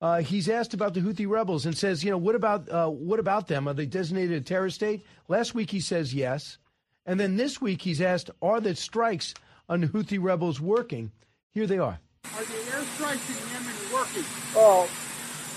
uh, 0.00 0.20
he's 0.20 0.48
asked 0.48 0.74
about 0.74 0.94
the 0.94 1.00
Houthi 1.00 1.28
rebels 1.28 1.66
and 1.66 1.76
says, 1.76 2.04
you 2.04 2.10
know, 2.10 2.18
what 2.18 2.34
about 2.34 2.68
uh, 2.68 2.88
what 2.88 3.18
about 3.18 3.48
them? 3.48 3.66
Are 3.66 3.74
they 3.74 3.86
designated 3.86 4.42
a 4.42 4.44
terrorist 4.44 4.76
state? 4.76 5.04
Last 5.28 5.54
week 5.54 5.70
he 5.70 5.80
says 5.80 6.12
yes, 6.14 6.58
and 7.06 7.18
then 7.18 7.36
this 7.36 7.60
week 7.60 7.82
he's 7.82 8.00
asked, 8.00 8.30
are 8.42 8.60
the 8.60 8.74
strikes 8.74 9.34
on 9.68 9.80
the 9.80 9.86
Houthi 9.86 10.22
rebels 10.22 10.60
working? 10.60 11.12
Here 11.52 11.66
they 11.66 11.78
are. 11.78 11.98
Are 12.34 12.44
the 12.44 12.52
airstrikes 12.52 13.30
in 13.30 13.52
Yemen 13.52 13.74
working? 13.92 14.24
Well, 14.54 14.86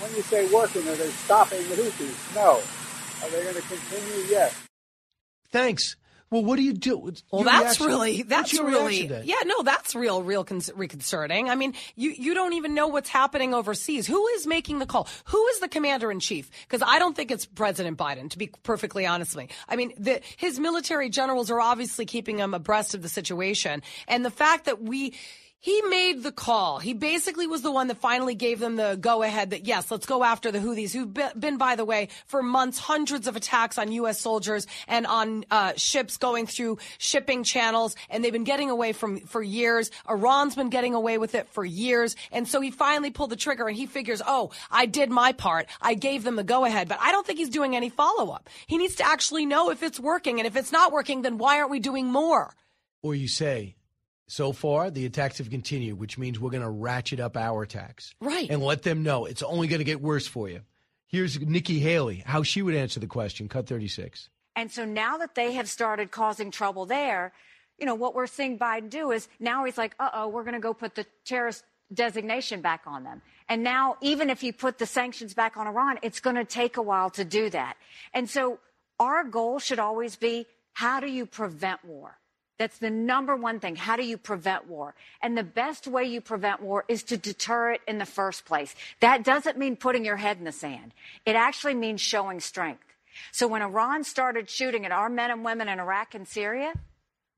when 0.00 0.16
you 0.16 0.22
say 0.22 0.50
working, 0.52 0.88
are 0.88 0.94
they 0.94 1.10
stopping 1.10 1.58
the 1.68 1.74
Houthis? 1.74 2.34
No. 2.34 2.62
Are 3.22 3.30
they 3.30 3.42
going 3.42 3.54
to 3.54 3.62
continue? 3.62 4.24
Yes. 4.30 4.58
Thanks. 5.50 5.96
Well, 6.30 6.44
what 6.44 6.56
do 6.56 6.62
you 6.62 6.72
do? 6.72 7.12
Well, 7.32 7.42
that's 7.42 7.80
reaction- 7.80 7.86
really 7.86 8.22
that's 8.22 8.52
really 8.54 8.72
reaction 8.72 9.08
to 9.08 9.14
that? 9.14 9.26
yeah 9.26 9.34
no 9.46 9.62
that's 9.64 9.96
real 9.96 10.22
real 10.22 10.44
con- 10.44 10.60
reconcerning. 10.76 11.50
I 11.50 11.56
mean, 11.56 11.74
you 11.96 12.10
you 12.10 12.34
don't 12.34 12.52
even 12.52 12.72
know 12.74 12.86
what's 12.86 13.08
happening 13.08 13.52
overseas. 13.52 14.06
Who 14.06 14.26
is 14.28 14.46
making 14.46 14.78
the 14.78 14.86
call? 14.86 15.08
Who 15.24 15.46
is 15.48 15.58
the 15.58 15.68
commander 15.68 16.10
in 16.12 16.20
chief? 16.20 16.48
Because 16.68 16.86
I 16.86 17.00
don't 17.00 17.16
think 17.16 17.32
it's 17.32 17.46
President 17.46 17.98
Biden. 17.98 18.30
To 18.30 18.38
be 18.38 18.46
perfectly 18.62 19.06
honest 19.06 19.34
with 19.34 19.46
me, 19.46 19.54
I 19.68 19.74
mean 19.74 19.92
the, 19.98 20.20
his 20.36 20.60
military 20.60 21.08
generals 21.10 21.50
are 21.50 21.60
obviously 21.60 22.06
keeping 22.06 22.38
him 22.38 22.54
abreast 22.54 22.94
of 22.94 23.02
the 23.02 23.08
situation, 23.08 23.82
and 24.06 24.24
the 24.24 24.30
fact 24.30 24.66
that 24.66 24.80
we. 24.82 25.14
He 25.62 25.82
made 25.82 26.22
the 26.22 26.32
call. 26.32 26.78
He 26.78 26.94
basically 26.94 27.46
was 27.46 27.60
the 27.60 27.70
one 27.70 27.88
that 27.88 27.98
finally 27.98 28.34
gave 28.34 28.60
them 28.60 28.76
the 28.76 28.96
go 28.98 29.22
ahead 29.22 29.50
that 29.50 29.66
yes, 29.66 29.90
let's 29.90 30.06
go 30.06 30.24
after 30.24 30.50
the 30.50 30.58
Houthis, 30.58 30.90
who've 30.94 31.12
been, 31.38 31.58
by 31.58 31.76
the 31.76 31.84
way, 31.84 32.08
for 32.24 32.42
months, 32.42 32.78
hundreds 32.78 33.26
of 33.26 33.36
attacks 33.36 33.76
on 33.76 33.92
U.S. 33.92 34.18
soldiers 34.18 34.66
and 34.88 35.06
on 35.06 35.44
uh, 35.50 35.74
ships 35.76 36.16
going 36.16 36.46
through 36.46 36.78
shipping 36.96 37.44
channels, 37.44 37.94
and 38.08 38.24
they've 38.24 38.32
been 38.32 38.44
getting 38.44 38.70
away 38.70 38.94
from 38.94 39.20
for 39.20 39.42
years. 39.42 39.90
Iran's 40.08 40.54
been 40.54 40.70
getting 40.70 40.94
away 40.94 41.18
with 41.18 41.34
it 41.34 41.46
for 41.50 41.62
years, 41.62 42.16
and 42.32 42.48
so 42.48 42.62
he 42.62 42.70
finally 42.70 43.10
pulled 43.10 43.28
the 43.28 43.36
trigger, 43.36 43.68
and 43.68 43.76
he 43.76 43.84
figures, 43.84 44.22
oh, 44.26 44.52
I 44.70 44.86
did 44.86 45.10
my 45.10 45.32
part. 45.32 45.66
I 45.82 45.92
gave 45.92 46.24
them 46.24 46.36
the 46.36 46.44
go 46.44 46.64
ahead, 46.64 46.88
but 46.88 46.98
I 47.02 47.12
don't 47.12 47.26
think 47.26 47.38
he's 47.38 47.50
doing 47.50 47.76
any 47.76 47.90
follow 47.90 48.30
up. 48.30 48.48
He 48.66 48.78
needs 48.78 48.94
to 48.94 49.06
actually 49.06 49.44
know 49.44 49.68
if 49.70 49.82
it's 49.82 50.00
working, 50.00 50.40
and 50.40 50.46
if 50.46 50.56
it's 50.56 50.72
not 50.72 50.90
working, 50.90 51.20
then 51.20 51.36
why 51.36 51.58
aren't 51.58 51.70
we 51.70 51.80
doing 51.80 52.06
more? 52.06 52.54
Or 53.02 53.14
you 53.14 53.28
say, 53.28 53.76
so 54.30 54.52
far 54.52 54.90
the 54.90 55.06
attacks 55.06 55.38
have 55.38 55.50
continued, 55.50 55.98
which 55.98 56.16
means 56.16 56.38
we're 56.38 56.50
going 56.50 56.62
to 56.62 56.70
ratchet 56.70 57.18
up 57.18 57.36
our 57.36 57.62
attacks. 57.62 58.14
Right. 58.20 58.48
And 58.48 58.62
let 58.62 58.82
them 58.82 59.02
know 59.02 59.26
it's 59.26 59.42
only 59.42 59.66
going 59.66 59.80
to 59.80 59.84
get 59.84 60.00
worse 60.00 60.26
for 60.26 60.48
you. 60.48 60.60
Here's 61.08 61.40
Nikki 61.40 61.80
Haley, 61.80 62.22
how 62.24 62.44
she 62.44 62.62
would 62.62 62.74
answer 62.76 63.00
the 63.00 63.08
question. 63.08 63.48
Cut 63.48 63.66
36. 63.66 64.28
And 64.54 64.70
so 64.70 64.84
now 64.84 65.18
that 65.18 65.34
they 65.34 65.54
have 65.54 65.68
started 65.68 66.12
causing 66.12 66.52
trouble 66.52 66.86
there, 66.86 67.32
you 67.76 67.86
know, 67.86 67.96
what 67.96 68.14
we're 68.14 68.28
seeing 68.28 68.56
Biden 68.56 68.88
do 68.88 69.10
is 69.10 69.28
now 69.40 69.64
he's 69.64 69.76
like, 69.76 69.96
uh 69.98 70.10
oh, 70.14 70.28
we're 70.28 70.44
going 70.44 70.54
to 70.54 70.60
go 70.60 70.74
put 70.74 70.94
the 70.94 71.06
terrorist 71.24 71.64
designation 71.92 72.60
back 72.60 72.82
on 72.86 73.02
them. 73.02 73.22
And 73.48 73.64
now, 73.64 73.96
even 74.00 74.30
if 74.30 74.44
you 74.44 74.52
put 74.52 74.78
the 74.78 74.86
sanctions 74.86 75.34
back 75.34 75.56
on 75.56 75.66
Iran, 75.66 75.98
it's 76.02 76.20
going 76.20 76.36
to 76.36 76.44
take 76.44 76.76
a 76.76 76.82
while 76.82 77.10
to 77.10 77.24
do 77.24 77.50
that. 77.50 77.76
And 78.14 78.30
so 78.30 78.60
our 79.00 79.24
goal 79.24 79.58
should 79.58 79.80
always 79.80 80.14
be 80.14 80.46
how 80.72 81.00
do 81.00 81.08
you 81.08 81.26
prevent 81.26 81.84
war? 81.84 82.19
That's 82.60 82.76
the 82.76 82.90
number 82.90 83.34
one 83.34 83.58
thing. 83.58 83.74
How 83.74 83.96
do 83.96 84.04
you 84.04 84.18
prevent 84.18 84.68
war? 84.68 84.94
And 85.22 85.34
the 85.34 85.42
best 85.42 85.86
way 85.86 86.04
you 86.04 86.20
prevent 86.20 86.60
war 86.60 86.84
is 86.88 87.02
to 87.04 87.16
deter 87.16 87.72
it 87.72 87.80
in 87.88 87.96
the 87.96 88.04
first 88.04 88.44
place. 88.44 88.74
That 89.00 89.24
doesn't 89.24 89.56
mean 89.56 89.76
putting 89.76 90.04
your 90.04 90.18
head 90.18 90.36
in 90.36 90.44
the 90.44 90.52
sand. 90.52 90.92
It 91.24 91.36
actually 91.36 91.72
means 91.72 92.02
showing 92.02 92.38
strength. 92.38 92.84
So 93.32 93.48
when 93.48 93.62
Iran 93.62 94.04
started 94.04 94.50
shooting 94.50 94.84
at 94.84 94.92
our 94.92 95.08
men 95.08 95.30
and 95.30 95.42
women 95.42 95.70
in 95.70 95.80
Iraq 95.80 96.14
and 96.14 96.28
Syria, 96.28 96.74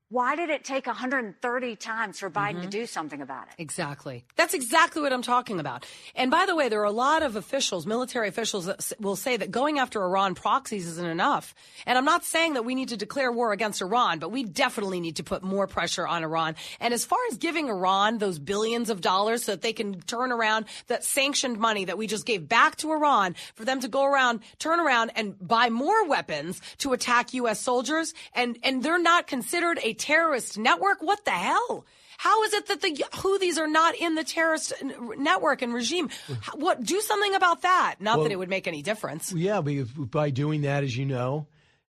why 0.09 0.35
did 0.35 0.51
it 0.51 0.63
take 0.63 0.85
130 0.85 1.75
times 1.75 2.19
for 2.19 2.29
Biden 2.29 2.51
to 2.51 2.59
mm-hmm. 2.59 2.69
do 2.69 2.85
something 2.85 3.19
about 3.19 3.47
it? 3.47 3.55
Exactly. 3.57 4.23
That's 4.35 4.53
exactly 4.53 5.01
what 5.01 5.11
I'm 5.11 5.23
talking 5.23 5.59
about. 5.59 5.87
And 6.13 6.29
by 6.29 6.45
the 6.45 6.55
way, 6.55 6.69
there 6.69 6.81
are 6.81 6.85
a 6.85 6.91
lot 6.91 7.23
of 7.23 7.35
officials, 7.35 7.87
military 7.87 8.27
officials, 8.27 8.67
that 8.67 8.93
will 8.99 9.15
say 9.15 9.37
that 9.37 9.49
going 9.49 9.79
after 9.79 10.03
Iran 10.03 10.35
proxies 10.35 10.87
isn't 10.87 11.07
enough. 11.07 11.55
And 11.87 11.97
I'm 11.97 12.05
not 12.05 12.23
saying 12.23 12.53
that 12.53 12.63
we 12.63 12.75
need 12.75 12.89
to 12.89 12.97
declare 12.97 13.31
war 13.31 13.53
against 13.53 13.81
Iran, 13.81 14.19
but 14.19 14.31
we 14.31 14.43
definitely 14.43 14.99
need 14.99 15.15
to 15.15 15.23
put 15.23 15.41
more 15.41 15.65
pressure 15.65 16.07
on 16.07 16.23
Iran. 16.23 16.55
And 16.79 16.93
as 16.93 17.05
far 17.05 17.19
as 17.31 17.37
giving 17.37 17.67
Iran 17.69 18.19
those 18.19 18.37
billions 18.37 18.91
of 18.91 19.01
dollars 19.01 19.45
so 19.45 19.53
that 19.53 19.61
they 19.63 19.73
can 19.73 19.99
turn 20.01 20.31
around 20.31 20.65
that 20.87 21.03
sanctioned 21.03 21.57
money 21.57 21.85
that 21.85 21.97
we 21.97 22.05
just 22.05 22.27
gave 22.27 22.47
back 22.47 22.75
to 22.77 22.91
Iran 22.91 23.35
for 23.55 23.65
them 23.65 23.79
to 23.79 23.87
go 23.87 24.05
around, 24.05 24.41
turn 24.59 24.79
around 24.79 25.11
and 25.15 25.35
buy 25.39 25.69
more 25.69 26.07
weapons 26.07 26.61
to 26.79 26.93
attack 26.93 27.33
U.S. 27.33 27.59
soldiers, 27.59 28.13
and, 28.35 28.59
and 28.61 28.83
they're 28.83 29.01
not 29.01 29.25
considered 29.25 29.79
a 29.81 29.95
terrorist 30.03 30.57
network? 30.57 31.01
What 31.01 31.23
the 31.25 31.31
hell? 31.31 31.85
How 32.17 32.43
is 32.43 32.53
it 32.53 32.67
that 32.67 32.81
the 32.81 32.91
Houthis 33.11 33.57
are 33.57 33.67
not 33.67 33.95
in 33.95 34.15
the 34.15 34.23
terrorist 34.23 34.71
network 35.17 35.61
and 35.61 35.73
regime? 35.73 36.09
What? 36.55 36.83
Do 36.83 37.01
something 37.01 37.35
about 37.35 37.61
that. 37.63 37.95
Not 37.99 38.17
Well- 38.17 38.23
that 38.25 38.31
it 38.33 38.37
would 38.37 38.49
make 38.49 38.67
any 38.67 38.81
difference. 38.81 39.33
Yeah, 39.33 39.61
by 39.61 40.29
doing 40.29 40.61
that, 40.61 40.83
as 40.83 40.95
you 40.95 41.05
know, 41.05 41.47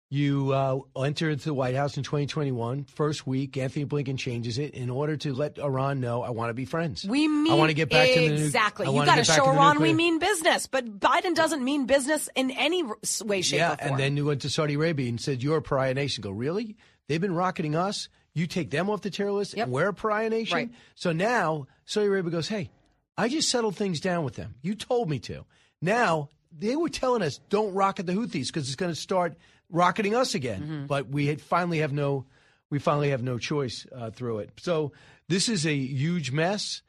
you 0.08 0.52
uh, 0.52 0.78
enter 1.02 1.30
into 1.30 1.46
the 1.46 1.54
White 1.54 1.74
House 1.74 1.96
in 1.96 2.02
2021. 2.02 2.84
First 2.84 3.26
week, 3.26 3.56
Antony 3.56 3.86
Blinken 3.86 4.18
changes 4.18 4.58
it 4.58 4.74
in 4.74 4.90
order 4.90 5.16
to 5.16 5.32
let 5.32 5.58
Iran 5.58 6.00
know 6.00 6.22
I 6.22 6.30
want 6.30 6.50
to 6.50 6.54
be 6.54 6.66
friends. 6.66 7.02
We 7.04 7.26
mean 7.28 7.50
I 7.50 7.56
want 7.56 7.70
to 7.70 7.74
get 7.74 7.88
back 7.88 8.08
to 8.08 8.20
the 8.20 8.28
nu- 8.28 8.34
exactly. 8.34 8.86
You 8.94 9.04
got 9.06 9.16
to 9.16 9.24
show 9.24 9.46
Iran 9.50 9.80
we 9.80 9.94
mean 9.94 10.18
business, 10.18 10.66
but 10.66 11.00
Biden 11.00 11.34
doesn't 11.34 11.64
mean 11.64 11.86
business 11.86 12.28
in 12.36 12.50
any 12.50 12.84
way, 13.24 13.40
shape, 13.40 13.58
yeah, 13.58 13.72
or 13.72 13.76
form. 13.78 13.90
and 13.92 13.98
then 13.98 14.16
you 14.18 14.26
went 14.26 14.42
to 14.42 14.50
Saudi 14.50 14.74
Arabia 14.74 15.08
and 15.08 15.18
said 15.18 15.42
you're 15.42 15.56
a 15.56 15.62
pariah 15.62 15.94
nation. 15.94 16.20
Go 16.22 16.30
really? 16.30 16.76
They've 17.08 17.20
been 17.20 17.34
rocketing 17.34 17.76
us. 17.76 18.08
You 18.34 18.46
take 18.46 18.70
them 18.70 18.88
off 18.88 19.02
the 19.02 19.10
terror 19.10 19.32
list, 19.32 19.54
and 19.54 19.70
we're 19.70 19.88
a 19.88 19.94
pariah 19.94 20.30
nation. 20.30 20.56
Right. 20.56 20.70
So 20.94 21.12
now 21.12 21.66
Saudi 21.84 22.06
Arabia 22.06 22.30
goes, 22.30 22.48
"Hey, 22.48 22.70
I 23.16 23.28
just 23.28 23.50
settled 23.50 23.76
things 23.76 24.00
down 24.00 24.24
with 24.24 24.34
them. 24.34 24.54
You 24.62 24.74
told 24.74 25.10
me 25.10 25.18
to." 25.20 25.44
Now 25.82 26.30
they 26.56 26.76
were 26.76 26.88
telling 26.88 27.22
us 27.22 27.38
don't 27.48 27.74
rocket 27.74 28.06
the 28.06 28.12
Houthis 28.12 28.46
because 28.46 28.66
it's 28.68 28.76
going 28.76 28.92
to 28.92 29.00
start 29.00 29.36
rocketing 29.70 30.14
us 30.14 30.34
again. 30.34 30.62
Mm-hmm. 30.62 30.86
But 30.86 31.08
we 31.08 31.26
had 31.26 31.40
finally 31.40 31.78
have 31.78 31.92
no, 31.92 32.26
we 32.70 32.78
finally 32.78 33.10
have 33.10 33.22
no 33.22 33.38
choice 33.38 33.86
uh, 33.94 34.10
through 34.10 34.40
it. 34.40 34.50
So 34.58 34.92
this 35.28 35.48
is 35.48 35.66
a 35.66 35.74
huge 35.74 36.30
mess. 36.30 36.82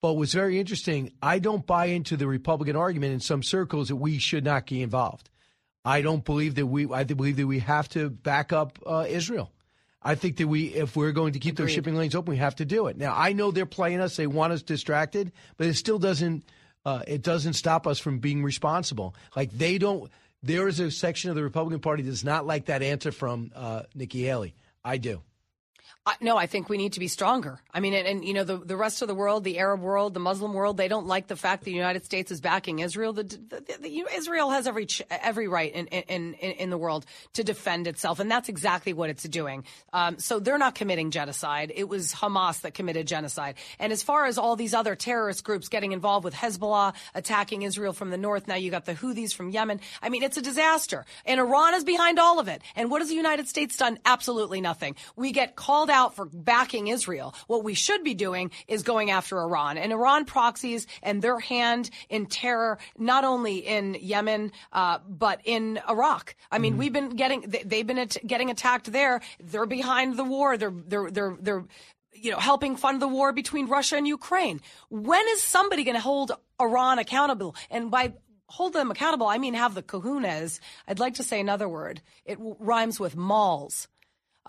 But 0.00 0.12
what's 0.12 0.32
very 0.32 0.60
interesting, 0.60 1.12
I 1.20 1.40
don't 1.40 1.66
buy 1.66 1.86
into 1.86 2.16
the 2.16 2.28
Republican 2.28 2.76
argument 2.76 3.14
in 3.14 3.20
some 3.20 3.42
circles 3.42 3.88
that 3.88 3.96
we 3.96 4.18
should 4.18 4.44
not 4.44 4.66
get 4.66 4.80
involved. 4.80 5.28
I 5.84 6.02
don't 6.02 6.24
believe 6.24 6.54
that 6.54 6.66
we. 6.66 6.92
I 6.92 7.04
believe 7.04 7.36
that 7.36 7.46
we 7.46 7.60
have 7.60 7.88
to 7.90 8.10
back 8.10 8.52
up 8.52 8.78
uh, 8.86 9.06
Israel. 9.08 9.50
I 10.02 10.14
think 10.14 10.36
that 10.36 10.46
we, 10.46 10.66
if 10.66 10.96
we're 10.96 11.12
going 11.12 11.32
to 11.32 11.38
keep 11.38 11.56
those 11.56 11.70
shipping 11.72 11.96
lanes 11.96 12.14
open, 12.14 12.30
we 12.30 12.36
have 12.38 12.56
to 12.56 12.64
do 12.64 12.86
it. 12.86 12.96
Now, 12.96 13.14
I 13.16 13.32
know 13.32 13.50
they're 13.50 13.66
playing 13.66 14.00
us; 14.00 14.16
they 14.16 14.26
want 14.26 14.52
us 14.52 14.62
distracted, 14.62 15.32
but 15.56 15.66
it 15.66 15.74
still 15.74 15.98
doesn't. 15.98 16.44
Uh, 16.84 17.02
it 17.06 17.22
doesn't 17.22 17.54
stop 17.54 17.86
us 17.86 17.98
from 17.98 18.18
being 18.18 18.42
responsible. 18.42 19.14
Like 19.34 19.50
they 19.50 19.78
don't. 19.78 20.10
There 20.42 20.68
is 20.68 20.78
a 20.78 20.90
section 20.90 21.30
of 21.30 21.36
the 21.36 21.42
Republican 21.42 21.80
Party 21.80 22.02
that 22.04 22.10
does 22.10 22.24
not 22.24 22.46
like 22.46 22.66
that 22.66 22.82
answer 22.82 23.10
from 23.10 23.50
uh, 23.54 23.82
Nikki 23.94 24.22
Haley. 24.24 24.54
I 24.84 24.98
do. 24.98 25.22
No, 26.20 26.36
I 26.36 26.46
think 26.46 26.68
we 26.68 26.76
need 26.76 26.92
to 26.94 27.00
be 27.00 27.08
stronger. 27.08 27.60
I 27.72 27.80
mean, 27.80 27.94
and, 27.94 28.06
and 28.06 28.24
you 28.24 28.34
know, 28.34 28.44
the, 28.44 28.56
the 28.58 28.76
rest 28.76 29.02
of 29.02 29.08
the 29.08 29.14
world, 29.14 29.42
the 29.42 29.58
Arab 29.58 29.80
world, 29.80 30.14
the 30.14 30.20
Muslim 30.20 30.52
world, 30.52 30.76
they 30.76 30.88
don't 30.88 31.06
like 31.06 31.26
the 31.26 31.36
fact 31.36 31.62
that 31.62 31.64
the 31.64 31.76
United 31.76 32.04
States 32.04 32.30
is 32.30 32.40
backing 32.40 32.78
Israel. 32.80 33.12
The, 33.12 33.24
the, 33.24 33.78
the, 33.80 33.90
you 33.90 34.04
know, 34.04 34.10
Israel 34.14 34.50
has 34.50 34.66
every 34.66 34.86
every 35.10 35.48
right 35.48 35.72
in, 35.72 35.86
in, 35.86 36.34
in, 36.34 36.70
the 36.70 36.78
world 36.78 37.06
to 37.32 37.42
defend 37.42 37.86
itself, 37.86 38.20
and 38.20 38.30
that's 38.30 38.48
exactly 38.48 38.92
what 38.92 39.10
it's 39.10 39.24
doing. 39.24 39.64
Um, 39.92 40.18
so 40.18 40.38
they're 40.38 40.58
not 40.58 40.74
committing 40.74 41.10
genocide. 41.10 41.72
It 41.74 41.88
was 41.88 42.12
Hamas 42.12 42.60
that 42.60 42.74
committed 42.74 43.06
genocide. 43.06 43.56
And 43.78 43.92
as 43.92 44.02
far 44.02 44.26
as 44.26 44.38
all 44.38 44.54
these 44.54 44.74
other 44.74 44.94
terrorist 44.94 45.42
groups 45.42 45.68
getting 45.68 45.92
involved 45.92 46.24
with 46.24 46.34
Hezbollah 46.34 46.94
attacking 47.14 47.62
Israel 47.62 47.92
from 47.92 48.10
the 48.10 48.18
north, 48.18 48.46
now 48.46 48.56
you 48.56 48.70
got 48.70 48.84
the 48.84 48.94
Houthis 48.94 49.34
from 49.34 49.50
Yemen. 49.50 49.80
I 50.02 50.10
mean, 50.10 50.22
it's 50.22 50.36
a 50.36 50.42
disaster, 50.42 51.06
and 51.24 51.40
Iran 51.40 51.74
is 51.74 51.84
behind 51.84 52.18
all 52.18 52.38
of 52.38 52.48
it. 52.48 52.62
And 52.76 52.90
what 52.90 53.00
has 53.00 53.08
the 53.08 53.16
United 53.16 53.48
States 53.48 53.76
done? 53.76 53.98
Absolutely 54.04 54.60
nothing. 54.60 54.94
We 55.16 55.32
get 55.32 55.56
called 55.56 55.78
called 55.78 55.90
out 55.98 56.10
for 56.16 56.24
backing 56.24 56.84
Israel. 56.96 57.28
What 57.52 57.62
we 57.68 57.74
should 57.74 58.02
be 58.10 58.14
doing 58.14 58.50
is 58.74 58.80
going 58.92 59.08
after 59.18 59.34
Iran 59.46 59.74
and 59.82 59.90
Iran 59.98 60.24
proxies 60.24 60.82
and 61.02 61.16
their 61.20 61.40
hand 61.52 61.90
in 62.08 62.22
terror, 62.26 62.78
not 63.12 63.22
only 63.32 63.56
in 63.76 63.84
Yemen, 64.12 64.42
uh, 64.72 64.98
but 65.24 65.40
in 65.44 65.80
Iraq. 65.94 66.24
I 66.54 66.58
mean, 66.58 66.74
we've 66.80 66.96
been 66.98 67.10
getting, 67.22 67.40
they, 67.52 67.62
they've 67.70 67.86
been 67.92 68.04
at- 68.06 68.26
getting 68.32 68.50
attacked 68.50 68.90
there. 68.92 69.20
They're 69.50 69.66
behind 69.66 70.16
the 70.16 70.24
war. 70.34 70.56
They're, 70.56 70.78
they're, 70.90 71.10
they're, 71.10 71.36
they're, 71.46 71.64
you 72.24 72.30
know, 72.32 72.38
helping 72.50 72.76
fund 72.76 73.02
the 73.02 73.12
war 73.18 73.32
between 73.32 73.66
Russia 73.76 73.96
and 73.96 74.06
Ukraine. 74.06 74.60
When 74.88 75.24
is 75.34 75.40
somebody 75.42 75.82
going 75.84 75.96
to 75.96 76.08
hold 76.12 76.32
Iran 76.60 76.98
accountable? 76.98 77.54
And 77.70 77.90
by 77.90 78.14
hold 78.46 78.72
them 78.72 78.90
accountable, 78.90 79.26
I 79.26 79.38
mean 79.38 79.54
have 79.54 79.74
the 79.74 79.82
kahunas. 79.82 80.60
I'd 80.88 80.98
like 81.04 81.14
to 81.14 81.22
say 81.30 81.38
another 81.40 81.68
word. 81.68 82.00
It 82.24 82.36
w- 82.36 82.56
rhymes 82.58 82.98
with 82.98 83.14
malls. 83.14 83.88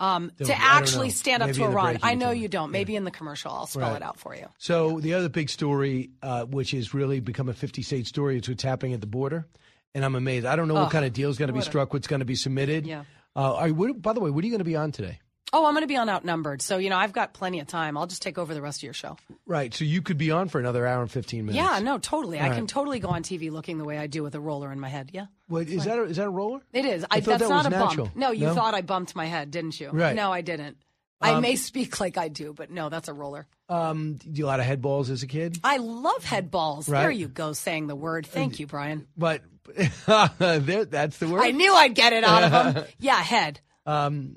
Um, 0.00 0.32
to 0.38 0.54
actually 0.58 1.08
know. 1.08 1.12
stand 1.12 1.42
up 1.42 1.52
to 1.52 1.62
Iran. 1.64 1.98
I 2.02 2.14
know 2.14 2.30
you 2.30 2.48
don't. 2.48 2.72
Maybe 2.72 2.96
in 2.96 3.04
the 3.04 3.10
commercial, 3.10 3.52
I'll 3.52 3.66
spell 3.66 3.90
Right. 3.90 3.96
it 3.96 4.02
out 4.02 4.18
for 4.18 4.34
you. 4.34 4.46
So 4.58 4.98
the 4.98 5.14
other 5.14 5.28
big 5.28 5.50
story, 5.50 6.10
uh, 6.22 6.46
which 6.46 6.70
has 6.72 6.94
really 6.94 7.20
become 7.20 7.48
a 7.50 7.52
50 7.54 7.82
state 7.82 8.06
story, 8.06 8.38
is 8.38 8.48
what's 8.48 8.62
happening 8.62 8.94
at 8.94 9.00
the 9.02 9.06
border. 9.06 9.46
And 9.94 10.04
I'm 10.04 10.14
amazed. 10.14 10.46
I 10.46 10.56
don't 10.56 10.68
know 10.68 10.74
what 10.74 10.90
kind 10.90 11.04
of 11.04 11.12
deal 11.12 11.28
is 11.30 11.36
going 11.38 11.48
to 11.48 11.52
be 11.52 11.60
struck, 11.60 11.92
what's 11.92 12.06
going 12.06 12.20
to 12.20 12.26
be 12.26 12.34
submitted. 12.36 12.86
Yeah. 12.86 13.04
Uh, 13.36 13.54
are 13.56 13.68
you, 13.68 13.74
what, 13.74 14.00
by 14.00 14.12
the 14.12 14.20
way, 14.20 14.30
what 14.30 14.42
are 14.42 14.46
you 14.46 14.52
going 14.52 14.58
to 14.60 14.64
be 14.64 14.76
on 14.76 14.90
today? 14.90 15.18
Oh, 15.52 15.66
I'm 15.66 15.72
going 15.74 15.82
to 15.82 15.88
be 15.88 15.96
on 15.96 16.08
Outnumbered. 16.08 16.62
So, 16.62 16.78
you 16.78 16.90
know, 16.90 16.96
I've 16.96 17.12
got 17.12 17.32
plenty 17.34 17.60
of 17.60 17.66
time. 17.66 17.96
I'll 17.96 18.06
just 18.06 18.22
take 18.22 18.38
over 18.38 18.54
the 18.54 18.62
rest 18.62 18.78
of 18.80 18.82
your 18.84 18.92
show. 18.92 19.16
Right. 19.46 19.74
So 19.74 19.84
you 19.84 20.00
could 20.00 20.16
be 20.18 20.30
on 20.30 20.48
for 20.48 20.60
another 20.60 20.86
hour 20.86 21.00
and 21.02 21.10
15 21.10 21.46
minutes. 21.46 21.56
Yeah, 21.56 21.80
no, 21.80 21.98
totally. 21.98 22.38
I 22.38 22.48
All 22.48 22.54
can 22.54 22.66
totally 22.68 23.00
go 23.00 23.08
on 23.08 23.22
TV 23.24 23.50
looking 23.50 23.76
the 23.78 23.84
way 23.84 23.98
I 23.98 24.06
do 24.06 24.22
with 24.22 24.34
a 24.36 24.40
roller 24.40 24.70
in 24.70 24.78
my 24.78 24.88
head. 24.88 25.10
Yeah. 25.12 25.26
Wait, 25.48 25.66
What, 25.68 25.68
is, 25.68 25.84
that 25.84 25.98
a, 25.98 26.02
is 26.04 26.16
that 26.18 26.26
a 26.26 26.30
roller? 26.30 26.60
It 26.72 26.84
is. 26.84 27.04
I 27.04 27.16
I, 27.16 27.20
thought 27.20 27.38
that's 27.40 27.48
that 27.48 27.54
was 27.54 27.64
not 27.64 27.66
a 27.66 27.70
natural. 27.70 28.06
bump. 28.06 28.16
No, 28.16 28.30
you 28.30 28.46
No? 28.46 28.54
thought 28.54 28.74
I 28.74 28.82
bumped 28.82 29.16
my 29.16 29.26
head, 29.26 29.50
didn't 29.50 29.80
you? 29.80 29.90
Right. 29.90 30.14
No, 30.14 30.32
I 30.32 30.40
didn't. 30.42 30.76
I 31.20 31.32
Um, 31.32 31.42
may 31.42 31.56
speak 31.56 31.98
like 32.00 32.16
I 32.16 32.28
do, 32.28 32.54
but 32.54 32.70
no, 32.70 32.88
that's 32.88 33.08
a 33.08 33.12
roller. 33.12 33.46
Um, 33.68 34.14
do 34.14 34.30
you 34.38 34.46
a 34.46 34.48
lot 34.48 34.60
of 34.60 34.66
head 34.66 34.80
balls 34.80 35.10
as 35.10 35.22
a 35.22 35.26
kid? 35.26 35.58
I 35.62 35.76
love 35.78 36.24
head 36.24 36.50
balls. 36.50 36.88
Right. 36.88 37.00
There 37.02 37.10
you 37.10 37.28
go, 37.28 37.52
saying 37.52 37.88
the 37.88 37.96
word. 37.96 38.24
Thank 38.26 38.58
you, 38.60 38.66
Brian. 38.66 39.06
But 39.18 39.42
there, 40.06 40.84
that's 40.86 41.18
the 41.18 41.28
word. 41.28 41.42
I 41.42 41.50
knew 41.50 41.74
I'd 41.74 41.94
get 41.94 42.12
it 42.12 42.24
out 42.24 42.44
of 42.44 42.76
him. 42.76 42.84
Yeah, 43.00 43.16
head. 43.16 43.60
Um, 43.84 44.36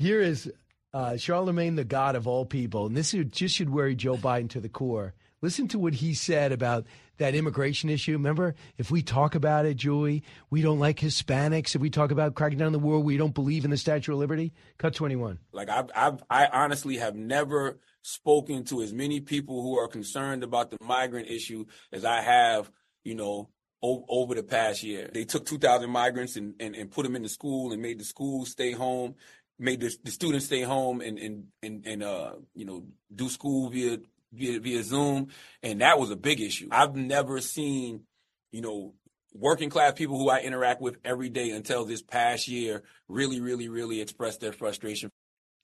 here 0.00 0.20
is 0.20 0.50
uh, 0.92 1.12
Charlamagne, 1.12 1.76
the 1.76 1.84
God 1.84 2.16
of 2.16 2.26
all 2.26 2.44
people, 2.44 2.86
and 2.86 2.96
this 2.96 3.14
is, 3.14 3.26
just 3.26 3.54
should 3.54 3.70
worry 3.70 3.94
Joe 3.94 4.16
Biden 4.16 4.48
to 4.50 4.60
the 4.60 4.68
core. 4.68 5.14
Listen 5.42 5.68
to 5.68 5.78
what 5.78 5.94
he 5.94 6.14
said 6.14 6.52
about 6.52 6.86
that 7.18 7.34
immigration 7.34 7.88
issue. 7.88 8.12
Remember, 8.12 8.54
if 8.76 8.90
we 8.90 9.02
talk 9.02 9.34
about 9.34 9.66
it, 9.66 9.76
Julie, 9.76 10.22
we 10.50 10.62
don't 10.62 10.78
like 10.78 10.98
Hispanics. 10.98 11.74
If 11.74 11.80
we 11.80 11.90
talk 11.90 12.10
about 12.10 12.34
cracking 12.34 12.58
down 12.58 12.72
the 12.72 12.78
war, 12.78 12.98
we 13.00 13.16
don't 13.16 13.34
believe 13.34 13.64
in 13.64 13.70
the 13.70 13.76
Statue 13.76 14.12
of 14.12 14.18
Liberty. 14.18 14.52
Cut 14.78 14.94
twenty-one. 14.94 15.38
Like 15.52 15.68
I've, 15.68 15.90
I've, 15.94 16.22
I 16.28 16.46
honestly 16.46 16.96
have 16.96 17.14
never 17.14 17.78
spoken 18.02 18.64
to 18.64 18.82
as 18.82 18.92
many 18.92 19.20
people 19.20 19.62
who 19.62 19.78
are 19.78 19.88
concerned 19.88 20.42
about 20.42 20.70
the 20.70 20.78
migrant 20.80 21.28
issue 21.28 21.66
as 21.92 22.04
I 22.04 22.20
have, 22.22 22.70
you 23.04 23.14
know, 23.14 23.48
o- 23.82 24.04
over 24.08 24.34
the 24.34 24.42
past 24.42 24.82
year. 24.82 25.10
They 25.12 25.24
took 25.24 25.46
2,000 25.46 25.90
migrants 25.90 26.36
and, 26.36 26.54
and, 26.60 26.74
and 26.74 26.90
put 26.90 27.04
them 27.04 27.16
into 27.16 27.28
school 27.28 27.72
and 27.72 27.82
made 27.82 27.98
the 27.98 28.04
school 28.04 28.46
stay 28.46 28.72
home, 28.72 29.14
made 29.60 29.80
the, 29.80 29.94
the 30.02 30.10
students 30.10 30.46
stay 30.46 30.62
home 30.62 31.00
and, 31.00 31.18
and, 31.18 31.44
and, 31.62 31.86
and, 31.86 32.02
uh, 32.02 32.32
you 32.54 32.64
know, 32.64 32.84
do 33.14 33.28
school 33.28 33.68
via, 33.70 33.98
via, 34.32 34.58
via 34.58 34.82
Zoom. 34.82 35.28
And 35.62 35.80
that 35.82 35.98
was 35.98 36.10
a 36.10 36.16
big 36.16 36.40
issue. 36.40 36.68
I've 36.70 36.96
never 36.96 37.40
seen, 37.40 38.04
you 38.50 38.62
know, 38.62 38.94
working 39.34 39.70
class 39.70 39.92
people 39.92 40.18
who 40.18 40.28
I 40.30 40.40
interact 40.40 40.80
with 40.80 40.96
every 41.04 41.28
day 41.28 41.50
until 41.50 41.84
this 41.84 42.02
past 42.02 42.48
year 42.48 42.82
really, 43.08 43.40
really, 43.40 43.68
really 43.68 44.00
express 44.00 44.38
their 44.38 44.52
frustration 44.52 45.10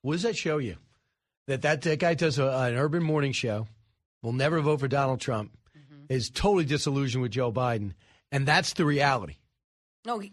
What 0.03 0.13
does 0.13 0.23
that 0.23 0.37
show 0.37 0.59
you? 0.59 0.77
That 1.47 1.63
that, 1.63 1.83
that 1.83 1.99
guy 1.99 2.15
does 2.15 2.39
a, 2.39 2.47
an 2.47 2.77
urban 2.77 3.03
morning 3.03 3.33
show, 3.33 3.67
will 4.23 4.33
never 4.33 4.61
vote 4.61 4.81
for 4.81 4.89
Donald 4.89 5.21
Trump, 5.21 5.57
is 6.09 6.31
totally 6.31 6.65
disillusioned 6.65 7.23
with 7.23 7.33
Joe 7.33 7.53
Biden, 7.53 7.95
and 8.31 8.47
that's 8.47 8.75
the 8.75 8.85
reality. 8.85 9.37
No, 10.05 10.19
he- 10.19 10.33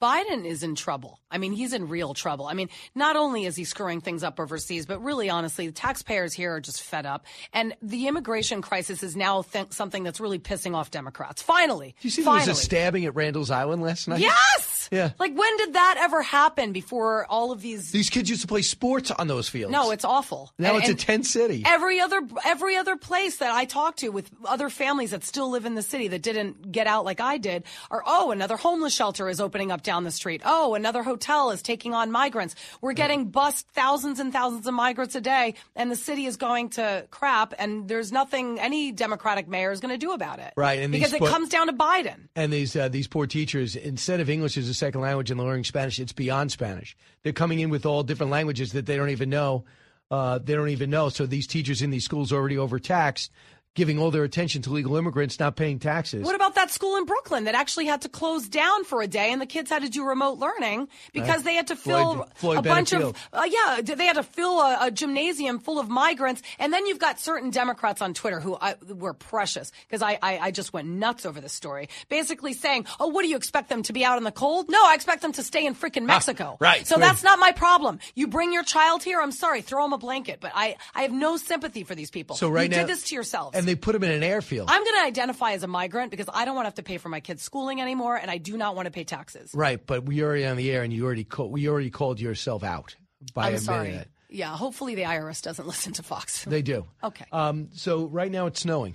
Biden 0.00 0.44
is 0.44 0.62
in 0.62 0.74
trouble. 0.74 1.20
I 1.30 1.38
mean, 1.38 1.52
he's 1.52 1.72
in 1.72 1.88
real 1.88 2.12
trouble. 2.12 2.46
I 2.46 2.54
mean, 2.54 2.68
not 2.94 3.16
only 3.16 3.46
is 3.46 3.56
he 3.56 3.64
screwing 3.64 4.00
things 4.00 4.22
up 4.22 4.38
overseas, 4.38 4.84
but 4.86 5.02
really, 5.02 5.30
honestly, 5.30 5.66
the 5.66 5.72
taxpayers 5.72 6.34
here 6.34 6.54
are 6.54 6.60
just 6.60 6.82
fed 6.82 7.06
up. 7.06 7.24
And 7.52 7.74
the 7.80 8.06
immigration 8.06 8.60
crisis 8.60 9.02
is 9.02 9.16
now 9.16 9.42
th- 9.42 9.72
something 9.72 10.02
that's 10.02 10.20
really 10.20 10.38
pissing 10.38 10.74
off 10.74 10.90
Democrats. 10.90 11.40
Finally. 11.40 11.94
Do 12.00 12.08
you 12.08 12.10
see 12.10 12.22
there 12.22 12.32
was 12.32 12.48
a 12.48 12.54
stabbing 12.54 13.06
at 13.06 13.14
Randall's 13.14 13.50
Island 13.50 13.82
last 13.82 14.06
night? 14.06 14.20
Yes! 14.20 14.75
Yeah. 14.90 15.10
Like, 15.18 15.36
when 15.36 15.56
did 15.56 15.74
that 15.74 15.96
ever 15.98 16.22
happen 16.22 16.72
before 16.72 17.26
all 17.28 17.52
of 17.52 17.60
these? 17.60 17.90
These 17.92 18.10
kids 18.10 18.28
used 18.30 18.42
to 18.42 18.48
play 18.48 18.62
sports 18.62 19.10
on 19.10 19.26
those 19.28 19.48
fields. 19.48 19.72
No, 19.72 19.90
it's 19.90 20.04
awful. 20.04 20.52
Now 20.58 20.74
And- 20.74 20.84
it's 20.84 20.90
a 20.90 20.94
tent 20.94 21.26
city. 21.26 21.62
Every 21.66 22.00
other 22.00 22.20
every 22.44 22.76
other 22.76 22.96
place 22.96 23.36
that 23.38 23.52
I 23.52 23.64
talk 23.64 23.96
to 23.96 24.08
with 24.10 24.30
other 24.44 24.68
families 24.70 25.10
that 25.10 25.24
still 25.24 25.50
live 25.50 25.64
in 25.64 25.74
the 25.74 25.82
city 25.82 26.08
that 26.08 26.22
didn't 26.22 26.72
get 26.72 26.86
out 26.86 27.04
like 27.04 27.20
I 27.20 27.38
did 27.38 27.64
are 27.90 28.02
oh 28.06 28.30
another 28.30 28.56
homeless 28.56 28.94
shelter 28.94 29.28
is 29.28 29.40
opening 29.40 29.70
up 29.70 29.82
down 29.82 30.04
the 30.04 30.10
street. 30.10 30.42
Oh, 30.44 30.74
another 30.74 31.02
hotel 31.02 31.50
is 31.50 31.62
taking 31.62 31.94
on 31.94 32.10
migrants. 32.10 32.54
We're 32.80 32.92
getting 32.92 33.26
bust 33.30 33.66
thousands 33.72 34.20
and 34.20 34.32
thousands 34.32 34.66
of 34.66 34.74
migrants 34.74 35.14
a 35.14 35.20
day 35.20 35.54
and 35.74 35.90
the 35.90 35.96
city 35.96 36.26
is 36.26 36.36
going 36.36 36.70
to 36.70 37.06
crap 37.10 37.54
and 37.58 37.88
there's 37.88 38.12
nothing 38.12 38.58
any 38.60 38.92
democratic 38.92 39.48
mayor 39.48 39.72
is 39.72 39.80
going 39.80 39.92
to 39.92 39.98
do 39.98 40.12
about 40.12 40.38
it. 40.38 40.52
Right, 40.56 40.78
and 40.80 40.92
these 40.92 41.00
because 41.10 41.12
it 41.14 41.20
comes 41.20 41.48
down 41.48 41.66
to 41.68 41.72
Biden. 41.72 42.28
And 42.34 42.52
these 42.52 42.76
uh, 42.76 42.88
these 42.88 43.06
poor 43.06 43.26
teachers, 43.26 43.76
instead 43.76 44.20
of 44.20 44.30
English 44.30 44.56
as 44.56 44.68
a 44.68 44.74
second 44.76 45.00
language 45.00 45.30
and 45.30 45.40
learning 45.40 45.64
Spanish, 45.64 45.98
it's 45.98 46.12
beyond 46.12 46.52
Spanish. 46.52 46.96
They're 47.22 47.32
coming 47.32 47.60
in 47.60 47.70
with 47.70 47.86
all 47.86 48.02
different 48.02 48.30
languages 48.30 48.72
that 48.72 48.86
they 48.86 48.96
don't 48.96 49.10
even 49.10 49.30
know. 49.30 49.64
Uh, 50.10 50.38
they 50.38 50.54
don't 50.54 50.68
even 50.68 50.90
know. 50.90 51.08
So 51.08 51.26
these 51.26 51.46
teachers 51.46 51.82
in 51.82 51.90
these 51.90 52.04
schools 52.04 52.32
are 52.32 52.36
already 52.36 52.58
overtaxed, 52.58 53.32
giving 53.76 53.98
all 54.00 54.10
their 54.10 54.24
attention 54.24 54.62
to 54.62 54.70
legal 54.70 54.96
immigrants 54.96 55.38
not 55.38 55.54
paying 55.54 55.78
taxes. 55.78 56.24
What 56.24 56.34
about 56.34 56.56
that 56.56 56.70
school 56.72 56.96
in 56.96 57.04
Brooklyn 57.04 57.44
that 57.44 57.54
actually 57.54 57.86
had 57.86 58.00
to 58.02 58.08
close 58.08 58.48
down 58.48 58.82
for 58.84 59.02
a 59.02 59.06
day 59.06 59.30
and 59.30 59.40
the 59.40 59.46
kids 59.46 59.70
had 59.70 59.82
to 59.82 59.88
do 59.88 60.04
remote 60.04 60.38
learning 60.38 60.88
because 61.12 61.36
Right. 61.36 61.44
they 61.44 61.54
had 61.54 61.66
to 61.68 61.76
fill 61.76 62.14
Floyd- 62.14 62.28
Floyd 62.36 62.58
a 62.58 62.62
bunch 62.62 62.90
Bennett 62.90 63.08
of, 63.08 63.28
uh, 63.32 63.46
yeah, 63.48 63.80
they 63.82 64.06
had 64.06 64.16
to 64.16 64.22
fill 64.22 64.60
a, 64.60 64.78
a 64.86 64.90
gymnasium 64.90 65.58
full 65.60 65.78
of 65.78 65.88
migrants. 65.88 66.42
And 66.58 66.72
then 66.72 66.86
you've 66.86 66.98
got 66.98 67.20
certain 67.20 67.50
Democrats 67.50 68.00
on 68.02 68.14
Twitter 68.14 68.40
who 68.40 68.56
I, 68.60 68.74
were 68.88 69.12
precious 69.12 69.70
because 69.86 70.00
I, 70.02 70.18
I, 70.22 70.38
I 70.38 70.50
just 70.50 70.72
went 70.72 70.88
nuts 70.88 71.26
over 71.26 71.40
this 71.40 71.52
story. 71.52 71.90
Basically 72.08 72.54
saying, 72.54 72.86
oh, 72.98 73.08
what 73.08 73.22
do 73.22 73.28
you 73.28 73.36
expect 73.36 73.68
them 73.68 73.82
to 73.84 73.92
be 73.92 74.04
out 74.06 74.16
in 74.16 74.24
the 74.24 74.32
cold? 74.32 74.70
No, 74.70 74.82
I 74.86 74.94
expect 74.94 75.20
them 75.20 75.32
to 75.32 75.42
stay 75.42 75.66
in 75.66 75.74
freaking 75.74 76.06
Mexico. 76.06 76.56
right. 76.60 76.86
So 76.86 76.96
Good. 76.96 77.02
that's 77.02 77.22
not 77.22 77.38
my 77.38 77.52
problem. 77.52 77.98
You 78.14 78.26
bring 78.28 78.54
your 78.54 78.62
child 78.62 79.02
here, 79.02 79.20
I'm 79.20 79.32
sorry, 79.32 79.60
throw 79.60 79.84
them 79.84 79.92
a 79.92 79.98
blanket. 79.98 80.38
But 80.40 80.52
I, 80.54 80.76
I 80.94 81.02
have 81.02 81.12
no 81.12 81.36
sympathy 81.36 81.84
for 81.84 81.94
these 81.94 82.10
people. 82.10 82.36
So 82.36 82.48
right 82.48 82.62
you 82.64 82.68
now, 82.70 82.78
did 82.78 82.86
this 82.88 83.04
to 83.04 83.14
yourselves. 83.14 83.54
And 83.66 83.72
they 83.72 83.74
put 83.80 83.92
them 83.94 84.04
in 84.04 84.12
an 84.12 84.22
airfield. 84.22 84.68
I'm 84.70 84.84
going 84.84 84.94
to 84.96 85.02
identify 85.04 85.52
as 85.52 85.64
a 85.64 85.66
migrant 85.66 86.12
because 86.12 86.28
I 86.32 86.44
don't 86.44 86.54
want 86.54 86.66
to 86.66 86.68
have 86.68 86.74
to 86.76 86.84
pay 86.84 86.98
for 86.98 87.08
my 87.08 87.18
kids' 87.18 87.42
schooling 87.42 87.80
anymore, 87.80 88.14
and 88.16 88.30
I 88.30 88.38
do 88.38 88.56
not 88.56 88.76
want 88.76 88.86
to 88.86 88.92
pay 88.92 89.02
taxes. 89.02 89.50
right, 89.54 89.84
but 89.84 90.04
we 90.04 90.22
already 90.22 90.46
on 90.46 90.56
the 90.56 90.70
air, 90.70 90.82
and 90.84 90.92
you 90.92 91.04
already 91.04 91.24
call, 91.24 91.50
we 91.50 91.68
already 91.68 91.90
called 91.90 92.20
yourself 92.20 92.62
out 92.62 92.94
by 93.34 93.48
I'm 93.48 93.54
admitting 93.54 93.64
sorry. 93.66 93.88
it. 93.90 94.08
Yeah, 94.28 94.56
hopefully 94.56 94.94
the 94.94 95.02
IRS 95.02 95.42
doesn't 95.42 95.66
listen 95.72 95.92
to 95.94 96.02
Fox. 96.04 96.44
They 96.44 96.62
do. 96.62 96.86
Okay. 97.02 97.24
Um, 97.32 97.70
so 97.72 98.06
right 98.06 98.30
now 98.30 98.46
it's 98.46 98.60
snowing, 98.60 98.94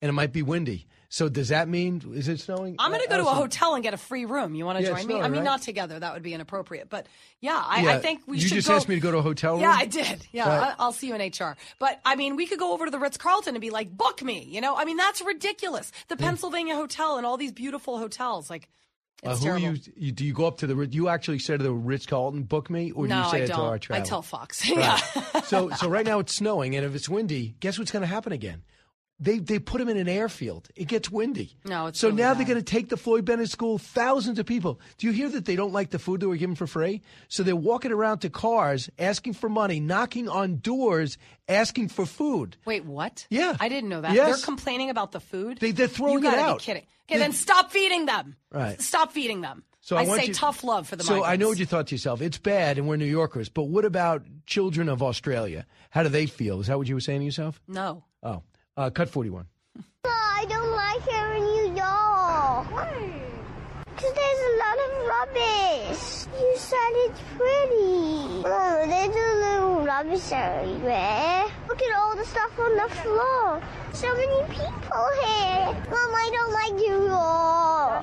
and 0.00 0.08
it 0.08 0.12
might 0.12 0.32
be 0.32 0.42
windy. 0.42 0.86
So 1.14 1.28
does 1.28 1.48
that 1.48 1.68
mean 1.68 2.00
is 2.14 2.26
it 2.26 2.40
snowing? 2.40 2.76
I'm 2.78 2.90
going 2.90 3.02
to 3.02 3.08
go 3.08 3.18
to 3.18 3.28
a 3.28 3.34
hotel 3.34 3.74
and 3.74 3.82
get 3.82 3.92
a 3.92 3.98
free 3.98 4.24
room. 4.24 4.54
You 4.54 4.64
want 4.64 4.78
to 4.78 4.82
Yeah, 4.84 4.94
join 4.96 5.06
me? 5.06 5.16
I 5.20 5.28
mean, 5.28 5.40
right? 5.40 5.44
not 5.44 5.60
together. 5.60 5.98
That 6.00 6.14
would 6.14 6.22
be 6.22 6.32
inappropriate. 6.32 6.88
But 6.88 7.06
yeah, 7.38 7.62
I, 7.62 7.82
Yeah, 7.82 7.90
I 7.90 7.98
think 7.98 8.22
we 8.26 8.38
you 8.38 8.42
should 8.44 8.50
You 8.52 8.56
just 8.56 8.68
go. 8.68 8.76
asked 8.76 8.88
me 8.88 8.94
to 8.94 9.00
go 9.02 9.10
to 9.10 9.18
a 9.18 9.22
hotel 9.22 9.52
room. 9.52 9.60
Yeah, 9.60 9.74
I 9.76 9.84
did. 9.84 10.26
Yeah, 10.32 10.48
Right. 10.48 10.74
I'll 10.78 10.90
see 10.92 11.08
you 11.08 11.14
in 11.14 11.20
HR. 11.20 11.54
But 11.78 12.00
I 12.06 12.16
mean, 12.16 12.36
we 12.36 12.46
could 12.46 12.58
go 12.58 12.72
over 12.72 12.86
to 12.86 12.90
the 12.90 12.98
Ritz 12.98 13.18
Carlton 13.18 13.54
and 13.54 13.60
be 13.60 13.68
like, 13.68 13.94
book 13.94 14.22
me. 14.22 14.42
You 14.44 14.62
know, 14.62 14.74
I 14.74 14.86
mean, 14.86 14.96
that's 14.96 15.20
ridiculous. 15.20 15.92
The 16.08 16.16
Pennsylvania 16.16 16.76
Hotel 16.76 17.18
and 17.18 17.26
all 17.26 17.36
these 17.36 17.52
beautiful 17.52 17.98
hotels. 17.98 18.48
Like, 18.48 18.70
Uh, 19.22 19.36
who 19.36 19.56
you, 19.58 19.76
you? 19.94 20.12
Do 20.12 20.24
you 20.24 20.32
go 20.32 20.46
up 20.46 20.56
to 20.60 20.66
the? 20.66 20.74
You 20.90 21.08
actually 21.10 21.40
say 21.40 21.58
to 21.58 21.62
the 21.62 21.74
Ritz 21.74 22.06
Carlton, 22.06 22.44
book 22.44 22.70
me, 22.70 22.90
or 22.90 23.04
do 23.04 23.10
no, 23.10 23.24
you 23.24 23.30
say 23.30 23.36
I 23.36 23.44
it 23.44 23.48
don't. 23.48 23.58
to 23.58 23.62
our 23.64 23.78
travel? 23.78 24.02
I 24.02 24.08
tell 24.08 24.22
Fox. 24.22 24.66
Right. 24.70 24.78
yeah. 24.78 25.40
so 25.42 25.68
so 25.70 25.90
right 25.90 26.06
now 26.12 26.20
it's 26.20 26.34
snowing, 26.34 26.74
and 26.74 26.86
if 26.86 26.94
it's 26.94 27.06
windy, 27.08 27.54
guess 27.60 27.78
what's 27.78 27.90
going 27.92 28.00
to 28.00 28.06
happen 28.08 28.32
again? 28.32 28.62
They 29.20 29.38
they 29.38 29.58
put 29.60 29.78
them 29.78 29.88
in 29.88 29.96
an 29.96 30.08
airfield. 30.08 30.68
It 30.74 30.86
gets 30.88 31.08
windy. 31.10 31.56
No, 31.64 31.86
it's 31.86 31.98
so 32.00 32.08
really 32.08 32.22
now 32.22 32.34
they're 32.34 32.46
going 32.46 32.58
to 32.58 32.64
take 32.64 32.88
the 32.88 32.96
Floyd 32.96 33.24
Bennett 33.24 33.50
School. 33.50 33.78
Thousands 33.78 34.38
of 34.40 34.46
people. 34.46 34.80
Do 34.98 35.06
you 35.06 35.12
hear 35.12 35.28
that 35.28 35.44
they 35.44 35.54
don't 35.54 35.72
like 35.72 35.90
the 35.90 36.00
food 36.00 36.20
they 36.20 36.26
were 36.26 36.36
given 36.36 36.56
for 36.56 36.66
free? 36.66 37.02
So 37.28 37.44
they're 37.44 37.54
walking 37.54 37.92
around 37.92 38.18
to 38.20 38.30
cars, 38.30 38.90
asking 38.98 39.34
for 39.34 39.48
money, 39.48 39.78
knocking 39.78 40.28
on 40.28 40.56
doors, 40.56 41.18
asking 41.48 41.88
for 41.88 42.04
food. 42.04 42.56
Wait, 42.64 42.84
what? 42.84 43.26
Yeah. 43.30 43.56
I 43.60 43.68
didn't 43.68 43.90
know 43.90 44.00
that. 44.00 44.12
Yes. 44.14 44.38
They're 44.38 44.44
complaining 44.44 44.90
about 44.90 45.12
the 45.12 45.20
food. 45.20 45.58
They- 45.58 45.70
they're 45.70 45.86
throwing 45.86 46.24
you 46.24 46.28
it 46.30 46.38
out. 46.38 46.58
Be 46.58 46.64
kidding. 46.64 46.86
Okay, 47.08 47.18
then 47.18 47.32
stop 47.32 47.70
feeding 47.70 48.06
them. 48.06 48.34
Right. 48.50 48.80
Stop 48.80 49.12
feeding 49.12 49.40
them. 49.40 49.62
So 49.82 49.96
I, 49.96 50.02
I, 50.02 50.16
say 50.18 50.26
you- 50.26 50.34
tough 50.34 50.64
love 50.64 50.88
for 50.88 50.96
the 50.96 51.04
So 51.04 51.22
I 51.24 51.36
know 51.36 51.48
what 51.48 51.58
you 51.58 51.66
thought 51.66 51.88
to 51.88 51.94
yourself. 51.94 52.22
It's 52.22 52.38
bad, 52.38 52.78
and 52.78 52.88
we're 52.88 52.96
New 52.96 53.04
Yorkers. 53.04 53.48
But 53.48 53.64
what 53.64 53.84
about 53.84 54.24
children 54.46 54.88
of 54.88 55.02
Australia? 55.02 55.66
How 55.90 56.02
do 56.02 56.08
they 56.08 56.26
feel? 56.26 56.60
Is 56.60 56.68
that 56.68 56.78
what 56.78 56.88
you 56.88 56.94
were 56.94 57.00
saying 57.00 57.20
to 57.20 57.24
yourself? 57.24 57.60
No. 57.68 58.04
Oh, 58.22 58.42
uh, 58.76 58.90
cut 58.90 59.08
forty-one. 59.08 59.46
I 60.04 60.44
don't 60.48 60.72
like 60.72 61.06
in 61.08 61.44
New 61.44 61.66
York. 61.76 62.70
Why? 62.72 63.22
Because 63.84 64.12
there's 64.14 64.42
a 64.50 64.54
lot 64.64 64.78
of 64.86 64.90
rubbish. 65.06 66.26
You 66.40 66.52
said 66.56 66.92
it's 67.06 67.20
pretty. 67.36 68.42
Oh, 68.44 68.84
there's 68.86 69.14
a 69.14 69.18
little 69.44 69.84
rubbish 69.84 70.32
everywhere. 70.32 71.44
Look 71.68 71.82
at 71.82 71.96
all 71.96 72.16
the 72.16 72.24
stuff 72.24 72.58
on 72.58 72.76
the 72.76 72.88
floor. 72.96 73.62
So 73.92 74.14
many 74.14 74.42
people 74.48 75.06
here. 75.22 75.66
Mom, 75.90 76.14
I 76.14 76.30
don't 76.32 76.52
like 76.52 76.80
you 76.84 77.08
all. 77.12 78.02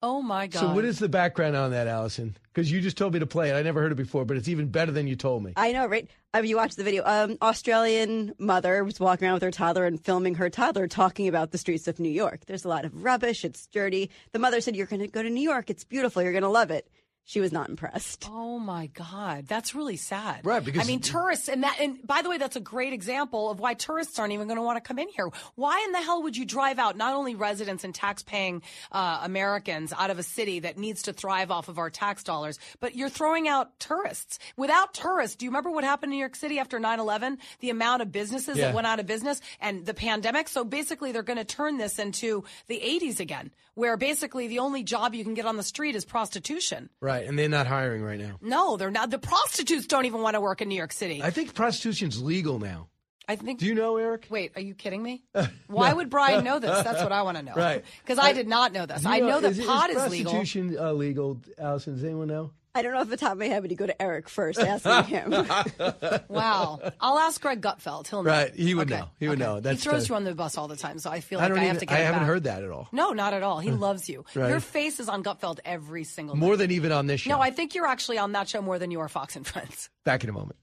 Oh 0.00 0.22
my 0.22 0.46
God. 0.46 0.60
So, 0.60 0.74
what 0.74 0.84
is 0.84 1.00
the 1.00 1.08
background 1.08 1.56
on 1.56 1.72
that, 1.72 1.88
Allison? 1.88 2.36
Because 2.42 2.70
you 2.70 2.80
just 2.80 2.96
told 2.96 3.14
me 3.14 3.18
to 3.18 3.26
play 3.26 3.50
it. 3.50 3.54
I 3.54 3.62
never 3.62 3.80
heard 3.80 3.90
it 3.90 3.96
before, 3.96 4.24
but 4.24 4.36
it's 4.36 4.48
even 4.48 4.68
better 4.68 4.92
than 4.92 5.08
you 5.08 5.16
told 5.16 5.42
me. 5.42 5.54
I 5.56 5.72
know, 5.72 5.86
right? 5.86 6.08
I 6.32 6.40
mean, 6.40 6.50
you 6.50 6.56
watched 6.56 6.76
the 6.76 6.84
video. 6.84 7.02
Um, 7.04 7.36
Australian 7.42 8.32
mother 8.38 8.84
was 8.84 9.00
walking 9.00 9.26
around 9.26 9.34
with 9.34 9.42
her 9.42 9.50
toddler 9.50 9.86
and 9.86 10.00
filming 10.00 10.36
her 10.36 10.50
toddler 10.50 10.86
talking 10.86 11.26
about 11.26 11.50
the 11.50 11.58
streets 11.58 11.88
of 11.88 11.98
New 11.98 12.10
York. 12.10 12.46
There's 12.46 12.64
a 12.64 12.68
lot 12.68 12.84
of 12.84 13.02
rubbish. 13.02 13.44
It's 13.44 13.66
dirty. 13.66 14.10
The 14.32 14.38
mother 14.38 14.60
said, 14.60 14.76
"You're 14.76 14.86
going 14.86 15.00
to 15.00 15.08
go 15.08 15.22
to 15.22 15.30
New 15.30 15.42
York. 15.42 15.68
It's 15.68 15.84
beautiful. 15.84 16.22
You're 16.22 16.32
going 16.32 16.42
to 16.42 16.48
love 16.48 16.70
it." 16.70 16.88
She 17.28 17.40
was 17.40 17.52
not 17.52 17.68
impressed. 17.68 18.26
Oh 18.32 18.58
my 18.58 18.86
God, 18.86 19.46
that's 19.46 19.74
really 19.74 19.98
sad. 19.98 20.46
Right, 20.46 20.64
because- 20.64 20.80
I 20.82 20.86
mean, 20.86 21.00
tourists, 21.00 21.50
and 21.50 21.62
that, 21.62 21.76
and 21.78 21.98
by 22.06 22.22
the 22.22 22.30
way, 22.30 22.38
that's 22.38 22.56
a 22.56 22.60
great 22.60 22.94
example 22.94 23.50
of 23.50 23.60
why 23.60 23.74
tourists 23.74 24.18
aren't 24.18 24.32
even 24.32 24.46
going 24.48 24.56
to 24.56 24.62
want 24.62 24.76
to 24.76 24.80
come 24.80 24.98
in 24.98 25.08
here. 25.10 25.28
Why 25.54 25.78
in 25.84 25.92
the 25.92 25.98
hell 26.00 26.22
would 26.22 26.38
you 26.38 26.46
drive 26.46 26.78
out 26.78 26.96
not 26.96 27.12
only 27.12 27.34
residents 27.34 27.84
and 27.84 27.94
tax-paying 27.94 28.62
uh, 28.92 29.20
Americans 29.24 29.92
out 29.92 30.08
of 30.08 30.18
a 30.18 30.22
city 30.22 30.60
that 30.60 30.78
needs 30.78 31.02
to 31.02 31.12
thrive 31.12 31.50
off 31.50 31.68
of 31.68 31.76
our 31.78 31.90
tax 31.90 32.24
dollars, 32.24 32.58
but 32.80 32.94
you're 32.96 33.10
throwing 33.10 33.46
out 33.46 33.78
tourists. 33.78 34.38
Without 34.56 34.94
tourists, 34.94 35.36
do 35.36 35.44
you 35.44 35.50
remember 35.50 35.70
what 35.70 35.84
happened 35.84 36.12
in 36.12 36.16
New 36.16 36.20
York 36.20 36.34
City 36.34 36.58
after 36.58 36.78
9/11? 36.80 37.36
The 37.60 37.68
amount 37.68 38.00
of 38.00 38.10
businesses 38.10 38.56
Yeah. 38.56 38.68
that 38.68 38.74
went 38.74 38.86
out 38.86 39.00
of 39.00 39.06
business 39.06 39.42
and 39.60 39.84
the 39.84 39.92
pandemic. 39.92 40.48
So 40.48 40.64
basically, 40.64 41.12
they're 41.12 41.22
going 41.22 41.36
to 41.36 41.44
turn 41.44 41.76
this 41.76 41.98
into 41.98 42.44
the 42.68 42.80
80s 42.82 43.20
again, 43.20 43.50
where 43.74 43.98
basically 43.98 44.48
the 44.48 44.60
only 44.60 44.82
job 44.82 45.14
you 45.14 45.24
can 45.24 45.34
get 45.34 45.44
on 45.44 45.58
the 45.58 45.62
street 45.62 45.94
is 45.94 46.06
prostitution. 46.06 46.88
Right, 47.00 47.17
and 47.26 47.38
they're 47.38 47.48
not 47.48 47.66
hiring 47.66 48.02
right 48.02 48.18
now. 48.18 48.38
No, 48.40 48.76
they're 48.76 48.90
not. 48.90 49.10
The 49.10 49.18
prostitutes 49.18 49.86
don't 49.86 50.06
even 50.06 50.22
want 50.22 50.34
to 50.34 50.40
work 50.40 50.60
in 50.60 50.68
New 50.68 50.74
York 50.76 50.92
City. 50.92 51.22
I 51.22 51.30
think 51.30 51.54
prostitution's 51.54 52.22
legal 52.22 52.58
now. 52.58 52.88
I 53.28 53.36
think. 53.36 53.60
Do 53.60 53.66
you 53.66 53.74
know, 53.74 53.98
Eric? 53.98 54.26
Wait, 54.30 54.52
are 54.56 54.62
you 54.62 54.74
kidding 54.74 55.02
me? 55.02 55.22
Why 55.66 55.92
would 55.92 56.08
Brian 56.08 56.44
know 56.44 56.58
this? 56.58 56.82
That's 56.82 57.02
what 57.02 57.12
I 57.12 57.22
want 57.22 57.36
to 57.36 57.42
know. 57.44 57.52
Right. 57.54 57.84
Because 58.02 58.18
I 58.18 58.32
did 58.32 58.48
not 58.48 58.72
know 58.72 58.86
this. 58.86 59.04
I 59.04 59.20
know 59.20 59.40
that 59.40 59.52
is, 59.52 59.64
pot 59.64 59.90
is 59.90 59.96
is, 60.02 60.10
legal. 60.10 60.32
prostitution 60.32 60.76
uh, 60.78 60.92
legal, 60.92 61.40
Allison? 61.58 61.94
Does 61.94 62.04
anyone 62.04 62.28
know? 62.28 62.52
I 62.78 62.82
don't 62.82 62.92
know 62.94 63.00
if 63.00 63.08
the 63.08 63.16
top 63.16 63.32
of 63.32 63.38
my 63.38 63.46
head, 63.46 63.60
but 63.62 63.70
you 63.72 63.76
go 63.76 63.86
to 63.86 64.00
Eric 64.00 64.28
first, 64.28 64.60
asking 64.60 65.04
him. 65.14 65.32
Wow. 66.28 66.80
I'll 67.00 67.18
ask 67.18 67.40
Greg 67.40 67.60
Gutfeld. 67.60 68.06
He'll 68.08 68.22
know. 68.22 68.30
Right, 68.30 68.54
he 68.54 68.74
would 68.74 68.90
Okay. 68.92 69.00
know. 69.00 69.08
He 69.18 69.28
would 69.28 69.38
know. 69.38 69.58
That's 69.60 69.82
he 69.82 69.88
throws 69.90 70.04
the- 70.04 70.10
you 70.12 70.14
on 70.16 70.24
the 70.24 70.34
bus 70.34 70.56
all 70.56 70.68
the 70.68 70.76
time, 70.76 70.98
so 70.98 71.10
I 71.10 71.20
feel 71.20 71.38
I 71.40 71.42
like 71.42 71.46
I, 71.52 71.54
don't 71.54 71.58
have 71.58 71.66
even. 71.76 71.80
to 71.80 71.86
get 71.86 71.98
I 71.98 72.02
haven't 72.02 72.20
back. 72.20 72.26
heard 72.28 72.44
that 72.44 72.62
at 72.62 72.70
all. 72.70 72.88
No, 72.92 73.10
not 73.12 73.34
at 73.34 73.42
all. 73.42 73.58
He 73.58 73.70
loves 73.88 74.08
you. 74.08 74.24
Right. 74.34 74.48
Your 74.50 74.60
face 74.60 75.00
is 75.00 75.08
on 75.08 75.24
Gutfeld 75.24 75.58
every 75.64 76.04
single 76.04 76.36
More 76.36 76.50
night. 76.50 76.58
than 76.58 76.70
even 76.70 76.92
on 76.92 77.06
this 77.08 77.22
show. 77.22 77.30
No, 77.30 77.40
I 77.40 77.50
think 77.50 77.74
you're 77.74 77.86
actually 77.86 78.18
on 78.18 78.32
that 78.32 78.48
show 78.48 78.62
more 78.62 78.78
than 78.78 78.90
you 78.90 79.00
are 79.00 79.08
Fox 79.08 79.34
and 79.36 79.46
Friends. 79.46 79.90
Back 80.04 80.22
in 80.22 80.30
a 80.30 80.32
moment. 80.32 80.56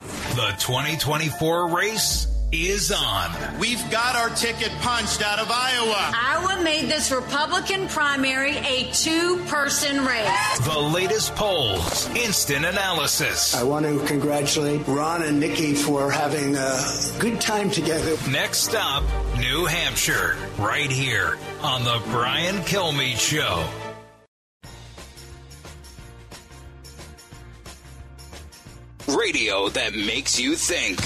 The 0.00 0.54
2024 0.58 1.74
race 1.74 2.26
is 2.52 2.92
on. 2.92 3.58
We've 3.58 3.82
got 3.90 4.16
our 4.16 4.30
ticket 4.30 4.70
punched 4.80 5.22
out 5.22 5.38
of 5.38 5.50
Iowa. 5.50 6.12
Iowa 6.14 6.62
made 6.62 6.88
this 6.88 7.10
Republican 7.10 7.88
primary 7.88 8.56
a 8.58 8.90
two 8.92 9.42
person 9.46 10.04
race. 10.04 10.58
The 10.60 10.78
latest 10.78 11.34
polls, 11.34 12.08
instant 12.16 12.64
analysis. 12.64 13.54
I 13.54 13.62
want 13.62 13.84
to 13.86 14.04
congratulate 14.06 14.86
Ron 14.86 15.22
and 15.22 15.40
Nikki 15.40 15.74
for 15.74 16.10
having 16.10 16.56
a 16.56 16.80
good 17.18 17.40
time 17.40 17.70
together. 17.70 18.16
Next 18.30 18.58
stop, 18.58 19.02
New 19.38 19.64
Hampshire, 19.66 20.36
right 20.58 20.90
here 20.90 21.38
on 21.62 21.84
The 21.84 22.00
Brian 22.10 22.56
Kilmeade 22.62 23.18
Show. 23.18 23.85
Radio 29.08 29.68
that 29.68 29.94
makes 29.94 30.38
you 30.38 30.56
think. 30.56 30.96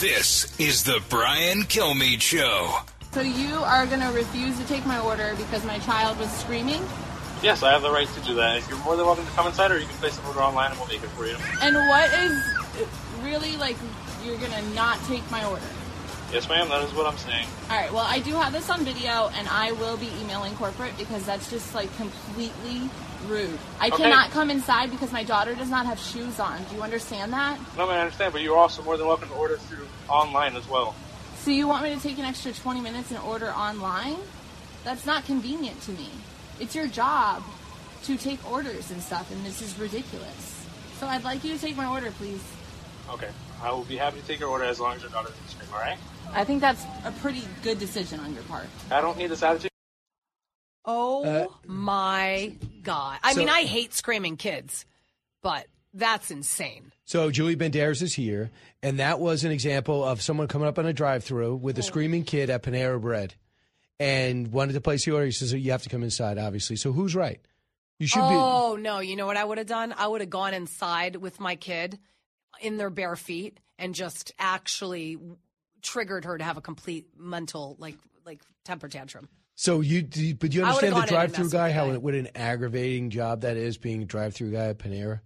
This 0.00 0.58
is 0.58 0.82
The 0.82 1.00
Brian 1.08 1.62
Kilmeade 1.62 2.20
Show. 2.20 2.78
So 3.12 3.20
you 3.20 3.54
are 3.54 3.86
going 3.86 4.00
to 4.00 4.08
refuse 4.08 4.58
to 4.58 4.66
take 4.66 4.84
my 4.84 4.98
order 4.98 5.34
because 5.36 5.64
my 5.64 5.78
child 5.80 6.18
was 6.18 6.30
screaming? 6.32 6.82
Yes, 7.40 7.62
I 7.62 7.70
have 7.70 7.82
the 7.82 7.92
right 7.92 8.08
to 8.08 8.20
do 8.22 8.34
that. 8.34 8.68
You're 8.68 8.78
more 8.78 8.96
than 8.96 9.06
welcome 9.06 9.24
to 9.24 9.30
come 9.32 9.46
inside, 9.46 9.70
or 9.70 9.78
you 9.78 9.86
can 9.86 9.94
place 9.98 10.18
an 10.18 10.24
order 10.26 10.40
online 10.40 10.72
and 10.72 10.80
we'll 10.80 10.88
make 10.88 11.02
it 11.02 11.10
for 11.10 11.26
you. 11.26 11.36
And 11.62 11.76
what 11.76 12.12
is 12.12 12.42
really 13.22 13.56
like 13.56 13.76
you're 14.24 14.38
going 14.38 14.50
to 14.50 14.62
not 14.74 14.98
take 15.04 15.28
my 15.30 15.44
order? 15.44 15.62
Yes, 16.32 16.48
ma'am, 16.48 16.68
that 16.68 16.82
is 16.82 16.92
what 16.92 17.06
I'm 17.06 17.18
saying. 17.18 17.46
All 17.70 17.76
right, 17.76 17.92
well, 17.92 18.04
I 18.04 18.18
do 18.18 18.32
have 18.32 18.52
this 18.52 18.68
on 18.68 18.84
video 18.84 19.30
and 19.34 19.48
I 19.48 19.72
will 19.72 19.96
be 19.96 20.10
emailing 20.20 20.54
corporate 20.56 20.98
because 20.98 21.24
that's 21.24 21.48
just 21.48 21.74
like 21.74 21.94
completely 21.96 22.90
rude. 23.26 23.58
I 23.80 23.88
Okay. 23.88 23.96
cannot 24.04 24.30
come 24.30 24.50
inside 24.50 24.90
because 24.90 25.12
my 25.12 25.24
daughter 25.24 25.54
does 25.54 25.68
not 25.68 25.86
have 25.86 25.98
shoes 25.98 26.38
on. 26.38 26.62
Do 26.70 26.76
you 26.76 26.82
understand 26.82 27.32
that? 27.32 27.58
No, 27.76 27.88
I 27.88 27.98
understand, 27.98 28.32
but 28.32 28.42
you're 28.42 28.56
also 28.56 28.82
more 28.82 28.96
than 28.96 29.06
welcome 29.06 29.28
to 29.28 29.34
order 29.34 29.56
through 29.56 29.86
online 30.08 30.56
as 30.56 30.68
well. 30.68 30.94
So 31.38 31.50
you 31.50 31.66
want 31.68 31.82
me 31.84 31.94
to 31.94 32.00
take 32.00 32.18
an 32.18 32.24
extra 32.24 32.52
20 32.52 32.80
minutes 32.80 33.10
and 33.10 33.20
order 33.20 33.50
online? 33.50 34.16
That's 34.84 35.06
not 35.06 35.24
convenient 35.24 35.80
to 35.82 35.92
me. 35.92 36.10
It's 36.60 36.74
your 36.74 36.86
job 36.86 37.42
to 38.04 38.16
take 38.16 38.38
orders 38.50 38.90
and 38.90 39.02
stuff, 39.02 39.30
and 39.30 39.44
this 39.44 39.60
is 39.62 39.78
ridiculous. 39.78 40.64
So 40.98 41.06
I'd 41.06 41.24
like 41.24 41.44
you 41.44 41.52
to 41.54 41.60
take 41.60 41.76
my 41.76 41.86
order, 41.86 42.10
please. 42.12 42.42
Okay, 43.10 43.28
I 43.62 43.70
will 43.72 43.84
be 43.84 43.96
happy 43.96 44.20
to 44.20 44.26
take 44.26 44.40
your 44.40 44.50
order 44.50 44.64
as 44.64 44.78
long 44.80 44.94
as 44.96 45.02
your 45.02 45.10
daughter 45.10 45.28
doesn't 45.28 45.48
scream, 45.48 45.68
all 45.72 45.80
right? 45.80 45.98
I 46.32 46.44
think 46.44 46.60
that's 46.60 46.84
a 47.04 47.12
pretty 47.12 47.42
good 47.62 47.78
decision 47.78 48.20
on 48.20 48.34
your 48.34 48.42
part. 48.44 48.66
I 48.90 49.00
don't 49.00 49.16
need 49.16 49.28
this 49.30 49.42
attitude. 49.42 49.67
Oh 50.90 51.22
Uh, 51.22 51.46
my 51.66 52.56
God. 52.82 53.18
I 53.22 53.34
so- 53.34 53.38
mean, 53.38 53.50
I 53.50 53.62
hate 53.64 53.92
screaming 53.92 54.38
kids, 54.38 54.86
but 55.42 55.66
that's 55.92 56.30
insane. 56.30 56.92
So 57.04 57.30
Julie 57.30 57.56
Banderas 57.56 58.00
is 58.02 58.14
here, 58.14 58.50
and 58.82 58.98
that 58.98 59.20
was 59.20 59.44
an 59.44 59.50
example 59.52 60.02
of 60.02 60.22
someone 60.22 60.48
coming 60.48 60.66
up 60.66 60.78
on 60.78 60.86
a 60.86 60.92
drive-through 60.94 61.56
with 61.56 61.78
a 61.78 61.82
screaming 61.82 62.24
kid 62.24 62.48
at 62.50 62.62
Panera 62.62 63.00
Bread, 63.00 63.34
and 64.00 64.50
wanted 64.50 64.72
to 64.74 64.80
place 64.80 65.04
the 65.04 65.12
order. 65.12 65.26
He 65.26 65.32
says 65.32 65.52
you 65.52 65.70
have 65.72 65.82
to 65.82 65.88
come 65.90 66.02
inside, 66.02 66.38
obviously. 66.38 66.76
So 66.76 66.92
who's 66.92 67.14
right? 67.14 67.40
You 67.98 68.06
should 68.06 68.20
be 68.20 68.34
oh 68.34 68.76
no! 68.80 69.00
You 69.00 69.16
know 69.16 69.26
what 69.26 69.36
I 69.36 69.44
would 69.44 69.58
have 69.58 69.66
done? 69.66 69.92
I 69.96 70.06
would 70.06 70.20
have 70.20 70.30
gone 70.30 70.54
inside 70.54 71.16
with 71.16 71.38
my 71.40 71.56
kid 71.56 71.98
in 72.60 72.76
their 72.76 72.90
bare 72.90 73.16
feet 73.16 73.58
and 73.78 73.94
just 73.94 74.32
actually 74.38 75.18
triggered 75.82 76.24
her 76.24 76.38
to 76.38 76.44
have 76.44 76.56
a 76.56 76.60
complete 76.60 77.08
mental 77.18 77.76
like 77.78 77.96
like 78.24 78.40
temper 78.64 78.88
tantrum. 78.88 79.28
So 79.60 79.80
you, 79.80 80.02
do 80.02 80.24
you- 80.24 80.34
but 80.36 80.54
you 80.54 80.62
understand 80.62 80.92
the 80.92 81.00
gone 81.00 81.08
in 81.08 81.14
and 81.14 81.32
drive-through 81.32 81.50
guy? 81.50 81.72
How 81.72 81.98
what 81.98 82.14
an 82.14 82.28
aggravating 82.36 83.10
job 83.10 83.40
that 83.40 83.56
is 83.56 83.76
being 83.76 84.02
a 84.02 84.04
drive-through 84.04 84.52
guy 84.52 84.68
at 84.68 84.78
Panera. 84.78 85.20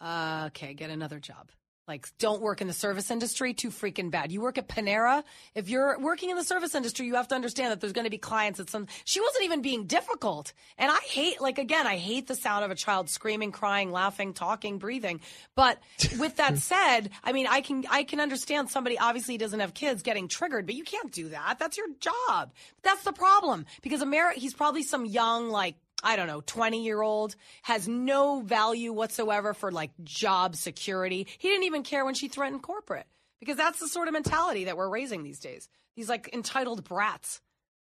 Uh, 0.00 0.44
okay, 0.46 0.72
get 0.72 0.88
another 0.88 1.20
job. 1.20 1.50
Like, 1.86 2.08
don't 2.18 2.40
work 2.40 2.62
in 2.62 2.66
the 2.66 2.72
service 2.72 3.10
industry. 3.10 3.52
Too 3.52 3.68
freaking 3.68 4.10
bad. 4.10 4.32
You 4.32 4.40
work 4.40 4.56
at 4.56 4.68
Panera. 4.68 5.22
If 5.54 5.68
you're 5.68 5.98
working 5.98 6.30
in 6.30 6.36
the 6.36 6.44
service 6.44 6.74
industry, 6.74 7.06
you 7.06 7.16
have 7.16 7.28
to 7.28 7.34
understand 7.34 7.72
that 7.72 7.80
there's 7.80 7.92
going 7.92 8.06
to 8.06 8.10
be 8.10 8.16
clients 8.16 8.58
that 8.58 8.70
some. 8.70 8.86
She 9.04 9.20
wasn't 9.20 9.44
even 9.44 9.60
being 9.60 9.84
difficult, 9.84 10.54
and 10.78 10.90
I 10.90 10.98
hate. 11.06 11.42
Like 11.42 11.58
again, 11.58 11.86
I 11.86 11.98
hate 11.98 12.26
the 12.26 12.34
sound 12.34 12.64
of 12.64 12.70
a 12.70 12.74
child 12.74 13.10
screaming, 13.10 13.52
crying, 13.52 13.92
laughing, 13.92 14.32
talking, 14.32 14.78
breathing. 14.78 15.20
But 15.54 15.78
with 16.18 16.36
that 16.36 16.56
said, 16.56 17.10
I 17.22 17.32
mean, 17.32 17.46
I 17.46 17.60
can 17.60 17.84
I 17.90 18.04
can 18.04 18.18
understand 18.18 18.70
somebody 18.70 18.98
obviously 18.98 19.36
doesn't 19.36 19.60
have 19.60 19.74
kids 19.74 20.02
getting 20.02 20.26
triggered, 20.26 20.64
but 20.64 20.74
you 20.74 20.84
can't 20.84 21.12
do 21.12 21.28
that. 21.30 21.58
That's 21.58 21.76
your 21.76 21.88
job. 22.00 22.52
That's 22.82 23.04
the 23.04 23.12
problem 23.12 23.66
because 23.82 24.00
America. 24.00 24.40
He's 24.40 24.54
probably 24.54 24.82
some 24.82 25.04
young 25.04 25.50
like 25.50 25.76
I 26.04 26.16
don't 26.16 26.26
know, 26.26 26.42
20 26.42 26.84
year 26.84 27.00
old 27.02 27.34
has 27.62 27.88
no 27.88 28.40
value 28.40 28.92
whatsoever 28.92 29.54
for 29.54 29.72
like 29.72 29.90
job 30.04 30.54
security. 30.56 31.26
He 31.38 31.48
didn't 31.48 31.64
even 31.64 31.82
care 31.82 32.04
when 32.04 32.14
she 32.14 32.28
threatened 32.28 32.62
corporate 32.62 33.06
because 33.40 33.56
that's 33.56 33.80
the 33.80 33.88
sort 33.88 34.06
of 34.08 34.12
mentality 34.14 34.64
that 34.64 34.76
we're 34.76 34.88
raising 34.88 35.22
these 35.22 35.40
days. 35.40 35.68
These 35.96 36.08
like 36.08 36.30
entitled 36.32 36.84
brats. 36.84 37.40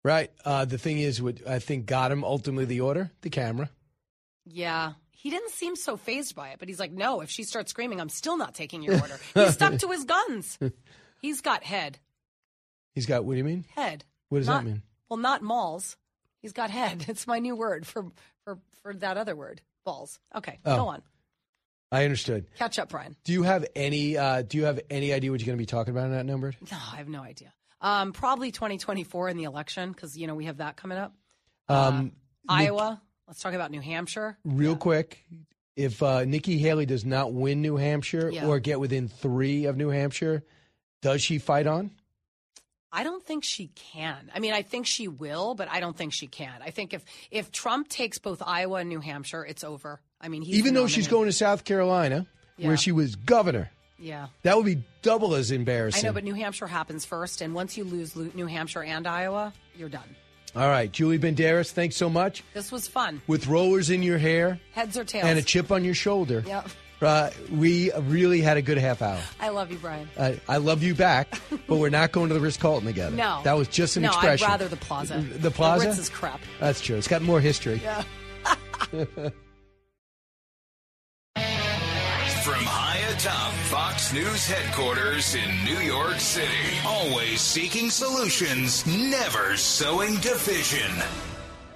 Right. 0.03 0.31
Uh, 0.45 0.65
the 0.65 0.77
thing 0.77 0.99
is, 0.99 1.21
what 1.21 1.45
I 1.47 1.59
think 1.59 1.87
got 1.87 2.11
him 2.11 2.23
ultimately 2.23 2.65
the 2.65 2.81
order, 2.81 3.11
the 3.21 3.29
camera. 3.31 3.69
Yeah. 4.45 4.93
He 5.11 5.31
didn't 5.31 5.49
seem 5.49 5.75
so 5.75 5.97
phased 5.97 6.35
by 6.35 6.49
it, 6.49 6.59
but 6.59 6.67
he's 6.67 6.79
like, 6.79 6.91
no, 6.91 7.21
if 7.21 7.31
she 7.31 7.43
starts 7.43 7.71
screaming, 7.71 7.99
I'm 7.99 8.09
still 8.09 8.37
not 8.37 8.53
taking 8.53 8.83
your 8.83 9.01
order. 9.01 9.17
He 9.33 9.47
stuck 9.49 9.79
to 9.79 9.87
his 9.89 10.03
guns. 10.03 10.59
He's 11.21 11.41
got 11.41 11.63
head. 11.63 11.97
He's 12.93 13.07
got. 13.07 13.25
What 13.25 13.33
do 13.33 13.37
you 13.39 13.43
mean? 13.43 13.65
Head. 13.75 14.05
What 14.29 14.39
does 14.39 14.47
Not- 14.47 14.63
that 14.63 14.69
mean? 14.69 14.81
Well, 15.09 15.17
not 15.17 15.41
malls. 15.41 15.97
He's 16.45 16.53
got 16.53 16.69
head. 16.69 17.05
It's 17.09 17.25
my 17.25 17.39
new 17.39 17.55
word 17.55 17.87
for 17.87 18.05
for 18.43 18.59
for 18.83 18.93
that 18.93 19.17
other 19.17 19.35
word. 19.35 19.61
Balls. 19.83 20.19
Okay, 20.35 20.59
Oh. 20.63 20.75
go 20.77 20.87
on. 20.89 21.01
I 21.91 22.03
understood. 22.03 22.45
Catch 22.55 22.77
up, 22.77 22.89
Brian. 22.89 23.15
Do 23.23 23.33
you 23.33 23.41
have 23.41 23.65
any? 23.75 24.15
Uh, 24.15 24.43
do 24.43 24.57
you 24.59 24.65
have 24.65 24.79
any 24.91 25.11
idea 25.11 25.31
what 25.31 25.39
you're 25.39 25.47
going 25.47 25.57
to 25.57 25.61
be 25.61 25.65
talking 25.65 25.91
about 25.91 26.05
in 26.05 26.11
that 26.11 26.25
number? 26.27 26.53
No, 26.71 26.77
I 26.93 26.97
have 26.97 27.07
no 27.07 27.21
idea. 27.23 27.51
Um, 27.81 28.13
probably 28.13 28.51
2024 28.51 29.29
in 29.29 29.37
the 29.37 29.45
election 29.45 29.91
because 29.91 30.15
you 30.15 30.27
know 30.27 30.35
we 30.35 30.45
have 30.45 30.57
that 30.57 30.75
coming 30.77 30.99
up. 30.99 31.15
Um, 31.67 32.03
Nick- 32.05 32.13
Iowa. 32.47 33.01
Let's 33.27 33.39
talk 33.39 33.53
about 33.55 33.71
New 33.71 33.81
Hampshire. 33.81 34.37
real 34.45 34.75
quick, 34.75 35.25
if 35.75 36.03
uh, 36.03 36.25
Nikki 36.25 36.59
Haley 36.59 36.85
does 36.85 37.05
not 37.05 37.33
win 37.33 37.63
New 37.63 37.75
Hampshire 37.75 38.29
Yeah. 38.31 38.45
or 38.45 38.59
get 38.59 38.79
within 38.79 39.07
three 39.07 39.65
of 39.65 39.77
New 39.77 39.89
Hampshire, 39.89 40.43
does 41.01 41.23
she 41.23 41.39
fight 41.39 41.65
on? 41.65 41.89
I 42.95 43.03
don't 43.03 43.23
think 43.23 43.43
she 43.43 43.67
can. 43.93 44.31
I 44.33 44.39
mean, 44.39 44.53
I 44.53 44.61
think 44.61 44.85
she 44.87 45.07
will, 45.07 45.53
but 45.53 45.69
I 45.69 45.79
don't 45.79 45.95
think 45.97 46.13
she 46.13 46.27
can. 46.27 46.53
I 46.61 46.69
think 46.71 46.93
if 46.93 47.03
if 47.29 47.51
Trump 47.51 47.89
takes 47.89 48.17
both 48.19 48.41
Iowa 48.45 48.77
and 48.79 48.89
New 48.89 49.01
Hampshire, 49.01 49.45
it's 49.45 49.63
over. 49.63 49.99
I 50.21 50.29
mean, 50.29 50.41
he's 50.41 50.55
Even 50.57 50.73
though 50.73 50.87
she's 50.87 51.07
going 51.07 51.25
to 51.27 51.33
South 51.33 51.65
Carolina, 51.65 52.25
Yeah. 52.57 52.67
where 52.69 52.77
she 52.77 52.91
was 52.93 53.15
governor. 53.15 53.69
Yeah. 53.99 54.27
That 54.43 54.55
would 54.57 54.65
be 54.65 54.81
double 55.01 55.35
as 55.35 55.51
embarrassing. 55.51 56.05
I 56.05 56.09
know, 56.09 56.13
but 56.13 56.23
New 56.23 56.33
Hampshire 56.33 56.67
happens 56.67 57.05
first, 57.05 57.41
and 57.41 57.53
once 57.53 57.77
you 57.77 57.83
lose 57.83 58.15
New 58.15 58.45
Hampshire 58.47 58.83
and 58.83 59.05
Iowa, 59.07 59.53
you're 59.77 59.89
done. 59.89 60.15
All 60.55 60.69
right, 60.69 60.89
Julie 60.89 61.19
Banderas, 61.19 61.71
thanks 61.71 61.97
so 61.97 62.09
much. 62.09 62.41
This 62.53 62.71
was 62.71 62.87
fun. 62.87 63.21
With 63.27 63.47
rollers 63.47 63.89
in 63.89 64.01
your 64.03 64.17
hair 64.17 64.57
Heads 64.73 64.97
or 64.97 65.03
tails? 65.03 65.25
and 65.25 65.37
a 65.37 65.41
chip 65.41 65.69
on 65.71 65.83
your 65.83 65.93
shoulder, 65.95 66.43
Yep. 66.47 66.69
Uh, 67.01 67.29
we 67.51 67.91
really 67.93 68.41
had 68.41 68.57
a 68.57 68.61
good 68.61 68.77
half 68.77 69.01
hour. 69.01 69.19
I 69.39 69.49
love 69.49 69.71
you, 69.71 69.77
Brian. 69.77 70.07
Uh, 70.17 70.33
I 70.47 70.57
love 70.57 70.83
you 70.83 70.95
back, 70.95 71.39
but 71.67 71.77
we're 71.77 71.89
not 71.89 72.11
going 72.11 72.29
to 72.29 72.33
the 72.33 72.39
Ritz 72.39 72.57
Carlton 72.57 72.87
together. 72.87 73.15
No. 73.15 73.41
that 73.43 73.57
was 73.57 73.67
just 73.67 73.97
an 73.97 74.03
no, 74.03 74.09
expression. 74.09 74.47
I'd 74.47 74.51
rather 74.51 74.67
the 74.67 74.77
Plaza. 74.77 75.17
The 75.19 75.51
Plaza? 75.51 75.87
Ritz 75.87 75.99
is 75.99 76.09
crap. 76.09 76.39
That's 76.59 76.81
true. 76.81 76.97
It's 76.97 77.07
got 77.07 77.21
more 77.21 77.39
history. 77.41 77.81
Yeah. 77.83 78.03
From 82.45 82.63
high 82.63 82.99
atop 83.11 83.53
Fox 83.53 84.13
News 84.13 84.45
headquarters 84.45 85.33
in 85.33 85.65
New 85.65 85.79
York 85.79 86.19
City, 86.19 86.47
always 86.85 87.41
seeking 87.41 87.89
solutions, 87.89 88.85
never 88.85 89.57
sowing 89.57 90.15
division. 90.17 90.91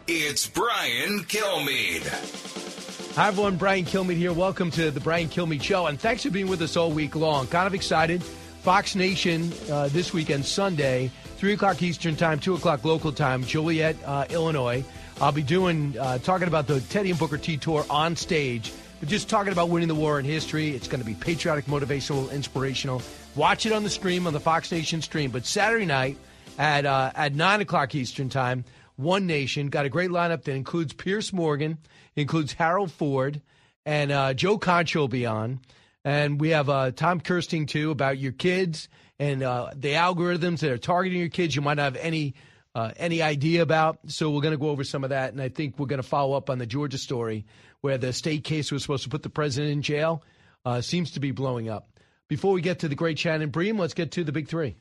It's 0.07 0.47
Brian 0.47 1.23
Kilmeade. 1.25 2.88
Hi, 3.15 3.27
everyone. 3.27 3.57
Brian 3.57 3.86
Kilmeade 3.86 4.15
here. 4.15 4.31
Welcome 4.31 4.72
to 4.72 4.91
the 4.91 4.99
Brian 4.99 5.27
Kilmeade 5.27 5.64
Show, 5.64 5.88
and 5.88 5.99
thanks 5.99 6.23
for 6.23 6.30
being 6.30 6.48
with 6.48 6.61
us 6.61 6.77
all 6.77 6.91
week 6.91 7.15
long. 7.15 7.48
Kind 7.48 7.68
of 7.68 7.73
excited. 7.73 8.23
Fox 8.23 8.95
Nation 8.95 9.52
uh, 9.69 9.90
this 9.90 10.14
weekend, 10.14 10.45
Sunday, 10.45 11.11
3 11.38 11.53
o'clock 11.53 11.81
Eastern 11.81 12.15
Time, 12.15 12.40
2 12.40 12.53
o'clock 12.53 12.86
local 12.86 13.11
time, 13.11 13.44
Joliet, 13.44 13.98
uh, 14.06 14.26
Illinois. 14.30 14.86
I'll 15.19 15.31
be 15.34 15.41
doing, 15.41 15.98
uh, 15.99 16.19
talking 16.19 16.48
about 16.48 16.68
the 16.68 16.80
Teddy 16.81 17.10
and 17.10 17.19
Booker 17.19 17.38
T 17.38 17.57
Tour 17.57 17.84
on 17.90 18.15
stage, 18.15 18.72
but 18.99 19.10
just 19.10 19.27
talking 19.27 19.52
about 19.52 19.69
winning 19.69 19.88
the 19.90 19.95
war 19.95 20.19
in 20.19 20.23
history. 20.23 20.69
It's 20.69 20.88
going 20.88 21.02
to 21.02 21.06
be 21.06 21.15
patriotic, 21.15 21.65
motivational, 21.65 22.31
inspirational. 22.31 23.02
Watch 23.36 23.65
it 23.65 23.73
on 23.73 23.84
the 23.84 23.90
stream, 23.90 24.27
on 24.27 24.34
the 24.34 24.40
Fox 24.40 24.72
Nation 24.72 25.02
stream. 25.02 25.31
But 25.31 25.45
Saturday 25.45 25.86
night 25.86 26.15
at, 26.57 26.86
uh, 26.86 27.11
at 27.15 27.34
9 27.34 27.61
o'clock 27.61 27.95
Eastern 27.95 28.30
Time, 28.30 28.64
One 28.95 29.26
Nation 29.26 29.69
got 29.69 29.86
a 29.86 29.90
great 29.90 30.11
lineup 30.11 30.44
that 30.44 30.53
includes 30.53 30.94
Piers 30.94 31.34
Morgan, 31.34 31.80
includes 32.19 32.53
Harold 32.53 32.91
Ford, 32.91 33.41
and 33.85 34.11
uh, 34.11 34.33
Joe 34.33 34.57
Concha 34.57 34.99
will 34.99 35.07
be 35.07 35.25
on. 35.25 35.59
And 36.05 36.39
we 36.39 36.49
have 36.49 36.69
uh, 36.69 36.91
Tom 36.91 37.19
Kersting, 37.19 37.65
too, 37.65 37.91
about 37.91 38.17
your 38.17 38.31
kids 38.31 38.87
and 39.19 39.43
uh, 39.43 39.71
the 39.75 39.93
algorithms 39.93 40.59
that 40.59 40.71
are 40.71 40.77
targeting 40.77 41.19
your 41.19 41.29
kids 41.29 41.55
you 41.55 41.61
might 41.61 41.75
not 41.75 41.83
have 41.83 41.95
any 41.97 42.35
uh, 42.75 42.91
any 42.97 43.21
idea 43.21 43.61
about. 43.61 43.99
So 44.07 44.29
we're 44.29 44.41
going 44.41 44.53
to 44.53 44.57
go 44.57 44.69
over 44.69 44.83
some 44.83 45.03
of 45.03 45.09
that. 45.09 45.33
And 45.33 45.41
I 45.41 45.49
think 45.49 45.77
we're 45.77 45.87
going 45.87 46.01
to 46.01 46.07
follow 46.07 46.35
up 46.37 46.49
on 46.49 46.59
the 46.59 46.65
Georgia 46.65 46.97
story 46.97 47.45
where 47.81 47.97
the 47.97 48.13
state 48.13 48.43
case 48.43 48.71
was 48.71 48.81
supposed 48.81 49.03
to 49.03 49.09
put 49.09 49.23
the 49.23 49.29
president 49.29 49.71
in 49.71 49.81
jail 49.81 50.23
uh, 50.65 50.81
seems 50.81 51.11
to 51.11 51.19
be 51.19 51.31
blowing 51.31 51.69
up. 51.69 51.87
Before 52.27 52.53
we 52.53 52.61
get 52.61 52.79
to 52.79 52.87
the 52.87 52.95
great 52.95 53.17
Shannon 53.17 53.49
Bream, 53.49 53.79
let's 53.79 53.95
get 53.95 54.11
to 54.11 54.23
the 54.23 54.31
big 54.31 54.47
three. 54.47 54.75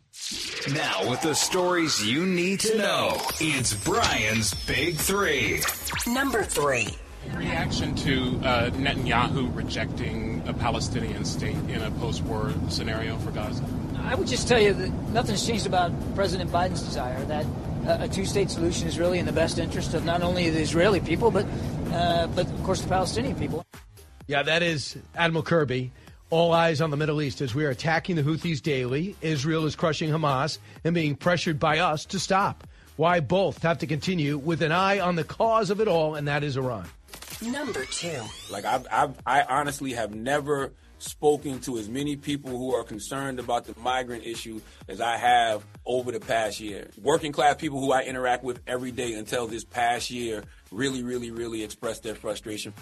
Now, 0.71 1.09
with 1.09 1.23
the 1.23 1.35
stories 1.35 2.05
you 2.05 2.27
need 2.27 2.61
to 2.61 2.77
know, 2.77 3.17
it's 3.41 3.73
Brian's 3.73 4.53
Big 4.67 4.97
Three. 4.97 5.63
Number 6.07 6.43
three. 6.43 6.89
Reaction 7.37 7.95
to 7.97 8.41
uh, 8.45 8.71
Netanyahu 8.71 9.55
rejecting 9.55 10.43
a 10.47 10.53
Palestinian 10.53 11.25
state 11.25 11.57
in 11.69 11.83
a 11.83 11.91
post 11.93 12.23
war 12.25 12.53
scenario 12.69 13.17
for 13.19 13.31
Gaza? 13.31 13.65
I 13.99 14.15
would 14.15 14.27
just 14.27 14.49
tell 14.49 14.61
you 14.61 14.73
that 14.73 14.91
nothing's 15.11 15.47
changed 15.47 15.67
about 15.67 15.93
President 16.15 16.51
Biden's 16.51 16.83
desire 16.83 17.25
that 17.27 17.47
uh, 17.87 18.05
a 18.05 18.09
two-state 18.09 18.51
solution 18.51 18.89
is 18.89 18.99
really 18.99 19.19
in 19.19 19.27
the 19.27 19.33
best 19.33 19.59
interest 19.59 19.95
of 19.95 20.05
not 20.05 20.23
only 20.23 20.51
the 20.51 20.61
Israeli 20.61 21.01
people, 21.01 21.31
but 21.31 21.47
uh, 21.93 22.27
but 22.29 22.47
of 22.47 22.63
course 22.65 22.81
the 22.81 22.89
Palestinian 22.89 23.37
people. 23.37 23.65
Yeah, 24.27 24.43
that 24.43 24.63
is 24.63 24.97
Admiral 25.15 25.43
Kirby. 25.43 25.93
All 26.31 26.53
eyes 26.53 26.83
on 26.83 26.91
the 26.91 26.97
Middle 26.99 27.23
East 27.23 27.41
as 27.41 27.55
we 27.55 27.65
are 27.65 27.71
attacking 27.71 28.17
the 28.17 28.23
Houthis 28.23 28.61
daily. 28.61 29.17
Israel 29.23 29.65
is 29.65 29.75
crushing 29.75 30.11
Hamas 30.11 30.59
and 30.85 30.95
being 30.95 31.17
pressured 31.17 31.59
by 31.59 31.79
us 31.79 32.05
to 32.07 32.19
stop. 32.19 32.67
Why 32.97 33.21
both 33.21 33.63
have 33.63 33.79
to 33.79 33.87
continue 33.87 34.37
with 34.37 34.61
an 34.61 34.73
eye 34.73 35.01
on 35.01 35.17
the 35.17 35.25
cause 35.25 35.71
of 35.71 35.81
it 35.81 35.89
all, 35.89 36.17
and 36.17 36.29
that 36.29 36.45
is 36.45 36.57
Iran. 36.57 36.87
Number 37.43 37.85
two. 37.85 38.21
Like 38.51 38.65
I've, 38.65 38.87
I've, 38.91 39.15
I 39.27 39.43
honestly 39.43 39.93
have 39.93 40.15
never 40.15 40.73
spoken 40.99 41.61
to 41.61 41.79
as 41.79 41.89
many 41.89 42.17
people 42.17 42.51
who 42.51 42.75
are 42.75 42.83
concerned 42.83 43.39
about 43.39 43.65
the 43.65 43.79
migrant 43.81 44.25
issue 44.25 44.61
as 44.89 45.01
I 45.01 45.17
have 45.17 45.65
over 45.87 46.11
the 46.11 46.21
past 46.21 46.59
year. 46.59 46.89
Working 47.01 47.33
class 47.33 47.57
people 47.57 47.81
who 47.81 47.93
I 47.93 48.03
interact 48.03 48.43
with 48.43 48.61
every 48.67 48.91
day 48.91 49.15
until 49.15 49.47
this 49.47 49.65
past 49.65 50.11
year 50.11 50.43
really, 50.73 51.03
really, 51.03 51.31
really 51.31 51.63
expressed 51.63 52.03
their 52.03 52.17
frustration. 52.17 52.73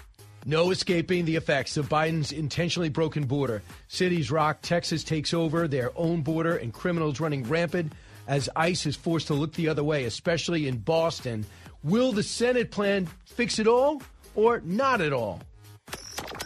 No 0.47 0.71
escaping 0.71 1.25
the 1.25 1.37
effects 1.37 1.77
of 1.77 1.89
Biden's 1.89 2.33
intentionally 2.33 2.89
broken 2.89 3.27
border. 3.27 3.63
Cities 3.89 4.31
rock, 4.31 4.59
Texas 4.63 5.03
takes 5.03 5.35
over 5.35 5.67
their 5.67 5.91
own 5.97 6.23
border, 6.23 6.57
and 6.57 6.73
criminals 6.73 7.19
running 7.19 7.43
rampant 7.45 7.93
as 8.29 8.49
ICE 8.55 8.87
is 8.87 8.97
forced 8.97 9.27
to 9.27 9.35
look 9.35 9.53
the 9.55 9.69
other 9.69 9.83
way, 9.83 10.05
especially 10.05 10.69
in 10.69 10.79
Boston. 10.79 11.45
Will 11.83 12.13
the 12.13 12.23
Senate 12.23 12.71
plan 12.71 13.09
fix 13.25 13.59
it 13.59 13.67
all 13.67 14.01
or 14.37 14.61
not 14.65 15.01
at 15.01 15.13
all? 15.13 15.41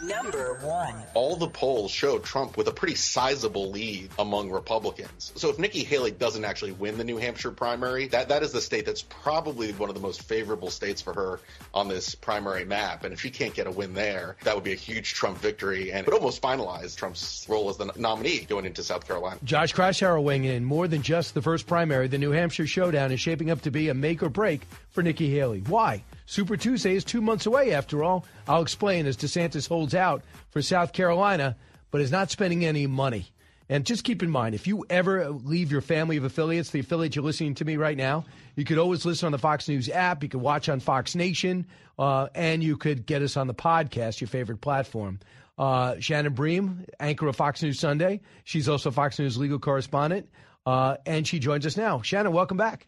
Number 0.03 0.55
one. 0.61 0.95
All 1.13 1.35
the 1.35 1.47
polls 1.47 1.91
show 1.91 2.17
Trump 2.19 2.57
with 2.57 2.67
a 2.67 2.71
pretty 2.71 2.95
sizable 2.95 3.69
lead 3.69 4.09
among 4.17 4.49
Republicans. 4.49 5.31
So 5.35 5.49
if 5.49 5.59
Nikki 5.59 5.83
Haley 5.83 6.11
doesn't 6.11 6.43
actually 6.43 6.71
win 6.71 6.97
the 6.97 7.03
New 7.03 7.17
Hampshire 7.17 7.51
primary, 7.51 8.07
that, 8.07 8.29
that 8.29 8.41
is 8.41 8.51
the 8.51 8.61
state 8.61 8.85
that's 8.85 9.03
probably 9.03 9.71
one 9.73 9.89
of 9.89 9.95
the 9.95 10.01
most 10.01 10.23
favorable 10.23 10.69
states 10.69 11.01
for 11.01 11.13
her 11.13 11.39
on 11.73 11.87
this 11.87 12.15
primary 12.15 12.65
map. 12.65 13.03
And 13.03 13.13
if 13.13 13.21
she 13.21 13.29
can't 13.29 13.53
get 13.53 13.67
a 13.67 13.71
win 13.71 13.93
there, 13.93 14.37
that 14.43 14.55
would 14.55 14.63
be 14.63 14.73
a 14.73 14.75
huge 14.75 15.13
Trump 15.13 15.37
victory 15.37 15.91
and 15.91 16.05
would 16.05 16.15
almost 16.15 16.41
finalize 16.41 16.95
Trump's 16.95 17.45
role 17.47 17.69
as 17.69 17.77
the 17.77 17.91
nominee 17.95 18.45
going 18.45 18.65
into 18.65 18.83
South 18.83 19.07
Carolina. 19.07 19.39
Josh 19.43 19.73
Kraushaar 19.73 20.21
weighing 20.21 20.45
in. 20.45 20.65
More 20.65 20.87
than 20.87 21.01
just 21.01 21.33
the 21.33 21.41
first 21.41 21.67
primary, 21.67 22.07
the 22.07 22.17
New 22.17 22.31
Hampshire 22.31 22.67
showdown 22.67 23.11
is 23.11 23.19
shaping 23.19 23.51
up 23.51 23.61
to 23.61 23.71
be 23.71 23.89
a 23.89 23.93
make 23.93 24.23
or 24.23 24.29
break 24.29 24.61
for 24.89 25.03
Nikki 25.03 25.29
Haley. 25.29 25.59
Why? 25.67 26.03
Super 26.25 26.55
Tuesday 26.55 26.95
is 26.95 27.03
two 27.03 27.19
months 27.19 27.45
away, 27.45 27.73
after 27.73 28.05
all. 28.05 28.25
I'll 28.47 28.61
explain 28.61 29.05
as 29.05 29.17
DeSantis 29.17 29.60
holds 29.65 29.95
out 29.95 30.23
for 30.49 30.61
South 30.61 30.93
Carolina, 30.93 31.55
but 31.91 32.01
is 32.01 32.11
not 32.11 32.31
spending 32.31 32.65
any 32.65 32.87
money. 32.87 33.27
And 33.71 33.85
just 33.85 34.03
keep 34.03 34.21
in 34.21 34.29
mind, 34.29 34.53
if 34.53 34.67
you 34.67 34.85
ever 34.89 35.29
leave 35.29 35.71
your 35.71 35.79
family 35.79 36.17
of 36.17 36.25
affiliates, 36.25 36.71
the 36.71 36.81
affiliate 36.81 37.15
you're 37.15 37.23
listening 37.23 37.55
to 37.55 37.63
me 37.63 37.77
right 37.77 37.95
now, 37.95 38.25
you 38.57 38.65
could 38.65 38.77
always 38.77 39.05
listen 39.05 39.27
on 39.27 39.31
the 39.31 39.37
Fox 39.37 39.69
News 39.69 39.87
app. 39.87 40.23
You 40.23 40.29
could 40.29 40.41
watch 40.41 40.67
on 40.67 40.81
Fox 40.81 41.15
Nation, 41.15 41.65
uh, 41.97 42.27
and 42.35 42.61
you 42.61 42.75
could 42.75 43.05
get 43.05 43.21
us 43.21 43.37
on 43.37 43.47
the 43.47 43.53
podcast, 43.53 44.19
your 44.19 44.27
favorite 44.27 44.59
platform. 44.59 45.19
Uh, 45.57 45.95
Shannon 45.99 46.33
Bream, 46.33 46.85
anchor 46.99 47.27
of 47.27 47.37
Fox 47.37 47.63
News 47.63 47.79
Sunday. 47.79 48.19
She's 48.43 48.67
also 48.67 48.91
Fox 48.91 49.17
News 49.19 49.37
legal 49.37 49.59
correspondent, 49.59 50.27
uh, 50.65 50.97
and 51.05 51.25
she 51.25 51.39
joins 51.39 51.65
us 51.65 51.77
now. 51.77 52.01
Shannon, 52.01 52.33
welcome 52.33 52.57
back. 52.57 52.87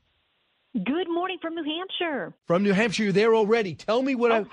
Good 0.74 1.08
morning 1.08 1.38
from 1.40 1.54
New 1.54 1.64
Hampshire. 1.64 2.34
From 2.48 2.64
New 2.64 2.74
Hampshire, 2.74 3.04
you're 3.04 3.14
there 3.14 3.36
already. 3.36 3.76
Tell 3.76 4.02
me 4.02 4.16
what 4.16 4.32
oh, 4.32 4.36
I. 4.36 4.44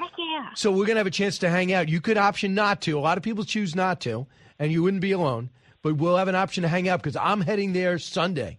Yeah. 0.41 0.55
So 0.55 0.73
we're 0.73 0.87
gonna 0.87 1.01
have 1.01 1.07
a 1.07 1.11
chance 1.11 1.39
to 1.39 1.51
hang 1.51 1.73
out. 1.73 1.89
You 1.89 2.01
could 2.01 2.17
option 2.17 2.55
not 2.55 2.81
to. 2.83 2.99
A 2.99 3.01
lot 3.01 3.19
of 3.19 3.25
people 3.25 3.45
choose 3.45 3.75
not 3.75 4.01
to, 4.03 4.27
and 4.59 4.73
you 4.73 4.83
wouldn't 4.83 5.03
be 5.03 5.13
alone. 5.13 5.51
But 5.83 5.97
we'll 5.97 6.17
have 6.17 6.29
an 6.29 6.35
option 6.35 6.63
to 6.63 6.69
hang 6.69 6.89
out 6.89 7.03
because 7.03 7.17
I'm 7.17 7.41
heading 7.41 7.73
there 7.73 7.99
Sunday. 7.99 8.59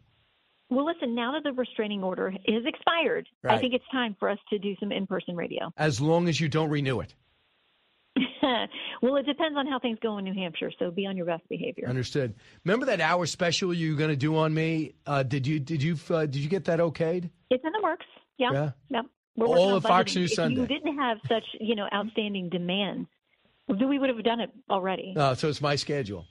Well, 0.69 0.85
listen, 0.85 1.13
now 1.13 1.33
that 1.33 1.43
the 1.43 1.53
restraining 1.53 2.01
order 2.01 2.33
is 2.45 2.63
expired, 2.65 3.27
I 3.47 3.57
think 3.57 3.73
it's 3.73 3.85
time 3.91 4.15
for 4.19 4.29
us 4.29 4.39
to 4.49 4.57
do 4.57 4.73
some 4.79 4.91
in 4.91 5.05
person 5.05 5.35
radio. 5.35 5.71
As 5.77 5.99
long 5.99 6.29
as 6.29 6.39
you 6.39 6.47
don't 6.47 6.69
renew 6.69 7.01
it. 7.01 7.13
well, 9.01 9.17
it 9.17 9.25
depends 9.25 9.57
on 9.57 9.67
how 9.67 9.79
things 9.79 9.97
go 10.01 10.17
in 10.17 10.23
New 10.23 10.33
Hampshire, 10.33 10.71
so 10.79 10.89
be 10.89 11.05
on 11.05 11.17
your 11.17 11.25
best 11.25 11.47
behavior. 11.49 11.87
Understood. 11.87 12.33
Remember 12.65 12.85
that 12.87 13.01
hour 13.01 13.25
special 13.25 13.73
you 13.73 13.91
were 13.91 13.97
going 13.97 14.09
to 14.09 14.15
do 14.15 14.37
on 14.37 14.53
me? 14.53 14.93
Uh, 15.05 15.23
did 15.23 15.45
you 15.45 15.59
did 15.59 15.83
you 15.83 15.97
uh, 16.09 16.25
did 16.25 16.37
you 16.37 16.49
get 16.49 16.65
that 16.65 16.79
okayed? 16.79 17.29
It's 17.49 17.63
in 17.63 17.71
the 17.71 17.81
works. 17.83 18.05
Yeah. 18.37 18.51
Yeah. 18.53 18.71
Yep. 18.89 19.05
We're 19.35 19.47
All 19.47 19.75
of 19.75 19.83
Fox. 19.83 20.15
News 20.15 20.31
if 20.31 20.35
Sunday. 20.35 20.61
you 20.61 20.67
didn't 20.67 20.97
have 20.97 21.17
such, 21.27 21.43
you 21.59 21.75
know, 21.75 21.87
outstanding 21.93 22.49
demands, 22.49 23.07
we 23.67 23.97
would 23.99 24.09
have 24.09 24.23
done 24.23 24.39
it 24.41 24.49
already. 24.69 25.13
Uh, 25.17 25.35
so 25.35 25.47
it's 25.47 25.61
my 25.61 25.75
schedule. 25.75 26.25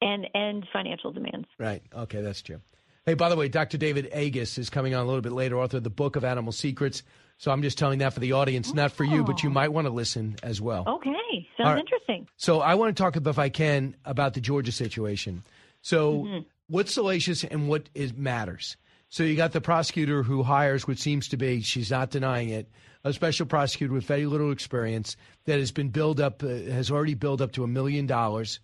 And 0.00 0.26
and 0.34 0.66
financial 0.72 1.12
demands. 1.12 1.46
Right. 1.58 1.82
Okay, 1.94 2.22
that's 2.22 2.42
true. 2.42 2.60
Hey, 3.06 3.14
by 3.14 3.28
the 3.28 3.36
way, 3.36 3.48
Dr. 3.48 3.78
David 3.78 4.08
Agus 4.12 4.58
is 4.58 4.70
coming 4.70 4.94
on 4.94 5.02
a 5.04 5.06
little 5.06 5.20
bit 5.22 5.32
later, 5.32 5.58
author 5.58 5.78
of 5.78 5.84
the 5.84 5.90
Book 5.90 6.14
of 6.16 6.24
Animal 6.24 6.52
Secrets. 6.52 7.02
So 7.38 7.50
I'm 7.50 7.62
just 7.62 7.76
telling 7.78 7.98
that 7.98 8.12
for 8.12 8.20
the 8.20 8.32
audience, 8.32 8.72
not 8.74 8.92
for 8.92 9.02
you, 9.02 9.24
but 9.24 9.42
you 9.42 9.50
might 9.50 9.72
want 9.72 9.88
to 9.88 9.92
listen 9.92 10.36
as 10.44 10.60
well. 10.60 10.84
Okay. 10.86 11.10
Sounds 11.56 11.66
right. 11.74 11.78
interesting. 11.78 12.28
So 12.36 12.60
I 12.60 12.76
want 12.76 12.96
to 12.96 13.02
talk, 13.02 13.16
if 13.16 13.38
I 13.38 13.48
can, 13.48 13.96
about 14.04 14.34
the 14.34 14.40
Georgia 14.40 14.70
situation. 14.70 15.42
So 15.80 16.22
Mhm. 16.22 16.44
what's 16.68 16.92
salacious 16.94 17.42
and 17.42 17.68
what 17.68 17.88
is 17.94 18.12
matters? 18.14 18.76
So 19.12 19.24
you 19.24 19.36
got 19.36 19.52
the 19.52 19.60
prosecutor 19.60 20.22
who 20.22 20.42
hires, 20.42 20.86
which 20.86 20.98
seems 20.98 21.28
to 21.28 21.36
be, 21.36 21.60
she's 21.60 21.90
not 21.90 22.08
denying 22.10 22.48
it, 22.48 22.70
a 23.04 23.12
special 23.12 23.44
prosecutor 23.44 23.92
with 23.92 24.04
very 24.04 24.24
little 24.24 24.50
experience 24.52 25.18
that 25.44 25.58
has 25.58 25.70
been 25.70 25.90
built 25.90 26.18
up, 26.18 26.42
uh, 26.42 26.46
has 26.46 26.90
already 26.90 27.12
built 27.12 27.42
up 27.42 27.52
to 27.52 27.62
a 27.62 27.66
million 27.66 28.06
dollars. 28.06 28.58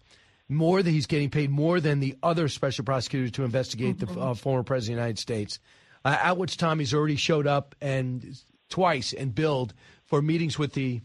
More 0.48 0.82
than 0.82 0.94
he's 0.94 1.04
getting 1.06 1.28
paid 1.28 1.50
more 1.50 1.80
than 1.80 2.00
the 2.00 2.16
other 2.22 2.48
special 2.48 2.82
prosecutors 2.82 3.30
to 3.32 3.44
investigate 3.44 3.98
the 3.98 4.08
uh, 4.18 4.32
former 4.32 4.62
president 4.62 4.94
of 4.94 4.96
the 4.96 5.02
United 5.02 5.18
States. 5.18 5.60
Uh, 6.02 6.16
at 6.18 6.38
which 6.38 6.56
time 6.56 6.78
he's 6.78 6.94
already 6.94 7.16
showed 7.16 7.46
up 7.46 7.74
and 7.82 8.24
twice 8.70 9.12
and 9.12 9.34
billed 9.34 9.74
for 10.04 10.22
meetings 10.22 10.58
with 10.58 10.72
the 10.72 11.02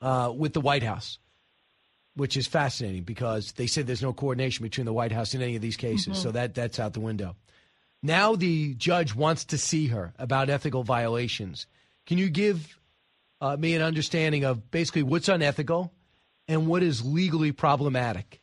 uh, 0.00 0.32
with 0.32 0.52
the 0.52 0.60
White 0.60 0.84
House. 0.84 1.18
which 2.14 2.36
is 2.36 2.46
fascinating 2.46 3.02
because 3.02 3.52
they 3.52 3.66
said 3.66 3.86
there's 3.88 4.02
no 4.02 4.12
coordination 4.12 4.62
between 4.62 4.84
the 4.84 4.92
White 4.92 5.10
House 5.12 5.34
in 5.34 5.42
any 5.42 5.56
of 5.56 5.62
these 5.62 5.76
cases. 5.78 6.16
Mhm. 6.18 6.22
So 6.22 6.30
that 6.30 6.54
that's 6.54 6.78
out 6.78 6.92
the 6.92 7.00
window. 7.00 7.34
Now 8.02 8.34
the 8.34 8.74
judge 8.74 9.14
wants 9.14 9.44
to 9.46 9.58
see 9.58 9.88
her 9.88 10.12
about 10.18 10.50
ethical 10.50 10.82
violations. 10.82 11.66
Can 12.06 12.18
you 12.18 12.28
give 12.30 12.78
uh, 13.40 13.56
me 13.56 13.74
an 13.74 13.82
understanding 13.82 14.44
of 14.44 14.70
basically 14.70 15.02
what's 15.02 15.28
unethical 15.28 15.92
and 16.48 16.66
what 16.66 16.82
is 16.82 17.04
legally 17.04 17.52
problematic? 17.52 18.40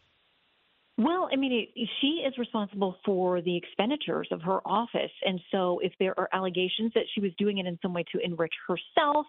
Well, 0.98 1.30
I 1.32 1.38
mean, 1.38 1.68
she 2.02 2.24
is 2.28 2.38
responsible 2.38 2.98
for 3.06 3.42
the 3.42 3.56
expenditures 3.56 4.28
of 4.32 4.42
her 4.42 4.60
office. 4.66 5.12
And 5.24 5.40
so 5.50 5.80
if 5.82 5.94
there 5.98 6.14
are 6.20 6.28
allegations 6.34 6.92
that 6.94 7.06
she 7.14 7.22
was 7.22 7.32
doing 7.38 7.58
it 7.58 7.66
in 7.66 7.80
some 7.82 7.94
way 7.94 8.04
to 8.12 8.20
enrich 8.22 8.54
herself, 8.68 9.26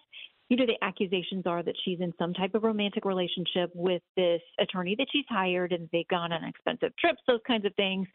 you 0.49 0.57
know, 0.57 0.65
the 0.65 0.83
accusations 0.83 1.47
are 1.47 1.63
that 1.63 1.75
she's 1.85 2.01
in 2.01 2.11
some 2.19 2.33
type 2.33 2.55
of 2.55 2.63
romantic 2.63 3.05
relationship 3.05 3.71
with 3.73 4.01
this 4.17 4.41
attorney 4.59 4.95
that 4.97 5.07
she's 5.09 5.23
hired 5.29 5.71
and 5.71 5.87
they've 5.93 6.07
gone 6.09 6.33
on 6.33 6.43
expensive 6.43 6.91
trips, 6.97 7.21
those 7.25 7.39
kinds 7.47 7.63
of 7.65 7.73
things. 7.75 8.05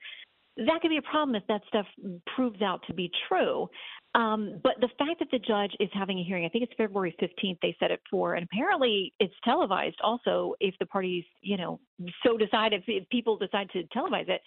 That 0.56 0.80
could 0.80 0.88
be 0.88 0.96
a 0.96 1.02
problem 1.02 1.34
if 1.34 1.46
that 1.48 1.60
stuff 1.68 1.86
proves 2.34 2.62
out 2.62 2.80
to 2.86 2.94
be 2.94 3.10
true. 3.28 3.68
Um, 4.14 4.60
but 4.62 4.72
the 4.80 4.88
fact 4.98 5.18
that 5.18 5.28
the 5.30 5.38
judge 5.38 5.72
is 5.78 5.90
having 5.92 6.18
a 6.18 6.24
hearing, 6.24 6.46
I 6.46 6.48
think 6.48 6.64
it's 6.64 6.72
February 6.78 7.14
15th, 7.20 7.58
they 7.60 7.76
set 7.78 7.90
it 7.90 8.00
for, 8.10 8.34
and 8.34 8.46
apparently 8.50 9.12
it's 9.20 9.34
televised 9.44 9.98
also 10.02 10.54
if 10.58 10.74
the 10.78 10.86
parties, 10.86 11.24
you 11.42 11.58
know, 11.58 11.78
so 12.24 12.38
decide, 12.38 12.72
if, 12.72 12.84
if 12.86 13.06
people 13.10 13.36
decide 13.36 13.68
to 13.70 13.82
televise 13.94 14.30
it. 14.30 14.40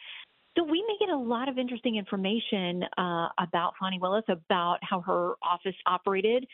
So 0.58 0.64
we 0.64 0.84
may 0.88 0.96
get 1.00 1.14
a 1.14 1.18
lot 1.18 1.48
of 1.48 1.60
interesting 1.60 1.98
information 1.98 2.84
uh, 2.98 3.28
about 3.38 3.74
Fani 3.80 4.00
Willis, 4.00 4.26
about 4.28 4.80
how 4.82 5.02
her 5.02 5.36
office 5.44 5.76
operated. 5.86 6.46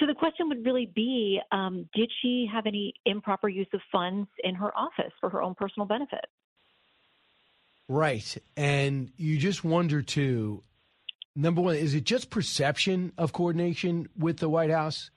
So 0.00 0.06
the 0.06 0.14
question 0.14 0.48
would 0.48 0.66
really 0.66 0.90
be, 0.92 1.40
um, 1.52 1.88
did 1.94 2.10
she 2.20 2.48
have 2.52 2.66
any 2.66 2.92
improper 3.06 3.48
use 3.48 3.68
of 3.72 3.80
funds 3.92 4.28
in 4.42 4.56
her 4.56 4.76
office 4.76 5.12
for 5.20 5.30
her 5.30 5.40
own 5.40 5.54
personal 5.54 5.86
benefit? 5.86 6.24
Right. 7.88 8.36
And 8.56 9.10
you 9.16 9.38
just 9.38 9.62
wonder, 9.64 10.00
too, 10.02 10.62
number 11.36 11.60
one, 11.60 11.76
is 11.76 11.94
it 11.94 12.04
just 12.04 12.30
perception 12.30 13.12
of 13.18 13.32
coordination 13.32 14.08
with 14.16 14.38
the 14.38 14.48
White 14.48 14.70
House? 14.70 15.10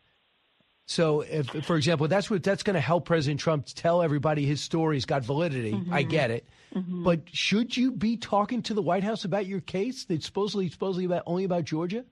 So, 0.89 1.21
if, 1.21 1.47
for 1.65 1.75
example, 1.75 2.07
that's 2.07 2.29
what 2.29 2.43
that's 2.43 2.63
going 2.63 2.75
to 2.75 2.79
help 2.79 3.05
President 3.05 3.41
Trump 3.41 3.65
tell 3.67 4.01
everybody 4.01 4.45
his 4.45 4.61
story's 4.63 5.03
got 5.05 5.23
validity. 5.23 5.73
I 5.91 6.03
Mhm. 6.05 6.09
get 6.09 6.31
it, 6.31 6.47
Mhm. 6.73 7.03
but 7.03 7.23
should 7.33 7.75
you 7.75 7.91
be 7.91 8.15
talking 8.15 8.61
to 8.63 8.73
the 8.73 8.81
White 8.81 9.03
House 9.03 9.25
about 9.25 9.47
your 9.47 9.59
case 9.59 10.05
that's 10.05 10.25
supposedly 10.25 10.69
supposedly 10.69 11.03
about 11.03 11.23
only 11.25 11.43
about 11.43 11.65
Georgia? 11.65 12.05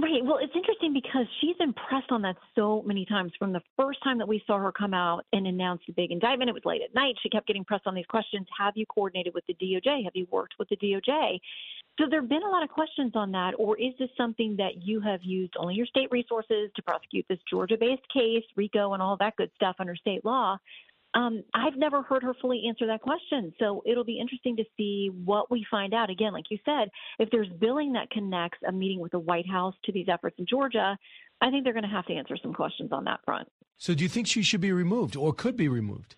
Right. 0.00 0.24
Well, 0.24 0.38
it's 0.40 0.54
interesting 0.54 0.94
because 0.94 1.26
she's 1.40 1.56
impressed 1.60 2.10
on 2.10 2.22
that 2.22 2.36
so 2.54 2.82
many 2.86 3.04
times. 3.04 3.32
From 3.38 3.52
the 3.52 3.60
first 3.78 4.02
time 4.02 4.16
that 4.16 4.26
we 4.26 4.42
saw 4.46 4.56
her 4.56 4.72
come 4.72 4.94
out 4.94 5.26
and 5.34 5.46
announce 5.46 5.82
the 5.86 5.92
big 5.92 6.10
indictment, 6.10 6.48
it 6.48 6.54
was 6.54 6.64
late 6.64 6.80
at 6.80 6.94
night. 6.94 7.16
She 7.22 7.28
kept 7.28 7.46
getting 7.46 7.64
pressed 7.64 7.86
on 7.86 7.94
these 7.94 8.06
questions. 8.06 8.46
Have 8.58 8.74
you 8.76 8.86
coordinated 8.86 9.34
with 9.34 9.44
the 9.46 9.54
DOJ? 9.54 10.04
Have 10.04 10.14
you 10.14 10.26
worked 10.30 10.54
with 10.58 10.70
the 10.70 10.76
DOJ? 10.76 11.38
So 11.98 12.06
there 12.08 12.22
have 12.22 12.30
been 12.30 12.42
a 12.42 12.48
lot 12.48 12.62
of 12.62 12.70
questions 12.70 13.12
on 13.14 13.30
that. 13.32 13.52
Or 13.58 13.76
is 13.76 13.92
this 13.98 14.08
something 14.16 14.56
that 14.56 14.82
you 14.82 15.00
have 15.00 15.20
used 15.22 15.52
only 15.58 15.74
your 15.74 15.86
state 15.86 16.08
resources 16.10 16.70
to 16.76 16.82
prosecute 16.82 17.26
this 17.28 17.40
Georgia 17.50 17.76
based 17.78 18.08
case, 18.10 18.44
RICO, 18.56 18.94
and 18.94 19.02
all 19.02 19.18
that 19.18 19.36
good 19.36 19.50
stuff 19.54 19.76
under 19.80 19.94
state 19.96 20.24
law? 20.24 20.56
Um, 21.14 21.42
I've 21.54 21.76
never 21.76 22.02
heard 22.02 22.22
her 22.22 22.34
fully 22.40 22.64
answer 22.68 22.86
that 22.86 23.00
question. 23.00 23.52
So 23.58 23.82
it'll 23.84 24.04
be 24.04 24.20
interesting 24.20 24.56
to 24.56 24.64
see 24.76 25.10
what 25.24 25.50
we 25.50 25.66
find 25.70 25.92
out. 25.92 26.08
Again, 26.08 26.32
like 26.32 26.44
you 26.50 26.58
said, 26.64 26.88
if 27.18 27.28
there's 27.30 27.48
billing 27.60 27.92
that 27.94 28.10
connects 28.10 28.58
a 28.66 28.72
meeting 28.72 29.00
with 29.00 29.12
the 29.12 29.18
White 29.18 29.48
House 29.48 29.74
to 29.84 29.92
these 29.92 30.06
efforts 30.08 30.36
in 30.38 30.46
Georgia, 30.46 30.96
I 31.40 31.50
think 31.50 31.64
they're 31.64 31.72
going 31.72 31.82
to 31.84 31.88
have 31.88 32.06
to 32.06 32.14
answer 32.14 32.36
some 32.40 32.54
questions 32.54 32.92
on 32.92 33.04
that 33.04 33.20
front. 33.24 33.48
So, 33.76 33.94
do 33.94 34.02
you 34.02 34.08
think 34.08 34.26
she 34.26 34.42
should 34.42 34.60
be 34.60 34.72
removed 34.72 35.16
or 35.16 35.32
could 35.32 35.56
be 35.56 35.68
removed? 35.68 36.16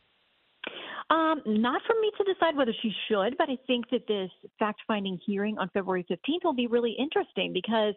Um, 1.10 1.42
not 1.44 1.82
for 1.86 1.94
me 2.00 2.10
to 2.16 2.32
decide 2.32 2.56
whether 2.56 2.72
she 2.80 2.90
should, 3.08 3.36
but 3.36 3.48
I 3.50 3.56
think 3.66 3.90
that 3.90 4.06
this 4.08 4.30
fact-finding 4.58 5.18
hearing 5.24 5.58
on 5.58 5.68
February 5.74 6.06
15th 6.10 6.42
will 6.42 6.54
be 6.54 6.66
really 6.66 6.96
interesting 6.98 7.52
because, 7.52 7.94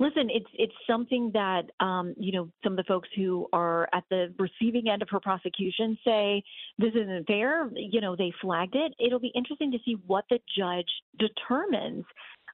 listen, 0.00 0.28
it's 0.30 0.50
it's 0.54 0.74
something 0.88 1.30
that 1.34 1.64
um, 1.80 2.14
you 2.18 2.32
know 2.32 2.48
some 2.62 2.72
of 2.72 2.76
the 2.76 2.84
folks 2.84 3.08
who 3.16 3.46
are 3.52 3.88
at 3.92 4.04
the 4.10 4.34
receiving 4.38 4.88
end 4.88 5.02
of 5.02 5.08
her 5.10 5.20
prosecution 5.20 5.96
say 6.04 6.42
this 6.78 6.92
isn't 6.94 7.26
fair. 7.26 7.70
You 7.74 8.00
know, 8.00 8.16
they 8.16 8.32
flagged 8.40 8.74
it. 8.74 8.92
It'll 8.98 9.20
be 9.20 9.32
interesting 9.34 9.70
to 9.72 9.78
see 9.84 9.96
what 10.06 10.24
the 10.30 10.38
judge 10.56 10.88
determines 11.18 12.04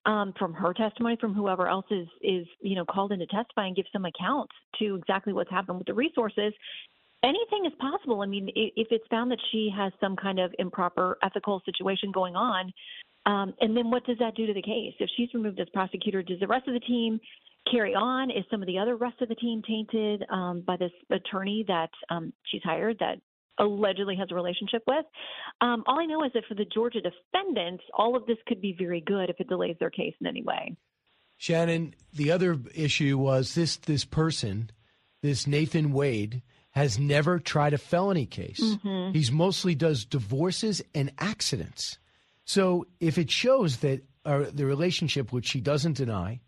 um, 0.07 0.33
from 0.39 0.53
her 0.55 0.73
testimony, 0.73 1.17
from 1.21 1.35
whoever 1.35 1.69
else 1.69 1.87
is 1.91 2.09
is 2.23 2.47
you 2.61 2.77
know 2.77 2.85
called 2.85 3.13
in 3.13 3.19
to 3.19 3.27
testify 3.27 3.67
and 3.67 3.77
give 3.77 3.87
some 3.93 4.05
account 4.05 4.51
to 4.79 4.97
exactly 4.97 5.33
what's 5.33 5.51
happened 5.51 5.79
with 5.79 5.87
the 5.87 5.95
resources. 5.95 6.53
Anything 7.23 7.67
is 7.67 7.73
possible. 7.79 8.23
I 8.23 8.27
mean, 8.27 8.49
if 8.55 8.89
it's 8.91 9.07
found 9.11 9.31
that 9.31 9.41
she 9.53 9.71
has 9.77 9.93
some 10.01 10.17
kind 10.17 10.39
of 10.39 10.55
improper 10.59 11.19
ethical 11.23 11.61
situation 11.67 12.11
going 12.13 12.35
on, 12.35 12.73
um, 13.27 13.55
and 13.61 13.77
then 13.77 13.91
what 13.91 14.05
does 14.05 14.19
that 14.19 14.35
do 14.35 14.47
to 14.47 14.55
the 14.55 14.63
case? 14.63 14.95
If 14.99 15.11
she's 15.17 15.33
removed 15.35 15.61
as 15.61 15.69
prosecutor, 15.73 16.23
does 16.23 16.41
the 16.41 16.47
rest 16.47 16.67
of 16.69 16.75
the 16.75 16.81
team 16.81 17.21
carry 17.71 17.95
on? 17.95 18.31
Is 18.31 18.45
some 18.51 18.63
of 18.63 18.67
the 18.67 18.79
other 18.79 18.97
rest 18.97 19.21
of 19.21 19.29
the 19.29 19.35
team 19.35 19.63
tainted 19.67 20.25
um, 20.31 20.63
by 20.67 20.77
this 20.77 20.93
attorney 21.11 21.65
that 21.69 21.91
um, 22.09 22.33
she's 22.51 22.63
hired 22.63 22.99
that 23.01 23.21
allegedly 23.59 24.17
has 24.17 24.29
a 24.31 24.35
relationship 24.35 24.83
with? 24.87 25.05
Um, 25.61 25.85
all 25.87 26.01
I 26.01 26.07
know 26.07 26.25
is 26.25 26.33
that 26.35 26.45
for 26.49 26.55
the 26.55 26.65
Georgia 26.65 27.01
defendants, 27.01 27.85
all 27.93 28.17
of 28.17 28.27
this 28.27 28.39
could 28.47 28.61
be 28.61 28.75
very 28.79 29.03
good 29.03 29.29
if 29.29 29.39
it 29.39 29.49
delays 29.49 29.77
their 29.79 29.91
case 29.91 30.15
in 30.21 30.27
any 30.27 30.43
way. 30.43 30.77
Shannon, 31.37 31.95
the 32.13 32.33
other 32.33 32.59
issue 32.75 33.17
was 33.17 33.55
this 33.55 33.77
this 33.77 34.05
person, 34.05 34.71
this 35.23 35.47
Nathan 35.47 35.93
Wade, 35.93 36.43
has 36.73 36.99
never 36.99 37.39
tried 37.39 37.73
a 37.73 37.79
felony 37.79 38.27
case. 38.27 38.61
Mhm. 38.61 39.15
He's 39.15 39.33
mostly 39.33 39.75
does 39.75 40.05
divorces 40.05 40.83
and 40.95 41.11
accidents. 41.19 41.99
So 42.51 42.89
if 42.99 43.17
it 43.17 43.31
shows 43.31 43.77
that 43.77 44.03
uh, 44.25 44.47
the 44.53 44.67
relationship, 44.67 45.33
which 45.33 45.47
she 45.47 45.61
doesn't 45.61 45.97
deny, 45.97 46.41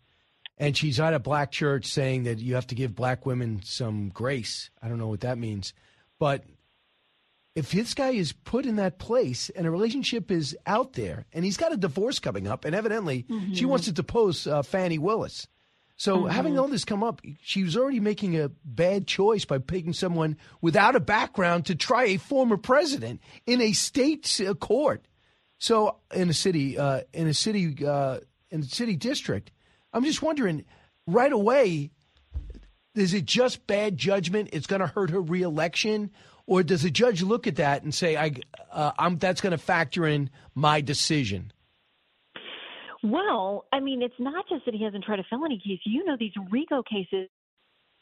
and 0.57 0.75
she's 0.75 0.99
at 0.99 1.13
a 1.13 1.19
black 1.19 1.49
church 1.49 1.85
saying 1.85 2.23
that 2.23 2.39
you 2.39 2.55
have 2.55 2.67
to 2.67 2.75
give 2.75 2.93
black 2.93 3.25
women 3.25 3.61
some 3.63 4.09
grace. 4.09 4.69
I 4.81 4.89
don't 4.89 4.97
know 4.97 5.07
what 5.07 5.21
that 5.21 5.37
means, 5.37 5.73
but 6.19 6.43
if 7.55 7.71
this 7.71 7.93
guy 7.93 8.09
is 8.09 8.33
put 8.33 8.65
in 8.65 8.75
that 8.75 8.99
place 8.99 9.49
and 9.55 9.65
a 9.65 9.71
relationship 9.71 10.29
is 10.29 10.57
out 10.67 10.91
there 10.91 11.25
and 11.31 11.45
he's 11.45 11.55
got 11.55 11.71
a 11.71 11.77
divorce 11.77 12.19
coming 12.19 12.47
up 12.49 12.65
and 12.65 12.75
evidently 12.75 13.25
she 13.53 13.63
Mhm. 13.63 13.69
wants 13.69 13.85
to 13.85 13.93
depose 13.93 14.45
uh, 14.45 14.61
Fani 14.61 14.97
Willis. 14.97 15.47
So 15.95 16.23
Mhm. 16.23 16.31
having 16.31 16.59
all 16.59 16.67
this 16.67 16.83
come 16.83 17.01
up, 17.03 17.21
she 17.41 17.63
was 17.63 17.77
already 17.77 18.01
making 18.01 18.37
a 18.37 18.49
bad 18.65 19.07
choice 19.07 19.45
by 19.45 19.57
picking 19.59 19.93
someone 19.93 20.35
without 20.59 20.97
a 20.97 20.99
background 20.99 21.65
to 21.67 21.75
try 21.75 22.03
a 22.07 22.17
former 22.17 22.57
president 22.57 23.21
in 23.47 23.61
a 23.61 23.71
state 23.71 24.41
uh, 24.45 24.53
court. 24.55 25.05
So 25.63 25.95
in 26.13 26.29
a 26.29 26.33
city, 26.33 26.77
uh, 26.77 27.03
in 27.13 27.25
a 27.25 27.33
city, 27.33 27.87
uh, 27.87 28.19
in 28.51 28.59
a 28.59 28.65
city 28.65 28.97
district, 28.97 29.49
I'm 29.93 30.03
just 30.03 30.21
wondering 30.21 30.65
right 31.07 31.31
away 31.31 31.91
is 32.95 33.13
it 33.13 33.23
just 33.23 33.65
bad 33.65 33.97
judgment? 33.97 34.49
It's 34.51 34.67
going 34.67 34.81
to 34.81 34.87
hurt 34.87 35.09
her 35.11 35.21
reelection, 35.21 36.11
or 36.47 36.63
does 36.63 36.81
the 36.81 36.91
judge 36.91 37.21
look 37.21 37.47
at 37.47 37.55
that 37.55 37.81
and 37.81 37.95
say, 37.95 38.17
"I, 38.17 38.33
uh, 38.73 38.91
I'm 38.99 39.17
that's 39.19 39.39
going 39.39 39.51
to 39.51 39.57
factor 39.57 40.05
in 40.05 40.29
my 40.53 40.81
decision"? 40.81 41.53
Well, 43.01 43.63
I 43.71 43.79
mean, 43.79 44.01
it's 44.01 44.19
not 44.19 44.43
just 44.49 44.65
that 44.65 44.73
he 44.73 44.83
hasn't 44.83 45.05
tried 45.05 45.19
a 45.19 45.25
felony 45.29 45.61
case. 45.65 45.79
You 45.85 46.03
know, 46.03 46.17
these 46.19 46.33
RICO 46.51 46.83
cases 46.83 47.29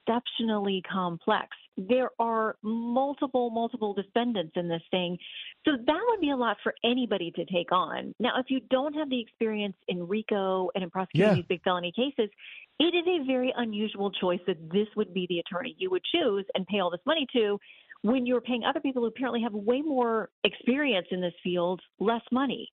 exceptionally 0.08 0.82
complex. 0.92 1.50
There 1.78 2.10
are 2.20 2.56
multiple, 2.64 3.50
multiple 3.50 3.94
defendants 3.94 4.54
in 4.56 4.68
this 4.68 4.82
thing. 4.92 5.18
So 5.66 5.72
that 5.86 6.02
would 6.10 6.20
be 6.20 6.32
a 6.32 6.36
lot 6.36 6.58
for 6.64 6.74
anybody 6.84 7.32
to 7.32 7.46
take 7.46 7.72
on. 7.72 8.14
Now, 8.20 8.40
if 8.40 8.48
you 8.50 8.60
don't 8.70 8.94
have 8.94 9.10
the 9.10 9.20
experience 9.20 9.76
in 9.88 10.08
RICO 10.08 10.70
and 10.76 10.84
in 10.84 10.90
prosecuting 10.90 11.30
Yeah. 11.30 11.36
these 11.36 11.46
big 11.46 11.64
felony 11.64 11.92
cases, 11.92 12.30
it 12.80 12.96
is 12.96 13.08
a 13.08 13.26
very 13.26 13.54
unusual 13.56 14.12
choice 14.12 14.42
that 14.48 14.58
this 14.72 14.88
would 14.96 15.14
be 15.14 15.28
the 15.28 15.40
attorney 15.40 15.76
you 15.78 15.90
would 15.92 16.04
choose 16.04 16.46
and 16.56 16.66
pay 16.68 16.80
all 16.80 16.90
this 16.90 17.06
money 17.06 17.28
to 17.34 17.60
when 18.02 18.26
you're 18.26 18.42
paying 18.42 18.64
other 18.64 18.80
people 18.80 19.04
who 19.04 19.08
apparently 19.08 19.42
have 19.42 19.54
way 19.54 19.82
more 19.82 20.30
experience 20.44 21.08
in 21.12 21.22
this 21.22 21.34
field 21.44 21.82
less 22.00 22.24
money 22.32 22.72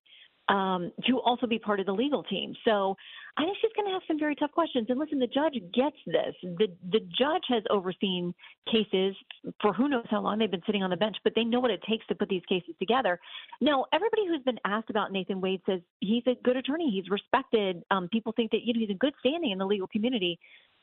um, 0.49 0.91
to 1.05 1.19
also 1.19 1.45
be 1.45 1.59
part 1.59 1.79
of 1.79 1.85
the 1.85 1.93
legal 1.93 2.23
team. 2.23 2.53
So 2.65 2.95
I 3.37 3.43
think 3.43 3.57
she's 3.61 3.71
going 3.75 3.87
to 3.87 3.93
have 3.93 4.01
some 4.07 4.19
very 4.19 4.35
tough 4.35 4.51
questions. 4.51 4.87
And 4.89 4.99
listen, 4.99 5.19
the 5.19 5.27
judge 5.27 5.53
gets 5.73 5.95
this. 6.07 6.35
The 6.41 6.67
the 6.91 6.99
judge 7.17 7.43
has 7.49 7.63
overseen 7.69 8.33
cases 8.71 9.15
for 9.61 9.73
who 9.73 9.87
knows 9.87 10.05
how 10.09 10.21
long 10.21 10.39
they've 10.39 10.51
been 10.51 10.63
sitting 10.65 10.83
on 10.83 10.89
the 10.89 10.97
bench, 10.97 11.15
but 11.23 11.33
they 11.35 11.43
know 11.43 11.59
what 11.59 11.71
it 11.71 11.81
takes 11.87 12.05
to 12.07 12.15
put 12.15 12.29
these 12.29 12.41
cases 12.49 12.75
together. 12.79 13.19
Now, 13.61 13.85
everybody 13.93 14.23
who's 14.27 14.43
been 14.43 14.59
asked 14.65 14.89
about 14.89 15.11
Nathan 15.11 15.39
Wade 15.39 15.61
says 15.65 15.81
he's 15.99 16.23
a 16.27 16.35
good 16.43 16.57
attorney. 16.57 16.89
He's 16.91 17.09
respected. 17.09 17.83
Um, 17.91 18.09
people 18.11 18.33
think 18.35 18.51
that 18.51 18.61
you 18.63 18.73
know 18.73 18.79
he's 18.79 18.89
in 18.89 18.97
good 18.97 19.13
standing 19.19 19.51
in 19.51 19.59
the 19.59 19.67
legal 19.67 19.87
community. 19.87 20.39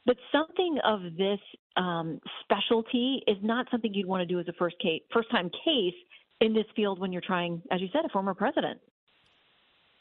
But 0.06 0.16
something 0.30 0.78
of 0.84 1.00
this 1.18 1.40
um, 1.76 2.20
specialty 2.44 3.22
is 3.26 3.36
not 3.42 3.66
something 3.72 3.92
you'd 3.92 4.06
want 4.06 4.20
to 4.20 4.26
do 4.26 4.38
as 4.38 4.46
a 4.46 4.52
first 4.52 4.78
case, 4.78 5.02
first 5.12 5.28
time 5.32 5.50
case 5.64 5.94
in 6.40 6.54
this 6.54 6.66
field 6.76 7.00
when 7.00 7.12
you're 7.12 7.22
trying, 7.22 7.60
as 7.72 7.80
you 7.80 7.88
said, 7.92 8.04
a 8.04 8.08
former 8.10 8.32
president. 8.32 8.78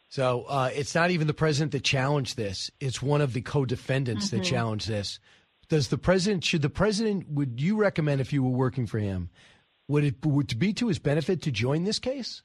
So 0.08 0.44
uh, 0.44 0.70
it's 0.74 0.96
not 0.96 1.12
even 1.12 1.28
the 1.28 1.34
president 1.34 1.72
that 1.74 1.84
challenged 1.84 2.38
this; 2.38 2.72
it's 2.80 3.02
one 3.02 3.22
of 3.22 3.34
the 3.34 3.42
co-defendants 3.42 4.30
that 4.30 4.42
Mhm. 4.42 4.46
challenged 4.46 4.88
this. 4.88 5.20
Does 5.68 5.88
the 5.88 5.98
president? 5.98 6.44
Should 6.44 6.62
the 6.62 6.70
president? 6.70 7.28
Would 7.30 7.60
you 7.60 7.76
recommend 7.76 8.22
if 8.22 8.32
you 8.32 8.44
were 8.44 8.50
working 8.50 8.86
for 8.86 9.00
him? 9.00 9.30
Would 9.88 10.04
it 10.04 10.26
would 10.26 10.52
it 10.52 10.56
be 10.60 10.74
to 10.74 10.88
his 10.88 11.00
benefit 11.00 11.42
to 11.44 11.52
join 11.52 11.84
this 11.84 12.00
case? 12.00 12.44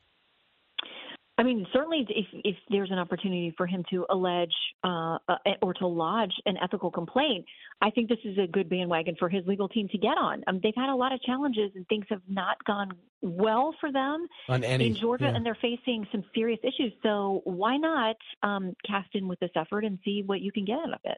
I 1.40 1.42
mean, 1.42 1.66
certainly, 1.72 2.04
if 2.10 2.26
if 2.44 2.56
there's 2.68 2.90
an 2.90 2.98
opportunity 2.98 3.54
for 3.56 3.66
him 3.66 3.82
to 3.88 4.04
allege 4.10 4.52
uh, 4.84 5.16
or 5.62 5.72
to 5.72 5.86
lodge 5.86 6.34
an 6.44 6.58
ethical 6.62 6.90
complaint, 6.90 7.46
I 7.80 7.88
think 7.88 8.10
this 8.10 8.18
is 8.26 8.36
a 8.36 8.46
good 8.46 8.68
bandwagon 8.68 9.16
for 9.18 9.30
his 9.30 9.46
legal 9.46 9.66
team 9.66 9.88
to 9.88 9.96
get 9.96 10.18
on. 10.18 10.44
Um, 10.46 10.60
they've 10.62 10.74
had 10.76 10.90
a 10.90 10.94
lot 10.94 11.14
of 11.14 11.22
challenges 11.22 11.70
and 11.74 11.88
things 11.88 12.04
have 12.10 12.20
not 12.28 12.62
gone 12.66 12.90
well 13.22 13.74
for 13.80 13.90
them 13.90 14.26
On 14.50 14.62
any- 14.62 14.88
in 14.88 14.94
Georgia, 14.94 15.24
yeah. 15.24 15.34
and 15.34 15.46
they're 15.46 15.56
facing 15.62 16.06
some 16.12 16.22
serious 16.34 16.60
issues. 16.62 16.92
So 17.02 17.40
why 17.44 17.78
not 17.78 18.16
um, 18.42 18.76
cast 18.86 19.08
in 19.14 19.26
with 19.26 19.40
this 19.40 19.52
effort 19.56 19.86
and 19.86 19.98
see 20.04 20.22
what 20.26 20.42
you 20.42 20.52
can 20.52 20.66
get 20.66 20.76
out 20.78 20.92
of 20.92 21.00
it? 21.04 21.16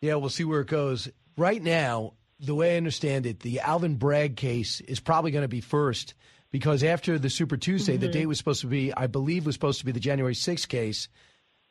Yeah, 0.00 0.14
we'll 0.14 0.30
see 0.30 0.44
where 0.44 0.62
it 0.62 0.68
goes. 0.68 1.10
Right 1.36 1.62
now, 1.62 2.14
the 2.38 2.54
way 2.54 2.72
I 2.72 2.76
understand 2.78 3.26
it, 3.26 3.40
the 3.40 3.60
Alvin 3.60 3.96
Bragg 3.96 4.36
case 4.36 4.80
is 4.80 5.00
probably 5.00 5.32
going 5.32 5.44
to 5.44 5.48
be 5.48 5.60
first 5.60 6.14
because 6.50 6.82
after 6.82 7.18
the 7.18 7.30
Super 7.30 7.56
Tuesday, 7.56 7.96
the 7.96 8.08
Mhm. 8.08 8.12
date 8.12 8.26
was 8.26 8.38
supposed 8.38 8.60
to 8.62 8.66
be, 8.66 8.92
I 8.94 9.06
believe, 9.06 9.46
was 9.46 9.54
supposed 9.54 9.78
to 9.80 9.86
be 9.86 9.92
the 9.92 10.00
January 10.00 10.34
6th 10.34 10.68
case 10.68 11.08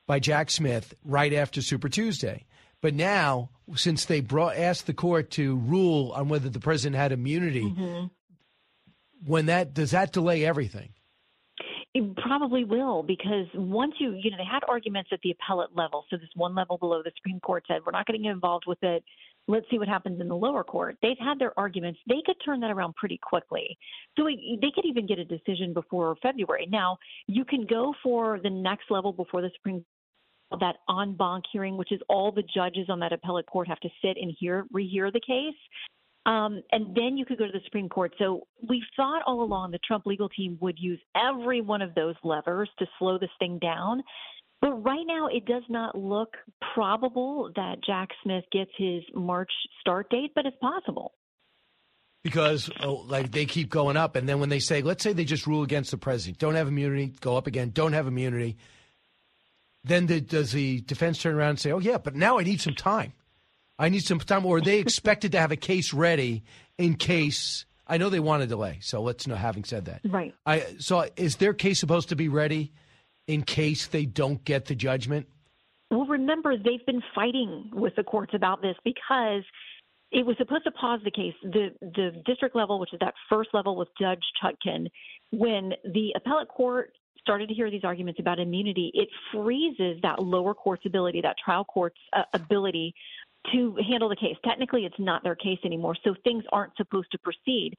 by 0.08 0.20
Jack 0.20 0.50
Smith 0.50 0.94
right 1.04 1.34
after 1.34 1.62
Super 1.62 1.90
Tuesday. 1.90 2.46
But 2.82 2.94
now, 2.94 3.50
since 3.76 4.06
they 4.06 4.22
brought 4.22 4.56
asked 4.56 4.88
the 4.88 4.94
court 4.94 5.32
to 5.32 5.58
rule 5.58 6.12
on 6.14 6.30
whether 6.30 6.50
the 6.50 6.62
president 6.62 6.96
had 6.96 7.12
immunity, 7.12 7.64
Mhm. 7.64 8.10
when 9.26 9.48
that 9.48 9.74
does 9.74 9.92
that 9.92 10.14
delay 10.14 10.46
everything? 10.46 10.94
It 11.94 12.16
probably 12.18 12.64
will 12.64 13.04
because 13.04 13.48
once 13.54 13.96
you, 14.00 14.14
you 14.14 14.32
know, 14.32 14.38
they 14.38 14.46
had 14.46 14.64
arguments 14.70 15.10
at 15.12 15.20
the 15.22 15.32
appellate 15.32 15.76
level. 15.76 16.06
So 16.10 16.18
this 16.18 16.30
one 16.36 16.56
level 16.56 16.78
below 16.78 17.02
the 17.04 17.12
Supreme 17.18 17.40
Court 17.40 17.66
said, 17.68 17.82
we're 17.86 17.92
not 17.92 18.06
going 18.06 18.20
to 18.20 18.24
get 18.24 18.32
involved 18.32 18.66
with 18.68 18.82
it. 18.84 19.04
Let's 19.48 19.66
see 19.72 19.80
what 19.80 19.88
happens 19.88 20.22
in 20.22 20.28
the 20.28 20.36
lower 20.36 20.64
court. 20.64 20.98
They've 21.02 21.18
had 21.20 21.40
their 21.40 21.58
arguments. 21.58 22.00
They 22.08 22.22
could 22.26 22.36
turn 22.46 22.60
that 22.60 22.70
around 22.70 22.96
pretty 22.96 23.20
quickly. 23.22 23.78
So 24.18 24.28
it, 24.28 24.38
they 24.62 24.72
could 24.74 24.86
even 24.86 25.08
get 25.08 25.18
a 25.18 25.26
decision 25.26 25.74
before 25.74 26.16
February. 26.22 26.68
Now, 26.70 26.98
you 27.28 27.44
can 27.46 27.66
go 27.66 27.94
for 28.04 28.40
the 28.40 28.50
next 28.50 28.92
level 28.92 29.12
before 29.12 29.42
the 29.42 29.50
Supreme 29.56 29.84
that 30.60 30.78
en 30.90 31.16
banc 31.16 31.46
hearing, 31.52 31.78
which 31.78 31.92
is 31.92 32.00
all 32.10 32.32
the 32.32 32.44
judges 32.54 32.90
on 32.90 33.00
that 33.00 33.14
appellate 33.14 33.46
court 33.46 33.68
have 33.68 33.80
to 33.82 33.90
sit 34.04 34.18
and 34.20 34.36
hear 34.40 34.66
rehear 34.74 35.12
the 35.12 35.22
case. 35.22 35.56
Um, 36.26 36.62
and 36.72 36.96
then 36.96 37.18
you 37.18 37.26
could 37.26 37.38
go 37.38 37.46
to 37.46 37.52
the 37.52 37.62
Supreme 37.66 37.90
Court. 37.90 38.14
So 38.18 38.42
we 38.68 38.84
thought 38.96 39.24
all 39.26 39.42
along 39.42 39.72
the 39.72 39.80
Trump 39.80 40.06
legal 40.06 40.30
team 40.30 40.58
would 40.60 40.78
use 40.78 41.00
every 41.16 41.62
one 41.62 41.82
of 41.82 41.96
those 41.96 42.16
levers 42.24 42.70
to 42.80 42.86
slow 43.00 43.18
this 43.18 43.30
thing 43.40 43.58
down. 43.60 44.04
But 44.62 44.84
right 44.84 45.06
now, 45.06 45.28
it 45.28 45.46
does 45.46 45.64
not 45.70 45.98
look 45.98 46.36
probable 46.74 47.52
that 47.56 47.78
Jack 47.86 48.10
Smith 48.24 48.44
gets 48.52 48.72
his 48.78 49.04
March 49.14 49.52
start 49.80 50.10
date, 50.10 50.32
but 50.36 50.46
it's 50.46 50.58
possible. 50.58 51.14
Because 52.24 52.70
oh, 52.82 53.06
like 53.08 53.32
they 53.32 53.46
keep 53.46 53.70
going 53.70 53.96
up, 53.96 54.18
and 54.18 54.28
then 54.28 54.42
when 54.42 54.50
they 54.50 54.60
say, 54.60 54.82
let's 54.82 55.02
say 55.02 55.14
they 55.14 55.24
just 55.24 55.48
rule 55.48 55.64
against 55.64 55.92
the 55.92 55.98
president, 55.98 56.38
don't 56.38 56.56
have 56.56 56.68
immunity, 56.68 57.14
go 57.22 57.38
up 57.38 57.48
again, 57.48 57.72
don't 57.74 57.94
have 57.94 58.08
immunity. 58.08 58.58
Then 59.86 60.08
the, 60.08 60.20
does 60.20 60.52
the 60.52 60.82
defense 60.82 61.22
turn 61.22 61.36
around 61.36 61.52
and 61.52 61.60
say, 61.60 61.72
oh 61.72 61.80
yeah, 61.80 61.98
but 61.98 62.16
now 62.16 62.38
I 62.38 62.44
need 62.44 62.60
some 62.60 62.76
time. 62.76 63.14
I 63.78 63.88
need 63.88 64.04
some 64.04 64.20
time, 64.20 64.46
or 64.46 64.58
are 64.58 64.62
they 64.62 64.80
expected 64.80 65.32
to 65.32 65.40
have 65.40 65.54
a 65.54 65.56
case 65.56 65.94
ready 65.94 66.44
in 66.78 66.96
case. 66.96 67.66
I 67.88 67.98
know 67.98 68.10
they 68.10 68.20
want 68.20 68.44
a 68.44 68.48
delay, 68.48 68.80
so 68.82 69.02
let's 69.02 69.26
know. 69.26 69.36
Having 69.36 69.64
said 69.64 69.86
that, 69.86 70.02
Right. 70.04 70.36
I 70.46 70.66
so 70.80 71.08
is 71.16 71.38
their 71.38 71.54
case 71.54 71.80
supposed 71.80 72.10
to 72.10 72.18
be 72.18 72.28
ready 72.28 72.74
in 73.30 73.44
case 73.44 73.86
they 73.86 74.06
don't 74.06 74.44
get 74.44 74.66
the 74.66 74.74
judgment? 74.74 75.28
Well, 75.92 76.08
remember, 76.08 76.58
they've 76.58 76.86
been 76.88 77.04
fighting 77.14 77.70
with 77.72 77.96
the 77.96 78.04
courts 78.04 78.34
about 78.34 78.62
this 78.64 78.76
because 78.84 79.44
it 80.12 80.26
was 80.26 80.36
supposed 80.38 80.64
to 80.64 80.72
pause 80.72 81.00
the 81.04 81.12
case. 81.12 81.36
The 81.44 81.70
the 81.80 82.24
district 82.26 82.56
level, 82.56 82.80
which 82.80 82.92
is 82.92 83.00
that 83.02 83.14
first 83.30 83.52
level 83.54 83.76
with 83.76 83.88
Judge 84.02 84.24
Chutkan, 84.42 84.88
when 85.32 85.74
the 85.94 86.12
appellate 86.16 86.48
court 86.48 86.92
started 87.20 87.50
to 87.50 87.54
hear 87.54 87.70
these 87.70 87.84
arguments 87.84 88.20
about 88.20 88.40
immunity, 88.40 88.92
it 88.96 89.10
freezes 89.32 90.00
that 90.02 90.20
lower 90.20 90.56
court's 90.56 90.86
ability, 90.88 91.22
that 91.22 91.36
trial 91.44 91.64
court's 91.64 92.00
uh, 92.14 92.24
ability 92.34 92.96
to 93.52 93.78
handle 93.88 94.10
the 94.10 94.16
case. 94.16 94.36
Technically, 94.44 94.86
it's 94.86 95.00
not 95.00 95.24
their 95.24 95.36
case 95.36 95.60
anymore, 95.64 95.96
so 96.04 96.16
things 96.24 96.44
aren't 96.52 96.76
supposed 96.78 97.12
to 97.12 97.20
proceed. 97.20 97.76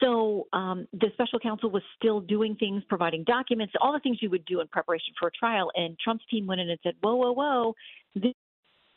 So 0.00 0.46
um, 0.52 0.86
the 0.92 1.08
special 1.12 1.38
counsel 1.38 1.70
was 1.70 1.82
still 1.96 2.20
doing 2.20 2.56
things, 2.56 2.82
providing 2.88 3.24
documents, 3.24 3.74
all 3.80 3.92
the 3.92 4.00
things 4.00 4.18
you 4.20 4.30
would 4.30 4.44
do 4.46 4.60
in 4.60 4.68
preparation 4.68 5.12
for 5.18 5.28
a 5.28 5.32
trial. 5.32 5.70
And 5.74 5.98
Trump's 6.02 6.24
team 6.30 6.46
went 6.46 6.60
in 6.60 6.70
and 6.70 6.78
said, 6.82 6.94
"Whoa, 7.02 7.16
whoa, 7.16 7.32
whoa, 7.32 7.74
this 8.14 8.30
is 8.30 8.34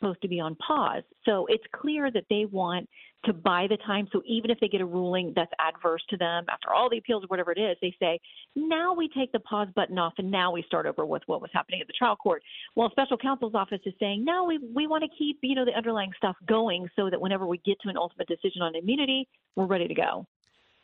supposed 0.00 0.22
to 0.22 0.28
be 0.28 0.40
on 0.40 0.54
pause." 0.56 1.02
So 1.24 1.46
it's 1.46 1.64
clear 1.74 2.10
that 2.10 2.24
they 2.30 2.46
want 2.46 2.88
to 3.26 3.32
buy 3.32 3.66
the 3.68 3.76
time. 3.78 4.08
So 4.12 4.22
even 4.26 4.50
if 4.50 4.60
they 4.60 4.68
get 4.68 4.80
a 4.80 4.86
ruling 4.86 5.32
that's 5.34 5.52
adverse 5.58 6.02
to 6.10 6.16
them 6.16 6.44
after 6.50 6.72
all 6.72 6.88
the 6.90 6.98
appeals 6.98 7.24
or 7.24 7.26
whatever 7.26 7.52
it 7.52 7.58
is, 7.58 7.76
they 7.82 7.94
say, 7.98 8.18
"Now 8.56 8.94
we 8.94 9.08
take 9.08 9.30
the 9.32 9.40
pause 9.40 9.68
button 9.74 9.98
off, 9.98 10.14
and 10.18 10.30
now 10.30 10.52
we 10.52 10.62
start 10.62 10.86
over 10.86 11.04
with 11.04 11.22
what 11.26 11.42
was 11.42 11.50
happening 11.52 11.82
at 11.82 11.86
the 11.86 11.92
trial 11.92 12.16
court." 12.16 12.42
While 12.74 12.90
special 12.90 13.18
counsel's 13.18 13.54
office 13.54 13.80
is 13.84 13.94
saying, 14.00 14.24
"No, 14.24 14.44
we 14.44 14.56
we 14.58 14.86
want 14.86 15.04
to 15.04 15.10
keep 15.18 15.38
you 15.42 15.54
know 15.54 15.66
the 15.66 15.76
underlying 15.76 16.12
stuff 16.16 16.36
going, 16.46 16.88
so 16.96 17.10
that 17.10 17.20
whenever 17.20 17.46
we 17.46 17.58
get 17.58 17.78
to 17.80 17.90
an 17.90 17.98
ultimate 17.98 18.28
decision 18.28 18.62
on 18.62 18.74
immunity, 18.74 19.28
we're 19.54 19.66
ready 19.66 19.88
to 19.88 19.94
go." 19.94 20.26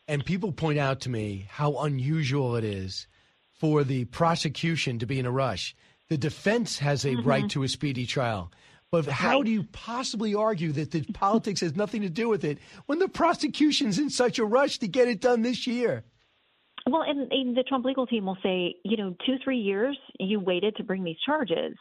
And 0.08 0.24
people 0.24 0.52
point 0.52 0.78
out 0.78 1.00
to 1.02 1.10
me 1.10 1.46
how 1.48 1.78
unusual 1.78 2.56
it 2.56 2.64
is 2.64 3.06
for 3.52 3.84
the 3.84 4.06
prosecution 4.06 4.98
to 4.98 5.06
be 5.06 5.18
in 5.18 5.26
a 5.26 5.30
rush. 5.30 5.76
The 6.08 6.18
defense 6.18 6.78
has 6.78 7.04
a 7.04 7.14
Mhm. 7.14 7.26
right 7.26 7.50
to 7.50 7.62
a 7.62 7.68
speedy 7.68 8.06
trial. 8.06 8.50
But 8.90 9.06
how 9.06 9.44
do 9.44 9.52
you 9.52 9.62
possibly 9.70 10.34
argue 10.34 10.72
that 10.72 10.90
the 10.90 11.02
politics 11.12 11.60
has 11.60 11.76
nothing 11.76 12.02
to 12.02 12.10
do 12.10 12.28
with 12.28 12.44
it 12.44 12.58
when 12.86 12.98
the 12.98 13.08
prosecution's 13.08 14.00
in 14.00 14.10
such 14.10 14.40
a 14.40 14.44
rush 14.44 14.78
to 14.78 14.88
get 14.88 15.06
it 15.06 15.20
done 15.20 15.42
this 15.42 15.66
year? 15.66 16.02
Well, 16.86 17.02
and, 17.02 17.30
and 17.30 17.56
the 17.56 17.62
Trump 17.62 17.84
legal 17.84 18.06
team 18.06 18.26
will 18.26 18.38
say, 18.42 18.74
you 18.84 18.96
know, 18.96 19.14
two, 19.24 19.36
three 19.44 19.58
years 19.58 19.96
you 20.18 20.40
waited 20.40 20.74
to 20.76 20.82
bring 20.82 21.04
these 21.04 21.18
charges. 21.24 21.76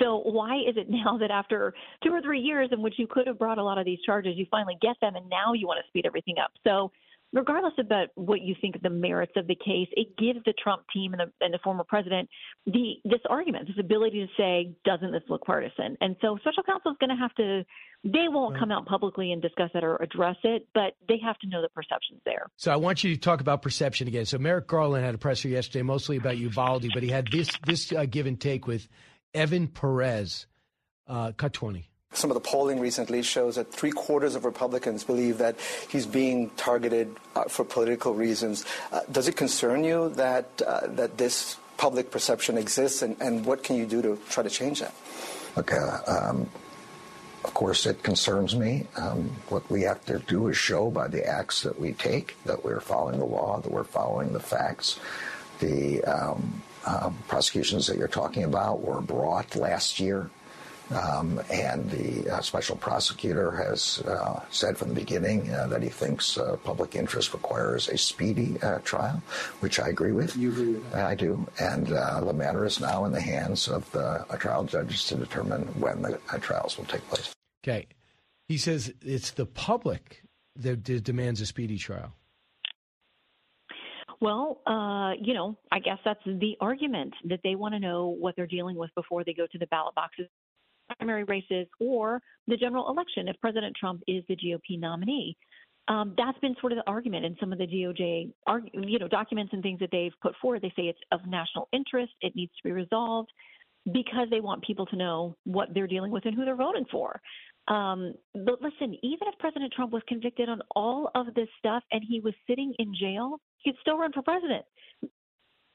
So 0.00 0.18
why 0.18 0.56
is 0.56 0.76
it 0.76 0.88
now 0.90 1.18
that 1.18 1.30
after 1.30 1.74
two 2.02 2.12
or 2.12 2.22
three 2.22 2.40
years 2.40 2.70
in 2.72 2.82
which 2.82 2.94
you 2.98 3.06
could 3.06 3.28
have 3.28 3.38
brought 3.38 3.58
a 3.58 3.64
lot 3.64 3.78
of 3.78 3.84
these 3.84 4.00
charges, 4.04 4.36
you 4.36 4.46
finally 4.50 4.76
get 4.80 4.96
them, 5.00 5.14
and 5.14 5.28
now 5.28 5.52
you 5.52 5.66
want 5.68 5.78
to 5.84 5.88
speed 5.88 6.06
everything 6.06 6.36
up? 6.42 6.50
So 6.64 6.90
regardless 7.32 7.74
about 7.78 8.08
what 8.14 8.40
you 8.40 8.54
think 8.60 8.76
of 8.76 8.82
the 8.82 8.90
merits 8.90 9.32
of 9.36 9.46
the 9.46 9.54
case, 9.54 9.88
it 9.92 10.16
gives 10.16 10.44
the 10.44 10.54
Trump 10.62 10.82
team 10.92 11.12
and 11.12 11.20
the, 11.20 11.44
and 11.44 11.52
the 11.52 11.58
former 11.62 11.84
president 11.84 12.28
the 12.66 12.94
this 13.04 13.20
argument, 13.28 13.66
this 13.66 13.76
ability 13.78 14.26
to 14.26 14.32
say, 14.36 14.74
doesn't 14.84 15.12
this 15.12 15.22
look 15.28 15.44
partisan? 15.44 15.96
And 16.00 16.16
so 16.20 16.36
special 16.40 16.62
counsel 16.62 16.92
is 16.92 16.96
going 17.00 17.10
to 17.10 17.16
have 17.16 17.34
to. 17.34 17.64
They 18.04 18.28
won't 18.28 18.58
come 18.58 18.70
out 18.70 18.86
publicly 18.86 19.32
and 19.32 19.42
discuss 19.42 19.70
it 19.74 19.82
or 19.82 19.96
address 19.96 20.36
it, 20.44 20.68
but 20.72 20.94
they 21.08 21.18
have 21.24 21.36
to 21.38 21.48
know 21.48 21.60
the 21.60 21.68
perception's 21.68 22.20
there. 22.24 22.46
So 22.56 22.72
I 22.72 22.76
want 22.76 23.02
you 23.02 23.14
to 23.14 23.20
talk 23.20 23.40
about 23.40 23.60
perception 23.60 24.06
again. 24.06 24.24
So 24.24 24.38
Merrick 24.38 24.68
Garland 24.68 25.04
had 25.04 25.14
a 25.14 25.18
presser 25.18 25.48
yesterday, 25.48 25.82
mostly 25.82 26.16
about 26.16 26.38
Uvalde, 26.38 26.86
but 26.94 27.02
he 27.02 27.08
had 27.08 27.28
this 27.30 27.50
this 27.66 27.92
uh, 27.92 28.06
give 28.06 28.26
and 28.26 28.40
take 28.40 28.66
with 28.66 28.88
Evan 29.34 29.66
Perez. 29.68 30.46
Uh, 31.06 31.32
cut 31.32 31.54
twenty. 31.54 31.90
Some 32.12 32.30
of 32.30 32.34
the 32.34 32.40
polling 32.40 32.80
recently 32.80 33.22
shows 33.22 33.56
that 33.56 33.70
three 33.70 33.90
quarters 33.90 34.34
of 34.34 34.44
Republicans 34.44 35.04
believe 35.04 35.38
that 35.38 35.56
he's 35.88 36.06
being 36.06 36.50
targeted 36.56 37.14
uh, 37.36 37.44
for 37.44 37.64
political 37.64 38.14
reasons. 38.14 38.64
Uh, 38.90 39.00
does 39.12 39.28
it 39.28 39.36
concern 39.36 39.84
you 39.84 40.08
that 40.10 40.48
uh, 40.66 40.86
that 40.88 41.18
this 41.18 41.58
public 41.76 42.10
perception 42.10 42.56
exists, 42.58 43.02
and, 43.02 43.16
and 43.20 43.44
what 43.44 43.62
can 43.62 43.76
you 43.76 43.86
do 43.86 44.02
to 44.02 44.18
try 44.30 44.42
to 44.42 44.50
change 44.50 44.80
that? 44.80 44.94
Uh, 45.56 46.00
um, 46.06 46.48
of 47.44 47.54
course, 47.54 47.86
it 47.86 48.02
concerns 48.02 48.56
me. 48.56 48.86
Um, 48.96 49.30
what 49.48 49.68
we 49.70 49.82
have 49.82 50.04
to 50.06 50.18
do 50.18 50.48
is 50.48 50.56
show 50.56 50.90
by 50.90 51.08
the 51.08 51.26
acts 51.26 51.62
that 51.62 51.78
we 51.78 51.92
take 51.92 52.36
that 52.44 52.64
we're 52.64 52.80
following 52.80 53.18
the 53.18 53.26
law, 53.26 53.60
that 53.60 53.70
we're 53.70 53.84
following 53.84 54.32
the 54.32 54.40
facts. 54.40 54.98
The 55.60 56.02
um, 56.04 56.62
um, 56.86 57.18
prosecutions 57.28 57.86
that 57.86 57.96
you're 57.96 58.08
talking 58.08 58.44
about 58.44 58.80
were 58.80 59.00
brought 59.00 59.56
last 59.56 60.00
year. 60.00 60.30
Um, 60.90 61.40
and 61.50 61.90
the 61.90 62.30
uh, 62.30 62.40
special 62.40 62.76
prosecutor 62.76 63.50
has 63.50 64.00
uh, 64.00 64.40
said 64.50 64.78
from 64.78 64.88
the 64.88 64.94
beginning 64.94 65.52
uh, 65.52 65.66
that 65.66 65.82
he 65.82 65.90
thinks 65.90 66.38
uh, 66.38 66.56
public 66.64 66.94
interest 66.94 67.34
requires 67.34 67.88
a 67.88 67.98
speedy 67.98 68.58
uh, 68.62 68.78
trial, 68.78 69.22
which 69.60 69.78
I 69.78 69.88
agree 69.88 70.12
with. 70.12 70.36
You 70.36 70.50
agree 70.50 70.72
with 70.74 70.90
that? 70.92 71.04
I 71.04 71.14
do. 71.14 71.46
And 71.60 71.92
uh, 71.92 72.20
the 72.20 72.32
matter 72.32 72.64
is 72.64 72.80
now 72.80 73.04
in 73.04 73.12
the 73.12 73.20
hands 73.20 73.68
of 73.68 73.90
the 73.92 74.24
uh, 74.30 74.36
trial 74.36 74.64
judges 74.64 75.04
to 75.06 75.16
determine 75.16 75.62
when 75.80 76.02
the 76.02 76.18
uh, 76.32 76.38
trials 76.38 76.78
will 76.78 76.86
take 76.86 77.06
place. 77.08 77.34
Okay, 77.62 77.86
he 78.46 78.56
says 78.56 78.92
it's 79.04 79.32
the 79.32 79.46
public 79.46 80.22
that 80.56 80.82
d- 80.82 81.00
demands 81.00 81.40
a 81.40 81.46
speedy 81.46 81.76
trial. 81.76 82.14
Well, 84.20 84.60
uh, 84.66 85.12
you 85.20 85.32
know, 85.34 85.56
I 85.70 85.78
guess 85.78 85.98
that's 86.04 86.24
the 86.24 86.56
argument 86.60 87.14
that 87.26 87.40
they 87.44 87.54
want 87.54 87.74
to 87.74 87.80
know 87.80 88.08
what 88.08 88.34
they're 88.36 88.48
dealing 88.48 88.76
with 88.76 88.90
before 88.96 89.22
they 89.22 89.32
go 89.32 89.46
to 89.46 89.58
the 89.58 89.66
ballot 89.66 89.94
boxes, 89.94 90.26
primary 90.96 91.24
races, 91.24 91.66
or 91.80 92.20
the 92.46 92.56
general 92.56 92.88
election 92.88 93.28
if 93.28 93.40
President 93.40 93.74
Trump 93.78 94.02
is 94.06 94.24
the 94.28 94.36
GOP 94.36 94.78
nominee. 94.78 95.36
Um, 95.88 96.14
that's 96.18 96.38
been 96.40 96.54
sort 96.60 96.72
of 96.72 96.78
the 96.78 96.90
argument 96.90 97.24
in 97.24 97.34
some 97.40 97.50
of 97.50 97.58
the 97.58 97.66
DOJ, 97.66 98.30
you 98.74 98.98
know, 98.98 99.08
documents 99.08 99.52
and 99.54 99.62
things 99.62 99.80
that 99.80 99.88
they've 99.90 100.12
put 100.22 100.34
forward. 100.40 100.60
They 100.60 100.72
say 100.76 100.82
it's 100.82 100.98
of 101.12 101.20
national 101.26 101.68
interest. 101.72 102.12
It 102.20 102.36
needs 102.36 102.52
to 102.62 102.68
be 102.68 102.72
resolved 102.72 103.30
because 103.92 104.28
they 104.30 104.40
want 104.40 104.62
people 104.62 104.84
to 104.86 104.96
know 104.96 105.36
what 105.44 105.68
they're 105.72 105.86
dealing 105.86 106.12
with 106.12 106.26
and 106.26 106.34
who 106.34 106.44
they're 106.44 106.56
voting 106.56 106.84
for. 106.90 107.18
Um, 107.68 108.14
but 108.34 108.60
listen, 108.62 108.96
even 109.02 109.28
if 109.28 109.38
President 109.38 109.72
Trump 109.74 109.92
was 109.92 110.02
convicted 110.08 110.48
on 110.48 110.60
all 110.74 111.10
of 111.14 111.26
this 111.34 111.48
stuff 111.58 111.82
and 111.90 112.02
he 112.06 112.20
was 112.20 112.34
sitting 112.48 112.74
in 112.78 112.94
jail, 112.98 113.40
he'd 113.58 113.74
still 113.80 113.98
run 113.98 114.12
for 114.12 114.22
president. 114.22 114.64
Keep 115.00 115.10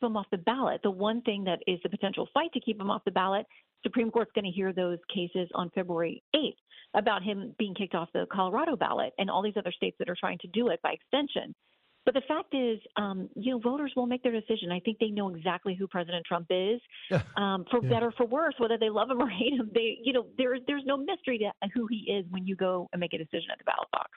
him 0.01 0.17
off 0.17 0.25
the 0.31 0.37
ballot. 0.37 0.81
The 0.83 0.91
one 0.91 1.21
thing 1.21 1.43
that 1.45 1.59
is 1.67 1.79
the 1.83 1.89
potential 1.89 2.27
fight 2.33 2.51
to 2.53 2.59
keep 2.59 2.79
him 2.79 2.89
off 2.89 3.03
the 3.05 3.11
ballot, 3.11 3.45
Supreme 3.83 4.09
Court's 4.11 4.31
going 4.33 4.45
to 4.45 4.51
hear 4.51 4.73
those 4.73 4.97
cases 5.13 5.49
on 5.53 5.69
February 5.75 6.23
8th 6.35 6.55
about 6.95 7.23
him 7.23 7.53
being 7.57 7.75
kicked 7.75 7.95
off 7.95 8.09
the 8.13 8.25
Colorado 8.31 8.75
ballot 8.75 9.13
and 9.17 9.29
all 9.29 9.41
these 9.41 9.57
other 9.57 9.71
states 9.71 9.97
that 9.99 10.09
are 10.09 10.15
trying 10.19 10.37
to 10.39 10.47
do 10.47 10.69
it 10.69 10.81
by 10.81 10.91
extension. 10.91 11.53
But 12.05 12.15
the 12.15 12.21
fact 12.27 12.53
is, 12.53 12.79
um, 12.97 13.29
you 13.35 13.51
know, 13.51 13.59
voters 13.59 13.93
will 13.95 14.05
make 14.07 14.23
their 14.23 14.33
decision. 14.33 14.71
I 14.71 14.79
think 14.81 14.99
they 14.99 15.07
know 15.07 15.29
exactly 15.33 15.73
who 15.73 15.87
President 15.87 16.25
Trump 16.25 16.47
is, 16.49 16.81
um, 17.37 17.65
for 17.71 17.79
Yeah. 17.81 17.89
better 17.89 18.07
or 18.07 18.11
for 18.11 18.25
worse, 18.25 18.55
whether 18.57 18.77
they 18.77 18.89
love 18.89 19.09
him 19.09 19.21
or 19.21 19.29
hate 19.29 19.53
him. 19.53 19.69
They, 19.73 19.99
you 20.03 20.11
know, 20.11 20.25
there, 20.37 20.57
there's 20.67 20.83
no 20.85 20.97
mystery 20.97 21.37
to 21.39 21.51
who 21.73 21.87
he 21.87 22.11
is 22.11 22.25
when 22.29 22.45
you 22.45 22.55
go 22.55 22.89
and 22.91 22.99
make 22.99 23.13
a 23.13 23.17
decision 23.17 23.51
at 23.51 23.57
the 23.57 23.63
ballot 23.63 23.87
box. 23.91 24.11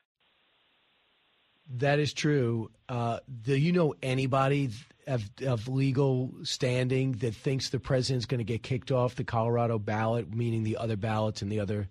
That 1.75 1.99
is 1.99 2.13
true. 2.13 2.71
Uh, 2.89 3.19
do 3.43 3.57
you 3.57 3.73
know 3.73 3.95
anybody 4.03 4.71
of, 5.07 5.29
of 5.45 5.69
legal 5.69 6.33
standing 6.43 7.13
that 7.13 7.35
thinks 7.35 7.71
the 7.71 7.81
president's 7.81 8.27
going 8.27 8.39
to 8.39 8.45
get 8.45 8.63
kicked 8.63 8.93
off 8.93 9.17
the 9.17 9.25
Colorado 9.25 9.79
ballot, 9.79 10.33
meaning 10.33 10.63
the 10.63 10.77
other 10.77 10.97
ballots 10.97 11.43
in 11.43 11.49
the 11.49 11.61
other 11.61 11.89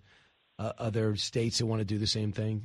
uh, 0.58 0.72
other 0.78 1.16
states 1.16 1.58
that 1.58 1.66
want 1.66 1.80
to 1.80 1.84
do 1.84 1.98
the 1.98 2.06
same 2.06 2.32
thing? 2.32 2.64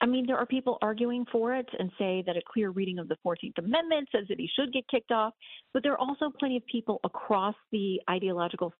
I 0.00 0.06
mean, 0.06 0.26
there 0.26 0.36
are 0.36 0.46
people 0.46 0.78
arguing 0.82 1.24
for 1.32 1.54
it 1.54 1.66
and 1.78 1.90
say 1.98 2.22
that 2.26 2.36
a 2.36 2.42
clear 2.52 2.70
reading 2.70 2.98
of 2.98 3.08
the 3.08 3.16
14th 3.26 3.58
Amendment 3.58 4.08
says 4.12 4.26
that 4.28 4.38
he 4.38 4.48
should 4.54 4.72
get 4.72 4.86
kicked 4.88 5.10
off. 5.10 5.32
But 5.72 5.82
there 5.82 5.92
are 5.92 5.98
also 5.98 6.30
plenty 6.38 6.56
of 6.56 6.66
people 6.66 7.00
across 7.04 7.54
the 7.72 8.00
ideological 8.08 8.72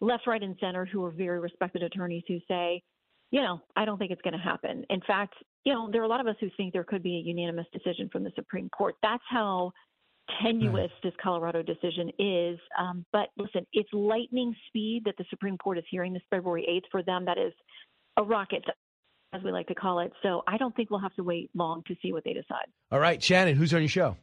left, 0.00 0.26
right, 0.26 0.42
and 0.42 0.56
center 0.60 0.84
who 0.84 1.04
are 1.04 1.10
very 1.10 1.40
respected 1.40 1.82
attorneys 1.82 2.24
who 2.26 2.38
say, 2.48 2.82
you 3.30 3.42
know, 3.42 3.60
I 3.76 3.84
don't 3.84 3.98
think 3.98 4.10
it's 4.10 4.22
going 4.22 4.34
to 4.34 4.38
happen. 4.38 4.84
In 4.90 5.00
fact, 5.06 5.34
you 5.64 5.72
know, 5.72 5.90
there 5.90 6.00
are 6.00 6.04
a 6.04 6.08
lot 6.08 6.20
of 6.20 6.26
us 6.26 6.36
who 6.40 6.48
think 6.56 6.72
there 6.72 6.84
could 6.84 7.02
be 7.02 7.16
a 7.16 7.20
unanimous 7.20 7.66
decision 7.72 8.08
from 8.10 8.24
the 8.24 8.32
Supreme 8.34 8.68
Court. 8.70 8.94
That's 9.02 9.22
how 9.28 9.72
tenuous 10.42 10.90
this 11.02 11.12
Colorado 11.22 11.62
decision 11.62 12.10
is. 12.18 12.58
Um, 12.78 13.04
but 13.12 13.28
listen, 13.36 13.66
it's 13.72 13.88
lightning 13.92 14.54
speed 14.68 15.02
that 15.06 15.16
the 15.18 15.24
Supreme 15.30 15.56
Court 15.56 15.78
is 15.78 15.84
hearing 15.90 16.12
this 16.12 16.22
February 16.30 16.66
8th. 16.68 16.90
For 16.90 17.02
them, 17.02 17.24
that 17.24 17.38
is 17.38 17.52
a 18.16 18.22
rocket, 18.22 18.64
as 19.32 19.42
we 19.42 19.52
like 19.52 19.66
to 19.68 19.74
call 19.74 20.00
it. 20.00 20.12
So 20.22 20.42
I 20.46 20.56
don't 20.58 20.74
think 20.76 20.90
we'll 20.90 21.00
have 21.00 21.14
to 21.14 21.22
wait 21.22 21.50
long 21.54 21.82
to 21.86 21.94
see 22.02 22.12
what 22.12 22.24
they 22.24 22.32
decide. 22.32 22.66
All 22.90 23.00
right, 23.00 23.22
Shannon, 23.22 23.56
who's 23.56 23.72
on 23.74 23.80
your 23.80 23.88
show? 23.88 24.16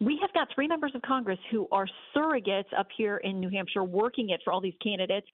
We 0.00 0.18
have 0.20 0.32
got 0.32 0.48
three 0.54 0.66
members 0.66 0.92
of 0.94 1.02
Congress 1.02 1.38
who 1.50 1.68
are 1.70 1.86
surrogates 2.14 2.72
up 2.76 2.88
here 2.96 3.18
in 3.18 3.38
New 3.40 3.48
Hampshire 3.48 3.84
working 3.84 4.30
it 4.30 4.40
for 4.44 4.52
all 4.52 4.60
these 4.60 4.74
candidates. 4.82 5.26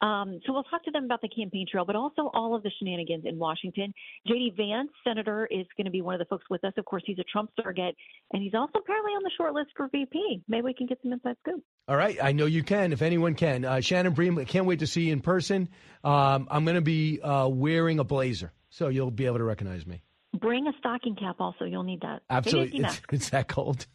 Um, 0.00 0.40
so 0.46 0.52
we'll 0.52 0.64
talk 0.64 0.84
to 0.84 0.90
them 0.90 1.04
about 1.04 1.20
the 1.22 1.28
campaign 1.28 1.66
trail, 1.70 1.84
but 1.84 1.96
also 1.96 2.30
all 2.32 2.54
of 2.54 2.62
the 2.62 2.70
shenanigans 2.78 3.24
in 3.26 3.38
Washington. 3.38 3.92
J.D. 4.26 4.54
Vance, 4.56 4.90
Senator, 5.02 5.46
is 5.50 5.66
going 5.76 5.86
to 5.86 5.90
be 5.90 6.02
one 6.02 6.14
of 6.14 6.20
the 6.20 6.24
folks 6.26 6.44
with 6.50 6.64
us. 6.64 6.72
Of 6.76 6.84
course, 6.84 7.02
he's 7.06 7.18
a 7.18 7.24
Trump 7.24 7.50
surrogate, 7.60 7.96
and 8.32 8.42
he's 8.42 8.54
also 8.54 8.78
apparently 8.78 9.12
on 9.12 9.22
the 9.24 9.30
short 9.36 9.54
list 9.54 9.70
for 9.76 9.88
VP. 9.88 10.42
Maybe 10.46 10.62
we 10.62 10.74
can 10.74 10.86
get 10.86 10.98
some 11.02 11.12
inside 11.12 11.36
scoop. 11.42 11.62
All 11.88 11.96
right, 11.96 12.16
I 12.22 12.32
know 12.32 12.46
you 12.46 12.62
can, 12.62 12.92
if 12.92 13.02
anyone 13.02 13.34
can. 13.34 13.64
Uh, 13.64 13.80
Shannon 13.80 14.12
Bream, 14.12 14.38
I 14.38 14.44
can't 14.44 14.66
wait 14.66 14.80
to 14.80 14.86
see 14.86 15.06
you 15.06 15.12
in 15.12 15.20
person. 15.20 15.68
Um, 16.04 16.46
I'm 16.50 16.64
going 16.64 16.76
to 16.76 16.80
be 16.80 17.20
uh, 17.20 17.48
wearing 17.48 17.98
a 17.98 18.04
blazer, 18.04 18.52
so 18.70 18.88
you'll 18.88 19.10
be 19.10 19.26
able 19.26 19.38
to 19.38 19.44
recognize 19.44 19.84
me. 19.84 20.02
Bring 20.38 20.66
a 20.68 20.72
stocking 20.78 21.16
cap 21.16 21.36
also. 21.40 21.64
You'll 21.64 21.82
need 21.82 22.02
that. 22.02 22.22
Absolutely. 22.30 22.80
It's, 22.84 23.00
it's 23.10 23.30
that 23.30 23.48
cold. 23.48 23.86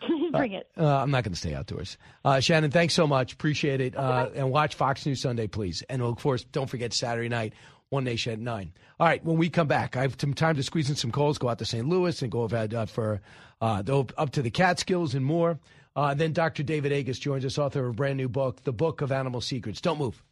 Bring 0.32 0.52
it. 0.52 0.68
Uh, 0.76 0.86
I'm 0.86 1.10
not 1.10 1.24
going 1.24 1.32
to 1.32 1.38
stay 1.38 1.54
outdoors. 1.54 1.98
Uh, 2.24 2.40
Shannon, 2.40 2.70
thanks 2.70 2.94
so 2.94 3.06
much. 3.06 3.32
Appreciate 3.32 3.80
it. 3.80 3.96
Uh, 3.96 4.28
and 4.34 4.50
watch 4.50 4.74
Fox 4.74 5.04
News 5.06 5.20
Sunday, 5.20 5.46
please. 5.46 5.82
And 5.88 6.02
of 6.02 6.16
course, 6.16 6.44
don't 6.44 6.68
forget 6.70 6.92
Saturday 6.92 7.28
night, 7.28 7.52
One 7.90 8.04
Nation 8.04 8.32
at 8.32 8.38
9. 8.38 8.72
All 8.98 9.06
right, 9.06 9.24
when 9.24 9.36
we 9.38 9.50
come 9.50 9.66
back, 9.66 9.96
I 9.96 10.02
have 10.02 10.16
some 10.20 10.34
time 10.34 10.56
to 10.56 10.62
squeeze 10.62 10.88
in 10.90 10.96
some 10.96 11.10
calls, 11.10 11.38
go 11.38 11.48
out 11.48 11.58
to 11.58 11.64
St. 11.64 11.86
Louis 11.88 12.20
and 12.22 12.30
go 12.30 12.42
ahead 12.42 12.72
uh, 12.74 12.86
for 12.86 13.20
uh, 13.60 13.82
the- 13.82 14.12
up 14.16 14.30
to 14.32 14.42
the 14.42 14.50
Catskills 14.50 15.14
and 15.14 15.24
more. 15.24 15.58
Uh, 15.96 16.14
then 16.14 16.32
Dr. 16.32 16.62
David 16.62 16.92
Agus 16.92 17.18
joins 17.18 17.44
us, 17.44 17.58
author 17.58 17.84
of 17.84 17.90
a 17.90 17.94
brand 17.94 18.16
new 18.16 18.28
book, 18.28 18.62
The 18.62 18.72
Book 18.72 19.00
of 19.00 19.10
Animal 19.10 19.40
Secrets. 19.40 19.80
Don't 19.80 19.98
move. 19.98 20.22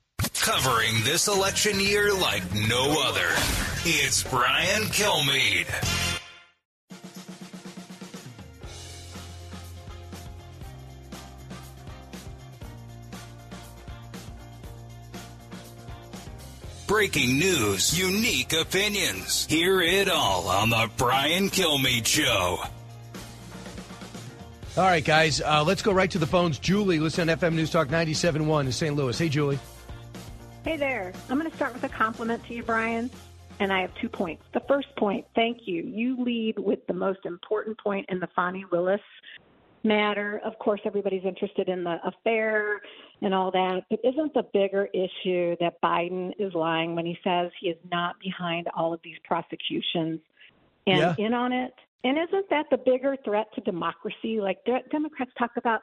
Covering 0.40 0.94
this 1.04 1.26
election 1.28 1.80
year 1.80 2.12
like 2.14 2.42
no 2.68 3.02
other. 3.06 3.26
It's 3.84 4.22
Brian 4.22 4.82
Kilmeade. 4.84 6.07
Breaking 16.98 17.38
news, 17.38 17.96
unique 17.96 18.52
opinions. 18.52 19.46
Hear 19.46 19.80
it 19.80 20.10
all 20.10 20.48
on 20.48 20.68
the 20.68 20.90
Brian 20.96 21.48
Kilmeade 21.48 22.04
Show. 22.04 22.58
All 24.76 24.82
right, 24.82 25.04
guys, 25.04 25.40
uh, 25.40 25.62
let's 25.62 25.80
go 25.80 25.92
right 25.92 26.10
to 26.10 26.18
the 26.18 26.26
phones. 26.26 26.58
Julie, 26.58 26.98
listen 26.98 27.30
on 27.30 27.38
FM 27.38 27.52
News 27.52 27.70
Talk 27.70 27.86
97.1 27.86 28.66
in 28.66 28.72
St. 28.72 28.96
Louis. 28.96 29.16
Hey, 29.16 29.28
Julie. 29.28 29.60
Hey 30.64 30.76
there. 30.76 31.12
I'm 31.30 31.38
going 31.38 31.48
to 31.48 31.56
start 31.56 31.72
with 31.72 31.84
a 31.84 31.88
compliment 31.88 32.44
to 32.46 32.54
you, 32.54 32.64
Brian, 32.64 33.08
and 33.60 33.72
I 33.72 33.80
have 33.82 33.94
two 34.00 34.08
points. 34.08 34.42
The 34.52 34.62
first 34.66 34.88
point, 34.96 35.24
thank 35.36 35.68
you. 35.68 35.84
You 35.84 36.20
lead 36.20 36.58
with 36.58 36.84
the 36.88 36.94
most 36.94 37.20
important 37.26 37.78
point 37.78 38.06
in 38.08 38.18
the 38.18 38.28
Fani 38.34 38.64
Willis 38.72 39.00
matter. 39.84 40.40
Of 40.44 40.58
course, 40.58 40.80
everybody's 40.84 41.24
interested 41.24 41.68
in 41.68 41.84
the 41.84 41.98
affair 42.04 42.80
and 43.22 43.34
all 43.34 43.50
that, 43.50 43.82
but 43.90 43.98
isn't 44.04 44.32
the 44.34 44.44
bigger 44.52 44.88
issue 44.94 45.56
that 45.60 45.80
Biden 45.82 46.32
is 46.38 46.54
lying 46.54 46.94
when 46.94 47.04
he 47.04 47.18
says 47.24 47.50
he 47.60 47.68
is 47.68 47.78
not 47.90 48.18
behind 48.20 48.68
all 48.76 48.92
of 48.92 49.00
these 49.02 49.18
prosecutions 49.24 50.20
and 50.86 50.98
Yeah. 50.98 51.14
in 51.18 51.34
on 51.34 51.52
it? 51.52 51.74
And 52.04 52.16
isn't 52.16 52.48
that 52.50 52.70
the 52.70 52.78
bigger 52.78 53.16
threat 53.24 53.52
to 53.54 53.60
democracy? 53.62 54.40
Like 54.40 54.64
de- 54.64 54.84
Democrats 54.90 55.32
talk 55.36 55.56
about 55.56 55.80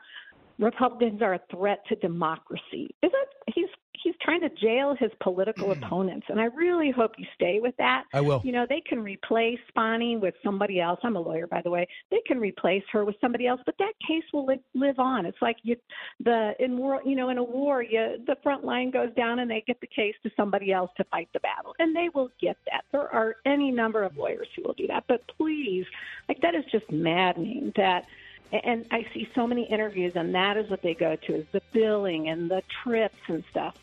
Republicans 0.59 1.21
are 1.21 1.33
a 1.33 1.41
threat 1.51 1.85
to 1.87 1.95
democracy. 1.97 2.95
Isn't 3.01 3.27
he's 3.53 3.69
he's 4.05 4.15
trying 4.21 4.41
to 4.41 4.49
jail 4.49 4.95
his 4.97 5.09
political 5.19 5.69
mm. 5.69 5.77
opponents, 5.77 6.27
and 6.29 6.39
I 6.39 6.45
really 6.45 6.91
hope 6.91 7.13
you 7.17 7.25
stay 7.33 7.59
with 7.59 7.75
that. 7.77 8.03
I 8.13 8.21
will. 8.21 8.39
You 8.45 8.51
know, 8.51 8.67
they 8.69 8.81
can 8.81 9.01
replace 9.01 9.59
Fani 9.73 10.15
with 10.15 10.35
somebody 10.43 10.79
else. 10.79 10.99
I'm 11.03 11.15
a 11.15 11.19
lawyer, 11.19 11.47
by 11.47 11.61
the 11.63 11.71
way. 11.71 11.87
They 12.11 12.21
can 12.27 12.39
replace 12.39 12.83
her 12.91 13.03
with 13.03 13.15
somebody 13.19 13.47
else, 13.47 13.59
but 13.65 13.75
that 13.79 13.93
case 14.07 14.23
will 14.31 14.45
li- 14.45 14.61
live 14.75 14.99
on. 14.99 15.25
It's 15.25 15.41
like 15.41 15.57
you, 15.63 15.75
the 16.23 16.53
in 16.59 16.77
war, 16.77 17.01
you 17.03 17.15
know, 17.15 17.29
in 17.29 17.39
a 17.39 17.43
war, 17.43 17.81
you 17.81 18.23
the 18.27 18.37
front 18.43 18.63
line 18.63 18.91
goes 18.91 19.09
down, 19.17 19.39
and 19.39 19.49
they 19.49 19.63
get 19.65 19.81
the 19.81 19.87
case 19.87 20.15
to 20.21 20.29
somebody 20.37 20.71
else 20.71 20.91
to 20.97 21.03
fight 21.05 21.27
the 21.33 21.39
battle, 21.39 21.75
and 21.79 21.95
they 21.95 22.09
will 22.13 22.29
get 22.39 22.57
that. 22.71 22.85
There 22.91 23.11
are 23.13 23.37
any 23.45 23.71
number 23.71 24.03
of 24.03 24.15
lawyers 24.15 24.47
who 24.55 24.61
will 24.63 24.75
do 24.75 24.85
that, 24.87 25.05
but 25.07 25.21
please, 25.35 25.85
like 26.29 26.39
that 26.41 26.53
is 26.53 26.63
just 26.71 26.89
maddening 26.91 27.73
that 27.75 28.05
and 28.51 28.85
I 28.91 29.05
see 29.11 29.27
so 29.33 29.47
many 29.47 29.63
interviews, 29.63 30.13
and 30.15 30.33
that 30.35 30.55
is 30.55 30.69
what 30.69 30.83
they 30.83 30.93
go 30.93 31.15
to 31.15 31.35
is 31.35 31.45
the 31.51 31.61
billing 31.73 32.29
and 32.29 32.49
the 32.49 32.61
trips 32.83 33.17
and 33.27 33.43
stuff. 33.49 33.75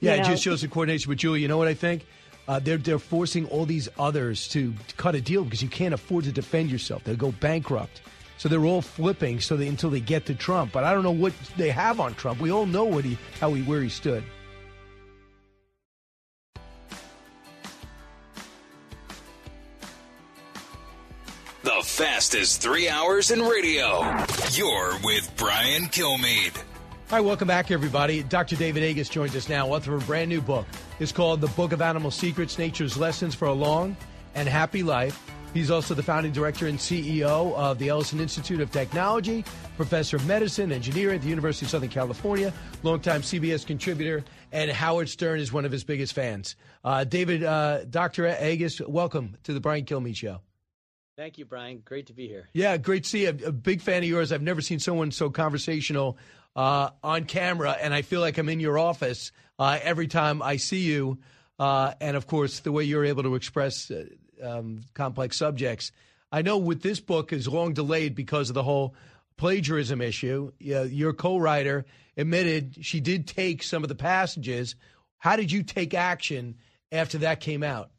Yeah, 0.00 0.14
You 0.14 0.22
it 0.22 0.24
just 0.24 0.42
shows 0.42 0.62
the 0.62 0.68
coordination. 0.68 1.10
But 1.10 1.18
Julie, 1.18 1.40
you 1.40 1.48
know 1.48 1.58
what 1.58 1.68
I 1.68 1.74
think? 1.74 2.06
Uh, 2.48 2.60
they're 2.60 2.76
they're 2.76 2.98
forcing 2.98 3.46
all 3.46 3.66
these 3.66 3.88
others 3.98 4.46
to, 4.48 4.72
to 4.72 4.94
cut 4.94 5.14
a 5.14 5.20
deal 5.20 5.42
because 5.44 5.62
you 5.62 5.68
can't 5.68 5.94
afford 5.94 6.24
to 6.24 6.32
defend 6.32 6.70
yourself. 6.70 7.02
They'll 7.04 7.16
go 7.16 7.32
bankrupt. 7.32 8.02
So 8.38 8.48
they're 8.48 8.64
all 8.64 8.82
flipping 8.82 9.40
so 9.40 9.56
they, 9.56 9.66
until 9.66 9.90
they 9.90 10.00
get 10.00 10.26
to 10.26 10.34
Trump. 10.34 10.72
But 10.72 10.84
I 10.84 10.92
don't 10.92 11.02
know 11.02 11.10
what 11.10 11.32
they 11.56 11.70
have 11.70 12.00
on 12.00 12.14
Trump. 12.14 12.40
We 12.40 12.52
all 12.52 12.66
know 12.66 12.84
what 12.84 13.04
he 13.04 13.18
how 13.40 13.52
he 13.54 13.62
where 13.62 13.82
he 13.82 13.88
stood. 13.88 14.22
The 21.62 21.82
fastest 21.82 22.62
three 22.62 22.88
hours 22.88 23.32
in 23.32 23.42
radio. 23.42 24.02
You're 24.52 24.94
with 25.02 25.32
Brian 25.36 25.86
Kilmeade. 25.86 26.62
Right, 27.08 27.20
welcome 27.20 27.46
back, 27.46 27.70
everybody. 27.70 28.24
Dr. 28.24 28.56
David 28.56 28.82
Agus 28.82 29.08
joins 29.08 29.36
us 29.36 29.48
now, 29.48 29.68
author 29.68 29.94
of 29.94 30.02
a 30.02 30.06
brand 30.06 30.28
new 30.28 30.40
book. 30.40 30.66
It's 30.98 31.12
called 31.12 31.40
The 31.40 31.46
Book 31.46 31.70
of 31.70 31.80
Animal 31.80 32.10
Secrets 32.10 32.58
Nature's 32.58 32.96
Lessons 32.96 33.32
for 33.32 33.46
a 33.46 33.52
Long 33.52 33.96
and 34.34 34.48
Happy 34.48 34.82
Life. 34.82 35.22
He's 35.54 35.70
also 35.70 35.94
the 35.94 36.02
founding 36.02 36.32
director 36.32 36.66
and 36.66 36.76
CEO 36.80 37.54
of 37.54 37.78
the 37.78 37.90
Ellison 37.90 38.18
Institute 38.18 38.60
of 38.60 38.72
Technology, 38.72 39.44
professor 39.76 40.16
of 40.16 40.26
medicine, 40.26 40.72
engineering 40.72 41.14
at 41.14 41.22
the 41.22 41.28
University 41.28 41.64
of 41.64 41.70
Southern 41.70 41.90
California, 41.90 42.52
longtime 42.82 43.22
CBS 43.22 43.64
contributor, 43.64 44.24
and 44.50 44.68
Howard 44.72 45.08
Stern 45.08 45.38
is 45.38 45.52
one 45.52 45.64
of 45.64 45.70
his 45.70 45.84
biggest 45.84 46.12
fans. 46.12 46.56
Uh, 46.82 47.04
David, 47.04 47.44
uh, 47.44 47.84
Dr. 47.84 48.26
Agus, 48.26 48.80
welcome 48.80 49.36
to 49.44 49.52
the 49.52 49.60
Brian 49.60 49.84
Kilmeade 49.84 50.16
Show. 50.16 50.40
Thank 51.16 51.38
you, 51.38 51.44
Brian. 51.44 51.82
Great 51.84 52.08
to 52.08 52.12
be 52.12 52.26
here. 52.26 52.48
Yeah, 52.52 52.76
great 52.76 53.04
to 53.04 53.08
see 53.08 53.22
you. 53.22 53.28
A 53.28 53.52
big 53.52 53.80
fan 53.80 54.02
of 54.02 54.08
yours. 54.08 54.32
I've 54.32 54.42
never 54.42 54.60
seen 54.60 54.80
someone 54.80 55.12
so 55.12 55.30
conversational 55.30 56.18
uh, 56.56 56.90
on 57.04 57.24
camera, 57.24 57.76
and 57.80 57.92
I 57.94 58.02
feel 58.02 58.20
like 58.20 58.38
I'm 58.38 58.48
in 58.48 58.60
your 58.60 58.78
office 58.78 59.30
uh, 59.58 59.78
every 59.82 60.08
time 60.08 60.42
I 60.42 60.56
see 60.56 60.80
you. 60.80 61.18
Uh, 61.58 61.92
and 62.00 62.16
of 62.16 62.26
course, 62.26 62.60
the 62.60 62.72
way 62.72 62.84
you're 62.84 63.04
able 63.04 63.22
to 63.22 63.34
express 63.34 63.90
uh, 63.90 64.06
um, 64.42 64.82
complex 64.94 65.36
subjects. 65.36 65.92
I 66.32 66.42
know 66.42 66.58
with 66.58 66.82
this 66.82 66.98
book 66.98 67.32
is 67.32 67.46
long 67.46 67.74
delayed 67.74 68.14
because 68.14 68.50
of 68.50 68.54
the 68.54 68.62
whole 68.62 68.94
plagiarism 69.36 70.00
issue. 70.00 70.50
Your 70.58 71.12
co-writer 71.12 71.84
admitted 72.16 72.84
she 72.84 73.00
did 73.00 73.28
take 73.28 73.62
some 73.62 73.82
of 73.82 73.88
the 73.88 73.94
passages. 73.94 74.74
How 75.18 75.36
did 75.36 75.52
you 75.52 75.62
take 75.62 75.94
action 75.94 76.56
after 76.90 77.18
that 77.18 77.40
came 77.40 77.62
out? 77.62 77.90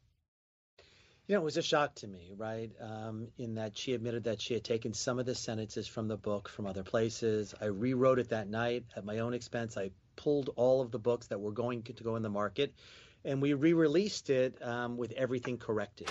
You 1.28 1.34
know, 1.34 1.42
it 1.42 1.44
was 1.44 1.58
a 1.58 1.62
shock 1.62 1.94
to 1.96 2.08
me, 2.08 2.32
right? 2.38 2.70
Um, 2.80 3.28
in 3.36 3.56
that 3.56 3.76
she 3.76 3.92
admitted 3.92 4.24
that 4.24 4.40
she 4.40 4.54
had 4.54 4.64
taken 4.64 4.94
some 4.94 5.18
of 5.18 5.26
the 5.26 5.34
sentences 5.34 5.86
from 5.86 6.08
the 6.08 6.16
book 6.16 6.48
from 6.48 6.66
other 6.66 6.82
places. 6.82 7.54
I 7.60 7.66
rewrote 7.66 8.18
it 8.18 8.30
that 8.30 8.48
night 8.48 8.86
at 8.96 9.04
my 9.04 9.18
own 9.18 9.34
expense. 9.34 9.76
I 9.76 9.90
pulled 10.16 10.48
all 10.56 10.80
of 10.80 10.90
the 10.90 10.98
books 10.98 11.26
that 11.26 11.38
were 11.38 11.52
going 11.52 11.82
to 11.82 11.92
go 12.02 12.16
in 12.16 12.22
the 12.22 12.30
market, 12.30 12.72
and 13.26 13.42
we 13.42 13.52
re-released 13.52 14.30
it 14.30 14.56
um, 14.62 14.96
with 14.96 15.12
everything 15.12 15.58
corrected. 15.58 16.10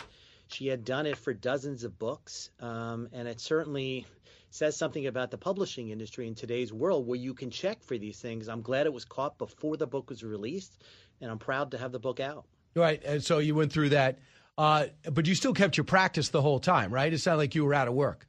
She 0.50 0.68
had 0.68 0.86
done 0.86 1.08
it 1.08 1.18
for 1.18 1.34
dozens 1.34 1.84
of 1.84 1.98
books, 1.98 2.52
um, 2.60 3.10
and 3.12 3.28
it 3.28 3.40
certainly 3.40 4.06
says 4.52 4.78
something 4.78 5.08
about 5.08 5.32
the 5.32 5.38
publishing 5.40 5.90
industry 5.90 6.28
in 6.28 6.36
today's 6.36 6.72
world 6.72 7.08
where 7.08 7.18
you 7.18 7.34
can 7.34 7.50
check 7.50 7.84
for 7.84 7.98
these 7.98 8.20
things. 8.20 8.48
I'm 8.48 8.62
glad 8.62 8.86
it 8.86 8.94
was 8.94 9.04
caught 9.04 9.40
before 9.40 9.78
the 9.78 9.88
book 9.88 10.12
was 10.12 10.24
released, 10.24 10.80
and 11.22 11.32
I'm 11.32 11.40
proud 11.40 11.72
to 11.72 11.80
have 11.80 11.92
the 11.92 12.00
book 12.00 12.20
out. 12.20 12.46
Right, 12.76 13.02
and 13.04 13.24
so 13.24 13.40
you 13.40 13.56
went 13.56 13.74
through 13.74 13.90
that. 13.90 14.20
Uh, 14.58 14.88
but 15.12 15.28
you 15.28 15.36
still 15.36 15.54
kept 15.54 15.78
your 15.78 15.84
practice 15.84 16.30
the 16.30 16.42
whole 16.42 16.60
time, 16.60 16.92
right? 16.92 17.14
It's 17.14 17.26
not 17.26 17.38
like 17.38 17.54
you 17.54 17.64
were 17.64 17.74
out 17.74 17.88
of 17.88 17.94
work. 17.94 18.28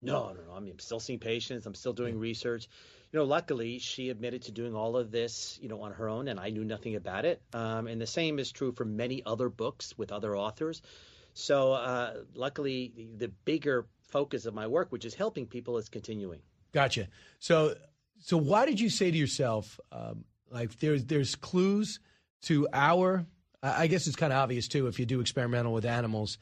No, 0.00 0.32
no, 0.32 0.42
no. 0.48 0.54
I 0.54 0.60
mean, 0.60 0.72
I'm 0.72 0.78
still 0.78 1.00
seeing 1.00 1.18
patients. 1.18 1.66
I'm 1.66 1.74
still 1.74 1.92
doing 1.92 2.18
research. 2.18 2.68
You 3.12 3.18
know, 3.18 3.24
luckily, 3.24 3.78
she 3.78 4.08
admitted 4.08 4.42
to 4.42 4.52
doing 4.52 4.74
all 4.74 4.96
of 4.96 5.10
this, 5.10 5.58
you 5.60 5.68
know, 5.68 5.82
on 5.82 5.92
her 5.92 6.08
own, 6.08 6.28
and 6.28 6.40
I 6.40 6.50
knew 6.50 6.64
nothing 6.64 6.96
about 6.96 7.24
it. 7.24 7.42
Um, 7.52 7.86
and 7.86 8.00
the 8.00 8.06
same 8.06 8.38
is 8.38 8.50
true 8.50 8.72
for 8.72 8.84
many 8.84 9.22
other 9.24 9.48
books 9.48 9.96
with 9.98 10.12
other 10.12 10.36
authors. 10.36 10.80
So, 11.34 11.72
uh, 11.72 12.14
luckily, 12.34 12.92
the, 12.96 13.26
the 13.26 13.28
bigger 13.28 13.86
focus 14.08 14.46
of 14.46 14.54
my 14.54 14.66
work, 14.66 14.92
which 14.92 15.04
is 15.04 15.14
helping 15.14 15.46
people, 15.46 15.76
is 15.78 15.88
continuing. 15.88 16.40
Gotcha. 16.72 17.08
So, 17.38 17.74
so 18.18 18.36
why 18.36 18.66
did 18.66 18.80
you 18.80 18.90
say 18.90 19.10
to 19.10 19.16
yourself, 19.16 19.78
um, 19.90 20.24
like, 20.50 20.78
there's 20.80 21.04
there's 21.04 21.34
clues 21.34 22.00
to 22.42 22.66
our 22.72 23.26
I 23.62 23.86
guess 23.86 24.06
it's 24.06 24.16
kind 24.16 24.32
of 24.32 24.38
obvious 24.38 24.66
too 24.66 24.88
if 24.88 24.98
you 24.98 25.06
do 25.06 25.20
experimental 25.20 25.72
with 25.72 25.84
animals, 25.84 26.38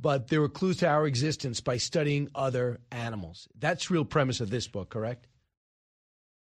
but 0.00 0.28
there 0.28 0.40
were 0.40 0.48
clues 0.48 0.78
to 0.78 0.88
our 0.88 1.06
existence 1.06 1.60
by 1.60 1.76
studying 1.76 2.30
other 2.34 2.80
animals. 2.90 3.46
That's 3.58 3.90
real 3.90 4.06
premise 4.06 4.40
of 4.40 4.48
this 4.48 4.68
book, 4.68 4.88
correct? 4.88 5.26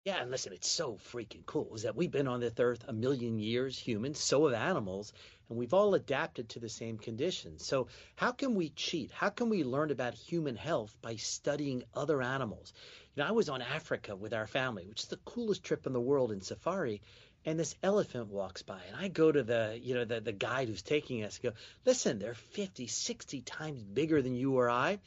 Yeah, 0.06 0.20
and 0.20 0.30
listen, 0.30 0.52
it's 0.52 0.68
so 0.68 0.96
freaking 0.96 1.46
cool 1.46 1.74
is 1.74 1.82
that 1.82 1.96
we've 1.96 2.10
been 2.10 2.28
on 2.28 2.40
this 2.40 2.52
earth 2.58 2.84
a 2.86 2.92
million 2.92 3.38
years, 3.38 3.78
humans, 3.78 4.20
so 4.20 4.46
have 4.46 4.54
animals, 4.54 5.14
and 5.48 5.58
we've 5.58 5.72
all 5.72 5.94
adapted 5.94 6.50
to 6.50 6.60
the 6.60 6.68
same 6.68 6.98
conditions. 6.98 7.64
So, 7.64 7.86
how 8.14 8.32
can 8.32 8.54
we 8.54 8.68
cheat? 8.70 9.10
How 9.10 9.30
can 9.30 9.48
we 9.48 9.64
learn 9.64 9.90
about 9.90 10.12
human 10.12 10.56
health 10.56 10.94
by 11.00 11.16
studying 11.16 11.84
other 11.94 12.20
animals? 12.20 12.74
You 13.14 13.22
know, 13.22 13.28
I 13.30 13.32
was 13.32 13.48
on 13.48 13.62
Africa 13.62 14.14
with 14.14 14.34
our 14.34 14.46
family, 14.46 14.84
which 14.86 15.00
is 15.00 15.08
the 15.08 15.16
coolest 15.24 15.64
trip 15.64 15.86
in 15.86 15.94
the 15.94 16.00
world 16.00 16.32
in 16.32 16.42
safari, 16.42 17.00
and 17.44 17.58
this 17.58 17.74
elephant 17.82 18.28
walks 18.28 18.62
by 18.62 18.80
and 18.88 18.96
i 18.96 19.08
go 19.08 19.30
to 19.30 19.42
the 19.42 19.78
you 19.82 19.94
know 19.94 20.04
the, 20.04 20.20
the 20.20 20.32
guide 20.32 20.68
who's 20.68 20.82
taking 20.82 21.24
us 21.24 21.38
go 21.38 21.52
listen 21.84 22.18
they're 22.18 22.34
50 22.34 22.86
60 22.86 23.40
times 23.42 23.82
bigger 23.82 24.22
than 24.22 24.34
you 24.34 24.56
or 24.58 24.70
i. 24.70 24.98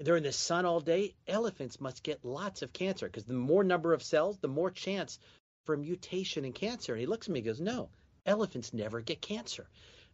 They're 0.00 0.16
in 0.16 0.24
the 0.24 0.32
sun 0.32 0.66
all 0.66 0.80
day. 0.80 1.14
Elephants 1.28 1.80
must 1.80 2.02
get 2.02 2.24
lots 2.24 2.62
of 2.62 2.72
cancer 2.72 3.06
because 3.06 3.26
the 3.26 3.34
more 3.34 3.62
number 3.62 3.92
of 3.92 4.02
cells 4.02 4.36
the 4.38 4.48
more 4.48 4.72
chance 4.72 5.20
for 5.66 5.76
mutation 5.76 6.44
and 6.44 6.52
cancer. 6.52 6.94
And 6.94 7.00
he 7.00 7.06
looks 7.06 7.28
at 7.28 7.32
me 7.32 7.38
and 7.38 7.46
goes 7.46 7.60
no 7.60 7.90
elephants 8.26 8.72
never 8.72 9.00
get 9.00 9.20
cancer. 9.20 9.66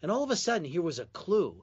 And 0.03 0.11
all 0.11 0.23
of 0.23 0.31
a 0.31 0.37
sudden 0.37 0.65
here 0.65 0.83
was 0.83 0.99
a 0.99 1.07
clue 1.07 1.63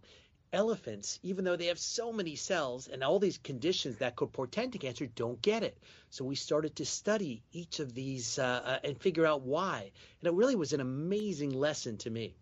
elephants, 0.53 1.19
even 1.23 1.45
though 1.45 1.55
they 1.55 1.67
have 1.67 1.79
so 1.79 2.11
many 2.11 2.35
cells 2.35 2.87
and 2.87 3.03
all 3.03 3.19
these 3.19 3.37
conditions 3.37 3.97
that 3.97 4.15
could 4.15 4.31
portend 4.31 4.73
to 4.73 4.77
cancer, 4.77 5.05
don't 5.07 5.41
get 5.41 5.63
it. 5.63 5.77
So 6.09 6.25
we 6.25 6.35
started 6.35 6.75
to 6.77 6.85
study 6.85 7.43
each 7.51 7.79
of 7.79 7.93
these 7.93 8.39
uh, 8.39 8.61
uh, 8.63 8.79
and 8.83 8.99
figure 8.99 9.25
out 9.25 9.41
why. 9.41 9.91
And 10.21 10.27
it 10.27 10.33
really 10.33 10.55
was 10.55 10.73
an 10.73 10.81
amazing 10.81 11.51
lesson 11.51 11.97
to 11.97 12.09
me. 12.09 12.35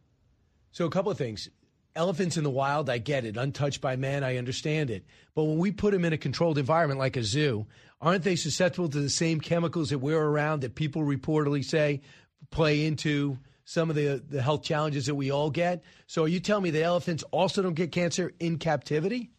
So, 0.72 0.86
a 0.86 0.90
couple 0.90 1.12
of 1.12 1.18
things. 1.18 1.50
Elephants 1.96 2.36
in 2.36 2.44
the 2.44 2.50
wild, 2.50 2.90
I 2.90 2.98
get 2.98 3.24
it. 3.24 3.38
Untouched 3.38 3.80
by 3.80 3.96
man, 3.96 4.26
I 4.26 4.36
understand 4.36 4.90
it. 4.90 5.06
But 5.34 5.46
when 5.46 5.58
we 5.58 5.72
put 5.72 5.94
them 5.94 6.04
in 6.04 6.12
a 6.12 6.18
controlled 6.18 6.58
environment 6.58 7.00
like 7.00 7.16
a 7.16 7.24
zoo, 7.24 7.68
aren't 8.02 8.26
they 8.26 8.36
susceptible 8.36 8.90
to 8.90 9.00
the 9.00 9.10
same 9.10 9.40
chemicals 9.40 9.92
that 9.92 10.00
we're 10.00 10.22
around 10.22 10.62
that 10.62 10.76
people 10.76 11.04
reportedly 11.04 11.64
say 11.64 12.02
play 12.52 12.86
into 12.86 13.38
some 13.66 13.90
of 13.90 13.96
the, 13.96 14.24
the 14.30 14.42
health 14.42 14.64
challenges 14.64 15.08
that 15.08 15.16
we 15.16 15.32
all 15.32 15.50
get. 15.50 15.84
So 16.08 16.24
are 16.24 16.28
you 16.28 16.40
telling 16.40 16.64
me 16.64 16.70
that 16.72 16.84
elephants 16.84 17.24
also 17.32 17.62
don't 17.62 17.74
get 17.74 17.92
cancer 17.92 18.32
in 18.40 18.58
captivity? 18.58 19.32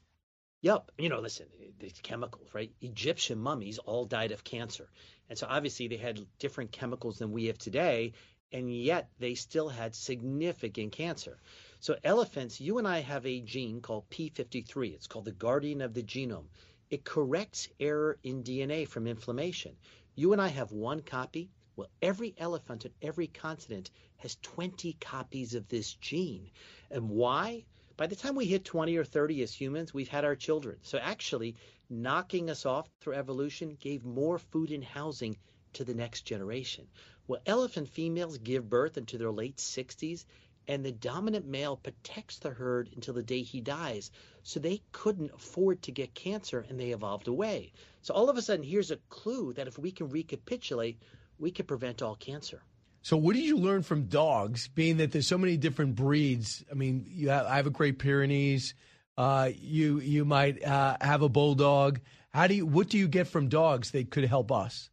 Yep. 0.62 0.90
You 0.98 1.08
know, 1.08 1.20
listen, 1.20 1.46
these 1.78 2.00
chemicals, 2.02 2.48
right? 2.52 2.72
Egyptian 2.80 3.38
mummies 3.38 3.78
all 3.78 4.04
died 4.04 4.32
of 4.32 4.42
cancer. 4.44 4.90
And 5.28 5.38
so 5.38 5.46
obviously 5.48 5.88
they 5.88 5.96
had 5.96 6.26
different 6.38 6.72
chemicals 6.72 7.18
than 7.18 7.32
we 7.32 7.46
have 7.46 7.58
today, 7.58 8.14
and 8.52 8.74
yet 8.74 9.10
they 9.18 9.34
still 9.34 9.68
had 9.68 9.94
significant 9.94 10.92
cancer. 10.92 11.38
So 11.78 11.96
elephants, 12.02 12.60
you 12.60 12.78
and 12.78 12.88
I 12.88 13.00
have 13.00 13.26
a 13.26 13.40
gene 13.40 13.80
called 13.80 14.10
P53. 14.10 14.94
It's 14.94 15.06
called 15.06 15.24
the 15.24 15.32
guardian 15.32 15.80
of 15.80 15.94
the 15.94 16.02
genome. 16.02 16.46
It 16.90 17.04
corrects 17.04 17.68
error 17.78 18.18
in 18.22 18.42
DNA 18.42 18.88
from 18.88 19.06
inflammation. 19.06 19.76
You 20.14 20.32
and 20.32 20.40
I 20.40 20.48
have 20.48 20.72
one 20.72 21.02
copy. 21.02 21.50
Well, 21.76 21.90
every 22.00 22.34
elephant 22.38 22.86
on 22.86 22.92
every 23.02 23.26
continent 23.26 23.90
has 24.16 24.38
20 24.42 24.94
copies 24.94 25.54
of 25.54 25.68
this 25.68 25.92
gene. 25.94 26.50
And 26.90 27.10
why? 27.10 27.66
By 27.98 28.06
the 28.06 28.16
time 28.16 28.34
we 28.34 28.46
hit 28.46 28.64
20 28.64 28.96
or 28.96 29.04
30 29.04 29.42
as 29.42 29.52
humans, 29.52 29.92
we've 29.92 30.08
had 30.08 30.24
our 30.24 30.36
children. 30.36 30.78
So 30.82 30.96
actually, 30.96 31.56
knocking 31.90 32.48
us 32.48 32.64
off 32.64 32.88
through 33.00 33.14
evolution 33.14 33.76
gave 33.78 34.04
more 34.04 34.38
food 34.38 34.70
and 34.70 34.82
housing 34.82 35.36
to 35.74 35.84
the 35.84 35.94
next 35.94 36.22
generation. 36.22 36.88
Well, 37.26 37.42
elephant 37.44 37.88
females 37.88 38.38
give 38.38 38.70
birth 38.70 38.96
into 38.96 39.18
their 39.18 39.30
late 39.30 39.56
60s, 39.56 40.24
and 40.68 40.84
the 40.84 40.92
dominant 40.92 41.46
male 41.46 41.76
protects 41.76 42.38
the 42.38 42.50
herd 42.50 42.88
until 42.94 43.14
the 43.14 43.22
day 43.22 43.42
he 43.42 43.60
dies. 43.60 44.10
So 44.42 44.60
they 44.60 44.82
couldn't 44.92 45.32
afford 45.34 45.82
to 45.82 45.92
get 45.92 46.14
cancer, 46.14 46.64
and 46.68 46.80
they 46.80 46.90
evolved 46.90 47.28
away. 47.28 47.72
So 48.02 48.14
all 48.14 48.30
of 48.30 48.36
a 48.36 48.42
sudden, 48.42 48.64
here's 48.64 48.90
a 48.90 49.00
clue 49.10 49.52
that 49.54 49.68
if 49.68 49.78
we 49.78 49.92
can 49.92 50.08
recapitulate, 50.08 50.98
we 51.38 51.50
could 51.50 51.66
prevent 51.66 52.02
all 52.02 52.16
cancer. 52.16 52.62
So, 53.02 53.16
what 53.16 53.36
did 53.36 53.44
you 53.44 53.56
learn 53.56 53.82
from 53.82 54.06
dogs? 54.06 54.66
Being 54.68 54.96
that 54.96 55.12
there's 55.12 55.28
so 55.28 55.38
many 55.38 55.56
different 55.56 55.94
breeds. 55.94 56.64
I 56.70 56.74
mean, 56.74 57.06
you 57.08 57.28
have, 57.28 57.46
I 57.46 57.56
have 57.56 57.66
a 57.66 57.70
Great 57.70 57.98
Pyrenees. 57.98 58.74
Uh, 59.16 59.50
you 59.56 60.00
you 60.00 60.24
might 60.24 60.62
uh, 60.64 60.96
have 61.00 61.22
a 61.22 61.28
bulldog. 61.28 62.00
How 62.34 62.48
do 62.48 62.54
you? 62.54 62.66
What 62.66 62.88
do 62.88 62.98
you 62.98 63.08
get 63.08 63.28
from 63.28 63.48
dogs 63.48 63.92
that 63.92 64.10
could 64.10 64.24
help 64.24 64.50
us? 64.50 64.90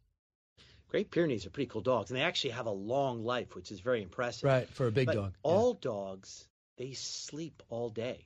Great 0.88 1.10
Pyrenees 1.10 1.44
are 1.44 1.50
pretty 1.50 1.68
cool 1.68 1.80
dogs, 1.80 2.10
and 2.10 2.18
they 2.18 2.22
actually 2.22 2.50
have 2.50 2.66
a 2.66 2.70
long 2.70 3.24
life, 3.24 3.56
which 3.56 3.72
is 3.72 3.80
very 3.80 4.00
impressive. 4.00 4.44
Right 4.44 4.68
for 4.68 4.86
a 4.86 4.92
big 4.92 5.06
but 5.06 5.16
dog. 5.16 5.34
All 5.42 5.72
yeah. 5.72 5.90
dogs 5.90 6.46
they 6.78 6.92
sleep 6.92 7.64
all 7.68 7.90
day, 7.90 8.24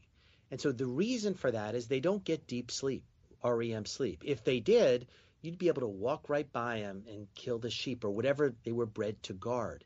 and 0.50 0.60
so 0.60 0.70
the 0.70 0.84
reason 0.84 1.32
for 1.32 1.50
that 1.50 1.74
is 1.74 1.88
they 1.88 2.00
don't 2.00 2.22
get 2.22 2.46
deep 2.46 2.70
sleep, 2.70 3.04
REM 3.42 3.86
sleep. 3.86 4.22
If 4.26 4.44
they 4.44 4.60
did, 4.60 5.06
you'd 5.40 5.58
be 5.58 5.68
able 5.68 5.82
to 5.82 5.88
walk 5.88 6.28
right 6.28 6.50
by 6.52 6.80
them 6.80 7.04
and 7.08 7.26
kill 7.34 7.58
the 7.58 7.70
sheep 7.70 8.04
or 8.04 8.10
whatever 8.10 8.54
they 8.64 8.72
were 8.72 8.86
bred 8.86 9.22
to 9.24 9.32
guard. 9.32 9.84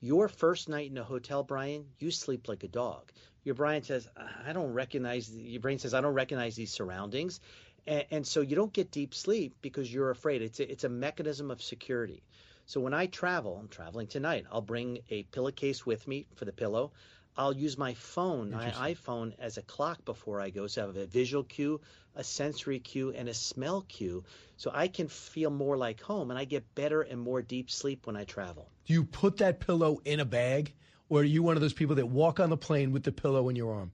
Your 0.00 0.28
first 0.28 0.68
night 0.68 0.90
in 0.90 0.98
a 0.98 1.04
hotel, 1.04 1.42
Brian, 1.42 1.84
you 1.98 2.10
sleep 2.10 2.48
like 2.48 2.64
a 2.64 2.68
dog. 2.68 3.12
Your 3.44 3.54
Brian 3.54 3.82
says, 3.82 4.08
I 4.46 4.52
don't 4.52 4.72
recognize, 4.72 5.30
your 5.30 5.60
brain 5.60 5.78
says, 5.78 5.94
I 5.94 6.00
don't 6.00 6.14
recognize 6.14 6.56
these 6.56 6.72
surroundings. 6.72 7.40
And, 7.86 8.04
and 8.10 8.26
so 8.26 8.40
you 8.40 8.56
don't 8.56 8.72
get 8.72 8.90
deep 8.90 9.14
sleep 9.14 9.54
because 9.62 9.92
you're 9.92 10.10
afraid. 10.10 10.42
It's 10.42 10.60
a, 10.60 10.70
it's 10.70 10.84
a 10.84 10.88
mechanism 10.88 11.50
of 11.50 11.62
security. 11.62 12.22
So 12.66 12.80
when 12.80 12.94
I 12.94 13.06
travel, 13.06 13.58
I'm 13.58 13.68
traveling 13.68 14.06
tonight, 14.06 14.46
I'll 14.52 14.60
bring 14.60 15.00
a 15.10 15.24
pillowcase 15.24 15.84
with 15.84 16.06
me 16.06 16.26
for 16.36 16.44
the 16.44 16.52
pillow. 16.52 16.92
I'll 17.36 17.56
use 17.56 17.78
my 17.78 17.94
phone, 17.94 18.50
my 18.50 18.70
iPhone, 18.70 19.34
as 19.38 19.56
a 19.56 19.62
clock 19.62 20.04
before 20.04 20.40
I 20.40 20.50
go. 20.50 20.66
So 20.66 20.82
I 20.82 20.86
have 20.86 20.96
a 20.96 21.06
visual 21.06 21.44
cue, 21.44 21.80
a 22.14 22.24
sensory 22.24 22.80
cue, 22.80 23.12
and 23.12 23.28
a 23.28 23.34
smell 23.34 23.82
cue. 23.88 24.24
So 24.56 24.70
I 24.74 24.88
can 24.88 25.08
feel 25.08 25.50
more 25.50 25.76
like 25.76 26.00
home 26.00 26.30
and 26.30 26.38
I 26.38 26.44
get 26.44 26.74
better 26.74 27.02
and 27.02 27.20
more 27.20 27.40
deep 27.42 27.70
sleep 27.70 28.06
when 28.06 28.16
I 28.16 28.24
travel. 28.24 28.68
Do 28.84 28.92
you 28.92 29.04
put 29.04 29.38
that 29.38 29.60
pillow 29.60 30.00
in 30.04 30.20
a 30.20 30.24
bag? 30.24 30.74
Or 31.08 31.20
are 31.20 31.24
you 31.24 31.42
one 31.42 31.56
of 31.56 31.60
those 31.60 31.72
people 31.72 31.96
that 31.96 32.06
walk 32.06 32.40
on 32.40 32.50
the 32.50 32.56
plane 32.56 32.92
with 32.92 33.02
the 33.02 33.12
pillow 33.12 33.48
in 33.48 33.56
your 33.56 33.74
arm? 33.74 33.92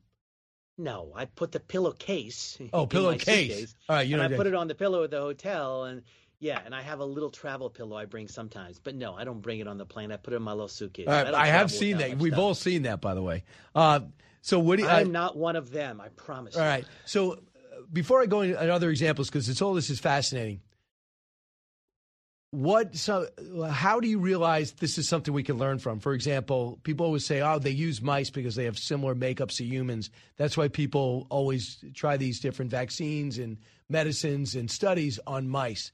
No, 0.79 1.13
I 1.15 1.25
put 1.25 1.53
the 1.53 1.61
pillowcase. 1.61 2.59
Oh, 2.73 2.87
pillowcase. 2.87 3.75
All 3.89 3.97
right, 3.97 4.07
you 4.07 4.17
know 4.17 4.23
and. 4.23 4.35
I 4.35 4.37
put 4.37 4.47
it 4.47 4.55
on 4.55 4.69
the 4.69 4.75
pillow 4.75 5.05
at 5.05 5.11
the 5.11 5.21
hotel, 5.21 5.85
and 5.85 6.03
yeah, 6.39 6.61
and 6.65 6.75
I 6.75 6.83
have 6.83 7.01
a 7.01 7.05
little 7.05 7.31
travel 7.31 7.71
pillow 7.71 7.97
I 7.97 8.05
bring 8.05 8.29
sometimes, 8.29 8.79
but 8.79 8.95
no, 8.95 9.15
I 9.15 9.25
don't 9.25 9.41
bring 9.41 9.61
it 9.61 9.69
on 9.69 9.79
the 9.79 9.87
plane. 9.87 10.13
I 10.13 10.17
put 10.17 10.35
it 10.35 10.37
in 10.37 10.43
my 10.43 10.53
little 10.53 10.69
suitcase. 10.69 11.09
I, 11.09 11.33
I 11.33 11.47
have 11.47 11.71
seen 11.71 11.99
that. 11.99 12.19
We've 12.19 12.33
stuff. 12.33 12.43
all 12.43 12.55
seen 12.55 12.83
that, 12.83 13.01
by 13.01 13.15
the 13.15 13.23
way. 13.23 13.45
Uh, 13.75 14.01
so 14.43 14.59
what 14.59 14.77
do 14.77 14.83
you, 14.83 14.89
I'm 14.89 15.13
not 15.13 15.37
one 15.37 15.57
of 15.57 15.71
them. 15.71 16.01
I 16.01 16.09
promise. 16.09 16.57
All 16.57 16.63
right. 16.63 16.85
So 17.07 17.33
uh, 17.33 17.37
before 17.91 18.21
I 18.21 18.27
go 18.27 18.43
into 18.43 18.61
other 18.61 18.91
examples, 18.91 19.29
because 19.29 19.49
it's 19.49 19.63
all 19.63 19.73
this 19.73 19.89
is 19.89 19.99
fascinating. 19.99 20.61
What 22.51 22.97
so? 22.97 23.27
How 23.71 23.99
do 24.01 24.09
you 24.09 24.19
realize 24.19 24.73
this 24.73 24.99
is 24.99 25.09
something 25.09 25.33
we 25.33 25.43
can 25.43 25.57
learn 25.57 25.79
from? 25.79 26.01
For 26.01 26.13
example, 26.13 26.79
people 26.85 27.07
always 27.07 27.25
say, 27.25 27.41
"Oh, 27.41 27.59
they 27.59 27.71
use 27.71 28.01
mice 28.01 28.31
because 28.31 28.55
they 28.55 28.65
have 28.65 28.79
similar 28.79 29.15
makeups 29.15 29.57
to 29.57 29.65
humans." 29.65 30.11
That's 30.37 30.57
why 30.57 30.69
people 30.69 31.27
always 31.29 31.83
try 31.95 32.17
these 32.17 32.41
different 32.41 32.71
vaccines 32.71 33.39
and 33.39 33.59
medicines 33.89 34.55
and 34.55 34.71
studies 34.71 35.19
on 35.27 35.49
mice 35.49 35.93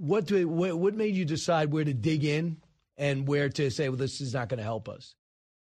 what 0.00 0.24
do 0.24 0.48
what, 0.48 0.78
what 0.78 0.94
made 0.94 1.14
you 1.14 1.24
decide 1.24 1.72
where 1.72 1.84
to 1.84 1.92
dig 1.92 2.24
in 2.24 2.56
and 2.96 3.28
where 3.28 3.48
to 3.50 3.70
say, 3.70 3.88
well, 3.88 3.98
this 3.98 4.20
is 4.20 4.34
not 4.34 4.48
going 4.48 4.58
to 4.58 4.64
help 4.64 4.88
us? 4.88 5.14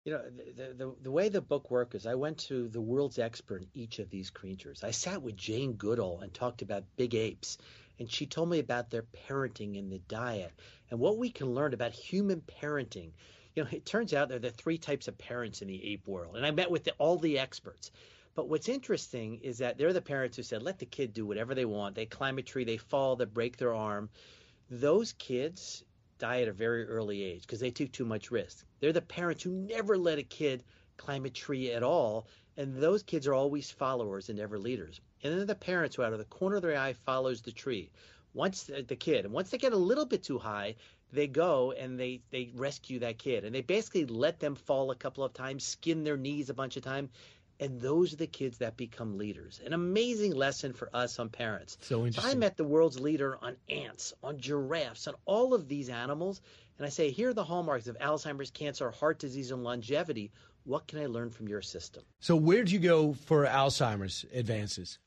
You 0.04 0.12
know, 0.12 0.22
the, 0.56 0.74
the, 0.74 0.94
the 1.02 1.10
way 1.10 1.28
the 1.28 1.40
book 1.40 1.70
worked 1.70 1.94
is 1.94 2.06
I 2.06 2.14
went 2.14 2.38
to 2.48 2.68
the 2.68 2.80
world's 2.80 3.18
expert 3.18 3.62
in 3.62 3.68
each 3.74 3.98
of 3.98 4.10
these 4.10 4.30
creatures. 4.30 4.84
I 4.84 4.90
sat 4.90 5.22
with 5.22 5.36
Jane 5.36 5.74
Goodall 5.74 6.20
and 6.20 6.32
talked 6.32 6.62
about 6.62 6.84
big 6.96 7.14
apes, 7.14 7.56
and 7.98 8.10
she 8.10 8.26
told 8.26 8.50
me 8.50 8.58
about 8.58 8.90
their 8.90 9.04
parenting 9.28 9.78
and 9.78 9.90
the 9.90 10.00
diet 10.00 10.52
and 10.90 11.00
what 11.00 11.16
we 11.16 11.30
can 11.30 11.54
learn 11.54 11.72
about 11.72 11.92
human 11.92 12.42
parenting. 12.42 13.12
You 13.54 13.64
know, 13.64 13.68
it 13.72 13.86
turns 13.86 14.12
out 14.12 14.28
there 14.28 14.36
are 14.36 14.40
the 14.40 14.50
three 14.50 14.78
types 14.78 15.08
of 15.08 15.16
parents 15.16 15.62
in 15.62 15.68
the 15.68 15.92
ape 15.92 16.06
world, 16.06 16.36
and 16.36 16.44
I 16.44 16.50
met 16.50 16.70
with 16.70 16.84
the, 16.84 16.92
all 16.98 17.18
the 17.18 17.38
experts. 17.38 17.90
But 18.34 18.48
what's 18.48 18.68
interesting 18.68 19.38
is 19.42 19.58
that 19.58 19.78
they're 19.78 19.92
the 19.92 20.02
parents 20.02 20.36
who 20.36 20.42
said, 20.42 20.62
let 20.62 20.78
the 20.78 20.86
kid 20.86 21.12
do 21.12 21.26
whatever 21.26 21.54
they 21.54 21.64
want. 21.64 21.94
They 21.94 22.06
climb 22.06 22.38
a 22.38 22.42
tree, 22.42 22.64
they 22.64 22.76
fall, 22.76 23.16
they 23.16 23.26
break 23.26 23.56
their 23.56 23.74
arm. 23.74 24.10
Those 24.70 25.12
kids 25.12 25.84
die 26.18 26.42
at 26.42 26.48
a 26.48 26.52
very 26.52 26.86
early 26.86 27.22
age 27.22 27.42
because 27.42 27.60
they 27.60 27.70
took 27.70 27.92
too 27.92 28.04
much 28.04 28.30
risk. 28.30 28.64
They're 28.80 28.92
the 28.92 29.02
parents 29.02 29.42
who 29.42 29.50
never 29.50 29.96
let 29.96 30.18
a 30.18 30.22
kid 30.22 30.64
climb 30.96 31.24
a 31.24 31.30
tree 31.30 31.72
at 31.72 31.82
all, 31.82 32.26
and 32.56 32.76
those 32.76 33.02
kids 33.02 33.26
are 33.26 33.34
always 33.34 33.70
followers 33.70 34.28
and 34.28 34.38
never 34.38 34.58
leaders. 34.58 35.00
And 35.22 35.38
then 35.38 35.46
the 35.46 35.54
parents 35.54 35.96
who 35.96 36.02
out 36.02 36.12
of 36.12 36.18
the 36.18 36.24
corner 36.24 36.56
of 36.56 36.62
their 36.62 36.78
eye 36.78 36.92
follows 36.92 37.40
the 37.40 37.52
tree. 37.52 37.90
Once 38.32 38.64
the, 38.64 38.82
the 38.82 38.96
kid, 38.96 39.24
and 39.24 39.34
once 39.34 39.50
they 39.50 39.58
get 39.58 39.72
a 39.72 39.76
little 39.76 40.06
bit 40.06 40.22
too 40.22 40.38
high, 40.38 40.74
they 41.12 41.28
go 41.28 41.72
and 41.72 41.98
they 41.98 42.20
they 42.30 42.50
rescue 42.54 42.98
that 42.98 43.18
kid, 43.18 43.44
and 43.44 43.54
they 43.54 43.60
basically 43.60 44.06
let 44.06 44.40
them 44.40 44.56
fall 44.56 44.90
a 44.90 44.96
couple 44.96 45.22
of 45.22 45.32
times, 45.32 45.64
skin 45.64 46.02
their 46.02 46.16
knees 46.16 46.50
a 46.50 46.54
bunch 46.54 46.76
of 46.76 46.82
times, 46.82 47.10
and 47.60 47.80
those 47.80 48.12
are 48.12 48.16
the 48.16 48.26
kids 48.26 48.58
that 48.58 48.76
become 48.76 49.16
leaders. 49.16 49.60
An 49.64 49.72
amazing 49.72 50.34
lesson 50.34 50.72
for 50.72 50.88
us 50.94 51.18
on 51.18 51.28
parents. 51.28 51.78
So 51.80 52.04
interesting. 52.06 52.32
I 52.32 52.34
met 52.34 52.56
the 52.56 52.64
world's 52.64 52.98
leader 52.98 53.38
on 53.42 53.56
ants, 53.68 54.12
on 54.22 54.38
giraffes, 54.38 55.06
on 55.06 55.14
all 55.24 55.54
of 55.54 55.68
these 55.68 55.88
animals. 55.88 56.40
And 56.78 56.86
I 56.86 56.90
say, 56.90 57.10
here 57.10 57.30
are 57.30 57.34
the 57.34 57.44
hallmarks 57.44 57.86
of 57.86 57.96
Alzheimer's, 57.98 58.50
cancer, 58.50 58.90
heart 58.90 59.18
disease, 59.18 59.52
and 59.52 59.62
longevity. 59.62 60.32
What 60.64 60.86
can 60.88 60.98
I 60.98 61.06
learn 61.06 61.30
from 61.30 61.46
your 61.46 61.62
system? 61.62 62.02
So, 62.20 62.34
where'd 62.34 62.70
you 62.70 62.78
go 62.78 63.12
for 63.12 63.46
Alzheimer's 63.46 64.24
advances 64.34 64.98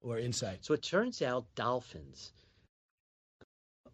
or 0.00 0.18
insight? 0.18 0.64
So, 0.64 0.74
it 0.74 0.82
turns 0.82 1.22
out 1.22 1.44
dolphins 1.54 2.32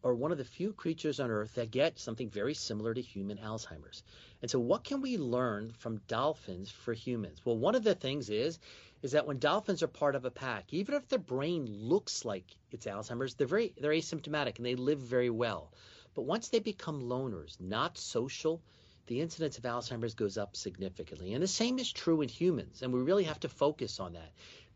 are 0.05 0.15
one 0.15 0.33
of 0.33 0.39
the 0.39 0.45
few 0.45 0.73
creatures 0.73 1.21
on 1.21 1.31
Earth 1.31 1.55
that 1.55 1.71
get 1.71 1.99
something 1.99 2.31
very 2.31 2.55
similar 2.55 2.95
to 2.95 3.01
human 3.01 3.37
Alzheimer's. 3.39 4.03
And 4.41 4.51
so, 4.51 4.61
what 4.61 4.85
can 4.85 5.01
we 5.01 5.17
learn 5.17 5.73
from 5.73 6.01
dolphins 6.07 6.71
for 6.71 6.93
humans? 6.93 7.45
Well, 7.45 7.57
one 7.57 7.75
of 7.75 7.83
the 7.83 7.95
things 7.95 8.31
is 8.31 8.59
is 9.03 9.13
that 9.13 9.27
when 9.27 9.39
dolphins 9.39 9.83
are 9.83 9.89
part 9.89 10.15
of 10.15 10.25
a 10.25 10.31
pack, 10.31 10.73
even 10.73 10.95
if 10.95 11.09
their 11.09 11.19
brain 11.19 11.67
looks 11.67 12.25
like 12.25 12.45
it's 12.71 12.87
Alzheimer's, 12.87 13.35
they're 13.35 13.47
very 13.47 13.73
they're 13.81 13.93
asymptomatic 13.93 14.57
and 14.57 14.67
they 14.67 14.75
live 14.75 14.99
very 14.99 15.31
well. 15.31 15.73
But 16.15 16.23
once 16.23 16.49
they 16.49 16.59
become 16.59 17.03
loners, 17.03 17.61
not 17.61 17.99
social, 17.99 18.61
the 19.07 19.21
incidence 19.21 19.59
of 19.59 19.65
Alzheimer's 19.65 20.15
goes 20.15 20.37
up 20.37 20.57
significantly. 20.57 21.33
And 21.33 21.43
the 21.43 21.49
same 21.49 21.79
is 21.79 21.93
true 21.93 22.21
in 22.21 22.29
humans, 22.29 22.83
and 22.83 22.93
we 22.93 23.01
really 23.01 23.25
have 23.25 23.41
to 23.41 23.49
focus 23.49 24.01
on 24.01 24.13
that. 24.15 24.33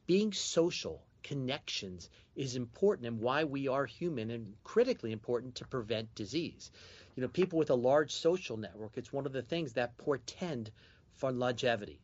Being 0.07 0.33
social, 0.33 1.05
connections 1.23 2.11
is 2.35 2.57
important 2.57 3.07
and 3.07 3.21
why 3.21 3.45
we 3.45 3.69
are 3.69 3.87
human 3.87 4.31
and 4.31 4.55
critically 4.65 5.13
important 5.13 5.57
to 5.57 5.67
prevent 5.67 6.15
disease. 6.15 6.71
You 7.15 7.23
know, 7.23 7.29
people 7.29 7.59
with 7.59 7.71
a 7.71 7.75
large 7.75 8.13
social 8.13 8.57
network, 8.57 8.93
it's 8.97 9.13
one 9.13 9.27
of 9.27 9.33
the 9.33 9.43
things 9.43 9.75
that 9.75 9.99
portend 9.99 10.71
for 11.15 11.31
longevity. 11.31 12.01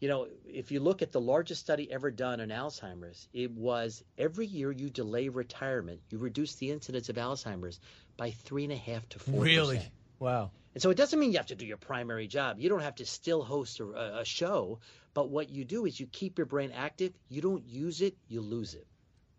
You 0.00 0.08
know, 0.08 0.28
if 0.46 0.70
you 0.72 0.80
look 0.80 1.02
at 1.02 1.12
the 1.12 1.20
largest 1.20 1.60
study 1.60 1.90
ever 1.92 2.10
done 2.10 2.40
on 2.40 2.48
Alzheimer's, 2.48 3.28
it 3.34 3.50
was 3.50 4.02
every 4.16 4.46
year 4.46 4.72
you 4.72 4.88
delay 4.88 5.28
retirement, 5.28 6.00
you 6.08 6.18
reduce 6.18 6.54
the 6.54 6.70
incidence 6.70 7.10
of 7.10 7.16
Alzheimer's 7.16 7.80
by 8.16 8.30
three 8.30 8.64
and 8.64 8.72
a 8.72 8.76
half 8.76 9.06
to 9.10 9.18
four. 9.18 9.42
Really? 9.42 9.80
Wow. 10.18 10.50
And 10.74 10.82
so 10.82 10.90
it 10.90 10.96
doesn't 10.96 11.18
mean 11.18 11.32
you 11.32 11.38
have 11.38 11.46
to 11.46 11.54
do 11.54 11.66
your 11.66 11.76
primary 11.76 12.28
job. 12.28 12.60
You 12.60 12.68
don't 12.68 12.82
have 12.82 12.94
to 12.96 13.06
still 13.06 13.42
host 13.42 13.80
a, 13.80 14.20
a 14.20 14.24
show, 14.24 14.78
but 15.14 15.28
what 15.28 15.50
you 15.50 15.64
do 15.64 15.84
is 15.84 15.98
you 15.98 16.06
keep 16.06 16.38
your 16.38 16.46
brain 16.46 16.72
active. 16.74 17.12
You 17.28 17.42
don't 17.42 17.66
use 17.66 18.00
it, 18.00 18.16
you 18.28 18.40
lose 18.40 18.74
it. 18.74 18.86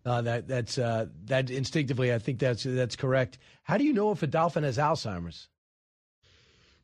Uh, 0.03 0.22
that 0.22 0.48
that's 0.48 0.78
uh, 0.78 1.06
that 1.26 1.49
instinctively, 1.52 2.14
I 2.14 2.18
think 2.19 2.40
that's 2.40 2.64
that's 2.64 2.95
correct. 2.95 3.38
How 3.64 3.78
do 3.78 3.84
you 3.84 3.94
know 3.94 4.11
if 4.11 4.23
a 4.23 4.28
dolphin 4.28 4.64
has 4.64 4.78
Alzheimer's? 4.78 5.48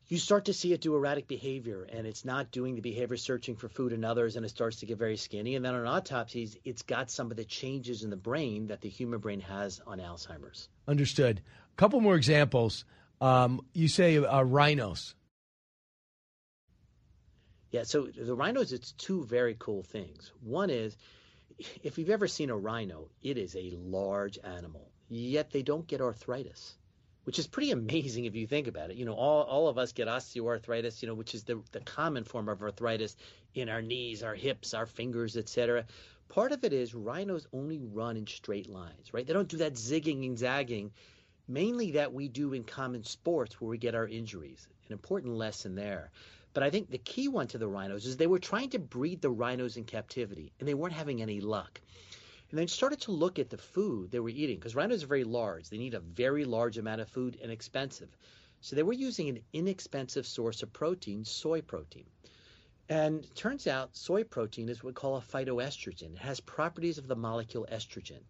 You 0.06 0.16
start 0.16 0.46
to 0.46 0.54
see 0.54 0.72
it 0.72 0.80
do 0.80 0.94
erratic 0.94 1.28
behavior, 1.28 1.86
and 1.92 2.06
it's 2.06 2.24
not 2.24 2.50
doing 2.50 2.74
the 2.74 2.80
behavior 2.80 3.18
searching 3.18 3.56
for 3.56 3.68
food 3.68 3.92
and 3.92 4.06
others, 4.06 4.36
and 4.36 4.46
it 4.46 4.48
starts 4.48 4.78
to 4.80 4.86
get 4.86 4.96
very 4.96 5.18
skinny. 5.18 5.54
And 5.54 5.62
then 5.62 5.74
on 5.74 5.86
autopsies, 5.86 6.56
it's 6.64 6.80
got 6.80 7.10
some 7.10 7.30
of 7.30 7.36
the 7.36 7.44
changes 7.44 8.04
in 8.04 8.08
the 8.08 8.16
brain 8.16 8.68
that 8.68 8.80
the 8.80 8.88
human 8.88 9.18
brain 9.18 9.40
has 9.40 9.82
on 9.86 9.98
Alzheimer's. 9.98 10.70
Understood. 10.86 11.42
A 11.72 11.76
couple 11.76 12.00
more 12.00 12.16
examples. 12.16 12.86
Um, 13.20 13.60
you 13.74 13.86
say 13.88 14.16
uh, 14.16 14.42
rhinos. 14.42 15.14
Yeah, 17.70 17.82
so 17.82 18.06
the 18.06 18.34
rhinos, 18.34 18.72
it's 18.72 18.92
two 18.92 19.26
very 19.26 19.56
cool 19.58 19.82
things. 19.82 20.32
One 20.40 20.70
is, 20.70 20.96
if 21.82 21.98
you've 21.98 22.10
ever 22.10 22.28
seen 22.28 22.50
a 22.50 22.56
rhino, 22.56 23.08
it 23.22 23.38
is 23.38 23.56
a 23.56 23.70
large 23.70 24.38
animal, 24.44 24.90
yet 25.08 25.50
they 25.50 25.62
don't 25.62 25.86
get 25.86 26.00
arthritis, 26.00 26.76
which 27.24 27.38
is 27.38 27.46
pretty 27.46 27.70
amazing 27.72 28.24
if 28.24 28.34
you 28.34 28.46
think 28.46 28.66
about 28.66 28.90
it. 28.90 28.96
You 28.96 29.04
know, 29.04 29.14
all, 29.14 29.42
all 29.42 29.68
of 29.68 29.78
us 29.78 29.92
get 29.92 30.08
osteoarthritis, 30.08 31.02
you 31.02 31.08
know, 31.08 31.14
which 31.14 31.34
is 31.34 31.44
the, 31.44 31.60
the 31.72 31.80
common 31.80 32.24
form 32.24 32.48
of 32.48 32.62
arthritis 32.62 33.16
in 33.54 33.68
our 33.68 33.82
knees, 33.82 34.22
our 34.22 34.34
hips, 34.34 34.74
our 34.74 34.86
fingers, 34.86 35.36
etc. 35.36 35.84
Part 36.28 36.52
of 36.52 36.62
it 36.64 36.72
is 36.72 36.94
rhinos 36.94 37.46
only 37.52 37.78
run 37.78 38.16
in 38.16 38.26
straight 38.26 38.68
lines, 38.68 39.12
right? 39.12 39.26
They 39.26 39.32
don't 39.32 39.48
do 39.48 39.58
that 39.58 39.74
zigging 39.74 40.26
and 40.26 40.38
zagging, 40.38 40.92
mainly 41.48 41.92
that 41.92 42.12
we 42.12 42.28
do 42.28 42.52
in 42.52 42.64
common 42.64 43.02
sports 43.04 43.60
where 43.60 43.70
we 43.70 43.78
get 43.78 43.94
our 43.94 44.06
injuries. 44.06 44.68
An 44.86 44.92
important 44.92 45.34
lesson 45.34 45.74
there. 45.74 46.10
But 46.58 46.66
I 46.66 46.70
think 46.70 46.90
the 46.90 46.98
key 46.98 47.28
one 47.28 47.46
to 47.48 47.58
the 47.58 47.68
rhinos 47.68 48.04
is 48.04 48.16
they 48.16 48.26
were 48.26 48.40
trying 48.40 48.70
to 48.70 48.80
breed 48.80 49.22
the 49.22 49.30
rhinos 49.30 49.76
in 49.76 49.84
captivity, 49.84 50.52
and 50.58 50.68
they 50.68 50.74
weren't 50.74 50.92
having 50.92 51.22
any 51.22 51.40
luck. 51.40 51.80
And 52.50 52.58
they 52.58 52.66
started 52.66 53.00
to 53.02 53.12
look 53.12 53.38
at 53.38 53.48
the 53.48 53.56
food 53.56 54.10
they 54.10 54.18
were 54.18 54.28
eating, 54.28 54.56
because 54.56 54.74
rhinos 54.74 55.04
are 55.04 55.06
very 55.06 55.22
large. 55.22 55.68
They 55.68 55.78
need 55.78 55.94
a 55.94 56.00
very 56.00 56.44
large 56.44 56.76
amount 56.76 57.00
of 57.00 57.08
food 57.08 57.38
and 57.40 57.52
expensive. 57.52 58.08
So 58.60 58.74
they 58.74 58.82
were 58.82 58.92
using 58.92 59.28
an 59.28 59.38
inexpensive 59.52 60.26
source 60.26 60.64
of 60.64 60.72
protein, 60.72 61.24
soy 61.24 61.60
protein. 61.60 62.06
And 62.88 63.32
turns 63.36 63.68
out 63.68 63.94
soy 63.94 64.24
protein 64.24 64.68
is 64.68 64.82
what 64.82 64.90
we 64.90 64.94
call 64.94 65.16
a 65.16 65.20
phytoestrogen. 65.20 66.14
It 66.14 66.18
has 66.18 66.40
properties 66.40 66.98
of 66.98 67.06
the 67.06 67.14
molecule 67.14 67.68
estrogen. 67.70 68.24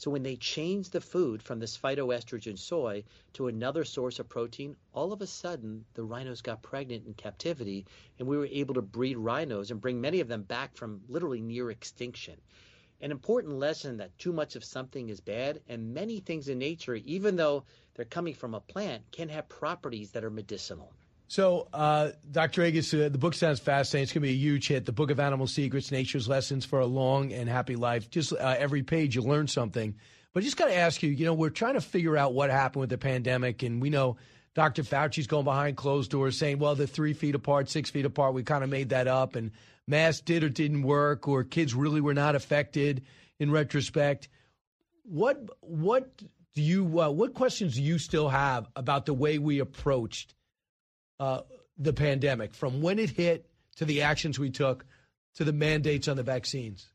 So 0.00 0.10
when 0.10 0.22
they 0.22 0.36
changed 0.36 0.92
the 0.92 1.00
food 1.02 1.42
from 1.42 1.58
this 1.58 1.76
phytoestrogen 1.76 2.58
soy 2.58 3.04
to 3.34 3.48
another 3.48 3.84
source 3.84 4.18
of 4.18 4.30
protein, 4.30 4.74
all 4.94 5.12
of 5.12 5.20
a 5.20 5.26
sudden 5.26 5.84
the 5.92 6.04
rhinos 6.04 6.40
got 6.40 6.62
pregnant 6.62 7.06
in 7.06 7.12
captivity, 7.12 7.84
and 8.18 8.26
we 8.26 8.38
were 8.38 8.46
able 8.46 8.72
to 8.72 8.80
breed 8.80 9.18
rhinos 9.18 9.70
and 9.70 9.78
bring 9.78 10.00
many 10.00 10.20
of 10.20 10.28
them 10.28 10.42
back 10.44 10.74
from 10.74 11.02
literally 11.06 11.42
near 11.42 11.70
extinction. 11.70 12.40
An 13.02 13.10
important 13.10 13.58
lesson 13.58 13.98
that 13.98 14.18
too 14.18 14.32
much 14.32 14.56
of 14.56 14.64
something 14.64 15.10
is 15.10 15.20
bad, 15.20 15.60
and 15.68 15.92
many 15.92 16.18
things 16.18 16.48
in 16.48 16.58
nature, 16.58 16.94
even 16.94 17.36
though 17.36 17.64
they're 17.92 18.06
coming 18.06 18.32
from 18.32 18.54
a 18.54 18.60
plant, 18.60 19.02
can 19.12 19.28
have 19.28 19.50
properties 19.50 20.12
that 20.12 20.24
are 20.24 20.30
medicinal. 20.30 20.94
So, 21.30 21.68
uh, 21.72 22.10
Dr. 22.28 22.64
Agus, 22.64 22.92
uh, 22.92 23.08
the 23.08 23.16
book 23.16 23.34
sounds 23.34 23.60
fascinating. 23.60 24.02
It's 24.02 24.12
going 24.12 24.22
to 24.22 24.26
be 24.26 24.34
a 24.34 24.36
huge 24.36 24.66
hit. 24.66 24.84
The 24.84 24.90
Book 24.90 25.12
of 25.12 25.20
Animal 25.20 25.46
Secrets, 25.46 25.92
Nature's 25.92 26.28
Lessons 26.28 26.64
for 26.64 26.80
a 26.80 26.86
Long 26.86 27.32
and 27.32 27.48
Happy 27.48 27.76
Life. 27.76 28.10
Just 28.10 28.32
uh, 28.32 28.56
every 28.58 28.82
page 28.82 29.14
you 29.14 29.22
learn 29.22 29.46
something. 29.46 29.94
But 30.32 30.42
I 30.42 30.42
just 30.42 30.56
got 30.56 30.66
to 30.66 30.76
ask 30.76 31.04
you, 31.04 31.10
you 31.10 31.24
know, 31.24 31.34
we're 31.34 31.50
trying 31.50 31.74
to 31.74 31.80
figure 31.80 32.16
out 32.16 32.34
what 32.34 32.50
happened 32.50 32.80
with 32.80 32.90
the 32.90 32.98
pandemic, 32.98 33.62
and 33.62 33.80
we 33.80 33.90
know 33.90 34.16
Dr. 34.56 34.82
Fauci's 34.82 35.28
going 35.28 35.44
behind 35.44 35.76
closed 35.76 36.10
doors 36.10 36.36
saying, 36.36 36.58
well, 36.58 36.74
they're 36.74 36.88
three 36.88 37.12
feet 37.12 37.36
apart, 37.36 37.70
six 37.70 37.90
feet 37.90 38.06
apart. 38.06 38.34
We 38.34 38.42
kind 38.42 38.64
of 38.64 38.68
made 38.68 38.88
that 38.88 39.06
up, 39.06 39.36
and 39.36 39.52
masks 39.86 40.22
did 40.22 40.42
or 40.42 40.48
didn't 40.48 40.82
work, 40.82 41.28
or 41.28 41.44
kids 41.44 41.76
really 41.76 42.00
were 42.00 42.12
not 42.12 42.34
affected 42.34 43.04
in 43.38 43.52
retrospect. 43.52 44.28
What 45.04 45.40
what 45.60 46.10
do 46.56 46.62
you 46.62 47.00
uh, 47.00 47.10
what 47.10 47.34
questions 47.34 47.76
do 47.76 47.82
you 47.84 48.00
still 48.00 48.28
have 48.28 48.66
about 48.74 49.06
the 49.06 49.14
way 49.14 49.38
we 49.38 49.60
approached 49.60 50.34
uh, 51.20 51.42
the 51.78 51.92
pandemic, 51.92 52.54
from 52.54 52.80
when 52.80 52.98
it 52.98 53.10
hit 53.10 53.46
to 53.76 53.84
the 53.84 54.02
actions 54.02 54.38
we 54.38 54.50
took 54.50 54.84
to 55.36 55.44
the 55.44 55.52
mandates 55.52 56.08
on 56.08 56.16
the 56.16 56.22
vaccines? 56.22 56.88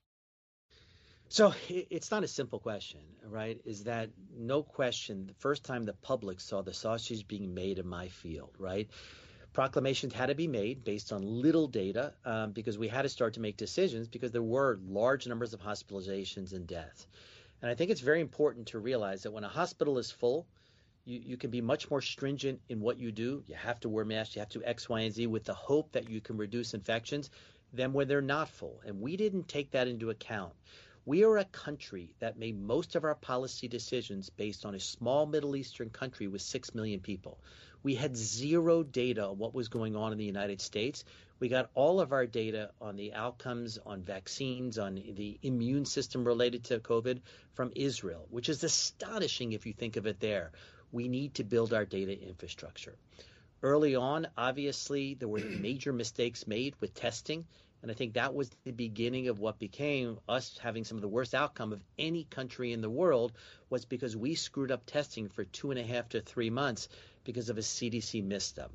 So 1.30 1.54
it's 1.70 2.12
not 2.12 2.24
a 2.24 2.28
simple 2.28 2.60
question, 2.60 3.00
right? 3.28 3.60
Is 3.66 3.86
that 3.86 4.10
no 4.36 4.64
question? 4.64 5.28
The 5.28 5.34
first 5.36 5.64
time 5.64 5.84
the 5.84 5.94
public 5.94 6.40
saw 6.40 6.62
the 6.62 6.74
sausage 6.74 7.28
being 7.28 7.54
made 7.54 7.80
in 7.80 7.88
my 7.88 8.08
field, 8.10 8.56
right? 8.60 8.90
Proclamations 9.54 10.14
had 10.14 10.28
to 10.28 10.36
be 10.36 10.48
made 10.48 10.84
based 10.84 11.14
on 11.14 11.22
little 11.24 11.68
data 11.68 12.14
um, 12.26 12.52
because 12.52 12.78
we 12.78 12.88
had 12.88 13.04
to 13.04 13.10
start 13.10 13.36
to 13.36 13.40
make 13.40 13.58
decisions 13.58 14.08
because 14.08 14.32
there 14.32 14.44
were 14.44 14.80
large 14.88 15.28
numbers 15.28 15.54
of 15.54 15.62
hospitalizations 15.62 16.54
and 16.54 16.68
deaths. 16.68 17.08
And 17.62 17.72
I 17.72 17.76
think 17.76 17.90
it's 17.90 18.02
very 18.02 18.22
important 18.22 18.68
to 18.68 18.80
realize 18.80 19.24
that 19.24 19.32
when 19.32 19.44
a 19.44 19.50
hospital 19.50 19.98
is 19.98 20.12
full, 20.12 20.46
you, 21.06 21.22
you 21.24 21.38
can 21.38 21.52
be 21.52 21.62
much 21.62 21.90
more 21.90 22.02
stringent 22.02 22.60
in 22.68 22.82
what 22.82 23.00
you 23.00 23.12
do. 23.12 23.44
You 23.48 23.56
have 23.56 23.80
to 23.82 23.90
wear 23.90 24.06
masks, 24.06 24.36
you 24.36 24.42
have 24.42 24.50
to 24.50 24.64
X, 24.64 24.90
Y, 24.90 25.02
and 25.02 25.14
Z 25.14 25.28
with 25.28 25.46
the 25.46 25.54
hope 25.54 25.92
that 25.94 26.10
you 26.10 26.20
can 26.20 26.38
reduce 26.38 26.74
infections 26.74 27.30
than 27.74 27.94
when 27.94 28.08
they're 28.08 28.22
not 28.22 28.50
full. 28.50 28.82
And 28.86 29.02
we 29.02 29.16
didn't 29.16 29.48
take 29.48 29.72
that 29.72 29.88
into 29.88 30.10
account. 30.10 30.54
We 31.06 31.24
are 31.24 31.38
a 31.38 31.46
country 31.46 32.16
that 32.20 32.40
made 32.40 32.60
most 32.60 32.96
of 32.96 33.04
our 33.04 33.14
policy 33.14 33.68
decisions 33.68 34.32
based 34.32 34.66
on 34.66 34.74
a 34.74 34.80
small 34.80 35.28
Middle 35.28 35.56
Eastern 35.56 35.92
country 35.92 36.28
with 36.28 36.42
6 36.42 36.74
million 36.74 37.00
people. 37.00 37.38
We 37.84 37.94
had 37.94 38.18
zero 38.18 38.82
data 38.82 39.28
on 39.28 39.38
what 39.38 39.54
was 39.54 39.68
going 39.68 39.96
on 39.96 40.12
in 40.12 40.18
the 40.18 40.26
United 40.26 40.60
States. 40.60 41.06
We 41.40 41.50
got 41.50 41.70
all 41.76 42.00
of 42.00 42.12
our 42.12 42.26
data 42.26 42.72
on 42.82 42.96
the 42.96 43.14
outcomes 43.14 43.78
on 43.86 44.02
vaccines, 44.02 44.80
on 44.80 44.96
the 44.96 45.38
immune 45.44 45.86
system 45.86 46.24
related 46.24 46.64
to 46.66 46.80
COVID 46.80 47.20
from 47.54 47.72
Israel, 47.76 48.26
which 48.32 48.50
is 48.50 48.64
astonishing 48.64 49.54
if 49.54 49.68
you 49.68 49.74
think 49.74 49.98
of 49.98 50.08
it 50.08 50.20
there. 50.20 50.52
We 50.92 51.08
need 51.08 51.36
to 51.36 51.44
build 51.44 51.74
our 51.74 51.86
data 51.86 52.20
infrastructure. 52.20 52.96
Early 53.62 53.96
on, 53.96 54.28
obviously, 54.38 55.14
there 55.14 55.28
were 55.28 55.40
major 55.60 55.94
mistakes 55.94 56.48
made 56.48 56.76
with 56.80 56.94
testing. 56.94 57.46
And 57.82 57.92
I 57.92 57.94
think 57.94 58.14
that 58.14 58.34
was 58.34 58.50
the 58.64 58.72
beginning 58.72 59.28
of 59.28 59.40
what 59.40 59.60
became 59.60 60.18
us 60.28 60.58
having 60.58 60.84
some 60.84 60.98
of 60.98 61.02
the 61.02 61.08
worst 61.08 61.36
outcome 61.36 61.72
of 61.72 61.84
any 62.00 62.24
country 62.24 62.74
in 62.74 62.82
the 62.82 62.90
world 62.90 63.32
was 63.70 63.86
because 63.86 64.18
we 64.18 64.34
screwed 64.34 64.72
up 64.72 64.86
testing 64.86 65.30
for 65.30 65.44
two 65.44 65.70
and 65.70 65.80
a 65.80 65.84
half 65.84 66.10
to 66.10 66.22
three 66.22 66.50
months 66.50 66.90
because 67.24 67.50
of 67.50 67.58
a 67.58 67.62
CDC 67.62 68.24
misstep. 68.24 68.72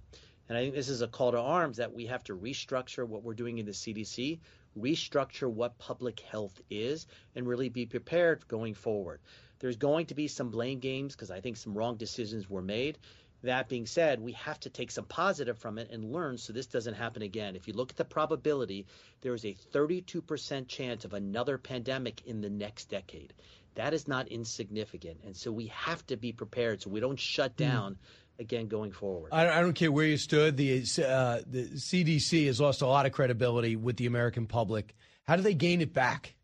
And 0.48 0.56
I 0.56 0.62
think 0.62 0.74
this 0.74 0.88
is 0.88 1.02
a 1.02 1.08
call 1.08 1.32
to 1.32 1.40
arms 1.40 1.76
that 1.76 1.92
we 1.92 2.06
have 2.06 2.24
to 2.24 2.36
restructure 2.36 3.06
what 3.06 3.22
we're 3.22 3.34
doing 3.34 3.58
in 3.58 3.66
the 3.66 3.72
CDC, 3.72 4.38
restructure 4.78 5.50
what 5.50 5.78
public 5.78 6.20
health 6.20 6.60
is, 6.70 7.06
and 7.34 7.46
really 7.46 7.68
be 7.68 7.86
prepared 7.86 8.46
going 8.48 8.74
forward. 8.74 9.20
There's 9.60 9.76
going 9.76 10.06
to 10.06 10.14
be 10.14 10.26
some 10.26 10.50
blame 10.50 10.80
games 10.80 11.14
because 11.14 11.30
I 11.30 11.40
think 11.40 11.56
some 11.56 11.74
wrong 11.74 11.96
decisions 11.96 12.50
were 12.50 12.62
made. 12.62 12.98
That 13.42 13.68
being 13.70 13.86
said, 13.86 14.20
we 14.20 14.32
have 14.32 14.60
to 14.60 14.70
take 14.70 14.90
some 14.90 15.04
positive 15.06 15.56
from 15.56 15.78
it 15.78 15.90
and 15.90 16.12
learn 16.12 16.36
so 16.36 16.52
this 16.52 16.66
doesn't 16.66 16.92
happen 16.94 17.22
again. 17.22 17.56
If 17.56 17.66
you 17.68 17.72
look 17.74 17.90
at 17.90 17.96
the 17.96 18.04
probability, 18.04 18.86
there 19.22 19.32
is 19.32 19.44
a 19.46 19.56
32% 19.72 20.68
chance 20.68 21.04
of 21.06 21.14
another 21.14 21.56
pandemic 21.56 22.22
in 22.26 22.42
the 22.42 22.50
next 22.50 22.90
decade. 22.90 23.32
That 23.76 23.94
is 23.94 24.06
not 24.08 24.28
insignificant. 24.28 25.20
And 25.24 25.34
so 25.34 25.52
we 25.52 25.68
have 25.68 26.04
to 26.08 26.16
be 26.16 26.32
prepared 26.32 26.82
so 26.82 26.90
we 26.90 27.00
don't 27.00 27.18
shut 27.18 27.52
Hmm. 27.56 27.64
down 27.64 27.98
again 28.38 28.68
going 28.68 28.92
forward. 28.92 29.30
I, 29.32 29.48
I 29.48 29.60
don't 29.60 29.74
care 29.74 29.92
where 29.92 30.06
you 30.06 30.16
stood. 30.16 30.56
The 30.56 30.78
uh, 31.06 31.40
the 31.46 31.64
CDC 31.76 32.46
has 32.46 32.60
lost 32.60 32.82
a 32.82 32.86
lot 32.86 33.06
of 33.06 33.12
credibility 33.12 33.76
with 33.76 33.96
the 33.96 34.06
American 34.06 34.46
public. 34.46 34.94
How 35.24 35.36
do 35.36 35.42
they 35.42 35.54
gain 35.54 35.80
it 35.80 35.92
back? 35.94 36.34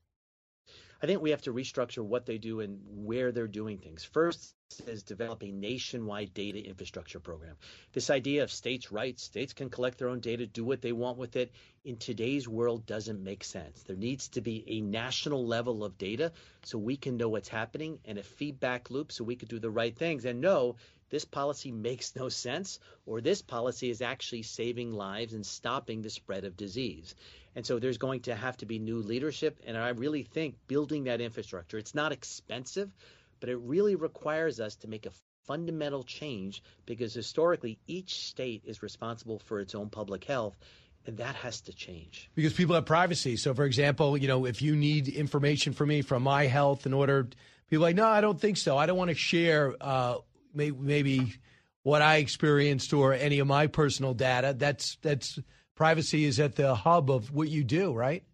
I 1.02 1.06
think 1.06 1.20
we 1.20 1.30
have 1.30 1.42
to 1.42 1.52
restructure 1.52 2.02
what 2.02 2.24
they 2.24 2.38
do 2.38 2.60
and 2.60 2.80
where 3.04 3.30
they're 3.30 3.46
doing 3.46 3.78
things. 3.78 4.02
First 4.02 4.54
is 4.86 5.02
develop 5.02 5.42
a 5.42 5.52
nationwide 5.52 6.32
data 6.32 6.58
infrastructure 6.58 7.20
program. 7.20 7.56
This 7.92 8.08
idea 8.08 8.42
of 8.42 8.50
states' 8.50 8.90
rights, 8.90 9.22
states 9.22 9.52
can 9.52 9.68
collect 9.68 9.98
their 9.98 10.08
own 10.08 10.20
data, 10.20 10.46
do 10.46 10.64
what 10.64 10.80
they 10.80 10.92
want 10.92 11.18
with 11.18 11.36
it, 11.36 11.52
in 11.84 11.96
today's 11.96 12.48
world 12.48 12.86
doesn't 12.86 13.22
make 13.22 13.44
sense. 13.44 13.82
There 13.82 13.94
needs 13.94 14.28
to 14.28 14.40
be 14.40 14.64
a 14.66 14.80
national 14.80 15.46
level 15.46 15.84
of 15.84 15.98
data 15.98 16.32
so 16.64 16.78
we 16.78 16.96
can 16.96 17.16
know 17.16 17.28
what's 17.28 17.48
happening 17.48 18.00
and 18.06 18.18
a 18.18 18.22
feedback 18.22 18.90
loop 18.90 19.12
so 19.12 19.22
we 19.22 19.36
can 19.36 19.48
do 19.48 19.58
the 19.58 19.70
right 19.70 19.94
things 19.94 20.24
and 20.24 20.40
know 20.40 20.76
this 21.10 21.24
policy 21.24 21.70
makes 21.70 22.16
no 22.16 22.28
sense 22.28 22.80
or 23.04 23.20
this 23.20 23.42
policy 23.42 23.90
is 23.90 24.02
actually 24.02 24.42
saving 24.42 24.92
lives 24.92 25.34
and 25.34 25.46
stopping 25.46 26.02
the 26.02 26.10
spread 26.10 26.44
of 26.44 26.56
disease. 26.56 27.14
And 27.56 27.64
so 27.64 27.78
there's 27.78 27.96
going 27.96 28.20
to 28.20 28.34
have 28.34 28.58
to 28.58 28.66
be 28.66 28.78
new 28.78 28.98
leadership. 28.98 29.58
And 29.66 29.78
I 29.78 29.88
really 29.88 30.22
think 30.22 30.56
building 30.68 31.04
that 31.04 31.22
infrastructure, 31.22 31.78
it's 31.78 31.94
not 31.94 32.12
expensive, 32.12 32.94
but 33.40 33.48
it 33.48 33.56
really 33.56 33.96
requires 33.96 34.60
us 34.60 34.76
to 34.76 34.88
make 34.88 35.06
a 35.06 35.10
fundamental 35.46 36.04
change 36.04 36.62
because 36.84 37.14
historically 37.14 37.78
each 37.86 38.26
state 38.26 38.62
is 38.66 38.82
responsible 38.82 39.38
for 39.38 39.58
its 39.58 39.74
own 39.74 39.88
public 39.88 40.24
health. 40.24 40.54
And 41.06 41.16
that 41.16 41.34
has 41.36 41.62
to 41.62 41.72
change. 41.72 42.28
Because 42.34 42.52
people 42.52 42.74
have 42.74 42.84
privacy. 42.84 43.36
So, 43.36 43.54
for 43.54 43.64
example, 43.64 44.18
you 44.18 44.28
know, 44.28 44.44
if 44.44 44.60
you 44.60 44.76
need 44.76 45.08
information 45.08 45.72
from 45.72 45.88
me 45.88 46.02
from 46.02 46.24
my 46.24 46.46
health 46.46 46.84
in 46.84 46.92
order, 46.92 47.28
people 47.70 47.84
like, 47.84 47.96
no, 47.96 48.06
I 48.06 48.20
don't 48.20 48.40
think 48.40 48.56
so. 48.56 48.76
I 48.76 48.86
don't 48.86 48.98
want 48.98 49.10
to 49.10 49.14
share 49.14 49.74
uh, 49.80 50.16
maybe 50.52 51.32
what 51.84 52.02
I 52.02 52.16
experienced 52.16 52.92
or 52.92 53.14
any 53.14 53.38
of 53.38 53.46
my 53.46 53.68
personal 53.68 54.14
data. 54.14 54.54
That's 54.58 54.98
that's 55.00 55.38
privacy 55.76 56.24
is 56.24 56.40
at 56.40 56.56
the 56.56 56.74
hub 56.74 57.10
of 57.10 57.32
what 57.32 57.48
you 57.48 57.62
do, 57.62 57.92
right? 57.92 58.24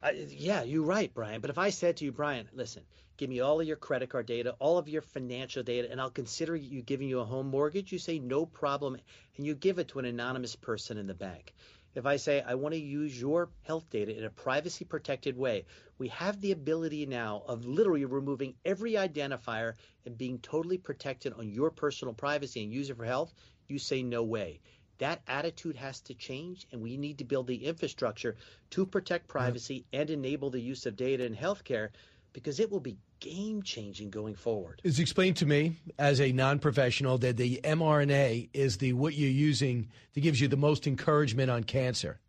Uh, 0.00 0.12
yeah, 0.28 0.62
you're 0.62 0.84
right, 0.84 1.12
Brian. 1.12 1.40
But 1.40 1.50
if 1.50 1.58
I 1.58 1.70
said 1.70 1.96
to 1.96 2.04
you, 2.04 2.12
Brian, 2.12 2.48
listen, 2.52 2.84
give 3.16 3.28
me 3.28 3.40
all 3.40 3.60
of 3.60 3.66
your 3.66 3.76
credit 3.76 4.10
card 4.10 4.26
data, 4.26 4.54
all 4.60 4.78
of 4.78 4.88
your 4.88 5.02
financial 5.02 5.64
data, 5.64 5.90
and 5.90 6.00
I'll 6.00 6.10
consider 6.10 6.54
you 6.54 6.82
giving 6.82 7.08
you 7.08 7.18
a 7.18 7.24
home 7.24 7.48
mortgage, 7.48 7.90
you 7.90 7.98
say 7.98 8.20
no 8.20 8.46
problem, 8.46 8.96
and 9.36 9.46
you 9.46 9.56
give 9.56 9.80
it 9.80 9.88
to 9.88 9.98
an 9.98 10.04
anonymous 10.04 10.54
person 10.54 10.98
in 10.98 11.08
the 11.08 11.14
bank. 11.14 11.52
If 11.96 12.06
I 12.06 12.16
say 12.16 12.42
I 12.42 12.54
want 12.54 12.74
to 12.74 12.80
use 12.80 13.20
your 13.20 13.48
health 13.62 13.90
data 13.90 14.16
in 14.16 14.22
a 14.22 14.30
privacy 14.30 14.84
protected 14.84 15.36
way, 15.36 15.64
we 15.96 16.06
have 16.08 16.40
the 16.40 16.52
ability 16.52 17.06
now 17.06 17.42
of 17.46 17.64
literally 17.64 18.04
removing 18.04 18.54
every 18.64 18.92
identifier 18.92 19.72
and 20.06 20.16
being 20.16 20.38
totally 20.38 20.78
protected 20.78 21.32
on 21.32 21.48
your 21.50 21.70
personal 21.70 22.14
privacy 22.14 22.62
and 22.62 22.72
use 22.72 22.88
it 22.90 22.96
for 22.96 23.04
health. 23.04 23.34
You 23.66 23.80
say 23.80 24.02
no 24.04 24.22
way. 24.22 24.60
That 24.98 25.22
attitude 25.28 25.76
has 25.76 26.00
to 26.02 26.14
change, 26.14 26.66
and 26.72 26.82
we 26.82 26.96
need 26.96 27.18
to 27.18 27.24
build 27.24 27.46
the 27.46 27.64
infrastructure 27.64 28.36
to 28.70 28.84
protect 28.84 29.28
privacy 29.28 29.84
and 29.92 30.10
enable 30.10 30.50
the 30.50 30.60
use 30.60 30.86
of 30.86 30.96
data 30.96 31.24
in 31.24 31.36
healthcare 31.36 31.90
because 32.32 32.60
it 32.60 32.70
will 32.70 32.80
be 32.80 32.96
game 33.20 33.62
changing 33.62 34.10
going 34.10 34.34
forward. 34.34 34.80
It's 34.84 34.98
explained 34.98 35.36
to 35.38 35.46
me 35.46 35.76
as 35.98 36.20
a 36.20 36.32
non-professional 36.32 37.18
that 37.18 37.36
the 37.36 37.60
mRNA 37.64 38.50
is 38.52 38.76
the 38.78 38.92
what 38.92 39.14
you're 39.14 39.30
using 39.30 39.88
that 40.14 40.20
gives 40.20 40.40
you 40.40 40.48
the 40.48 40.56
most 40.56 40.86
encouragement 40.86 41.50
on 41.50 41.64
cancer, 41.64 42.20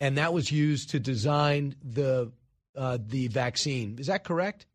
and 0.00 0.18
that 0.18 0.32
was 0.32 0.50
used 0.50 0.90
to 0.90 1.00
design 1.00 1.74
the 1.82 2.32
uh, 2.74 2.98
the 3.06 3.28
vaccine. 3.28 3.96
Is 3.98 4.06
that 4.08 4.24
correct? 4.24 4.66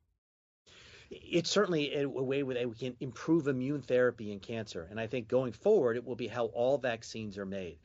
It's 1.11 1.51
certainly 1.51 1.93
a, 1.93 2.07
way 2.07 2.41
that 2.41 2.69
we 2.69 2.75
can 2.75 2.95
improve 3.01 3.47
immune 3.47 3.81
therapy 3.81 4.31
in 4.31 4.39
cancer, 4.39 4.88
and 4.89 4.99
I 4.99 5.07
think 5.07 5.27
going 5.27 5.51
forward 5.51 5.97
it 5.97 6.05
will 6.05 6.15
be 6.15 6.27
how 6.27 6.45
all 6.45 6.77
vaccines 6.77 7.38
are 7.38 7.45
made. 7.45 7.77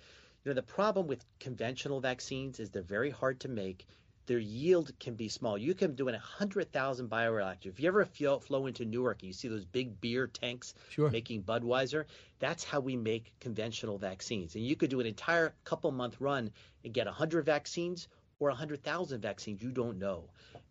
You 0.44 0.50
know, 0.50 0.54
the 0.54 0.62
problem 0.62 1.08
with 1.08 1.24
conventional 1.40 2.00
vaccines 2.00 2.60
is 2.60 2.70
they're 2.70 2.82
very 2.82 3.10
hard 3.10 3.40
to 3.40 3.48
make 3.48 3.84
their 4.26 4.38
yield 4.38 4.92
can 4.98 5.14
be 5.14 5.28
small. 5.28 5.56
You 5.56 5.74
can 5.74 5.94
do 5.94 6.08
in 6.08 6.14
100,000 6.14 7.08
bioreactors. 7.08 7.66
If 7.66 7.80
you 7.80 7.88
ever 7.88 8.04
feel, 8.04 8.40
flow 8.40 8.66
into 8.66 8.84
Newark 8.84 9.22
and 9.22 9.28
you 9.28 9.32
see 9.32 9.48
those 9.48 9.64
big 9.64 10.00
beer 10.00 10.26
tanks 10.26 10.74
sure. 10.90 11.10
making 11.10 11.44
Budweiser, 11.44 12.04
that's 12.38 12.64
how 12.64 12.80
we 12.80 12.96
make 12.96 13.32
conventional 13.40 13.98
vaccines. 13.98 14.54
And 14.54 14.64
you 14.64 14.76
could 14.76 14.90
do 14.90 15.00
an 15.00 15.06
entire 15.06 15.54
couple 15.64 15.90
month 15.92 16.20
run 16.20 16.50
and 16.84 16.92
get 16.92 17.06
100 17.06 17.44
vaccines 17.44 18.08
or 18.38 18.48
100,000 18.48 19.20
vaccines. 19.20 19.62
You 19.62 19.70
don't 19.70 19.98
know. 19.98 20.24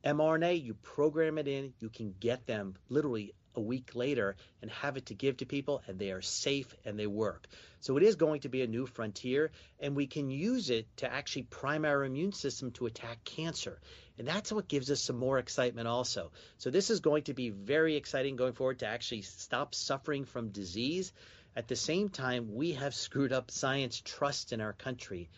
mRNA, 0.04 0.64
you 0.64 0.76
program 0.76 1.38
it 1.38 1.48
in, 1.48 1.74
you 1.80 1.90
can 1.90 2.14
get 2.20 2.46
them 2.46 2.76
literally 2.90 3.34
a 3.56 3.62
week 3.62 3.96
later 3.96 4.36
and 4.62 4.70
have 4.70 4.98
it 4.98 5.08
to 5.08 5.14
give 5.14 5.38
to 5.38 5.46
people, 5.46 5.82
and 5.88 5.98
they 5.98 6.12
are 6.12 6.22
safe 6.22 6.76
and 6.86 7.00
they 7.00 7.08
work. 7.08 7.48
So 7.80 7.98
it 7.98 8.04
is 8.04 8.16
going 8.16 8.42
to 8.42 8.50
be 8.50 8.62
a 8.62 8.68
new 8.68 8.86
frontier, 8.86 9.52
and 9.80 9.96
we 9.96 10.08
can 10.08 10.30
use 10.30 10.70
it 10.70 10.86
to 10.98 11.12
actually 11.12 11.44
prime 11.44 11.86
our 11.86 12.04
immune 12.04 12.34
system 12.34 12.72
to 12.72 12.86
attack 12.86 13.24
cancer. 13.24 13.80
And 14.18 14.28
that's 14.28 14.52
what 14.52 14.68
gives 14.68 14.92
us 14.92 15.02
some 15.02 15.18
more 15.18 15.40
excitement, 15.40 15.88
also. 15.88 16.32
So 16.58 16.70
this 16.70 16.90
is 16.90 17.00
going 17.00 17.24
to 17.24 17.34
be 17.34 17.50
very 17.50 17.96
exciting 17.96 18.36
going 18.36 18.54
forward 18.54 18.80
to 18.80 18.88
actually 18.88 19.22
stop 19.22 19.74
suffering 19.74 20.26
from 20.26 20.50
disease. 20.50 21.14
At 21.56 21.68
the 21.68 21.76
same 21.76 22.10
time, 22.10 22.54
we 22.56 22.74
have 22.74 22.94
screwed 22.94 23.32
up 23.32 23.50
science 23.50 24.02
trust 24.04 24.52
in 24.52 24.62
our 24.62 24.74
country. 24.74 25.30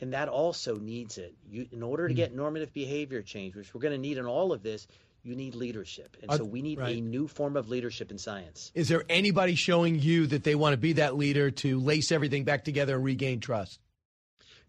And 0.00 0.12
that 0.14 0.28
also 0.28 0.76
needs 0.76 1.18
it. 1.18 1.34
You, 1.50 1.66
in 1.70 1.82
order 1.82 2.08
to 2.08 2.14
get 2.14 2.34
normative 2.34 2.72
behavior 2.72 3.22
change, 3.22 3.54
which 3.54 3.74
we're 3.74 3.82
going 3.82 3.92
to 3.94 3.98
need 3.98 4.16
in 4.18 4.26
all 4.26 4.52
of 4.52 4.62
this, 4.62 4.86
you 5.22 5.34
need 5.34 5.54
leadership. 5.54 6.16
And 6.22 6.30
Uh, 6.30 6.38
so 6.38 6.44
we 6.44 6.62
need 6.62 6.78
right. 6.78 6.96
a 6.96 7.00
new 7.00 7.28
form 7.28 7.56
of 7.56 7.68
leadership 7.68 8.10
in 8.10 8.16
science. 8.16 8.72
Is 8.74 8.88
there 8.88 9.04
anybody 9.08 9.54
showing 9.54 9.98
you 9.98 10.26
that 10.28 10.44
they 10.44 10.54
want 10.54 10.72
to 10.72 10.78
be 10.78 10.94
that 10.94 11.16
leader 11.16 11.50
to 11.50 11.78
lace 11.78 12.10
everything 12.10 12.44
back 12.44 12.64
together 12.64 12.96
and 12.96 13.04
regain 13.04 13.40
trust? 13.40 13.78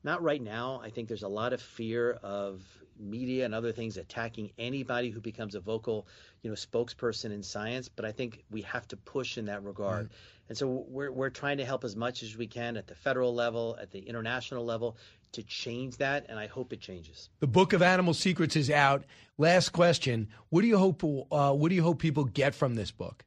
Not 0.03 0.22
right 0.22 0.41
now. 0.41 0.82
I 0.84 0.90
think 0.90 1.08
there's 1.08 1.24
a 1.24 1.30
lot 1.30 1.53
of 1.53 1.62
fear 1.62 2.12
of 2.24 2.62
media 2.99 3.45
and 3.45 3.56
other 3.56 3.72
things 3.72 3.98
attacking 3.98 4.52
anybody 4.60 5.10
who 5.10 5.22
becomes 5.22 5.56
a 5.56 5.60
vocal, 5.60 6.08
you 6.41 6.49
know, 6.49 6.56
spokesperson 6.56 7.32
in 7.32 7.44
science. 7.44 7.88
But 7.88 8.06
I 8.06 8.12
think 8.12 8.44
we 8.52 8.62
have 8.64 8.88
to 8.90 8.98
push 8.98 9.38
in 9.38 9.45
that 9.45 9.64
regard. 9.64 10.10
And 10.49 10.58
so 10.58 10.68
we're 10.68 11.12
we're 11.12 11.30
trying 11.30 11.58
to 11.60 11.66
help 11.66 11.84
as 11.84 11.95
much 11.95 12.24
as 12.24 12.36
we 12.36 12.48
can 12.48 12.78
at 12.78 12.88
the 12.88 12.95
federal 12.95 13.34
level, 13.34 13.78
at 13.82 13.91
the 13.91 13.99
international 13.99 14.66
level, 14.66 14.98
to 15.34 15.44
change 15.44 15.98
that. 15.98 16.26
And 16.30 16.40
I 16.40 16.48
hope 16.48 16.74
it 16.74 16.82
changes. 16.82 17.30
The 17.40 17.48
Book 17.48 17.74
of 17.74 17.82
Animal 17.82 18.14
Secrets 18.14 18.56
is 18.56 18.70
out. 18.70 19.06
Last 19.38 19.70
question: 19.70 20.30
What 20.49 20.62
do 20.62 20.68
you 20.68 20.78
hope? 20.78 21.03
Uh, 21.03 21.53
what 21.53 21.70
do 21.70 21.76
you 21.76 21.84
hope 21.84 21.99
people 21.99 22.26
get 22.26 22.56
from 22.56 22.76
this 22.76 22.91
book? 22.91 23.26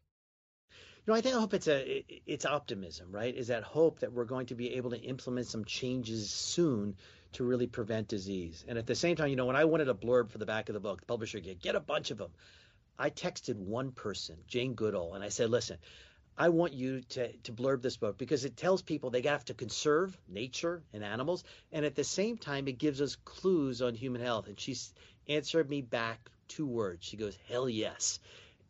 You 1.07 1.13
know, 1.13 1.19
I 1.19 1.21
think 1.21 1.37
I 1.37 1.41
hope 1.41 1.53
it's 1.53 1.69
a 1.69 2.05
it's 2.27 2.47
optimism, 2.47 3.13
right? 3.13 3.35
Is 3.35 3.49
that 3.49 3.63
hope 3.63 4.01
that 4.01 4.13
we're 4.13 4.25
going 4.25 4.47
to 4.47 4.55
be 4.55 4.75
able 4.75 4.91
to 4.91 5.01
implement 5.01 5.47
some 5.47 5.65
changes 5.65 6.31
soon 6.31 6.97
to 7.33 7.45
really 7.45 7.67
prevent 7.67 8.09
disease. 8.09 8.65
And 8.67 8.79
at 8.79 8.87
the 8.87 8.95
same 8.95 9.17
time, 9.17 9.29
you 9.29 9.37
know, 9.37 9.47
when 9.47 9.57
I 9.57 9.65
wanted 9.65 9.89
a 9.89 9.95
blurb 9.95 10.31
for 10.31 10.39
the 10.39 10.47
back 10.47 10.69
of 10.69 10.73
the 10.75 10.81
book, 10.81 11.01
the 11.01 11.07
publisher 11.07 11.41
get 11.41 11.61
get 11.61 11.75
a 11.75 11.81
bunch 11.81 12.11
of 12.11 12.19
them. 12.19 12.31
I 12.99 13.11
texted 13.11 13.57
one 13.57 13.91
person, 13.91 14.37
Jane 14.47 14.75
Goodall, 14.75 15.15
and 15.15 15.23
I 15.23 15.29
said, 15.29 15.51
"Listen, 15.51 15.79
I 16.37 16.49
want 16.49 16.73
you 16.73 17.01
to 17.01 17.33
to 17.33 17.53
blurb 17.53 17.83
this 17.83 17.97
book 17.97 18.19
because 18.19 18.45
it 18.45 18.57
tells 18.57 18.83
people 18.83 19.11
they 19.11 19.23
have 19.23 19.45
to 19.47 19.55
conserve 19.55 20.17
nature 20.29 20.83
and 20.93 21.05
animals, 21.05 21.45
and 21.73 21.85
at 21.85 21.95
the 21.95 22.05
same 22.05 22.37
time, 22.37 22.69
it 22.69 22.79
gives 22.79 23.01
us 23.01 23.17
clues 23.25 23.83
on 23.83 23.95
human 23.95 24.21
health." 24.21 24.49
And 24.49 24.59
she 24.59 24.77
answered 25.29 25.69
me 25.69 25.83
back 25.83 26.31
two 26.49 26.67
words. 26.67 27.05
She 27.05 27.17
goes, 27.17 27.37
"Hell 27.49 27.69
yes." 27.69 28.19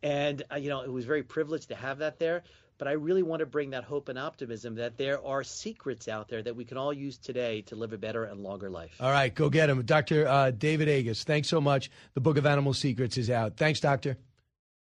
And, 0.03 0.43
uh, 0.51 0.57
you 0.57 0.69
know, 0.69 0.81
it 0.81 0.91
was 0.91 1.05
very 1.05 1.23
privileged 1.23 1.69
to 1.69 1.75
have 1.75 1.99
that 1.99 2.19
there. 2.19 2.43
But 2.77 2.89
I 2.89 2.91
really 2.91 3.23
want 3.23 3.39
to 3.39 3.45
bring 3.45 3.69
that 3.69 3.85
hope 3.85 4.09
and 4.09 4.19
optimism 4.19 4.75
that 4.75 4.97
there 4.97 5.25
are 5.25 5.43
secrets 5.43 6.09
out 6.09 6.27
there 6.27 6.43
that 6.43 6.55
we 6.55 6.65
can 6.65 6.77
all 6.77 6.91
use 6.91 7.17
today 7.17 7.61
to 7.63 7.75
live 7.75 7.93
a 7.93 7.97
better 7.97 8.25
and 8.25 8.41
longer 8.41 8.69
life. 8.69 8.97
All 8.99 9.09
right, 9.09 9.33
go 9.33 9.49
get 9.49 9.69
him. 9.69 9.81
Dr. 9.83 10.27
Uh, 10.27 10.51
David 10.51 10.89
Agus, 10.89 11.23
thanks 11.23 11.47
so 11.47 11.61
much. 11.61 11.89
The 12.15 12.21
Book 12.21 12.37
of 12.37 12.45
Animal 12.45 12.73
Secrets 12.73 13.17
is 13.17 13.29
out. 13.29 13.55
Thanks, 13.55 13.79
Doctor. 13.79 14.17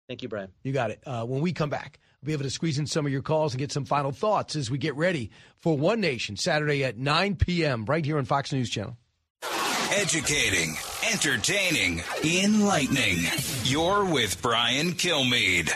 Thank 0.09 0.23
you, 0.23 0.29
Brian. 0.29 0.51
You 0.63 0.73
got 0.73 0.93
it. 0.93 1.03
Uh, 1.05 1.25
when 1.25 1.41
we 1.41 1.53
come 1.53 1.71
back, 1.71 1.99
be 2.25 2.33
able 2.33 2.45
to 2.45 2.51
squeeze 2.51 2.79
in 2.79 2.87
some 2.87 3.05
of 3.05 3.13
your 3.13 3.23
calls 3.23 3.53
and 3.53 3.59
get 3.59 3.73
some 3.73 3.85
final 3.85 4.13
thoughts 4.13 4.55
as 4.55 4.71
we 4.71 4.79
get 4.79 4.95
ready 4.95 5.31
for 5.59 5.77
One 5.77 6.01
Nation 6.01 6.37
Saturday 6.37 6.85
at 6.85 6.97
9 6.97 7.37
p.m. 7.37 7.85
right 7.85 8.05
here 8.05 8.19
on 8.19 8.25
Fox 8.25 8.53
News 8.53 8.71
Channel. 8.71 8.97
Educating, 9.91 10.77
entertaining, 11.13 12.03
enlightening. 12.25 13.19
You're 13.65 14.05
with 14.05 14.41
Brian 14.41 14.93
Kilmeade. 14.93 15.71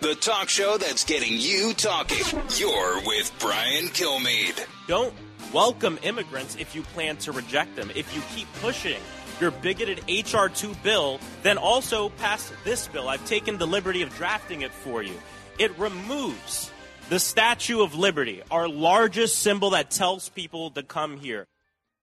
The 0.00 0.14
talk 0.14 0.48
show 0.48 0.78
that's 0.78 1.04
getting 1.04 1.32
you 1.34 1.74
talking. 1.74 2.24
You're 2.56 3.02
with 3.04 3.32
Brian 3.40 3.86
Kilmeade. 3.86 4.64
Don't 4.86 5.12
welcome 5.52 5.98
immigrants 6.02 6.56
if 6.56 6.74
you 6.74 6.82
plan 6.82 7.16
to 7.18 7.32
reject 7.32 7.76
them. 7.76 7.90
If 7.94 8.14
you 8.14 8.22
keep 8.34 8.46
pushing 8.60 9.00
your 9.40 9.50
bigoted 9.50 10.00
H.R. 10.08 10.48
2 10.48 10.74
bill, 10.82 11.20
then 11.42 11.58
also 11.58 12.08
pass 12.10 12.52
this 12.64 12.88
bill. 12.88 13.08
I've 13.08 13.24
taken 13.26 13.58
the 13.58 13.66
liberty 13.66 14.02
of 14.02 14.14
drafting 14.16 14.62
it 14.62 14.72
for 14.72 15.02
you. 15.02 15.14
It 15.58 15.76
removes 15.78 16.70
the 17.08 17.18
Statue 17.18 17.82
of 17.82 17.94
Liberty, 17.94 18.42
our 18.50 18.68
largest 18.68 19.38
symbol 19.38 19.70
that 19.70 19.90
tells 19.90 20.28
people 20.28 20.70
to 20.72 20.82
come 20.82 21.18
here. 21.18 21.46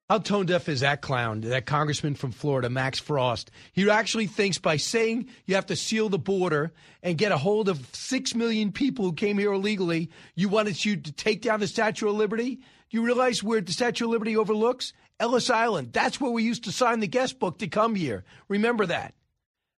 How 0.10 0.20
tone 0.20 0.46
deaf 0.46 0.70
is 0.70 0.82
that 0.82 1.02
clown, 1.02 1.42
that 1.42 1.66
congressman 1.66 2.14
from 2.14 2.32
Florida, 2.32 2.70
Max 2.70 3.00
Frost? 3.00 3.50
He 3.74 3.90
actually 3.90 4.28
thinks 4.28 4.60
by 4.60 4.78
saying 4.78 5.30
you 5.46 5.56
have 5.56 5.66
to 5.68 5.76
seal 5.76 6.10
the 6.10 6.20
border 6.20 6.74
and 7.02 7.18
get 7.18 7.32
a 7.32 7.38
hold 7.38 7.70
of 7.70 7.84
six 7.96 8.36
million 8.36 8.72
people 8.72 9.06
who 9.06 9.14
came 9.14 9.40
here 9.40 9.52
illegally, 9.52 10.12
you 10.36 10.48
wanted 10.48 10.86
you 10.86 10.96
to 10.96 11.12
take 11.12 11.42
down 11.42 11.60
the 11.60 11.68
Statue 11.68 12.08
of 12.08 12.16
Liberty? 12.16 12.60
Do 12.90 12.98
you 12.98 13.04
realize 13.04 13.44
where 13.44 13.62
the 13.62 13.72
Statue 13.72 14.06
of 14.06 14.12
Liberty 14.12 14.38
overlooks? 14.38 14.94
Ellis 15.20 15.50
Island. 15.50 15.94
That's 15.94 16.20
where 16.20 16.32
we 16.32 16.44
used 16.44 16.66
to 16.66 16.72
sign 16.72 17.00
the 17.00 17.08
guest 17.08 17.40
book 17.40 17.60
to 17.60 17.68
come 17.68 17.96
here. 17.96 18.24
Remember 18.48 18.86
that. 18.86 19.14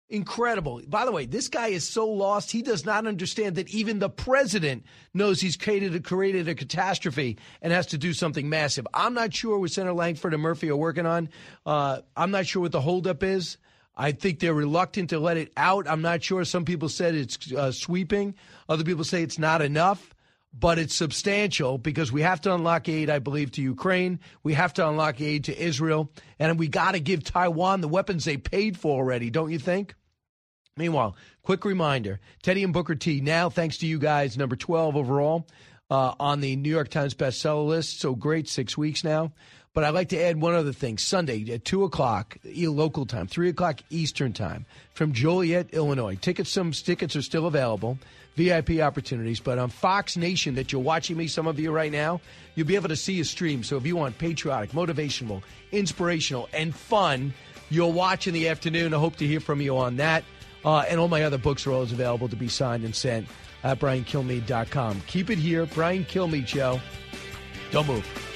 Incredible. 0.08 0.80
By 0.86 1.04
the 1.04 1.10
way, 1.10 1.26
this 1.26 1.48
guy 1.48 1.68
is 1.68 1.86
so 1.86 2.08
lost, 2.08 2.52
he 2.52 2.62
does 2.62 2.84
not 2.86 3.08
understand 3.08 3.56
that 3.56 3.68
even 3.70 3.98
the 3.98 4.08
president 4.08 4.84
knows 5.12 5.40
he's 5.40 5.56
created 5.56 5.96
a, 5.96 6.00
created 6.00 6.48
a 6.48 6.54
catastrophe 6.54 7.38
and 7.60 7.72
has 7.72 7.86
to 7.88 7.98
do 7.98 8.12
something 8.12 8.48
massive. 8.48 8.86
I'm 8.94 9.14
not 9.14 9.34
sure 9.34 9.58
what 9.58 9.72
Senator 9.72 9.94
Lankford 9.94 10.32
and 10.32 10.42
Murphy 10.42 10.70
are 10.70 10.76
working 10.76 11.06
on. 11.06 11.28
Uh, 11.64 12.02
I'm 12.16 12.30
not 12.30 12.46
sure 12.46 12.62
what 12.62 12.72
the 12.72 12.80
holdup 12.80 13.24
is. 13.24 13.58
I 13.96 14.12
think 14.12 14.38
they're 14.38 14.54
reluctant 14.54 15.10
to 15.10 15.18
let 15.18 15.38
it 15.38 15.52
out. 15.56 15.88
I'm 15.88 16.02
not 16.02 16.22
sure. 16.22 16.44
Some 16.44 16.64
people 16.64 16.88
said 16.88 17.16
it's 17.16 17.52
uh, 17.52 17.72
sweeping, 17.72 18.36
other 18.68 18.84
people 18.84 19.04
say 19.04 19.22
it's 19.24 19.40
not 19.40 19.60
enough 19.60 20.14
but 20.58 20.78
it's 20.78 20.94
substantial 20.94 21.76
because 21.76 22.10
we 22.10 22.22
have 22.22 22.40
to 22.42 22.54
unlock 22.54 22.88
aid, 22.88 23.10
I 23.10 23.18
believe, 23.18 23.50
to 23.52 23.62
Ukraine. 23.62 24.20
We 24.42 24.54
have 24.54 24.72
to 24.74 24.88
unlock 24.88 25.20
aid 25.20 25.44
to 25.44 25.58
Israel. 25.58 26.10
And 26.38 26.58
we 26.58 26.68
got 26.68 26.92
to 26.92 27.00
give 27.00 27.24
Taiwan 27.24 27.80
the 27.80 27.88
weapons 27.88 28.24
they 28.24 28.36
paid 28.36 28.78
for 28.78 29.02
already, 29.02 29.28
don't 29.30 29.50
you 29.50 29.58
think? 29.58 29.94
Meanwhile, 30.76 31.16
quick 31.42 31.64
reminder 31.64 32.20
Teddy 32.42 32.62
and 32.62 32.72
Booker 32.72 32.94
T, 32.94 33.20
now, 33.20 33.50
thanks 33.50 33.78
to 33.78 33.86
you 33.86 33.98
guys, 33.98 34.36
number 34.36 34.56
12 34.56 34.96
overall 34.96 35.46
uh, 35.90 36.14
on 36.18 36.40
the 36.40 36.56
New 36.56 36.70
York 36.70 36.88
Times 36.88 37.14
bestseller 37.14 37.66
list. 37.66 38.00
So 38.00 38.14
great, 38.14 38.48
six 38.48 38.76
weeks 38.78 39.04
now. 39.04 39.32
But 39.74 39.84
I'd 39.84 39.90
like 39.90 40.08
to 40.10 40.22
add 40.22 40.40
one 40.40 40.54
other 40.54 40.72
thing. 40.72 40.96
Sunday 40.96 41.52
at 41.52 41.66
2 41.66 41.84
o'clock, 41.84 42.38
local 42.44 43.04
time, 43.04 43.26
3 43.26 43.50
o'clock 43.50 43.80
Eastern 43.90 44.32
time, 44.32 44.64
from 44.94 45.12
Joliet, 45.12 45.74
Illinois. 45.74 46.16
Tickets, 46.16 46.50
some 46.50 46.72
tickets 46.72 47.14
are 47.14 47.20
still 47.20 47.46
available. 47.46 47.98
VIP 48.36 48.80
opportunities. 48.80 49.40
But 49.40 49.58
on 49.58 49.70
Fox 49.70 50.16
Nation, 50.16 50.54
that 50.54 50.70
you're 50.70 50.82
watching 50.82 51.16
me, 51.16 51.26
some 51.26 51.46
of 51.46 51.58
you 51.58 51.72
right 51.72 51.90
now, 51.90 52.20
you'll 52.54 52.66
be 52.66 52.76
able 52.76 52.88
to 52.88 52.96
see 52.96 53.18
a 53.20 53.24
stream. 53.24 53.64
So 53.64 53.76
if 53.76 53.86
you 53.86 53.96
want 53.96 54.18
patriotic, 54.18 54.70
motivational, 54.70 55.42
inspirational, 55.72 56.48
and 56.52 56.74
fun, 56.74 57.34
you'll 57.70 57.92
watch 57.92 58.26
in 58.26 58.34
the 58.34 58.48
afternoon. 58.48 58.94
I 58.94 58.98
hope 58.98 59.16
to 59.16 59.26
hear 59.26 59.40
from 59.40 59.60
you 59.60 59.76
on 59.76 59.96
that. 59.96 60.24
Uh, 60.64 60.84
and 60.88 61.00
all 61.00 61.08
my 61.08 61.22
other 61.22 61.38
books 61.38 61.66
are 61.66 61.72
always 61.72 61.92
available 61.92 62.28
to 62.28 62.36
be 62.36 62.48
signed 62.48 62.84
and 62.84 62.94
sent 62.94 63.26
at 63.64 63.78
briankilmeade.com. 63.78 65.02
Keep 65.06 65.30
it 65.30 65.38
here, 65.38 65.66
Brian 65.66 66.04
Kilmeade 66.04 66.46
Show. 66.46 66.80
Don't 67.70 67.86
move. 67.86 68.35